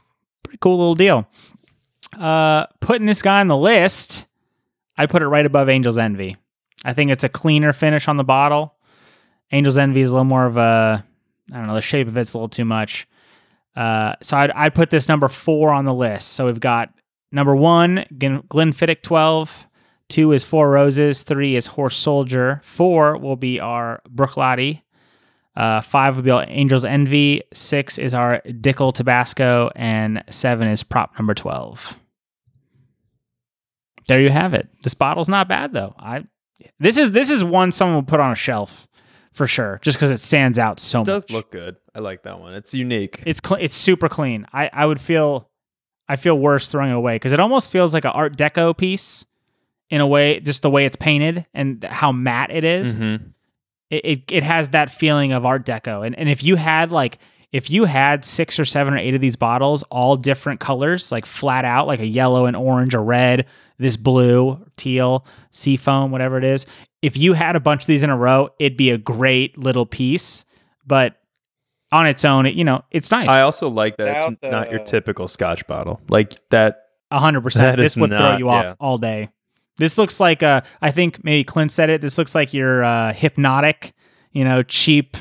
pretty 0.51 0.59
cool 0.61 0.79
little 0.79 0.97
deal. 0.97 1.29
Uh, 2.19 2.67
putting 2.81 3.07
this 3.07 3.23
guy 3.23 3.39
on 3.41 3.47
the 3.47 3.57
list, 3.57 4.27
I 4.97 5.07
put 5.07 5.23
it 5.23 5.29
right 5.29 5.47
above 5.47 5.69
Angel's 5.69 5.97
Envy. 5.97 6.37
I 6.85 6.93
think 6.93 7.13
it's 7.13 7.23
a 7.23 7.29
cleaner 7.29 7.73
finish 7.73 8.09
on 8.09 8.17
the 8.17 8.25
bottle. 8.25 8.75
Angel's 9.53 9.79
Envy 9.79 10.01
is 10.01 10.09
a 10.09 10.13
little 10.13 10.25
more 10.25 10.47
of 10.47 10.57
a, 10.57 11.05
I 11.53 11.57
don't 11.57 11.69
know, 11.69 11.75
the 11.77 11.81
shape 11.81 12.09
of 12.09 12.19
it's 12.19 12.35
a 12.35 12.37
little 12.37 12.49
too 12.49 12.65
much. 12.65 13.07
Uh, 13.77 14.15
so 14.23 14.37
I'd, 14.37 14.51
I'd 14.51 14.75
put 14.75 14.91
this 14.91 15.09
number 15.09 15.29
four 15.29 15.71
on 15.71 15.85
the 15.85 15.95
list. 15.95 16.33
So 16.33 16.47
we've 16.47 16.59
got 16.59 16.93
number 17.31 17.55
one, 17.55 18.05
Glen- 18.19 18.43
Glenfiddich 18.43 19.03
12. 19.03 19.69
Two 20.09 20.33
is 20.33 20.43
Four 20.43 20.69
Roses. 20.71 21.23
Three 21.23 21.55
is 21.55 21.69
Horse 21.69 21.97
Soldier. 21.97 22.61
Four 22.65 23.17
will 23.19 23.37
be 23.37 23.61
our 23.61 24.03
Bruichladdich. 24.13 24.83
Uh, 25.61 25.81
five 25.83 26.17
will 26.17 26.23
be 26.23 26.31
Angel's 26.31 26.85
Envy. 26.87 27.43
Six 27.53 27.99
is 27.99 28.15
our 28.15 28.41
Dickel 28.47 28.95
Tabasco. 28.95 29.71
And 29.77 30.25
seven 30.31 30.69
is 30.69 30.83
prop 30.83 31.13
number 31.19 31.35
12. 31.35 31.99
There 34.09 34.21
you 34.21 34.31
have 34.31 34.55
it. 34.55 34.69
This 34.83 34.95
bottle's 34.95 35.29
not 35.29 35.49
bad, 35.49 35.73
though. 35.73 35.95
I 35.99 36.25
This 36.79 36.97
is 36.97 37.11
this 37.13 37.31
is 37.31 37.45
one 37.45 37.71
someone 37.73 37.95
will 37.97 38.03
put 38.03 38.21
on 38.21 38.33
a 38.33 38.37
shelf 38.37 38.89
for 39.33 39.47
sure, 39.47 39.79
just 39.83 39.97
because 39.99 40.11
it 40.11 40.19
stands 40.21 40.59
out 40.59 40.81
so 40.81 41.01
much. 41.01 41.09
It 41.09 41.13
does 41.13 41.23
much. 41.25 41.33
look 41.33 41.51
good. 41.53 41.77
I 41.95 41.99
like 42.01 42.23
that 42.25 42.41
one. 42.41 42.55
It's 42.55 42.75
unique. 42.75 43.23
It's 43.27 43.41
cl- 43.45 43.61
it's 43.61 43.77
super 43.77 44.09
clean. 44.09 44.47
I 44.53 44.71
I 44.73 44.87
would 44.87 45.01
feel 45.01 45.49
I 46.09 46.17
feel 46.17 46.37
worse 46.39 46.67
throwing 46.69 46.91
it 46.91 46.97
away 46.97 47.15
because 47.17 47.33
it 47.33 47.39
almost 47.41 47.71
feels 47.71 47.95
like 47.95 48.05
an 48.05 48.11
Art 48.13 48.37
Deco 48.37 48.77
piece 48.77 49.27
in 49.91 50.01
a 50.01 50.07
way, 50.07 50.41
just 50.41 50.63
the 50.63 50.71
way 50.71 50.87
it's 50.87 50.97
painted 50.97 51.47
and 51.55 51.85
how 51.85 52.11
matte 52.11 52.51
it 52.51 52.65
is. 52.65 52.95
Mhm. 52.95 53.33
It, 53.91 54.05
it 54.05 54.23
it 54.29 54.43
has 54.43 54.71
that 54.71 54.91
feeling 54.91 55.33
of 55.33 55.45
Art 55.45 55.67
Deco. 55.67 56.07
And 56.07 56.17
and 56.19 56.29
if 56.29 56.43
you 56.43 56.57
had 56.57 56.93
like 56.93 57.19
if 57.53 57.69
you 57.69 57.85
had 57.85 58.25
six 58.25 58.59
or 58.61 58.65
seven 58.65 58.95
or 58.95 58.99
eight 58.99 59.15
of 59.15 59.21
these 59.21 59.37
bottles, 59.37 59.83
all 59.85 60.17
different 60.17 60.61
colors, 60.61 61.11
like 61.11 61.27
flat 61.27 61.65
out, 61.65 61.87
like 61.87 62.01
a 62.01 62.07
yellow 62.07 62.47
and 62.47 62.57
orange 62.57 62.95
or 62.95 63.03
red, 63.03 63.47
this 63.79 63.97
blue, 63.97 64.65
teal, 64.77 65.27
sea 65.51 65.77
foam, 65.77 66.13
whatever 66.13 66.39
it 66.39 66.45
is. 66.45 66.67
If 67.03 67.17
you 67.17 67.33
had 67.33 67.57
a 67.57 67.61
bunch 67.61 67.83
of 67.83 67.87
these 67.87 68.03
in 68.03 68.11
a 68.11 68.17
row, 68.17 68.51
it'd 68.61 68.77
be 68.77 68.91
a 68.91 68.99
great 68.99 69.59
little 69.59 69.87
piece. 69.87 70.45
But 70.87 71.17
on 71.91 72.07
its 72.07 72.25
own, 72.25 72.47
it, 72.47 72.55
you 72.55 72.63
know, 72.63 72.85
it's 72.91 73.11
nice. 73.11 73.29
I 73.29 73.43
also 73.43 73.69
like 73.69 73.97
that 73.97 74.17
it's 74.17 74.27
Without 74.27 74.51
not 74.51 74.71
your 74.71 74.81
typical 74.81 75.27
Scotch 75.27 75.67
bottle. 75.67 76.01
Like 76.09 76.35
that. 76.51 76.85
A 77.11 77.19
hundred 77.19 77.41
percent. 77.41 77.77
That 77.77 77.83
This 77.83 77.93
is 77.95 78.01
would 78.01 78.11
throw 78.11 78.37
you 78.37 78.49
off 78.49 78.65
yeah. 78.65 78.75
all 78.79 78.97
day. 78.99 79.31
This 79.81 79.99
looks 79.99 80.21
like 80.21 80.43
uh 80.43 80.61
I 80.81 80.91
think 80.93 81.25
maybe 81.25 81.43
Clint 81.43 81.73
said 81.73 81.91
it. 81.91 82.01
This 82.01 82.17
looks 82.19 82.35
like 82.35 82.55
your 82.55 82.85
uh, 82.85 83.13
Hpnotiq, 83.13 83.93
you 84.33 84.45
know, 84.45 84.63
cheap. 84.63 85.17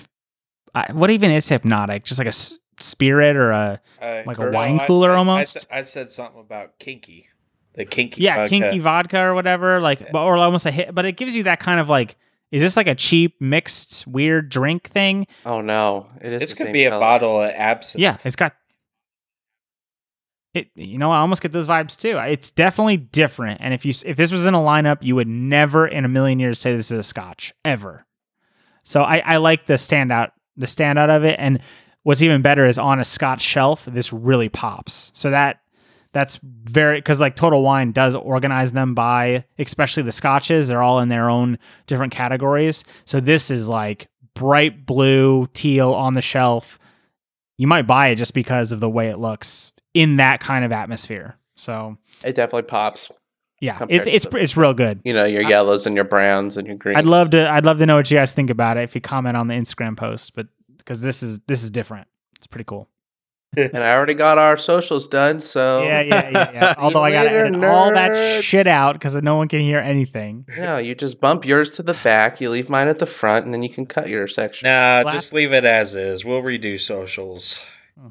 Uh, 0.76 0.86
what 0.92 1.10
even 1.10 1.32
is 1.32 1.48
Hpnotiq? 1.50 2.04
Just 2.04 2.20
like 2.20 2.28
a 2.28 2.30
s- 2.30 2.60
spirit 2.80 3.36
or 3.36 3.52
a 3.52 3.82
Uh, 4.02 4.22
Like 4.26 4.38
a 4.38 4.52
wine 4.52 4.80
I- 4.80 4.86
cooler 4.88 5.12
I- 5.12 5.16
I 5.16 5.18
almost? 5.18 5.56
s- 5.58 5.66
I, 5.72 5.82
said 5.82 6.12
something 6.12 6.40
about 6.40 6.78
kinky, 6.80 7.28
the 7.74 7.86
kinky. 7.86 8.22
yeah 8.22 8.36
vodka. 8.36 8.50
kinky 8.50 8.80
vodka 8.80 9.20
or 9.22 9.34
whatever, 9.34 9.80
like 9.82 10.12
but- 10.12 10.22
or 10.24 10.38
almost 10.38 10.66
a 10.66 10.72
hit. 10.72 10.94
But 10.94 11.06
it 11.06 11.14
gives 11.18 11.36
you 11.36 11.44
that 11.44 11.60
kind 11.60 11.80
of 11.80 11.90
like. 11.90 12.16
Is 12.52 12.62
this 12.64 12.76
like 12.76 12.88
a 12.88 12.96
cheap 12.96 13.40
mixed 13.40 14.08
weird 14.08 14.50
drink 14.50 14.90
thing? 14.90 15.28
Oh 15.46 15.62
no, 15.62 16.08
it 16.20 16.34
is. 16.34 16.40
This 16.40 16.50
the 16.50 16.56
could 16.56 16.66
same 16.68 16.74
be 16.74 16.86
a 16.86 16.90
bottle 16.92 17.42
of 17.44 17.52
absinthe. 17.52 18.02
Yeah, 18.02 18.18
it's 18.26 18.36
got. 18.36 18.54
It, 20.60 20.70
you 20.76 20.98
know, 20.98 21.12
I 21.12 21.20
almost 21.20 21.42
get 21.42 21.52
those 21.52 21.68
vibes 21.68 21.98
too. 21.98 22.18
It's 22.18 22.52
definitely 22.52 22.98
different. 22.98 23.62
And 23.62 23.74
if 23.74 23.86
you 23.86 23.94
if 24.06 24.18
this 24.18 24.32
was 24.32 24.46
in 24.46 24.54
a 24.54 24.60
lineup, 24.60 25.00
you 25.02 25.16
would 25.16 25.28
never 25.28 25.88
in 25.88 26.06
a 26.06 26.10
million 26.10 26.40
years 26.40 26.60
say 26.60 26.76
this 26.76 26.92
is 26.92 27.00
a 27.00 27.04
Scotch 27.04 27.54
ever. 27.66 28.06
So 28.84 29.04
I, 29.04 29.20
I 29.20 29.38
like 29.38 29.66
the 29.66 29.76
standout 29.76 30.32
the 30.58 30.66
standout 30.66 31.10
of 31.10 31.24
it. 31.24 31.38
And 31.40 31.60
what's 32.04 32.22
even 32.22 32.42
better 32.42 32.66
is 32.66 32.78
on 32.78 33.00
a 33.00 33.06
Scotch 33.06 33.42
shelf, 33.42 33.86
this 33.86 34.12
really 34.14 34.50
pops. 34.50 35.12
So 35.14 35.32
that 35.32 35.62
that's 36.12 36.40
very 36.44 37.00
because 37.00 37.22
like 37.22 37.36
Total 37.36 37.62
Wine 37.62 37.92
does 37.92 38.16
organize 38.16 38.72
them 38.72 38.96
by 38.96 39.46
especially 39.58 40.04
the 40.04 40.12
Scotches. 40.12 40.68
They're 40.68 40.84
all 40.84 41.00
in 41.00 41.10
their 41.10 41.30
own 41.30 41.60
different 41.88 42.14
categories. 42.14 42.84
So 43.06 43.20
this 43.20 43.52
is 43.52 43.68
like 43.68 44.08
bright 44.34 44.86
blue, 44.86 45.48
teal 45.54 45.94
on 45.94 46.14
the 46.14 46.22
shelf 46.22 46.80
you 47.60 47.68
might 47.68 47.86
buy 47.86 48.08
it 48.08 48.16
just 48.16 48.34
because 48.34 48.72
of 48.72 48.80
the 48.80 48.90
way 48.90 49.10
it 49.10 49.20
looks 49.20 49.74
in 50.00 50.18
that 50.18 50.40
kind 50.40 50.64
of 50.66 50.72
atmosphere. 50.72 51.38
So 51.56 51.98
It 52.24 52.36
definitely 52.36 52.64
pops. 52.64 53.12
yeah, 53.60 53.76
Compared 53.78 54.02
it's 54.02 54.06
to 54.08 54.16
it's 54.16 54.26
the- 54.26 54.38
it's 54.38 54.58
real 54.58 54.74
good. 54.74 55.02
You 55.04 55.14
know, 55.14 55.26
your 55.26 55.42
yellows 55.44 55.86
and 55.86 55.96
your 55.96 56.06
browns 56.06 56.56
and 56.58 56.66
your 56.68 56.78
greens. 56.78 56.98
I'd 56.98 57.06
love 57.06 57.32
to 57.32 57.50
I'd 57.50 57.66
love 57.66 57.78
to 57.80 57.86
know 57.86 57.96
what 57.98 58.10
you 58.10 58.18
guys 58.18 58.32
think 58.32 58.50
about 58.50 58.78
it 58.78 58.84
if 58.84 58.96
you 58.96 59.02
comment 59.02 59.36
on 59.38 59.48
the 59.48 59.54
Instagram 59.56 59.98
post, 59.98 60.36
but 60.36 60.48
because 60.78 61.02
this 61.02 61.22
is 61.22 61.40
this 61.48 61.64
is 61.64 61.70
different. 61.70 62.08
It's 62.38 62.48
pretty 62.48 62.66
cool. 62.66 62.88
And 63.58 63.78
I 63.80 63.96
already 63.96 64.14
got 64.14 64.38
our 64.38 64.58
socials 64.58 65.08
done, 65.08 65.40
so 65.40 65.82
Yeah, 65.84 66.02
yeah, 66.02 66.30
yeah, 66.30 66.52
yeah. 66.54 66.70
See 66.76 66.76
Although 66.78 67.02
I 67.04 67.12
got 67.12 67.24
to 67.24 67.28
later, 67.30 67.46
edit 67.48 67.64
all 67.64 67.92
that 67.96 68.44
shit 68.44 68.68
out 68.68 68.94
because 68.94 69.16
no 69.16 69.38
one 69.38 69.48
can 69.48 69.60
hear 69.60 69.80
anything. 69.80 70.46
No, 70.56 70.78
you 70.78 70.94
just 70.94 71.20
bump 71.20 71.46
yours 71.46 71.72
to 71.72 71.82
the 71.84 71.96
back, 71.96 72.40
you 72.40 72.52
leave 72.52 72.70
mine 72.70 72.88
at 72.88 73.00
the 73.00 73.08
front, 73.08 73.46
and 73.46 73.54
then 73.54 73.64
you 73.64 73.70
can 73.70 73.88
cut 73.88 74.08
your 74.08 74.28
section. 74.28 74.70
Nah, 74.70 75.02
Last- 75.04 75.14
just 75.16 75.34
leave 75.34 75.52
it 75.52 75.66
as 75.66 75.96
is. 75.96 76.24
We'll 76.24 76.44
redo 76.44 76.80
socials. 76.80 77.60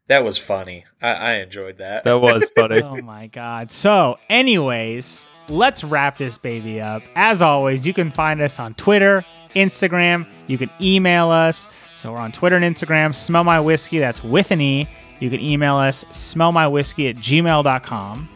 That 0.08 0.24
was 0.24 0.38
funny. 0.38 0.84
I, 1.02 1.10
I 1.12 1.32
enjoyed 1.34 1.78
that. 1.78 2.04
That 2.04 2.20
was 2.20 2.50
funny. 2.56 2.82
oh 2.82 2.96
my 3.02 3.26
god. 3.28 3.70
So, 3.70 4.18
anyways, 4.28 5.28
let's 5.48 5.84
wrap 5.84 6.18
this 6.18 6.38
baby 6.38 6.80
up. 6.80 7.02
As 7.14 7.42
always, 7.42 7.86
you 7.86 7.92
can 7.94 8.10
find 8.10 8.40
us 8.40 8.58
on 8.58 8.74
Twitter, 8.74 9.24
Instagram. 9.54 10.26
You 10.46 10.58
can 10.58 10.70
email 10.80 11.30
us. 11.30 11.68
So 11.96 12.12
we're 12.12 12.18
on 12.18 12.32
Twitter 12.32 12.56
and 12.56 12.64
Instagram. 12.76 13.14
Smell 13.14 13.44
my 13.44 13.60
whiskey. 13.60 13.98
That's 13.98 14.22
with 14.22 14.50
an 14.50 14.60
e. 14.60 14.88
You 15.20 15.30
can 15.30 15.40
email 15.40 15.76
us 15.76 16.04
smellmywhiskey 16.04 17.10
at 17.10 17.16
gmail.com. 17.16 18.28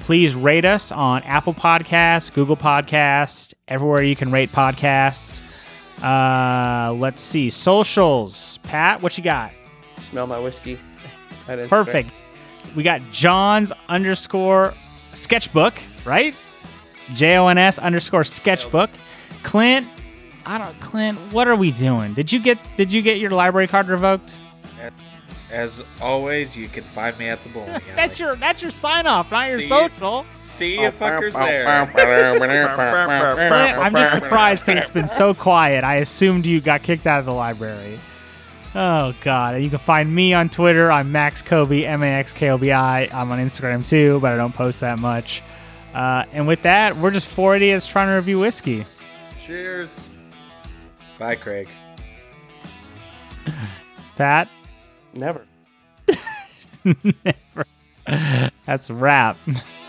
Please 0.00 0.34
rate 0.34 0.64
us 0.64 0.90
on 0.92 1.22
Apple 1.22 1.54
Podcasts, 1.54 2.32
Google 2.32 2.56
Podcasts, 2.56 3.54
everywhere 3.68 4.02
you 4.02 4.16
can 4.16 4.30
rate 4.30 4.50
podcasts. 4.52 5.40
Uh, 6.02 6.92
let's 6.92 7.22
see 7.22 7.48
socials. 7.50 8.58
Pat, 8.64 9.00
what 9.00 9.16
you 9.16 9.24
got? 9.24 9.52
Smell 10.00 10.26
my 10.26 10.38
whiskey. 10.38 10.78
At 11.48 11.58
Instagram. 11.58 11.68
Perfect. 11.68 12.10
We 12.74 12.82
got 12.82 13.00
John's 13.10 13.72
underscore 13.88 14.74
sketchbook, 15.14 15.74
right? 16.04 16.34
J 17.14 17.36
O 17.36 17.48
N 17.48 17.58
S 17.58 17.78
underscore 17.78 18.24
sketchbook. 18.24 18.90
Clint, 19.42 19.86
I 20.46 20.58
don't. 20.58 20.80
Clint, 20.80 21.18
what 21.32 21.46
are 21.48 21.56
we 21.56 21.70
doing? 21.70 22.14
Did 22.14 22.32
you 22.32 22.40
get 22.40 22.58
Did 22.76 22.92
you 22.92 23.02
get 23.02 23.18
your 23.18 23.30
library 23.30 23.68
card 23.68 23.88
revoked? 23.88 24.38
As 25.50 25.84
always, 26.00 26.56
you 26.56 26.68
can 26.68 26.82
find 26.82 27.16
me 27.16 27.28
at 27.28 27.40
the 27.44 27.48
bowling 27.50 27.68
alley. 27.74 27.82
That's 27.94 28.18
your 28.18 28.34
That's 28.36 28.60
your 28.60 28.72
sign 28.72 29.06
off, 29.06 29.30
not 29.30 29.50
your 29.50 29.60
See? 29.60 29.68
social. 29.68 30.26
See 30.30 30.80
you 30.80 30.90
fuckers 30.90 31.32
there. 31.34 31.86
Clint, 31.86 33.78
I'm 33.78 33.92
just 33.92 34.14
surprised 34.14 34.66
because 34.66 34.80
it's 34.82 34.90
been 34.90 35.06
so 35.06 35.32
quiet. 35.32 35.84
I 35.84 35.96
assumed 35.96 36.44
you 36.46 36.60
got 36.60 36.82
kicked 36.82 37.06
out 37.06 37.20
of 37.20 37.26
the 37.26 37.32
library. 37.32 38.00
Oh 38.74 39.14
God! 39.20 39.62
You 39.62 39.70
can 39.70 39.78
find 39.78 40.12
me 40.12 40.34
on 40.34 40.48
Twitter. 40.48 40.90
I'm 40.90 41.12
Max 41.12 41.42
Kobi, 41.42 41.84
M 41.84 42.02
A 42.02 42.06
X 42.06 42.32
K 42.32 42.50
O 42.50 42.58
B 42.58 42.72
I. 42.72 43.04
I'm 43.06 43.30
on 43.30 43.38
Instagram 43.38 43.86
too, 43.86 44.18
but 44.20 44.32
I 44.32 44.36
don't 44.36 44.54
post 44.54 44.80
that 44.80 44.98
much. 44.98 45.42
Uh, 45.94 46.24
and 46.32 46.46
with 46.48 46.62
that, 46.62 46.96
we're 46.96 47.12
just 47.12 47.28
four 47.28 47.54
idiots 47.54 47.86
trying 47.86 48.08
to 48.08 48.14
review 48.14 48.40
whiskey. 48.40 48.84
Cheers. 49.44 50.08
Bye, 51.18 51.36
Craig. 51.36 51.68
Pat, 54.16 54.48
Never. 55.14 55.46
never. 56.84 57.64
That's 58.66 58.90
a 58.90 58.94
wrap. 58.94 59.36